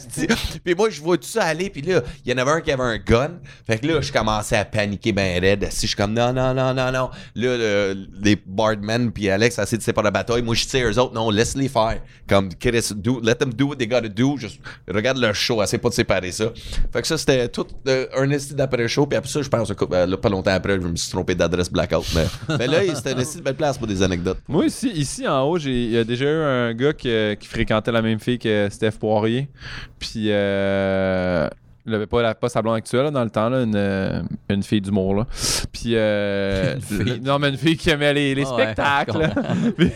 Puis 0.64 0.74
moi, 0.74 0.90
je 0.90 1.00
vois 1.00 1.16
tout 1.16 1.24
ça 1.24 1.44
aller. 1.44 1.70
Puis 1.70 1.82
là, 1.82 2.02
il 2.24 2.30
y 2.30 2.34
en 2.34 2.38
avait 2.38 2.50
un 2.52 2.60
qui 2.60 2.72
avait 2.72 2.82
un 2.82 2.98
gun. 2.98 3.32
Fait 3.66 3.78
que 3.78 3.86
là, 3.86 4.00
je 4.00 4.12
commençais 4.12 4.56
à 4.56 4.64
paniquer 4.64 5.12
ben 5.12 5.40
raide. 5.40 5.66
Si 5.70 5.82
je 5.82 5.86
suis 5.88 5.96
comme, 5.96 6.12
non, 6.12 6.32
non, 6.32 6.54
non, 6.54 6.72
non, 6.74 6.92
non. 6.92 7.10
Là, 7.34 7.56
le- 7.56 8.06
les 8.22 8.36
Bardmen 8.36 9.10
puis 9.12 9.28
Alex 9.30 9.58
essaient 9.58 9.76
de 9.78 9.82
séparer 9.82 10.04
la 10.06 10.10
bataille. 10.10 10.42
Moi, 10.42 10.54
je 10.54 10.66
tire 10.66 10.86
eux 10.88 10.98
autres. 10.98 11.14
Non, 11.14 11.30
laisse-les 11.30 11.68
faire. 11.68 12.00
Comme, 12.28 12.54
Chris, 12.54 12.88
do, 12.94 13.20
let 13.22 13.36
them 13.36 13.52
do 13.56 13.66
what 13.66 13.76
they 13.76 13.86
gotta 13.86 14.08
do. 14.08 14.36
Juste, 14.36 14.60
regarde 14.88 15.18
leur 15.18 15.34
show. 15.34 15.62
Essaie 15.62 15.78
pas 15.78 15.88
de 15.88 15.94
séparer 15.94 16.32
ça. 16.32 16.52
Fait 16.92 17.00
que 17.00 17.06
ça, 17.06 17.18
c'était 17.18 17.48
tout 17.48 17.66
euh, 17.88 18.06
un 18.16 18.30
esti 18.30 18.54
d'après 18.54 18.82
le 18.82 18.88
show. 18.88 19.06
Puis 19.06 19.16
après 19.16 19.30
ça, 19.30 19.42
je 19.42 19.48
pense, 19.48 19.70
euh, 19.70 20.06
là, 20.06 20.16
pas 20.16 20.28
longtemps 20.28 20.52
après, 20.52 20.74
je 20.80 20.86
me 20.86 20.96
suis 20.96 21.10
trompé 21.10 21.34
d'adresse 21.34 21.70
blackout. 21.70 22.04
Mais, 22.14 22.26
mais 22.58 22.66
là, 22.66 22.94
c'était 22.94 23.12
une 23.12 23.20
esti 23.20 23.38
de 23.38 23.42
belle 23.42 23.56
place 23.56 23.78
pour 23.78 23.86
des 23.86 24.02
anecdotes. 24.02 24.38
Moi, 24.48 24.66
ici, 24.66 24.90
ici 24.90 25.26
en 25.26 25.42
haut, 25.42 25.58
j'ai 25.58 25.84
il 25.86 25.92
y 25.92 25.98
a 25.98 26.04
déjà 26.04 26.24
eu 26.24 26.42
un 26.42 26.74
gars 26.74 26.92
qui, 26.92 27.08
qui 27.38 27.48
fréquentait 27.48 27.92
la 27.92 28.02
même 28.02 28.20
fille 28.20 28.38
que 28.38 28.68
Steph 28.70 28.92
Poirier. 29.00 29.48
Puis, 29.98 30.26
euh, 30.26 31.48
il 31.86 31.94
avait 31.94 32.06
pas, 32.06 32.22
la, 32.22 32.34
pas 32.34 32.48
sa 32.48 32.62
blonde 32.62 32.76
actuelle 32.76 33.04
là, 33.04 33.10
dans 33.10 33.22
le 33.22 33.30
temps, 33.30 33.48
là, 33.48 33.62
une, 33.62 33.76
euh, 33.76 34.22
une 34.50 34.62
fille 34.62 34.80
d'humour. 34.80 35.14
Là. 35.14 35.26
Puis, 35.72 35.92
euh, 35.94 36.74
Une 36.74 36.80
fille. 36.80 37.20
non, 37.20 37.38
mais 37.38 37.50
une 37.50 37.56
fille 37.56 37.76
qui 37.76 37.90
aimait 37.90 38.12
les, 38.12 38.34
les 38.34 38.44
Ah 38.44 38.52
spectacles. 38.52 39.30
Puis, 39.76 39.90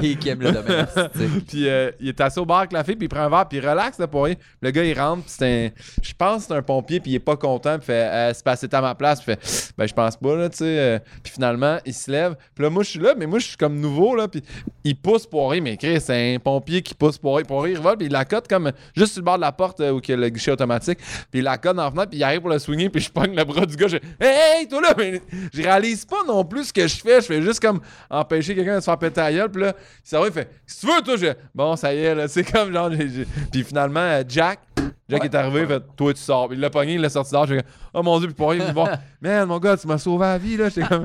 Qui 0.00 0.16
qui 0.16 0.28
aime 0.28 0.40
le 0.40 0.52
domaine 0.52 0.80
artistique. 0.80 1.44
puis 1.48 1.68
euh, 1.68 1.90
il 2.00 2.08
est 2.08 2.20
assis 2.20 2.38
au 2.38 2.44
bar 2.44 2.58
avec 2.58 2.72
la 2.72 2.82
fille, 2.82 2.96
puis 2.96 3.06
il 3.06 3.08
prend 3.08 3.20
un 3.20 3.28
verre, 3.28 3.46
puis 3.48 3.58
il 3.58 3.68
relaxe 3.68 3.98
là, 3.98 4.06
pour 4.06 4.24
rien. 4.24 4.34
Le 4.60 4.70
gars, 4.70 4.84
il 4.84 4.98
rentre, 4.98 5.22
puis 5.22 5.34
c'est 5.36 5.66
un. 5.66 5.70
Je 6.02 6.12
pense 6.16 6.42
que 6.42 6.48
c'est 6.48 6.54
un 6.54 6.62
pompier, 6.62 7.00
puis 7.00 7.12
il 7.12 7.14
est 7.16 7.20
pas 7.20 7.36
content, 7.36 7.76
puis 7.78 7.86
fait 7.86 8.04
euh, 8.04 8.32
C'est 8.34 8.44
passé 8.44 8.66
à 8.70 8.80
ma 8.80 8.94
place, 8.94 9.20
puis 9.20 9.34
fait 9.34 9.72
Ben, 9.76 9.86
je 9.86 9.94
pense 9.94 10.16
pas, 10.16 10.36
là, 10.36 10.48
tu 10.48 10.58
sais. 10.58 11.02
puis 11.22 11.32
finalement, 11.32 11.78
il 11.84 11.94
se 11.94 12.10
lève, 12.10 12.36
puis 12.54 12.64
là, 12.64 12.70
moi, 12.70 12.82
je 12.82 12.90
suis 12.90 13.00
là, 13.00 13.14
mais 13.16 13.26
moi, 13.26 13.38
je 13.38 13.46
suis 13.46 13.56
comme 13.56 13.78
nouveau, 13.78 14.16
là, 14.16 14.28
puis 14.28 14.42
il 14.84 14.96
pousse 14.96 15.26
pour 15.26 15.50
rien, 15.50 15.60
mais 15.60 15.76
Chris, 15.76 16.00
c'est 16.00 16.34
un 16.34 16.38
pompier 16.38 16.82
qui 16.82 16.94
pousse 16.94 17.18
pour 17.18 17.36
rien. 17.36 17.44
Pour 17.44 17.62
rien, 17.62 17.74
il 17.74 17.78
revole, 17.78 17.96
puis 17.96 18.06
il 18.06 18.12
la 18.12 18.24
cote 18.24 18.48
comme 18.48 18.72
juste 18.96 19.12
sur 19.12 19.20
le 19.20 19.24
bord 19.24 19.36
de 19.36 19.42
la 19.42 19.52
porte 19.52 19.80
où 19.80 20.00
il 20.02 20.10
y 20.10 20.12
a 20.12 20.16
le 20.16 20.28
guichet 20.28 20.50
automatique, 20.50 20.98
puis 21.30 21.40
il 21.40 21.42
la 21.44 21.58
cote 21.58 21.76
dans 21.76 21.84
la 21.84 21.90
fenêtre, 21.90 22.10
puis 22.10 22.18
il 22.18 22.24
arrive 22.24 22.40
pour 22.40 22.50
le 22.50 22.58
swinger, 22.58 22.88
puis 22.88 23.00
je 23.02 23.10
pogne 23.10 23.34
le 23.36 23.44
bras 23.44 23.66
du 23.66 23.76
gars, 23.76 23.88
je 23.88 23.96
Hey, 24.20 24.60
hey, 24.60 24.68
toi 24.68 24.80
là, 24.80 24.94
mais 24.96 25.20
je 25.52 25.62
réalise 25.62 26.04
pas 26.04 26.24
non 26.26 26.44
plus 26.44 26.64
ce 26.64 26.72
que 26.72 26.86
je 26.88 26.96
fais, 26.96 27.20
je 27.20 27.26
fais 27.26 27.42
juste 27.42 27.60
comme 27.60 27.80
empêcher 28.10 28.54
quelqu'un 28.54 28.76
de 28.76 28.80
se 28.80 28.84
faire 28.86 28.98
péter 28.98 29.20
la 29.20 29.32
gueule, 29.32 29.50
puis 29.50 29.62
là, 29.62 29.72
il 30.04 30.08
s'en 30.08 30.20
va, 30.20 30.26
il 30.26 30.32
fait 30.32 30.50
Si 30.66 30.80
tu 30.80 30.86
veux, 30.92 31.02
toi, 31.02 31.16
je 31.16 31.26
Bon, 31.54 31.76
ça 31.76 31.92
y 31.94 31.98
est, 31.98 32.14
là, 32.14 32.28
c'est 32.28 32.44
comme 32.50 32.72
genre. 32.72 32.90
j'ai- 32.92 33.08
j'ai- 33.08 33.26
Puis 33.52 33.64
finalement, 33.64 34.00
euh, 34.00 34.22
Jack, 34.28 34.60
Jack 35.08 35.24
est 35.24 35.34
arrivé, 35.34 35.60
il 35.62 35.66
fait 35.66 35.82
Toi, 35.96 36.12
tu 36.14 36.20
sors. 36.20 36.48
Puis 36.48 36.56
il 36.56 36.60
l'a 36.60 36.70
pogné, 36.70 36.94
il 36.94 37.00
l'a 37.00 37.08
sorti 37.08 37.32
dehors. 37.32 37.46
J'ai 37.46 37.60
Oh 37.94 38.02
mon 38.02 38.18
dieu, 38.18 38.28
puis 38.28 38.34
pour 38.34 38.50
rien, 38.50 38.62
il 38.62 38.68
me 38.68 38.72
voir 38.74 38.90
Man, 39.20 39.46
mon 39.48 39.58
gars, 39.58 39.76
tu 39.76 39.86
m'as 39.86 39.98
sauvé 39.98 40.24
la 40.26 40.38
vie, 40.38 40.56
là. 40.56 40.68
J'étais 40.68 40.86
comme 40.86 41.04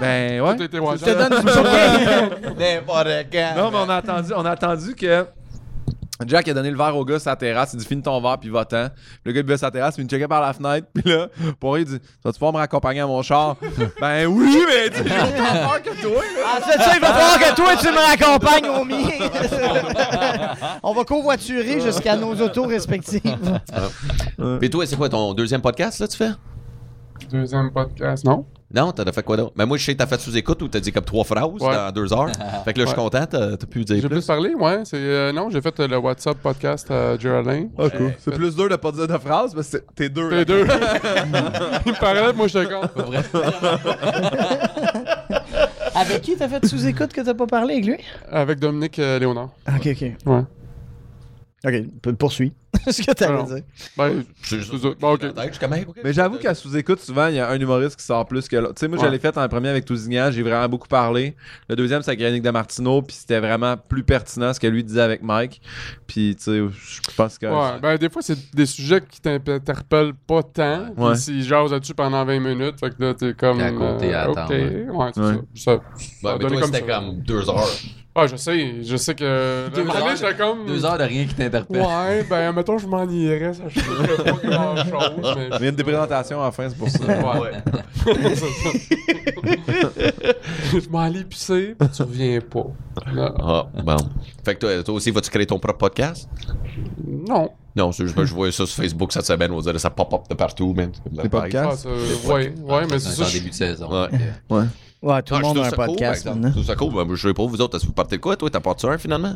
Ben, 0.00 0.40
ouais. 0.40 0.56
Je 0.58 0.64
te 0.66 1.10
donne 1.10 1.40
du 1.40 1.46
bouquet. 1.46 2.52
N'importe 2.76 3.08
quand. 3.32 3.52
Non, 3.56 3.70
mais 3.70 3.78
on 3.78 3.88
a 3.90 3.96
attendu, 3.96 4.32
on 4.36 4.44
a 4.44 4.50
attendu 4.50 4.94
que. 4.94 5.26
Jack 6.26 6.48
a 6.48 6.54
donné 6.54 6.70
le 6.70 6.76
verre 6.76 6.96
au 6.96 7.04
gars 7.04 7.18
sur 7.18 7.30
la 7.30 7.36
terrasse, 7.36 7.72
il 7.74 7.78
dit 7.78 7.86
finis 7.86 8.02
ton 8.02 8.20
verre 8.20 8.38
puis 8.38 8.48
va-t'en. 8.50 8.88
Le 9.24 9.32
gars 9.32 9.40
il 9.40 9.42
buvait 9.42 9.56
sa 9.56 9.70
terrasse, 9.70 9.94
puis 9.94 10.02
il 10.02 10.06
me 10.06 10.10
checkait 10.10 10.28
par 10.28 10.40
la 10.40 10.52
fenêtre, 10.52 10.86
puis 10.94 11.10
là, 11.10 11.28
pour 11.60 11.78
il 11.78 11.84
dit 11.84 11.98
Vas-tu 12.24 12.38
pouvoir 12.38 12.52
me 12.52 12.58
raccompagner 12.58 13.00
à 13.00 13.06
mon 13.06 13.22
char? 13.22 13.56
Ben 14.00 14.26
oui, 14.26 14.58
mais 14.66 14.90
tu 14.90 14.96
sais, 14.98 15.04
j'ai 15.08 15.14
autant 15.16 15.68
peur 15.68 15.82
que 15.82 16.02
toi. 16.02 16.22
là. 16.22 16.44
Ah, 16.46 16.58
c'est 16.64 16.78
ça, 16.82 16.90
il 16.94 17.00
va 17.00 17.06
falloir 17.12 17.38
que 17.38 17.54
toi, 17.54 17.76
tu 17.76 17.86
me 17.88 17.98
raccompagnes 17.98 18.68
au 18.68 18.84
mien. 18.84 20.56
On 20.82 20.92
va 20.92 21.04
covoiturer 21.04 21.80
jusqu'à 21.80 22.16
nos 22.16 22.34
autos 22.34 22.66
respectives. 22.66 23.20
Puis 24.60 24.70
toi, 24.70 24.86
c'est 24.86 24.96
quoi 24.96 25.08
ton 25.08 25.32
deuxième 25.34 25.60
podcast, 25.62 26.00
là, 26.00 26.08
tu 26.08 26.16
fais? 26.16 26.30
Deuxième 27.30 27.70
podcast, 27.72 28.24
non? 28.24 28.44
Non, 28.74 28.92
t'en 28.92 29.02
as 29.02 29.12
fait 29.12 29.22
quoi 29.22 29.36
d'autre? 29.36 29.52
Mais 29.56 29.66
moi, 29.66 29.76
je 29.76 29.84
sais 29.84 29.92
que 29.92 29.98
t'as 29.98 30.06
fait 30.06 30.20
sous-écoute 30.20 30.62
ou 30.62 30.68
t'as 30.68 30.80
dit 30.80 30.92
comme 30.92 31.04
trois 31.04 31.24
phrases 31.24 31.42
Ouais. 31.60 31.74
dans 31.74 31.92
deux 31.92 32.12
heures. 32.12 32.30
fait 32.64 32.72
que 32.72 32.78
là, 32.78 32.84
je 32.86 32.90
suis 32.90 32.98
Ouais. 32.98 33.04
content, 33.04 33.26
t'as 33.26 33.56
t'as 33.56 33.66
pu 33.66 33.84
dire 33.84 33.96
J'ai 33.96 34.02
plus. 34.02 34.08
plus 34.08 34.26
parlé, 34.26 34.54
ouais. 34.54 34.80
C'est, 34.84 34.96
euh, 34.96 35.32
non, 35.32 35.50
j'ai 35.50 35.60
fait 35.60 35.78
euh, 35.80 35.88
le 35.88 35.98
WhatsApp 35.98 36.38
podcast 36.38 36.90
à 36.90 37.18
Geraldine. 37.18 37.70
Ah, 37.78 37.90
cool. 37.90 38.14
C'est 38.18 38.34
plus 38.34 38.54
dur 38.56 38.68
de 38.68 38.76
pas 38.76 38.92
dire 38.92 39.06
de 39.06 39.18
phrases 39.18 39.54
parce 39.54 39.70
que 39.70 39.78
t'es 39.94 40.08
deux. 40.08 40.30
Les 40.30 40.44
deux. 40.44 40.64
Il 41.86 41.92
me 41.92 42.00
parlait, 42.00 42.32
moi, 42.32 42.46
j'étais 42.48 42.72
con. 42.72 42.80
Avec 45.94 46.22
qui 46.22 46.36
t'as 46.36 46.48
fait 46.48 46.64
sous-écoute 46.66 47.12
que 47.12 47.20
t'as 47.20 47.34
pas 47.34 47.46
parlé 47.46 47.74
avec 47.74 47.86
lui? 47.86 47.96
Avec 48.30 48.58
Dominique 48.58 48.98
euh, 48.98 49.18
Léonard. 49.18 49.50
Ok, 49.68 49.86
ok. 49.88 50.04
Ouais. 50.26 50.42
Ok, 51.64 52.14
poursuis. 52.16 52.52
Ce 52.90 53.02
que 53.02 53.12
t'allais 53.12 53.42
dire. 53.44 53.62
Ben, 53.96 54.24
C'est 54.42 54.62
ça. 54.62 54.88
Bon, 54.98 55.12
ok. 55.12 55.20
Je 55.36 55.50
suis 55.50 55.58
comme, 55.60 55.74
hey, 55.74 55.84
ok? 55.86 55.96
Mais 56.02 56.12
j'avoue 56.12 56.38
qu'à 56.38 56.54
sous-écoute, 56.54 57.00
souvent, 57.00 57.26
il 57.28 57.34
y 57.34 57.38
a 57.40 57.48
un 57.48 57.60
humoriste 57.60 57.96
qui 57.96 58.04
sort 58.04 58.26
plus 58.26 58.48
que 58.48 58.56
l'autre. 58.56 58.74
Tu 58.74 58.80
sais, 58.80 58.88
moi, 58.88 58.98
Ouais. 58.98 59.06
je 59.06 59.10
l'ai 59.12 59.18
fait 59.18 59.36
en 59.36 59.46
premier 59.48 59.68
avec 59.68 59.84
Tousignan, 59.84 60.30
j'ai 60.30 60.42
vraiment 60.42 60.68
beaucoup 60.68 60.88
parlé. 60.88 61.36
Le 61.68 61.76
deuxième, 61.76 62.02
c'est 62.02 62.10
avec 62.10 62.20
Yannick 62.20 62.42
Damartino, 62.42 63.02
puis 63.02 63.14
c'était 63.14 63.40
vraiment 63.40 63.76
plus 63.76 64.02
pertinent 64.02 64.52
ce 64.54 64.58
que 64.60 64.66
lui 64.66 64.82
disait 64.82 65.02
avec 65.02 65.22
Mike. 65.22 65.60
Puis, 66.06 66.34
tu 66.36 66.42
sais, 66.44 66.58
je 66.58 67.14
pense 67.16 67.38
que. 67.38 67.46
Ouais, 67.46 67.78
ben 67.80 67.96
des 67.98 68.08
fois, 68.10 68.22
c'est 68.22 68.38
des 68.54 68.66
sujets 68.66 69.02
qui 69.08 69.20
t'interpellent 69.20 70.14
pas 70.26 70.42
tant. 70.42 70.86
Puis 70.96 71.04
Ouais. 71.04 71.16
s'ils 71.16 71.42
jasent 71.44 71.72
là-dessus 71.72 71.94
pendant 71.94 72.24
20 72.24 72.40
minutes, 72.40 72.80
fait 72.80 72.90
que 72.90 73.02
là, 73.04 73.14
t'es 73.14 73.34
comme. 73.34 73.58
T'es 73.58 73.64
à 73.64 73.72
côté 73.72 74.14
à 74.14 74.26
euh, 74.26 74.30
attendre, 74.32 74.44
Ok, 74.44 74.50
ouais. 74.50 74.88
ouais, 74.90 75.10
c'est 75.14 75.20
Ouais. 75.20 75.34
ça. 75.34 75.40
ça. 75.54 75.62
ça 75.64 75.72
Ouais, 75.72 76.30
a 76.30 76.32
mais 76.32 76.38
donné 76.38 76.56
toi, 76.56 76.66
c'était 76.66 76.80
ça. 76.80 76.94
comme 76.98 77.20
deux 77.20 77.48
heures. 77.50 77.68
Ah, 78.14 78.26
je 78.26 78.36
sais, 78.36 78.82
je 78.82 78.96
sais 78.96 79.14
que. 79.14 79.68
Deux 79.74 79.84
Deux 79.84 79.88
heures. 79.88 80.16
j'étais 80.16 80.34
comme. 80.36 80.66
Deux 80.66 80.84
heures 80.84 80.98
de 80.98 81.04
rien 81.04 81.24
qui 81.24 81.34
t'interpelle. 81.34 81.80
Ouais, 81.80 82.22
ben, 82.28 82.52
mettons, 82.62 82.78
je 82.78 82.86
m'ennuierais, 82.86 83.54
ça, 83.54 83.64
je 83.68 83.80
ferais 83.80 84.16
pas 84.24 84.48
grand 84.48 84.76
chose, 84.76 85.34
mais. 85.36 85.48
Mais 85.50 85.56
il 85.58 85.62
y 85.62 85.66
a 85.66 85.68
une 85.70 85.76
déprésentation 85.76 86.40
à 86.40 86.44
la 86.46 86.52
fin, 86.52 86.68
c'est 86.68 86.78
pour 86.78 86.88
ça. 86.88 86.98
Ouais. 87.04 87.52
C'est 88.04 88.36
ça. 88.36 88.68
je 90.74 90.88
m'en 90.88 91.00
allais 91.00 91.24
pisser, 91.24 91.74
puis 91.78 91.88
tu 91.88 92.02
reviens 92.02 92.40
pas. 92.40 92.66
Non. 93.12 93.34
Ah, 93.40 93.66
bon. 93.82 93.96
Fait 94.44 94.54
que 94.54 94.60
toi, 94.60 94.82
toi 94.82 94.94
aussi, 94.94 95.10
vas-tu 95.10 95.30
créer 95.30 95.46
ton 95.46 95.58
propre 95.58 95.78
podcast? 95.78 96.28
Non. 97.06 97.50
Non, 97.74 97.90
c'est 97.92 98.04
juste 98.04 98.16
que 98.16 98.24
je 98.24 98.34
voyais 98.34 98.52
ça 98.52 98.66
sur 98.66 98.82
Facebook 98.82 99.12
cette 99.12 99.24
semaine, 99.26 99.50
on 99.50 99.60
dirait 99.60 99.78
ça 99.78 99.90
pop-up 99.90 100.22
de 100.28 100.34
partout, 100.34 100.72
man. 100.74 100.92
Les 101.10 101.28
podcasts? 101.28 101.86
Ah, 101.90 101.96
ça, 102.24 102.32
ouais, 102.32 102.54
ouais, 102.62 102.82
mais 102.90 102.98
c'est 102.98 103.08
C'est 103.10 103.16
ça. 103.16 103.22
en 103.22 103.26
je- 103.26 103.38
début 103.38 103.50
de 103.50 103.54
saison. 103.54 103.90
Ouais. 103.90 104.08
Ouais. 104.50 104.64
Ouais, 105.02 105.22
tout 105.22 105.34
Ah, 105.34 105.38
le 105.38 105.42
je 105.42 105.48
monde 105.48 105.58
a 105.58 105.62
un 105.62 105.70
ça 105.70 105.76
podcast 105.76 106.28
trouve 106.52 106.64
ça 106.64 106.76
cool. 106.76 106.92
Ben, 106.94 107.14
je 107.14 107.28
sais 107.28 107.34
pas, 107.34 107.44
vous 107.44 107.60
autres, 107.60 107.76
est-ce 107.76 107.82
que 107.84 107.88
vous 107.88 107.94
partez 107.94 108.16
de 108.18 108.20
quoi, 108.20 108.36
toi? 108.36 108.48
T'as 108.50 108.60
parti 108.60 108.86
un, 108.86 108.98
finalement? 108.98 109.34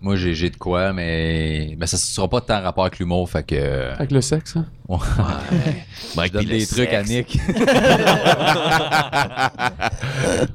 Moi, 0.00 0.14
j'ai 0.14 0.32
j'ai 0.32 0.48
de 0.48 0.56
quoi, 0.56 0.92
mais, 0.92 1.74
mais 1.76 1.88
ça 1.88 1.96
ne 1.96 2.00
sera 2.00 2.28
pas 2.28 2.40
tant 2.40 2.62
rapport 2.62 2.84
avec 2.84 3.00
l'humour, 3.00 3.28
fait 3.28 3.42
que. 3.42 3.92
Avec 3.94 4.12
le 4.12 4.20
sexe, 4.20 4.54
hein? 4.56 4.64
Ouais. 4.88 4.98
Mike, 6.16 6.32
Je 6.34 6.38
donne 6.38 6.46
des 6.46 6.66
trucs 6.66 6.92
à. 6.92 7.02
Nick. 7.02 7.36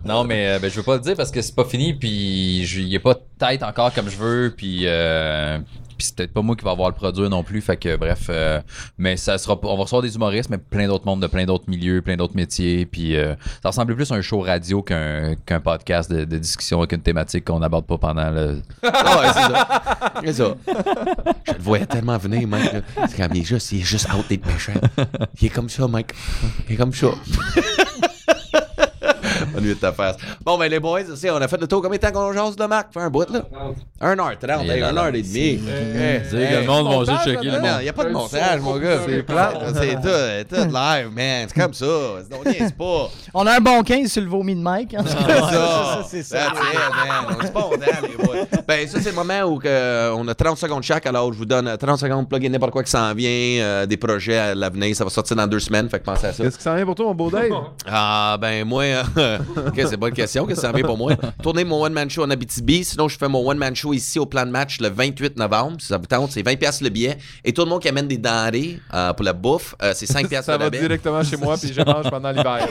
non, 0.06 0.24
mais 0.24 0.48
euh, 0.48 0.60
ben, 0.60 0.70
je 0.72 0.76
veux 0.78 0.84
pas 0.84 0.96
le 0.96 1.02
dire 1.02 1.16
parce 1.16 1.30
que 1.32 1.42
c'est 1.42 1.56
pas 1.56 1.66
fini, 1.66 1.94
puis 1.94 2.66
je- 2.66 2.80
il 2.82 2.94
est 2.96 3.00
pas 3.00 3.16
tête 3.38 3.64
encore 3.64 3.94
comme 3.94 4.10
je 4.10 4.16
veux, 4.18 4.54
puis. 4.56 4.82
euh, 4.86 5.60
puis 6.04 6.08
c'est 6.10 6.16
peut-être 6.18 6.34
pas 6.34 6.42
moi 6.42 6.56
qui 6.58 6.66
va 6.66 6.72
avoir 6.72 6.90
le 6.90 6.96
produire 6.96 7.30
non 7.30 7.44
plus, 7.44 7.62
fait 7.62 7.78
que 7.78 7.96
bref. 7.96 8.28
euh, 8.30 8.60
mais 8.98 9.16
ça 9.16 9.38
sera, 9.38 9.58
on 9.64 9.76
va 9.78 9.84
recevoir 9.84 10.02
des 10.02 10.16
humoristes, 10.16 10.50
mais 10.50 10.58
plein 10.58 10.86
d'autres 10.88 11.06
mondes 11.06 11.22
de 11.22 11.28
plein 11.28 11.46
d'autres 11.46 11.70
milieux, 11.70 12.02
plein 12.02 12.18
d'autres 12.18 12.36
métiers. 12.36 12.86
Puis 12.86 13.16
euh, 13.16 13.36
ça 13.62 13.70
ressemble 13.70 13.96
plus 13.96 14.12
à 14.12 14.16
un 14.16 14.22
show 14.22 14.42
radio 14.42 14.82
qu'un 14.82 15.36
podcast 15.64 16.12
de, 16.12 16.26
de 16.26 16.38
discussion 16.38 16.80
avec 16.80 16.92
une 16.92 17.02
thématique 17.02 17.46
qu'on 17.46 17.60
n'aborde 17.60 17.86
pas 17.86 17.98
pendant 17.98 18.30
le. 18.30 18.62
Ah 18.84 19.20
ouais, 19.20 19.28
c'est 20.26 20.34
ça. 20.34 20.56
Je 21.48 21.54
le 21.54 21.60
voyais 21.60 21.86
tellement 21.86 22.18
venir, 22.18 22.48
Mike. 22.48 22.72
C'est 23.10 23.18
comme, 23.18 23.36
il 23.36 23.42
est 23.42 23.46
juste, 23.46 23.72
il 23.72 23.80
est 23.80 23.84
juste 23.84 24.08
out 24.14 24.30
méchant. 24.30 24.74
Il 25.42 25.48
est 25.48 25.50
comme 25.50 25.70
ça, 25.70 25.88
Mike. 25.88 26.12
Il 26.68 26.74
est 26.74 26.78
comme 26.78 26.94
ça. 26.94 27.08
On 29.56 29.60
lui 29.62 29.70
de 29.70 29.74
ta 29.76 29.92
face. 29.92 30.16
Bon, 30.44 30.58
ben 30.58 30.70
les 30.70 30.80
boys, 30.80 31.02
c'est- 31.16 31.30
on 31.30 31.36
a 31.38 31.48
fait 31.48 31.60
le 31.60 31.68
tour. 31.68 31.82
Combien 31.82 31.98
de 31.98 32.02
temps 32.02 32.12
qu'on 32.12 32.34
jase 32.34 32.56
de 32.56 32.66
Marc? 32.66 32.94
Fait 32.94 33.00
un 33.02 33.10
bout, 33.10 33.30
là? 33.30 33.42
Un 34.02 34.18
heure, 34.20 34.38
30, 34.40 34.66
Et 34.66 34.70
hey, 34.70 34.80
là, 34.80 34.90
un 34.90 34.92
là, 34.92 35.02
heure 35.04 35.16
et 35.16 35.22
demie. 35.22 35.60
Tu 35.60 36.30
sais 36.30 36.50
que 36.52 36.60
le 36.62 36.66
monde 36.68 36.86
va 36.88 37.00
juste 37.00 37.10
montage, 37.12 37.26
checker 37.26 37.48
il 37.80 37.84
n'y 37.84 37.90
a 37.90 37.94
pas 37.94 38.04
de 38.06 38.10
montage, 38.10 38.40
ça, 38.40 38.58
mon 38.58 38.74
ça, 38.76 38.80
gars. 38.80 38.98
ça, 38.98 39.04
C'est 39.08 39.18
ça, 39.18 39.24
plat. 39.24 39.54
ça. 39.74 39.82
C'est 39.82 40.48
tout, 40.48 40.56
tout 40.56 40.62
live, 40.74 41.10
man. 41.14 41.48
C'est 41.48 41.62
comme 41.62 41.74
ça. 41.74 41.86
On 41.86 42.50
n'y 42.50 42.72
pas. 42.72 43.10
On 43.34 43.48
a 43.48 43.58
un 43.58 43.60
bon 43.60 43.82
15 43.84 44.12
sur 44.12 44.22
le 44.22 44.28
vomi 44.30 44.56
de 44.56 44.62
Mike. 44.62 44.96
C'est 45.06 45.10
ça. 45.10 45.28
ça, 45.52 46.06
c'est 46.10 46.24
ça. 46.24 46.38
That's 46.38 46.60
it, 46.60 46.80
man. 47.08 47.38
On 47.40 47.46
est 47.46 47.52
pas 47.52 47.62
content, 47.62 47.78
les 48.02 48.24
boys. 48.26 48.36
Ben, 48.74 48.88
ça, 48.88 49.00
c'est 49.00 49.10
le 49.12 49.16
moment 49.16 49.42
où 49.44 49.60
que, 49.60 49.68
euh, 49.68 50.16
on 50.16 50.28
a 50.28 50.34
30 50.34 50.58
secondes 50.58 50.82
chaque. 50.82 51.06
Alors, 51.06 51.32
je 51.32 51.38
vous 51.38 51.46
donne 51.46 51.68
euh, 51.68 51.78
30 51.78 52.00
secondes, 52.00 52.28
plugger 52.28 52.50
n'importe 52.50 52.72
quoi 52.72 52.84
qui 52.84 52.90
s'en 52.90 53.14
vient, 53.14 53.30
euh, 53.30 53.86
des 53.86 53.98
projets 53.98 54.36
à 54.36 54.56
l'avenir. 54.56 54.96
Ça 54.96 55.04
va 55.04 55.12
sortir 55.12 55.36
dans 55.36 55.46
deux 55.46 55.60
semaines, 55.60 55.88
fait 55.90 56.00
que 56.00 56.06
pensez 56.06 56.26
à 56.26 56.34
ça. 56.34 56.44
Qu'est-ce 56.44 56.58
qui 56.58 56.64
s'en 56.64 56.74
vient 56.74 56.84
pour 56.84 56.96
toi, 56.96 57.06
mon 57.06 57.14
beau 57.14 57.30
Dave? 57.30 57.52
Ah, 57.86 58.36
ben, 58.42 58.66
moi, 58.66 58.84
euh, 58.84 59.04
ok, 59.68 59.74
c'est 59.76 59.92
une 59.92 59.98
bonne 59.98 60.14
question. 60.14 60.48
Qu'est-ce 60.48 60.62
que 60.62 60.66
ça 60.68 60.72
vient 60.72 60.84
pour 60.84 60.98
moi? 60.98 61.12
Tourner 61.44 61.64
mon 61.64 61.84
one-man 61.84 62.10
show 62.10 62.24
en 62.24 62.32
Abitibi. 62.32 62.84
Sinon, 62.84 63.08
je 63.08 63.16
fais 63.16 63.28
mon 63.28 63.48
one-man 63.48 63.76
show 63.76 63.94
ici 63.94 64.18
au 64.18 64.26
plan 64.26 64.44
de 64.44 64.50
match 64.50 64.80
le 64.80 64.90
28 64.90 65.38
novembre. 65.38 65.78
Si 65.80 65.88
ça 65.88 65.98
vous 65.98 66.08
tente, 66.08 66.32
c'est 66.32 66.42
20$ 66.42 66.58
piastres 66.58 66.84
le 66.84 66.90
billet. 66.90 67.20
Et 67.44 67.54
tout 67.54 67.62
le 67.62 67.70
monde 67.70 67.82
qui 67.82 67.90
amène 67.90 68.08
des 68.08 68.18
denrées 68.18 68.80
euh, 68.92 69.14
pour 69.14 69.24
la 69.24 69.34
bouffe, 69.34 69.76
euh, 69.84 69.92
c'est 69.94 70.10
5$ 70.10 70.28
piastres 70.30 70.52
Ça 70.52 70.58
le 70.58 70.64
va 70.64 70.70
directement 70.72 71.24
chez 71.24 71.38
moi, 71.38 71.58
puis 71.58 71.72
je 71.72 71.82
mange 71.82 72.10
pendant 72.10 72.32
l'hiver. 72.32 72.68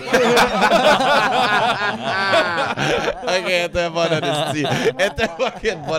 ok, 3.22 3.48
elle 3.48 3.66
était 3.66 5.28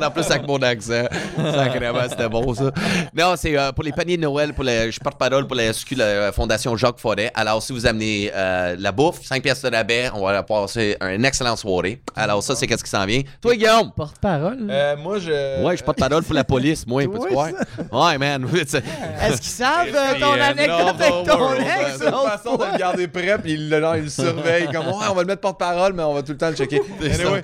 en 0.02 0.11
plus 0.11 0.26
avec 0.32 0.48
mon 0.48 0.61
accent. 0.61 1.03
Sacrément, 1.38 1.99
c'était 2.10 2.30
bon, 2.30 2.53
ça. 2.53 2.72
Non, 3.14 3.34
c'est 3.38 3.57
euh, 3.57 3.72
pour 3.72 3.84
les 3.84 3.91
paniers 3.91 4.18
de 4.18 4.22
Noël, 4.22 4.53
pour 4.53 4.64
les, 4.64 4.91
je 4.91 4.99
porte-parole 4.99 5.45
pour 5.48 5.56
la 5.56 5.72
SQ, 5.74 5.95
la 5.98 6.32
Fondation 6.32 6.76
Jacques 6.78 6.99
Forêt. 6.99 7.32
Alors, 7.36 7.61
si 7.61 7.74
vous 7.74 7.86
amenez 7.86 8.32
euh, 8.34 8.76
la 8.80 8.91
bouffe, 8.91 9.24
5 9.24 9.41
pièces 9.44 9.61
de 9.61 9.70
rabais, 9.76 10.10
on 10.14 10.26
va 10.26 10.44
passer 10.44 10.98
une 11.02 11.26
excellente 11.26 11.57
soirée. 11.57 12.02
Alors, 12.15 12.41
ça, 12.44 12.56
c'est 12.56 12.68
qu'est-ce 12.68 12.84
qui 12.84 12.90
s'en 12.90 13.06
vient. 13.06 13.22
Toi, 13.41 13.56
Guillaume? 13.56 13.91
Porte-parole. 13.95 14.68
Euh, 14.70 14.95
moi, 14.98 15.20
je. 15.20 15.64
Ouais, 15.64 15.72
je 15.72 15.78
suis 15.78 15.86
porte-parole 15.86 16.24
pour 16.24 16.34
la 16.36 16.44
police, 16.44 16.86
moi, 16.88 17.03
peux-tu 17.03 17.28
croire? 17.28 17.49
Ouais, 17.91 18.18
man. 18.18 18.48
Est-ce 18.53 19.41
qu'ils 19.41 19.52
savent 19.52 19.88
euh, 19.94 20.20
ton 20.20 20.34
anecdote 20.34 20.95
avec 20.99 21.28
ton 21.28 21.53
ex? 21.53 21.98
C'est 21.99 22.07
une 22.07 22.30
façon 22.30 22.56
de 22.57 22.72
le 22.72 22.78
garder 22.78 23.07
prêt, 23.07 23.38
puis 23.41 23.53
il, 23.53 23.70
le- 23.70 23.80
genre, 23.82 23.95
il 23.95 24.03
le 24.03 24.10
surveille. 24.10 24.68
Comme, 24.72 24.88
ouais, 24.88 25.06
on 25.10 25.14
va 25.14 25.22
le 25.22 25.28
mettre 25.28 25.41
porte-parole, 25.41 25.94
mais 25.94 26.03
on 26.03 26.14
va 26.14 26.22
tout 26.24 26.32
le 26.32 26.38
temps 26.38 26.49
le 26.49 26.56
checker. 26.56 26.82
Anyway, 27.02 27.41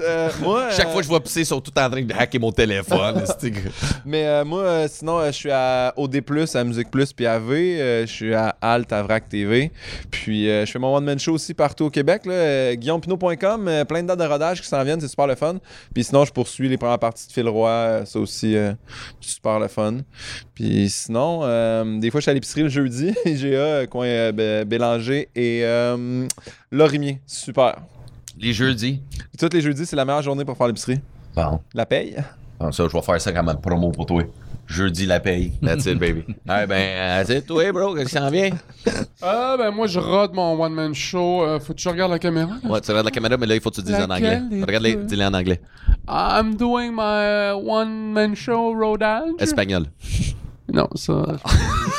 euh, 0.00 0.28
moi, 0.42 0.68
Chaque 0.76 0.86
euh, 0.86 0.90
fois 0.90 0.98
que 1.00 1.04
je 1.04 1.08
vois 1.08 1.20
pisser, 1.22 1.40
ils 1.40 1.46
sont 1.46 1.60
en 1.78 1.90
train 1.90 2.02
de 2.02 2.12
hacker 2.12 2.40
mon 2.40 2.52
téléphone. 2.52 3.22
Mais 4.04 4.26
euh, 4.26 4.44
moi, 4.44 4.62
euh, 4.62 4.88
sinon, 4.90 5.18
euh, 5.18 5.26
je 5.28 5.32
suis 5.36 5.50
à 5.50 5.92
OD+, 5.96 6.22
à 6.54 6.64
Musique 6.64 6.90
Plus, 6.90 7.12
puis 7.12 7.26
à 7.26 7.38
V. 7.38 7.80
euh, 7.80 8.06
je 8.06 8.12
suis 8.12 8.34
à 8.34 8.56
Alt, 8.60 8.92
à 8.92 9.02
Vrac 9.02 9.28
TV. 9.28 9.70
Puis 10.10 10.48
euh, 10.50 10.64
je 10.66 10.70
fais 10.72 10.78
mon 10.78 10.94
one-man 10.96 11.18
show 11.18 11.32
aussi 11.34 11.54
partout 11.54 11.84
au 11.84 11.90
Québec. 11.90 12.26
Là, 12.26 12.32
euh, 12.32 12.74
GuillaumePinot.com, 12.74 13.68
euh, 13.68 13.84
plein 13.84 14.02
de 14.02 14.08
dates 14.08 14.18
de 14.18 14.24
rodage 14.24 14.60
qui 14.62 14.68
s'en 14.68 14.82
viennent, 14.84 15.00
c'est 15.00 15.08
super 15.08 15.26
le 15.26 15.34
fun. 15.34 15.56
Puis 15.94 16.04
sinon, 16.04 16.24
je 16.24 16.32
poursuis 16.32 16.68
les 16.68 16.76
premières 16.76 16.98
parties 16.98 17.26
de 17.26 17.32
Phil 17.32 17.48
Roy, 17.48 17.70
euh, 17.70 18.04
ça 18.04 18.18
aussi, 18.18 18.56
euh, 18.56 18.72
super 19.20 19.58
le 19.58 19.68
fun. 19.68 19.98
Puis 20.54 20.88
sinon, 20.90 21.40
euh, 21.44 21.98
des 21.98 22.10
fois, 22.10 22.20
je 22.20 22.22
suis 22.22 22.30
à 22.30 22.34
l'épicerie 22.34 22.62
le 22.62 22.68
jeudi, 22.68 23.14
IGA, 23.24 23.46
euh, 23.46 23.86
coin 23.86 24.06
euh, 24.06 24.32
Bé- 24.32 24.64
Bélanger 24.64 25.28
et 25.34 25.60
euh, 25.64 26.26
Lorimier, 26.70 27.20
super. 27.26 27.76
Les 28.40 28.52
jeudis. 28.52 29.00
Tous 29.38 29.48
les 29.52 29.60
jeudis, 29.60 29.84
c'est 29.86 29.96
la 29.96 30.04
meilleure 30.04 30.22
journée 30.22 30.44
pour 30.44 30.56
faire 30.56 30.68
l'épicerie. 30.68 31.00
Bon. 31.38 31.60
La 31.72 31.86
paye? 31.86 32.16
Bon, 32.58 32.72
ça, 32.72 32.88
je 32.88 32.92
vais 32.92 33.00
faire 33.02 33.20
ça 33.20 33.30
comme 33.30 33.48
une 33.48 33.60
promo 33.60 33.92
pour 33.92 34.06
toi. 34.06 34.24
Jeudi, 34.66 35.06
la 35.06 35.20
paye. 35.20 35.52
That's 35.62 35.86
it, 35.86 35.96
baby. 35.96 36.24
Ah, 36.48 36.66
ben, 36.66 37.24
c'est 37.24 37.46
toi, 37.46 37.70
bro, 37.70 37.94
qu'est-ce 37.94 38.08
qui 38.08 38.18
s'en 38.18 38.28
vient? 38.28 38.50
Ah, 39.22 39.54
ben 39.56 39.70
moi, 39.70 39.86
je 39.86 40.00
rode 40.00 40.34
mon 40.34 40.60
one-man 40.60 40.92
show. 40.96 41.44
Euh, 41.44 41.60
faut 41.60 41.74
que 41.74 41.78
tu 41.78 41.88
regardes 41.88 42.10
la 42.10 42.18
caméra. 42.18 42.54
Ouais, 42.64 42.80
tu 42.80 42.90
regardes 42.90 43.04
la 43.04 43.12
caméra, 43.12 43.36
mais 43.36 43.46
là, 43.46 43.54
il 43.54 43.60
faut 43.60 43.70
que 43.70 43.76
tu 43.76 43.82
dises 43.82 43.94
en 43.94 44.10
anglais. 44.10 44.42
Regarde-les, 44.66 44.96
dis-les 44.96 45.26
en 45.26 45.34
anglais. 45.34 45.60
I'm 46.08 46.56
doing 46.56 46.90
my 46.92 47.52
one-man 47.52 48.34
show 48.34 48.74
rodage. 48.74 49.34
Espagnol. 49.38 49.84
Non, 50.72 50.88
ça. 50.96 51.22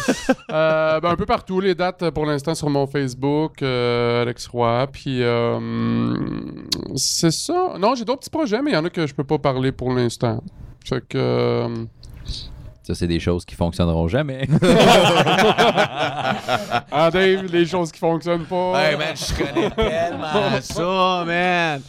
Euh, 0.52 1.00
ben, 1.00 1.10
un 1.12 1.16
peu 1.16 1.26
partout, 1.26 1.60
les 1.60 1.76
dates 1.76 2.02
euh, 2.02 2.12
pour 2.12 2.26
l'instant 2.26 2.56
sur 2.56 2.70
mon 2.70 2.88
Facebook, 2.88 3.62
euh, 3.62 4.24
Alex 4.24 4.48
Roy. 4.48 4.88
Puis, 4.92 5.22
euh, 5.22 5.60
c'est 6.96 7.32
ça. 7.32 7.74
Non, 7.80 7.94
j'ai 7.96 8.04
d'autres 8.04 8.22
petits 8.22 8.30
projets, 8.32 8.62
mais 8.62 8.72
il 8.72 8.74
y 8.74 8.78
en 8.78 8.86
a 8.86 8.90
que 8.90 9.06
je 9.06 9.14
peux 9.14 9.24
pas 9.24 9.38
parler 9.38 9.72
pour 9.72 9.94
l'instant. 9.94 10.44
Fait 10.86 11.08
que. 11.08 11.68
Ça, 12.84 12.96
c'est 12.96 13.08
des 13.08 13.20
choses 13.20 13.46
qui 13.46 13.56
fonctionneront 13.56 14.08
jamais. 14.08 14.48
Ah, 16.92 17.10
Dave, 17.12 17.46
les 17.52 17.66
choses 17.66 17.92
qui 17.92 18.00
fonctionnent 18.00 18.46
pas. 18.46 18.74
Hey, 18.82 18.98
man, 18.98 19.16
je 19.16 19.34
connais 19.36 19.70
tellement 19.70 20.62
ça, 20.62 21.24
man. 21.26 21.82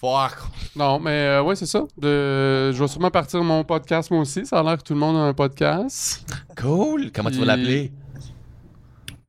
Fuck. 0.00 0.36
Non, 0.76 1.00
mais 1.00 1.10
euh, 1.10 1.42
ouais, 1.42 1.56
c'est 1.56 1.66
ça. 1.66 1.80
De- 1.96 2.70
Je 2.72 2.78
vais 2.78 2.88
sûrement 2.88 3.10
partir 3.10 3.42
mon 3.42 3.64
podcast, 3.64 4.10
moi 4.10 4.20
aussi. 4.20 4.46
Ça 4.46 4.60
a 4.60 4.62
l'air 4.62 4.78
que 4.78 4.82
tout 4.82 4.94
le 4.94 5.00
monde 5.00 5.16
a 5.16 5.20
un 5.20 5.34
podcast. 5.34 6.24
Cool. 6.56 7.10
Comment 7.12 7.30
tu 7.30 7.38
vas 7.38 7.46
l'appeler? 7.46 7.92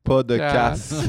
Pas 0.03 0.23
de 0.23 0.37
Casse. 0.37 0.93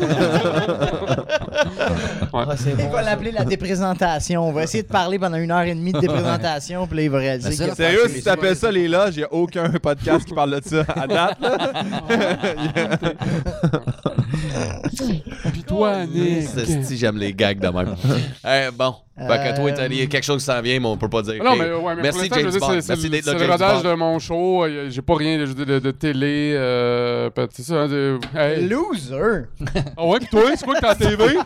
Ah, 2.32 2.54
Il 2.64 2.88
va 2.88 3.02
l'appeler 3.02 3.32
la 3.32 3.44
déprésentation. 3.44 4.48
On 4.48 4.52
va 4.52 4.62
essayer 4.62 4.82
de 4.84 4.88
parler 4.88 5.18
pendant 5.18 5.36
une 5.36 5.50
heure 5.50 5.62
et 5.62 5.74
demie 5.74 5.92
de 5.92 5.98
déprésentation, 6.00 6.86
puis 6.86 6.96
là, 6.98 7.02
il 7.02 7.10
va 7.10 7.18
réaliser 7.18 7.70
a 7.70 7.74
Sérieux, 7.74 8.06
si 8.08 8.14
fait 8.14 8.22
t'appelles 8.22 8.56
ça 8.56 8.70
les 8.70 8.88
loges, 8.88 9.16
il 9.16 9.18
n'y 9.18 9.24
a 9.24 9.32
aucun 9.32 9.68
podcast 9.72 10.24
qui 10.24 10.32
parle 10.34 10.58
de 10.60 10.66
ça 10.66 10.84
à 10.94 11.06
date. 11.06 11.38
Puis 15.52 15.64
toi, 15.64 16.06
Nick. 16.06 16.48
C'est- 16.48 16.82
Si 16.84 16.96
j'aime 16.96 17.18
les 17.18 17.32
gags 17.32 17.58
de 17.58 17.68
même. 17.68 17.94
Eh, 18.46 18.68
bon. 18.72 18.94
Fait 19.28 19.50
que 19.50 19.56
toi, 19.56 19.72
t'as 19.72 19.88
dit 19.88 20.08
quelque 20.08 20.24
chose 20.24 20.38
qui 20.38 20.44
s'en 20.46 20.60
vient, 20.62 20.80
mais 20.80 20.86
on 20.86 20.96
peut 20.96 21.08
pas 21.08 21.22
dire. 21.22 21.42
Non, 21.44 21.56
mais, 21.56 21.70
ouais, 21.72 21.94
mais 21.96 22.02
Merci, 22.02 22.28
pour 22.28 22.38
l'instant, 22.38 22.38
je 22.38 22.44
veux 22.46 22.50
James 22.50 22.52
dire, 22.52 22.60
Bond. 22.60 22.68
c'est- 22.74 22.80
c'est 22.80 22.88
Merci 22.92 23.04
le- 23.04 23.10
d'être 23.10 23.26
là, 23.26 23.32
c'est 23.32 23.38
le 23.38 23.44
James 23.44 23.50
rodage 23.52 23.82
Bond. 23.82 23.90
de 23.90 23.94
mon 23.94 24.18
show. 24.18 24.64
euh, 24.64 24.86
J'ai 24.90 25.02
pas 25.02 25.14
rien 25.16 25.38
de, 25.38 25.78
de 25.78 25.90
télé. 25.90 26.54
Euh, 26.56 27.30
c'est 27.52 27.62
ça. 27.62 27.86
de- 27.86 28.18
hey. 28.34 28.68
Loser! 28.68 29.44
Ah 29.96 30.06
ouais, 30.06 30.18
pis 30.20 30.26
toi, 30.28 30.42
c'est 30.56 30.64
quoi 30.64 30.74
que 30.76 30.80
t'as 30.80 30.90
à 30.90 30.94
TV? 30.94 31.24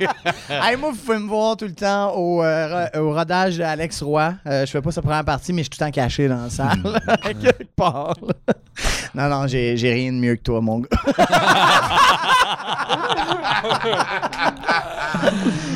hey, 0.50 0.76
moi, 0.76 0.90
vous 0.92 0.96
pouvez 0.96 1.18
me 1.18 1.28
voir 1.28 1.56
tout 1.56 1.64
le 1.66 1.74
temps 1.74 2.14
au, 2.14 2.42
euh, 2.42 2.86
ro- 2.94 3.00
au 3.00 3.12
rodage 3.12 3.58
d'Alex 3.58 4.02
Roy. 4.02 4.34
Euh, 4.46 4.64
je 4.66 4.70
fais 4.70 4.80
pas 4.82 4.92
sa 4.92 5.02
première 5.02 5.24
partie, 5.24 5.52
mais 5.52 5.62
je 5.62 5.64
suis 5.64 5.70
tout 5.70 5.78
le 5.80 5.86
temps 5.86 5.92
caché 5.92 6.28
dans 6.28 6.42
la 6.44 6.50
salle. 6.50 6.82
Quelque 7.22 7.64
part. 7.76 8.14
non, 9.14 9.28
non, 9.28 9.46
j'ai 9.46 9.76
j'ai 9.76 9.92
rien 9.92 10.12
de 10.12 10.18
mieux 10.18 10.36
que 10.36 10.42
toi, 10.42 10.60
mon 10.60 10.80
gars. 10.80 10.88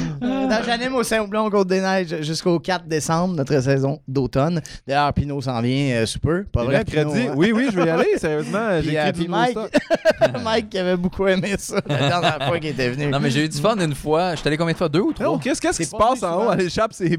Donc, 0.48 0.64
J'anime 0.64 0.94
au 0.94 1.02
Saint-Houblon 1.02 1.50
Côte 1.50 1.68
des 1.68 1.80
Neiges 1.80 2.22
jusqu'au 2.22 2.58
4 2.58 2.86
décembre, 2.86 3.34
notre 3.34 3.60
saison 3.60 4.00
d'automne. 4.08 4.60
D'ailleurs, 4.86 5.12
Pinot 5.12 5.40
s'en 5.42 5.60
vient 5.60 5.96
euh, 5.96 6.06
sous 6.06 6.18
peu. 6.18 6.44
Pas 6.44 6.62
Et 6.62 6.66
vrai, 6.66 6.72
mercredi, 6.76 7.20
Pinot, 7.20 7.30
hein? 7.30 7.34
oui, 7.36 7.52
oui, 7.54 7.68
je 7.70 7.76
vais 7.80 7.86
y 7.86 7.90
aller, 7.90 8.18
sérieusement. 8.18 8.68
J'ai 8.80 8.88
Puis, 8.88 8.96
euh, 8.96 9.02
écrit 9.02 9.12
puis 9.12 9.24
tout 9.26 9.30
Mike, 9.30 9.58
Mike... 10.44 10.70
Qui 10.70 10.78
avait 10.78 10.96
beaucoup 10.96 11.26
aimé 11.26 11.54
ça 11.58 11.80
la 11.86 12.08
dernière 12.08 12.38
fois 12.46 12.58
qu'il 12.58 12.70
était 12.70 12.88
venu. 12.90 13.06
Non, 13.08 13.20
mais 13.20 13.30
j'ai 13.30 13.44
eu 13.44 13.48
du 13.48 13.58
fun 13.58 13.76
une 13.78 13.94
fois. 13.94 14.34
J'étais 14.34 14.48
allé 14.48 14.56
combien 14.56 14.72
de 14.72 14.78
fois? 14.78 14.88
Deux 14.88 15.00
ou 15.00 15.12
trois? 15.12 15.28
Oh, 15.30 15.38
qu'est-ce 15.38 15.60
qu'est-ce 15.60 15.78
qui 15.78 15.84
se 15.84 15.90
pas 15.90 16.10
passe 16.10 16.22
en 16.22 16.44
haut 16.46 16.48
à 16.50 16.56
l'échappe, 16.56 16.92
c'est. 16.92 17.08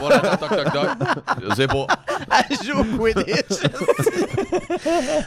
Voilà, 0.00 0.36
toc, 0.36 0.48
toc, 0.48 0.72
toc. 0.72 0.88
Je 1.48 1.54
sais 1.54 1.66
pas. 1.66 1.86
Elle 2.50 2.56
joue 2.66 2.78
au 2.80 2.84
Quidditch. 2.84 3.64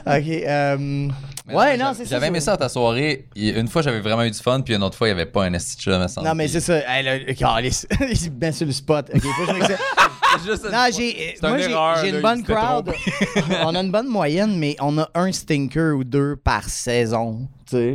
ok. 0.06 0.44
euh, 0.48 1.08
Mais 1.46 1.56
ouais, 1.56 1.78
non, 1.78 1.92
c'est 1.94 2.06
ça. 2.06 2.12
J'avais 2.12 2.28
aimé 2.28 2.40
ça 2.40 2.54
à 2.54 2.58
ta 2.58 2.70
soirée. 2.70 3.28
Une 3.36 3.68
fois, 3.68 3.82
j'avais 3.82 4.00
vraiment 4.00 4.24
eu 4.24 4.32
du 4.32 4.40
fun, 4.40 4.62
puis 4.62 4.76
une 4.76 4.84
autre 4.84 4.98
fois, 4.98 5.08
il 5.08 5.14
n'y 5.14 5.20
avait 5.20 5.30
pas 5.30 5.44
un 5.44 5.54
esti 5.54 5.76
de 5.90 6.08
semble. 6.08 6.28
Non, 6.28 6.36
mais 6.36 6.48
c'est 6.48 6.62
ça. 6.62 6.78
Hey, 6.88 7.06
il 7.30 8.32
met 8.40 8.52
sur 8.52 8.66
le 8.66 8.72
spot. 8.72 9.10
Ok, 9.14 9.22
faut 9.22 9.46
que 9.46 9.52
je 9.52 9.54
m'excite. 9.60 9.78
Juste 10.46 10.64
Non, 10.72 10.86
j'ai. 10.96 11.36
une 11.36 11.48
Moi, 11.48 11.58
j'ai 11.60 11.72
erreur, 11.72 11.98
j'ai 12.02 12.12
là, 12.12 12.18
une 12.18 12.22
bonne 12.22 12.44
crowd. 12.44 12.94
on 13.64 13.76
a 13.76 13.80
une 13.80 13.92
bonne 13.92 14.08
moyenne, 14.08 14.58
mais 14.58 14.76
on 14.80 14.98
a 14.98 15.10
un 15.14 15.32
stinker 15.32 15.92
ou 15.96 16.04
deux 16.04 16.36
par 16.36 16.64
saison. 16.64 17.48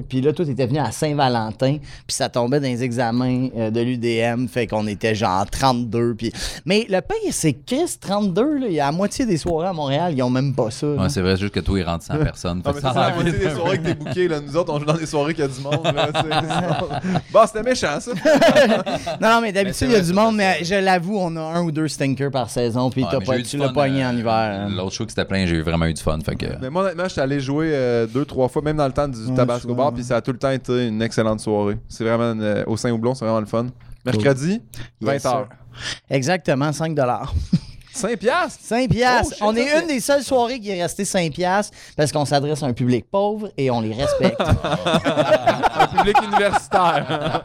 Puis 0.08 0.20
là, 0.20 0.32
toi, 0.32 0.44
t'étais 0.44 0.66
venu 0.66 0.78
à 0.78 0.90
Saint-Valentin, 0.90 1.78
puis 1.78 2.14
ça 2.14 2.28
tombait 2.28 2.60
dans 2.60 2.66
les 2.66 2.82
examens 2.82 3.48
euh, 3.56 3.70
de 3.70 3.80
l'UDM, 3.80 4.46
fait 4.48 4.66
qu'on 4.66 4.86
était 4.86 5.14
genre 5.14 5.44
32. 5.50 6.14
Puis... 6.14 6.32
Mais 6.64 6.86
le 6.88 7.00
pire, 7.00 7.32
c'est 7.32 7.52
Chris, 7.64 7.96
32, 8.00 8.58
là, 8.60 8.66
il 8.68 8.72
y 8.74 8.80
a 8.80 8.86
la 8.86 8.92
moitié 8.92 9.26
des 9.26 9.36
soirées 9.36 9.68
à 9.68 9.72
Montréal, 9.72 10.12
ils 10.16 10.22
ont 10.22 10.30
même 10.30 10.54
pas 10.54 10.70
ça. 10.70 10.86
Ouais, 10.86 11.08
c'est 11.08 11.20
vrai, 11.20 11.36
juste 11.36 11.52
que 11.54 11.60
toi, 11.60 11.78
il 11.78 11.82
rentre 11.84 12.04
100 12.04 12.18
personnes. 12.18 12.62
Non, 12.68 12.72
mais 12.72 12.80
que 12.80 12.86
c'est 12.86 12.94
ça 12.94 13.00
la 13.00 13.06
a 13.06 13.14
moitié 13.14 13.32
des 13.32 13.44
de- 13.46 13.50
soirées 13.50 13.78
que 13.78 14.12
t'es 14.14 14.28
là. 14.28 14.40
Nous 14.40 14.56
autres, 14.56 14.72
on 14.72 14.78
joue 14.78 14.84
dans 14.84 14.94
des 14.96 15.06
soirées 15.06 15.34
qu'il 15.34 15.44
y 15.44 15.46
a 15.46 15.50
du 15.50 15.60
monde, 15.60 15.84
là. 15.84 16.08
Bon, 17.32 17.40
c'était 17.46 17.62
méchant, 17.62 17.98
ça. 18.00 18.10
Non, 19.20 19.28
non, 19.30 19.40
mais 19.40 19.52
d'habitude, 19.52 19.88
il 19.90 19.92
y 19.92 19.96
a 19.96 20.00
du 20.00 20.12
monde, 20.12 20.36
mais 20.36 20.58
je 20.62 20.74
l'avoue, 20.74 21.16
on 21.18 21.34
a 21.36 21.40
un 21.40 21.62
ou 21.62 21.70
deux 21.72 21.88
stinkers 21.88 22.30
par 22.30 22.50
saison, 22.50 22.90
puis 22.90 23.02
eu 23.02 23.42
tu 23.42 23.56
du 23.56 23.56
l'as 23.58 23.66
fun, 23.68 23.72
pogné 23.74 24.04
euh, 24.04 24.10
en 24.10 24.16
hiver. 24.16 24.32
hein. 24.32 24.68
L'autre 24.70 24.92
show 24.92 25.04
qui 25.04 25.10
c'était 25.10 25.24
plein, 25.24 25.46
j'ai 25.46 25.56
eu 25.56 25.62
vraiment 25.62 25.86
eu 25.86 25.94
du 25.94 26.02
fun. 26.02 26.18
Fait 26.24 26.36
que... 26.36 26.46
Mais 26.60 26.70
moi, 26.70 26.82
honnêtement, 26.84 27.08
j'étais 27.08 27.20
allé 27.20 27.40
jouer 27.40 27.70
euh, 27.72 28.06
deux, 28.06 28.24
trois 28.24 28.48
fois, 28.48 28.62
même 28.62 28.76
dans 28.76 28.86
le 28.86 28.92
temps 28.92 29.08
du 29.08 29.18
Ouais, 29.18 29.67
Je 29.68 29.72
Bar, 29.74 29.92
puis 29.92 30.02
ça 30.04 30.16
a 30.16 30.20
tout 30.20 30.32
le 30.32 30.38
temps 30.38 30.50
été 30.50 30.88
une 30.88 31.02
excellente 31.02 31.40
soirée. 31.40 31.78
C'est 31.88 32.04
vraiment 32.04 32.32
une- 32.32 32.64
au 32.66 32.76
Saint-Houblon, 32.76 33.14
c'est 33.14 33.24
vraiment 33.24 33.40
le 33.40 33.46
fun. 33.46 33.66
Mercredi, 34.04 34.60
Yes, 35.00 35.22
20h. 35.22 35.30
sir. 35.30 35.48
Exactement, 36.10 36.72
5 36.72 36.96
5 37.92 38.16
piastres? 38.18 38.60
5 38.62 38.88
piastres. 38.90 39.34
Oh, 39.40 39.46
on 39.48 39.56
est 39.56 39.80
une 39.80 39.88
des 39.88 39.98
seules 40.00 40.22
soirées 40.22 40.60
qui 40.60 40.70
est 40.70 40.80
restée 40.80 41.04
5 41.04 41.32
piastres 41.32 41.76
parce 41.96 42.12
qu'on 42.12 42.24
s'adresse 42.24 42.62
à 42.62 42.66
un 42.66 42.72
public 42.72 43.04
pauvre 43.10 43.50
et 43.56 43.70
on 43.70 43.80
les 43.80 43.92
respecte. 43.92 44.40
Un 45.80 45.86
public 45.88 46.16
universitaire. 46.22 47.40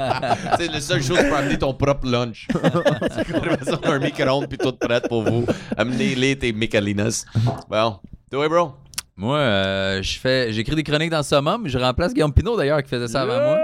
C'est 0.58 0.72
le 0.72 0.80
seul 0.80 1.02
chose, 1.02 1.18
tu 1.20 1.26
peux 1.30 1.36
amener 1.36 1.58
ton 1.58 1.74
propre 1.74 2.08
lunch. 2.08 2.48
un 3.84 4.00
micro-ondes 4.00 4.48
puis 4.48 4.58
tout 4.58 4.74
prêt 4.74 5.02
pour 5.08 5.24
vous. 5.24 5.46
Amenez-les 5.78 6.38
tes 6.38 6.54
Michelinas. 6.54 7.26
Bon. 7.70 7.98
Toi, 8.32 8.50
bro? 8.50 8.74
Moi, 9.16 9.38
euh, 9.38 10.02
je 10.02 10.20
fais, 10.20 10.52
j'écris 10.52 10.76
des 10.76 10.84
chroniques 10.84 11.12
dans 11.12 11.18
le 11.18 11.24
summum. 11.24 11.68
Je 11.68 11.78
remplace 11.78 12.14
Guillaume 12.14 12.34
Pinot 12.34 12.58
d'ailleurs 12.58 12.82
qui 12.82 12.90
faisait 12.90 13.08
ça 13.08 13.22
avant 13.22 13.40
moi. 13.42 13.60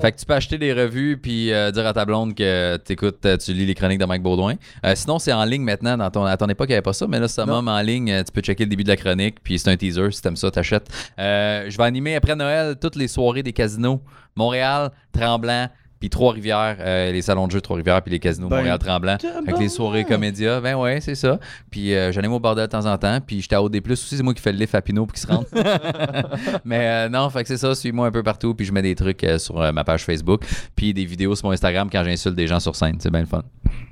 Fait 0.00 0.12
que 0.12 0.18
tu 0.18 0.26
peux 0.26 0.34
acheter 0.34 0.58
des 0.58 0.72
revues 0.72 1.18
puis 1.18 1.52
euh, 1.52 1.70
dire 1.70 1.86
à 1.86 1.92
ta 1.92 2.04
blonde 2.04 2.34
que 2.34 2.76
t'écoutes, 2.78 3.24
euh, 3.26 3.36
tu 3.36 3.52
lis 3.52 3.66
les 3.66 3.74
chroniques 3.74 4.00
de 4.00 4.04
Mike 4.04 4.22
Baudouin. 4.22 4.54
Euh, 4.84 4.94
sinon, 4.96 5.18
c'est 5.18 5.32
en 5.32 5.44
ligne 5.44 5.62
maintenant. 5.62 5.96
Dans 5.96 6.10
ton, 6.10 6.24
à 6.24 6.36
ton 6.36 6.48
époque, 6.48 6.66
il 6.68 6.72
n'y 6.72 6.76
avait 6.76 6.82
pas 6.82 6.92
ça, 6.92 7.06
mais 7.06 7.20
là, 7.20 7.28
Summum 7.28 7.68
en 7.68 7.80
ligne, 7.80 8.22
tu 8.24 8.32
peux 8.32 8.40
checker 8.40 8.64
le 8.64 8.70
début 8.70 8.84
de 8.84 8.88
la 8.88 8.96
chronique 8.96 9.36
puis 9.42 9.58
c'est 9.58 9.70
un 9.70 9.76
teaser. 9.76 10.10
Si 10.10 10.22
t'aimes 10.22 10.36
ça, 10.36 10.50
t'achètes. 10.50 10.88
Euh, 11.18 11.66
je 11.68 11.76
vais 11.76 11.84
animer 11.84 12.16
après 12.16 12.34
Noël 12.34 12.76
toutes 12.80 12.96
les 12.96 13.08
soirées 13.08 13.42
des 13.42 13.52
casinos. 13.52 14.00
Montréal, 14.34 14.90
Tremblant, 15.12 15.68
puis 16.02 16.10
Trois-Rivières, 16.10 16.78
euh, 16.80 17.12
les 17.12 17.22
salons 17.22 17.46
de 17.46 17.52
jeu 17.52 17.58
de 17.58 17.62
Trois-Rivières, 17.62 18.02
puis 18.02 18.10
les 18.10 18.18
casinos 18.18 18.48
Ben, 18.48 18.56
Montréal-Tremblant. 18.56 19.18
Avec 19.38 19.56
les 19.60 19.68
soirées 19.68 20.02
comédia. 20.04 20.60
Ben 20.60 20.74
ouais, 20.74 21.00
c'est 21.00 21.14
ça. 21.14 21.38
Puis 21.70 21.94
euh, 21.94 22.10
j'anime 22.10 22.32
au 22.32 22.40
bordel 22.40 22.66
de 22.66 22.70
temps 22.72 22.86
en 22.86 22.98
temps. 22.98 23.18
Puis 23.24 23.40
j'étais 23.40 23.54
à 23.54 23.62
OD+, 23.62 23.80
aussi, 23.88 24.16
c'est 24.16 24.22
moi 24.24 24.34
qui 24.34 24.42
fais 24.42 24.50
le 24.50 24.58
lift 24.58 24.74
à 24.74 24.82
Pinot 24.82 25.06
pour 25.06 25.12
qu'il 25.14 25.22
se 25.22 25.28
rentre. 25.32 25.48
Mais 26.64 26.80
euh, 26.80 27.08
non, 27.08 27.30
fait 27.30 27.42
que 27.42 27.48
c'est 27.48 27.56
ça, 27.56 27.72
suis-moi 27.76 28.08
un 28.08 28.10
peu 28.10 28.24
partout. 28.24 28.52
Puis 28.52 28.66
je 28.66 28.72
mets 28.72 28.82
des 28.82 28.96
trucs 28.96 29.22
euh, 29.22 29.38
sur 29.38 29.60
euh, 29.60 29.70
ma 29.70 29.84
page 29.84 30.04
Facebook. 30.04 30.42
Puis 30.74 30.92
des 30.92 31.04
vidéos 31.04 31.36
sur 31.36 31.46
mon 31.46 31.52
Instagram 31.52 31.88
quand 31.88 32.02
j'insulte 32.02 32.34
des 32.34 32.48
gens 32.48 32.58
sur 32.58 32.74
scène. 32.74 32.96
C'est 32.98 33.10
bien 33.12 33.20
le 33.20 33.26
fun. 33.26 33.42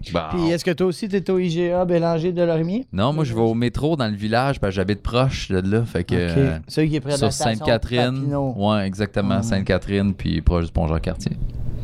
Puis 0.03 0.51
est-ce 0.51 0.65
que 0.65 0.71
toi 0.73 0.89
aussi, 0.89 1.09
t'es 1.09 1.31
au 1.31 1.39
IGA 1.39 1.85
Bélanger 1.85 2.33
de 2.33 2.43
Lorimier? 2.43 2.87
Non, 2.93 3.13
moi 3.13 3.23
je 3.23 3.35
vais 3.35 3.41
au 3.41 3.55
métro 3.55 3.95
dans 3.97 4.09
le 4.09 4.17
village 4.17 4.59
parce 4.59 4.73
que 4.73 4.77
j'habite 4.77 5.01
proche 5.01 5.49
de 5.49 5.61
là. 5.61 5.85
Fait 5.85 6.03
que. 6.03 6.15
euh, 6.17 6.57
Ok. 6.57 6.63
Celui 6.69 6.89
qui 6.91 6.97
est 6.97 7.01
près 7.01 7.17
de 7.19 7.31
Sainte-Catherine. 7.31 8.35
Ouais, 8.57 8.85
exactement. 8.87 9.37
Mhm. 9.37 9.43
Sainte-Catherine, 9.45 10.15
puis 10.15 10.41
proche 10.41 10.67
du 10.67 10.73
Pont-Jean-Cartier. 10.73 11.33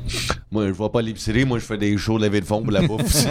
Moi, 0.50 0.66
je 0.68 0.72
vois 0.72 0.90
pas 0.92 1.02
l'épicerie. 1.02 1.44
Moi, 1.44 1.58
je 1.58 1.64
fais 1.64 1.76
des 1.78 1.96
shows 1.98 2.18
levés 2.18 2.40
de 2.40 2.46
fond 2.46 2.62
pour 2.62 2.72
la 2.72 2.82
bouffe. 2.82 3.02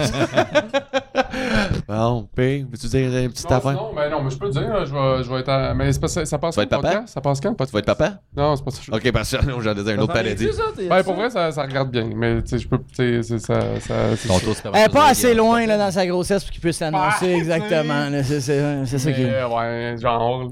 bon, 1.88 2.28
P, 2.34 2.64
veux-tu 2.70 2.86
dire 2.88 3.08
une 3.24 3.30
petite 3.30 3.48
Non, 3.50 3.56
affaire? 3.56 3.70
sinon, 3.72 3.92
ben 3.94 4.10
non, 4.10 4.22
mais 4.22 4.30
je 4.30 4.36
peux 4.38 4.46
le 4.46 4.52
dire, 4.52 4.86
je 4.86 4.92
vais, 4.92 5.22
je 5.24 5.30
vais 5.30 5.40
être 5.40 5.48
à... 5.48 5.74
Mais 5.74 5.90
pas, 5.98 6.08
ça, 6.08 6.24
ça 6.24 6.38
passe 6.38 6.54
Tu 6.54 6.60
vas 6.60 6.66
quand, 6.66 6.76
être 6.78 6.82
papa? 6.82 7.06
Ça 7.06 7.20
passe 7.20 7.40
quand, 7.40 7.54
Tu 7.54 7.72
vas 7.72 7.78
être 7.78 7.86
papa? 7.86 8.20
Non, 8.36 8.56
c'est 8.56 8.64
pas 8.64 8.70
ça. 8.70 8.80
je- 8.84 8.92
Ok, 8.92 9.12
parce 9.12 9.30
que 9.30 9.36
j'en 9.60 9.74
ai 9.74 9.92
un 9.92 9.98
autre 9.98 10.12
paradis. 10.12 10.48
Ben, 10.88 11.02
pour 11.02 11.14
vrai, 11.14 11.30
ça, 11.30 11.50
ça 11.52 11.62
regarde 11.62 11.90
bien, 11.90 12.08
mais 12.14 12.42
tu 12.42 12.50
sais, 12.50 12.58
je 12.58 12.68
peux... 12.68 12.78
Tu 12.78 12.94
sais, 12.94 13.22
c'est- 13.22 13.38
ça... 13.38 13.60
ça 13.80 14.16
c'est- 14.16 14.28
Ton 14.28 14.38
tour, 14.38 14.54
c'est 14.54 14.68
Elle 14.72 14.84
est 14.86 14.88
pas 14.92 15.08
assez 15.08 15.34
loin 15.34 15.66
là, 15.66 15.78
dans 15.78 15.90
sa 15.90 16.06
grossesse 16.06 16.44
pour 16.44 16.52
qu'il 16.52 16.60
puisse 16.60 16.80
l'annoncer 16.80 17.26
Ouais, 17.26 17.38
exactement. 17.38 18.08
là. 18.10 18.22
C'est 18.22 18.40
ça 18.40 19.12
qui 19.12 19.22
est. 19.22 19.30
Mais, 19.30 19.44
ouais, 19.44 19.96
genre. 20.00 20.48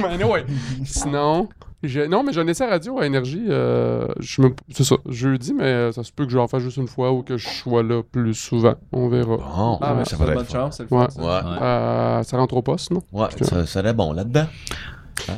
mais 0.00 0.06
anyway. 0.06 0.44
Sinon, 0.84 1.48
je- 1.82 2.00
non, 2.06 2.22
mais 2.24 2.32
j'ai 2.32 2.40
un 2.40 2.46
essai 2.48 2.66
radio 2.66 2.98
à 2.98 3.06
énergie. 3.06 3.44
euh, 3.48 4.06
je 4.20 4.42
me... 4.42 4.50
C'est 4.72 4.84
ça, 4.84 4.96
jeudi, 5.08 5.52
mais 5.54 5.64
euh, 5.64 5.92
ça 5.92 6.02
se 6.04 6.12
peut 6.12 6.24
que 6.24 6.32
j'en 6.32 6.48
fasse 6.48 6.62
juste 6.62 6.76
une 6.78 6.88
fois 6.88 7.12
ou 7.12 7.22
que 7.22 7.36
je 7.36 7.46
sois 7.48 7.82
là 7.82 8.02
plus 8.02 8.34
souvent. 8.34 8.74
On 8.92 9.08
verra. 9.08 9.36
Bon, 9.36 9.78
Ah, 9.80 9.94
mais 9.96 10.04
ça 10.04 10.16
ça 10.16 10.24
va 10.24 10.32
être 10.32 10.36
bonne 10.38 10.44
fun. 10.46 10.58
chance, 10.58 10.76
c'est 10.78 10.90
le 10.90 10.96
Ouais. 10.96 11.06
Ouais, 11.18 11.24
Ouais. 11.24 11.62
Euh, 11.62 12.22
ça 12.24 12.36
rentre 12.36 12.56
au 12.56 12.62
poste, 12.62 12.90
non? 12.90 13.02
ouais, 13.12 13.26
ça 13.42 13.66
serait 13.66 13.92
bon 13.94 14.12
là-dedans. 14.12 14.46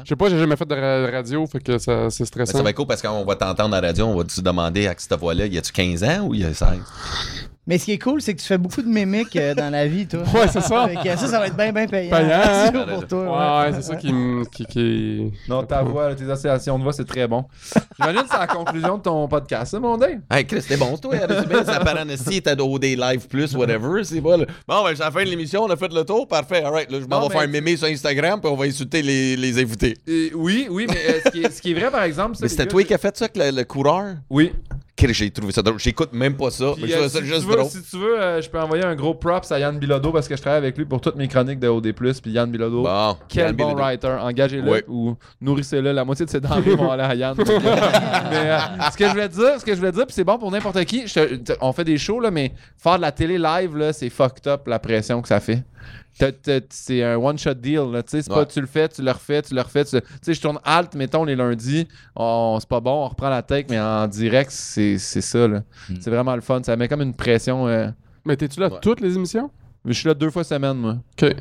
Je 0.05 0.09
sais 0.11 0.17
pas, 0.17 0.29
j'ai 0.29 0.39
jamais 0.39 0.57
fait 0.57 0.67
de 0.69 0.75
ra- 0.75 1.11
radio, 1.11 1.47
fait 1.47 1.59
que 1.61 1.79
ça, 1.79 2.11
c'est 2.11 2.25
stressant. 2.27 2.59
ça 2.59 2.63
va 2.63 2.71
être 2.71 2.77
cool 2.77 2.87
parce 2.87 3.01
qu'on 3.03 3.25
va 3.25 3.35
t'entendre 3.35 3.75
à 3.75 3.81
la 3.81 3.89
radio, 3.89 4.07
on 4.07 4.15
va 4.17 4.25
te 4.25 4.41
demander 4.41 4.87
à 4.87 4.95
cette 4.97 5.19
voix-là, 5.19 5.47
y 5.47 5.57
a-tu 5.59 5.73
15 5.73 6.05
ans 6.05 6.27
ou 6.29 6.35
y 6.35 6.45
a 6.45 6.53
16? 6.53 6.69
Mais 7.67 7.77
ce 7.79 7.85
qui 7.85 7.93
est 7.93 7.99
cool, 7.99 8.21
c'est 8.23 8.35
que 8.35 8.41
tu 8.41 8.47
fais 8.47 8.57
beaucoup 8.59 8.81
de 8.83 8.89
mimiques 8.89 9.37
euh, 9.37 9.55
dans 9.55 9.71
la 9.71 9.87
vie, 9.87 10.07
toi. 10.07 10.21
Ouais, 10.35 10.49
c'est 10.51 10.63
ça. 10.63 10.89
Fait 10.89 10.95
que 10.97 11.17
ça, 11.17 11.27
ça 11.29 11.39
va 11.39 11.47
être 11.47 11.57
bien, 11.57 11.71
bien 11.73 11.87
payant. 11.87 12.11
Payant, 12.11 12.41
hein? 12.43 12.71
C'est 12.73 12.95
pour 12.95 13.07
toi. 13.07 13.21
ouais. 13.21 13.29
Ouais, 13.29 13.71
ouais, 13.71 13.77
c'est 13.77 13.83
ça 13.89 13.97
qui, 13.97 14.13
me- 14.13 14.45
qui, 14.47 14.65
qui... 14.65 15.33
Non, 15.49 15.63
ta 15.65 15.83
voix, 15.83 16.09
là, 16.09 16.15
tes 16.15 16.29
associations 16.29 16.79
de 16.79 16.83
voix, 16.85 16.93
c'est 16.95 17.05
très 17.05 17.29
bon. 17.29 17.45
J'imagine 18.01 18.23
que 18.23 18.29
c'est 18.33 18.39
la 18.39 18.47
conclusion 18.47 18.97
de 18.97 19.03
ton 19.03 19.29
podcast, 19.29 19.71
ça, 19.73 19.79
mon 19.79 19.97
Dave? 19.99 20.21
Hey, 20.31 20.47
Chris, 20.47 20.63
c'était 20.63 20.79
bon, 20.79 20.97
toi, 20.97 21.15
ça 21.65 21.83
en 21.83 22.09
était 22.09 22.61
au 22.61 22.79
des 22.79 22.97
live 22.97 23.29
plus, 23.29 23.55
whatever, 23.55 24.03
c'est 24.05 24.21
bon. 24.21 24.39
là. 24.39 24.47
Bon, 24.67 24.83
ben, 24.83 24.95
c'est 24.97 25.05
la 25.05 25.11
fin 25.11 25.23
de 25.25 25.29
l'émission, 25.29 25.63
on 25.65 25.71
a 25.71 25.77
fait 25.77 25.93
le 25.93 26.03
tour, 26.05 26.27
parfait, 26.27 26.65
alright, 26.65 26.91
là, 26.91 26.99
je 27.01 27.07
m'en 27.07 27.17
Non, 27.21 27.29
vais 27.29 27.29
mais- 27.29 27.41
faire 27.41 27.49
un 27.49 27.53
mémé 27.53 27.77
sur 27.77 27.87
Instagram, 27.89 28.41
puis 28.41 28.51
on 28.51 28.57
va 28.57 28.65
insulter 28.65 29.03
les, 29.03 29.37
les 29.37 29.61
invités. 29.63 29.97
Euh, 30.09 30.31
oui, 30.35 30.67
oui, 30.71 30.87
mais 30.89 30.97
euh, 31.09 31.21
ce, 31.27 31.31
qui 31.31 31.43
est, 31.43 31.51
ce 31.51 31.61
qui 31.63 31.71
est 31.73 31.75
vrai, 31.75 31.91
par 31.91 32.03
exemple... 32.05 32.37
ça, 32.37 32.41
Mais 32.43 32.49
c'était 32.49 32.67
toi 32.67 32.83
qui 32.85 32.95
as 32.95 32.99
fait 32.99 33.17
ça, 33.17 33.27
avec 33.27 33.37
le, 33.37 33.57
le 33.59 33.65
coureur? 33.65 34.15
Oui. 34.31 34.53
J'ai 35.09 35.31
trouvé 35.31 35.53
ça 35.53 35.63
drôle, 35.63 35.79
j'écoute 35.79 36.11
même 36.13 36.37
pas 36.37 36.51
ça, 36.51 36.73
Puis, 36.75 36.83
mais 36.85 36.89
je 36.91 36.95
euh, 36.97 37.09
si, 37.09 37.15
ça 37.15 37.19
tu 37.21 37.27
juste 37.27 37.47
veux, 37.47 37.57
drôle. 37.57 37.67
si 37.71 37.83
tu 37.83 37.97
veux, 37.97 38.21
euh, 38.21 38.41
je 38.43 38.49
peux 38.51 38.61
envoyer 38.61 38.85
un 38.85 38.95
gros 38.95 39.15
props 39.15 39.51
à 39.51 39.59
Yann 39.59 39.79
Bilodeau 39.79 40.13
parce 40.13 40.29
que 40.29 40.37
je 40.37 40.41
travaille 40.41 40.59
avec 40.59 40.77
lui 40.79 40.85
pour 40.85 41.01
toutes 41.01 41.17
mes 41.17 41.27
chroniques 41.29 41.59
de 41.59 41.69
OD+. 41.69 41.93
Puis 41.95 42.31
Yann 42.33 42.51
Bilodeau, 42.51 42.83
Bon, 42.83 43.17
quel 43.29 43.47
Yann 43.47 43.57
bon 43.57 43.65
Bilodeau. 43.69 43.83
writer. 43.83 44.17
Engagez-le 44.21 44.71
Ouais. 44.71 44.85
ou 44.89 45.17
nourrissez-le. 45.41 45.93
La 45.93 46.05
moitié 46.05 46.27
de 46.27 46.31
ses 46.31 46.41
denrées 46.41 46.75
vont 46.75 46.91
aller 46.91 47.03
à 47.03 47.15
Yann. 47.15 47.35
mais 48.31 48.51
euh, 48.51 48.59
ce 48.93 48.97
que 48.97 49.05
je 49.07 49.11
voulais 49.11 49.29
dire, 49.29 49.59
ce 49.61 49.65
que 49.65 49.73
je 49.73 49.79
voulais 49.79 49.93
dire, 49.93 50.07
puis 50.07 50.15
c'est 50.15 50.25
bon 50.25 50.39
pour 50.39 50.51
n'importe 50.51 50.85
qui. 50.85 51.07
je 51.07 51.15
te- 51.15 51.35
te- 51.37 51.53
on 51.61 51.73
fait 51.73 51.85
des 51.85 51.99
shows 51.99 52.21
là, 52.21 52.31
mais 52.31 52.53
faire 52.77 52.97
de 52.97 53.03
la 53.03 53.13
télé 53.13 53.39
live 53.39 53.77
là, 53.77 53.93
c'est 53.93 54.11
fucked 54.11 54.47
up 54.47 54.67
la 54.67 54.79
pression 54.79 55.21
que 55.23 55.29
ça 55.29 55.41
fait. 55.41 55.63
C'est 56.71 57.03
un 57.03 57.17
one-shot 57.17 57.55
deal. 57.55 57.91
là, 57.93 58.03
tu 58.03 58.11
sais, 58.11 58.23
C'est 58.23 58.33
pas 58.33 58.45
tu 58.47 58.61
le 58.61 58.67
fais, 58.67 58.89
tu 58.89 59.03
le 59.03 59.11
refais, 59.11 59.43
tu 59.43 59.55
le 59.55 59.61
refais. 59.61 59.85
Tu 59.85 60.01
tu 60.01 60.07
sais, 60.23 60.35
je 60.35 60.41
tourne 60.41 60.59
alt, 60.65 60.95
mettons, 60.95 61.25
les 61.25 61.37
lundis. 61.37 61.89
On- 62.17 62.59
c'est 62.61 62.69
pas 62.69 62.81
bon, 62.81 63.05
on 63.05 63.09
reprend 63.09 63.29
la 63.31 63.43
tech, 63.43 63.67
mais 63.71 63.81
en 63.81 64.07
direct, 64.07 64.51
c'est 64.51 64.99
c'est 64.99 65.21
ça. 65.21 65.49
là. 65.49 65.63
Mm. 65.89 65.95
C'est 66.01 66.11
vraiment 66.11 66.35
le 66.35 66.41
fun. 66.41 66.61
Ça 66.63 66.77
met 66.77 66.89
comme 66.89 67.03
une 67.03 67.15
pression. 67.15 67.67
euh, 67.69 67.89
Mais 68.25 68.37
t'es-tu 68.37 68.61
là 68.61 68.69
Ouais. 68.71 68.79
toutes 68.83 69.01
les 69.01 69.15
émissions? 69.17 69.51
Je 69.85 69.93
suis 69.93 70.07
là 70.09 70.15
deux 70.15 70.31
fois 70.31 70.45
semaine, 70.45 70.77
moi. 70.77 70.97
OK. 71.23 71.35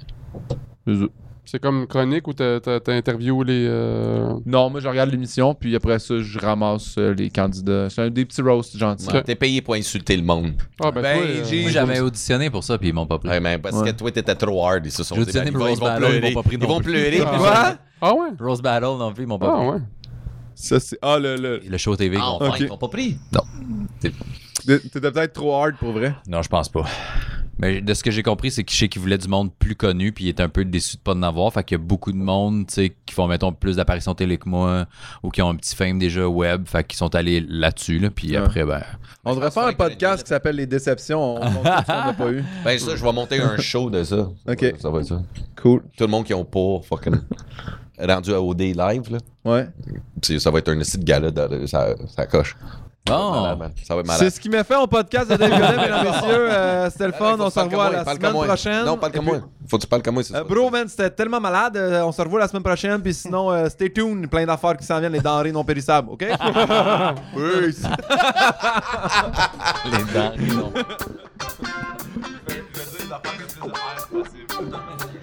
C'est 1.52 1.58
comme 1.60 1.88
chronique 1.88 2.28
où 2.28 2.34
t'as 2.34 2.60
interviewé 2.90 3.44
les. 3.46 3.66
euh, 3.68 4.34
Non, 4.46 4.70
moi, 4.70 4.80
je 4.82 4.88
regarde 4.88 5.10
l'émission, 5.10 5.56
puis 5.56 5.76
après 5.76 5.98
ça, 5.98 6.20
je 6.20 6.38
ramasse 6.38 6.94
euh, 7.00 7.14
les 7.16 7.32
candidats. 7.32 7.90
C'est 7.90 8.04
un 8.04 8.10
des 8.12 8.24
petits 8.26 8.44
roasts 8.44 8.78
gentils. 8.78 9.08
Ouais, 9.08 9.24
T'es 9.24 9.34
payé 9.34 9.60
pour 9.64 9.74
insulter 9.74 10.16
le 10.16 10.22
monde. 10.22 10.54
Ah, 10.80 10.92
ben, 10.92 11.02
Ben, 11.02 11.20
euh, 11.20 11.44
j'ai- 11.50 11.64
Moi, 11.64 11.72
j'avais 11.72 12.02
auditionné 12.02 12.52
pour 12.52 12.64
ça, 12.64 12.78
puis 12.78 12.90
ils 12.90 12.94
m'ont 12.94 13.08
pas 13.08 13.18
pris. 13.18 13.30
Ouais, 13.30 13.40
mais 13.40 13.58
parce 13.58 13.76
Ouais. 13.78 13.92
que 13.92 13.98
toi, 13.98 14.12
t'étais 14.12 14.36
trop 14.36 14.64
hard. 14.64 14.86
Ils 14.86 14.92
se 14.92 15.04
sont 15.04 15.16
dit, 15.16 15.26
ben, 15.34 15.44
ils 15.48 15.52
vont- 15.58 15.68
ils 15.68 15.76
vont 15.80 15.88
ils 15.92 15.98
pleurer. 15.98 16.22
m'ont 16.22 16.34
pas 16.34 16.44
pris 16.48 16.56
Ils 16.56 16.60
non 16.62 16.68
vont 16.68 16.80
pleurer. 16.82 17.22
Ah. 17.26 17.38
Quoi? 17.38 17.78
Ah 18.02 18.14
ouais? 18.14 18.30
Rose 18.40 18.62
Battle 18.62 18.86
non 19.00 19.12
plus, 19.12 19.24
ils 19.24 19.28
m'ont 19.28 19.40
pas 19.40 19.52
Ah 19.52 19.58
pris. 19.58 19.68
ouais. 19.70 19.80
Ça, 20.54 20.80
c'est. 20.80 21.00
Ah, 21.02 21.18
le. 21.18 21.36
le... 21.36 21.62
Le 21.68 21.78
show 21.80 21.96
TV. 21.96 22.18
ils 22.18 22.22
Ah, 22.22 22.38
m'ont- 22.40 22.54
ils 22.56 22.68
t'ont 22.68 22.78
pas 22.78 22.90
pris. 22.90 23.18
T'étais 24.00 24.12
peut-être 25.12 25.34
trop 25.34 25.56
hard 25.56 25.78
pour 25.78 25.94
vrai? 25.94 26.14
Non, 26.28 26.44
je 26.44 26.50
pense 26.50 26.70
pas. 26.70 26.86
Mais 27.62 27.82
de 27.82 27.94
ce 27.94 28.04
que 28.04 28.10
j'ai 28.12 28.24
compris, 28.24 28.52
c'est 28.52 28.64
que 28.64 28.72
je 28.72 28.78
sais 28.78 28.88
qu'ils 28.88 29.02
voulaient 29.02 29.18
du 29.18 29.28
monde 29.28 29.52
plus 29.54 29.76
connu, 29.76 30.12
puis 30.14 30.26
il 30.26 30.30
était 30.30 30.44
un 30.44 30.50
peu 30.50 30.64
déçu 30.64 30.96
de 30.96 31.02
pas 31.02 31.12
en 31.14 31.22
avoir. 31.24 31.52
Fait 31.54 31.64
qu'il 31.64 31.78
y 31.78 31.82
a 31.82 31.84
beaucoup 31.84 32.12
de 32.14 32.18
monde, 32.18 32.68
tu 32.68 32.74
sais, 32.74 32.96
qui 33.06 33.14
font, 33.14 33.28
mettons, 33.28 33.52
plus 33.52 33.76
d'apparitions 33.76 34.16
télé 34.16 34.38
que 34.38 34.48
moi, 34.48 34.86
ou 35.24 35.30
qui 35.30 35.42
ont 35.42 35.50
un 35.50 35.56
petit 35.56 35.76
fame 35.76 36.00
déjà 36.00 36.26
web, 36.28 36.66
fait 36.68 36.86
qu'ils 36.86 36.98
sont 36.98 37.14
allés 37.16 37.42
là-dessus, 37.48 38.00
là, 38.00 38.10
puis 38.10 38.30
Ouais. 38.32 38.38
après, 38.38 38.64
ben. 38.64 38.82
On 39.26 39.34
devrait 39.36 39.52
faire 39.52 39.64
un 39.68 39.74
podcast 39.74 40.24
qui 40.24 40.30
s'appelle 40.30 40.56
Les 40.56 40.68
Déceptions. 40.68 41.36
On 41.36 41.40
qu'on 41.40 41.64
n'a 41.64 42.14
pas 42.18 42.32
eu. 42.32 42.44
Ben, 42.64 42.80
ça, 42.80 42.96
je 42.96 43.04
vais 43.04 43.12
monter 43.14 43.42
un 43.42 43.58
show 43.58 43.90
de 43.90 44.04
ça. 44.04 44.30
Ok. 44.48 44.74
Ça 44.80 44.90
va 44.90 45.00
être 45.02 45.08
ça. 45.08 45.22
Cool. 45.62 45.82
Tout 45.98 46.06
le 46.06 46.08
monde 46.10 46.24
qui 46.26 46.34
ont 46.34 46.46
pas 46.46 46.80
fucking 46.88 47.16
rendu 48.00 48.34
à 48.34 48.42
OD 48.42 48.62
live, 48.62 49.12
là. 49.12 49.18
Ouais. 49.44 49.68
Ça 50.40 50.50
va 50.52 50.60
être 50.60 50.70
un 50.70 50.82
site 50.84 51.02
de 51.02 51.06
gala, 51.06 51.30
ça, 51.68 51.90
ça 52.16 52.26
coche. 52.26 52.56
Bon! 53.06 53.58
Ça 53.84 53.96
va 53.96 54.02
être 54.02 54.12
C'est 54.14 54.30
ce 54.30 54.40
qui 54.40 54.50
m'a 54.50 54.64
fait 54.64 54.76
au 54.76 54.86
podcast 54.86 55.32
de 55.32 55.36
Dave 55.36 55.50
Godet, 55.50 55.78
mesdames 55.78 56.06
et 56.06 56.10
messieurs. 56.12 56.52
Euh, 56.52 56.90
C'était 56.92 57.08
le 57.08 57.12
fun. 57.14 57.36
On 57.40 57.50
se 57.50 57.60
revoit 57.60 57.90
la 57.90 58.04
semaine 58.06 58.34
prochaine. 58.34 58.86
Non, 58.86 58.98
parle 58.98 59.12
comme 59.14 59.26
moi. 59.26 59.40
Faut 59.68 59.78
que 59.78 59.82
tu 59.84 59.88
parles 59.88 60.02
comme 60.04 60.14
moi, 60.16 60.24
c'est 60.24 60.36
Euh, 60.36 60.38
ça. 60.40 60.44
bro, 60.44 60.70
man, 60.70 60.88
c'était 60.88 61.10
tellement 61.10 61.40
malade. 61.40 61.76
Euh, 61.78 62.02
on 62.04 62.12
se 62.12 62.22
revoit 62.22 62.40
la 62.40 62.48
semaine 62.48 62.62
prochaine. 62.64 63.02
Puis 63.02 63.14
sinon, 63.16 63.50
euh, 63.52 63.68
stay 63.70 63.92
tuned. 63.92 64.30
Plein 64.30 64.46
d'affaires 64.46 64.78
qui 64.78 64.86
s'en 64.86 65.00
viennent, 65.00 65.12
les 65.14 65.20
denrées 65.22 65.52
non 65.52 65.64
périssables. 65.64 66.10
OK? 66.12 66.20
Peace. 66.28 67.84
Les 69.86 70.04
dents, 70.14 70.34
non. 70.56 70.72
Je 74.12 75.19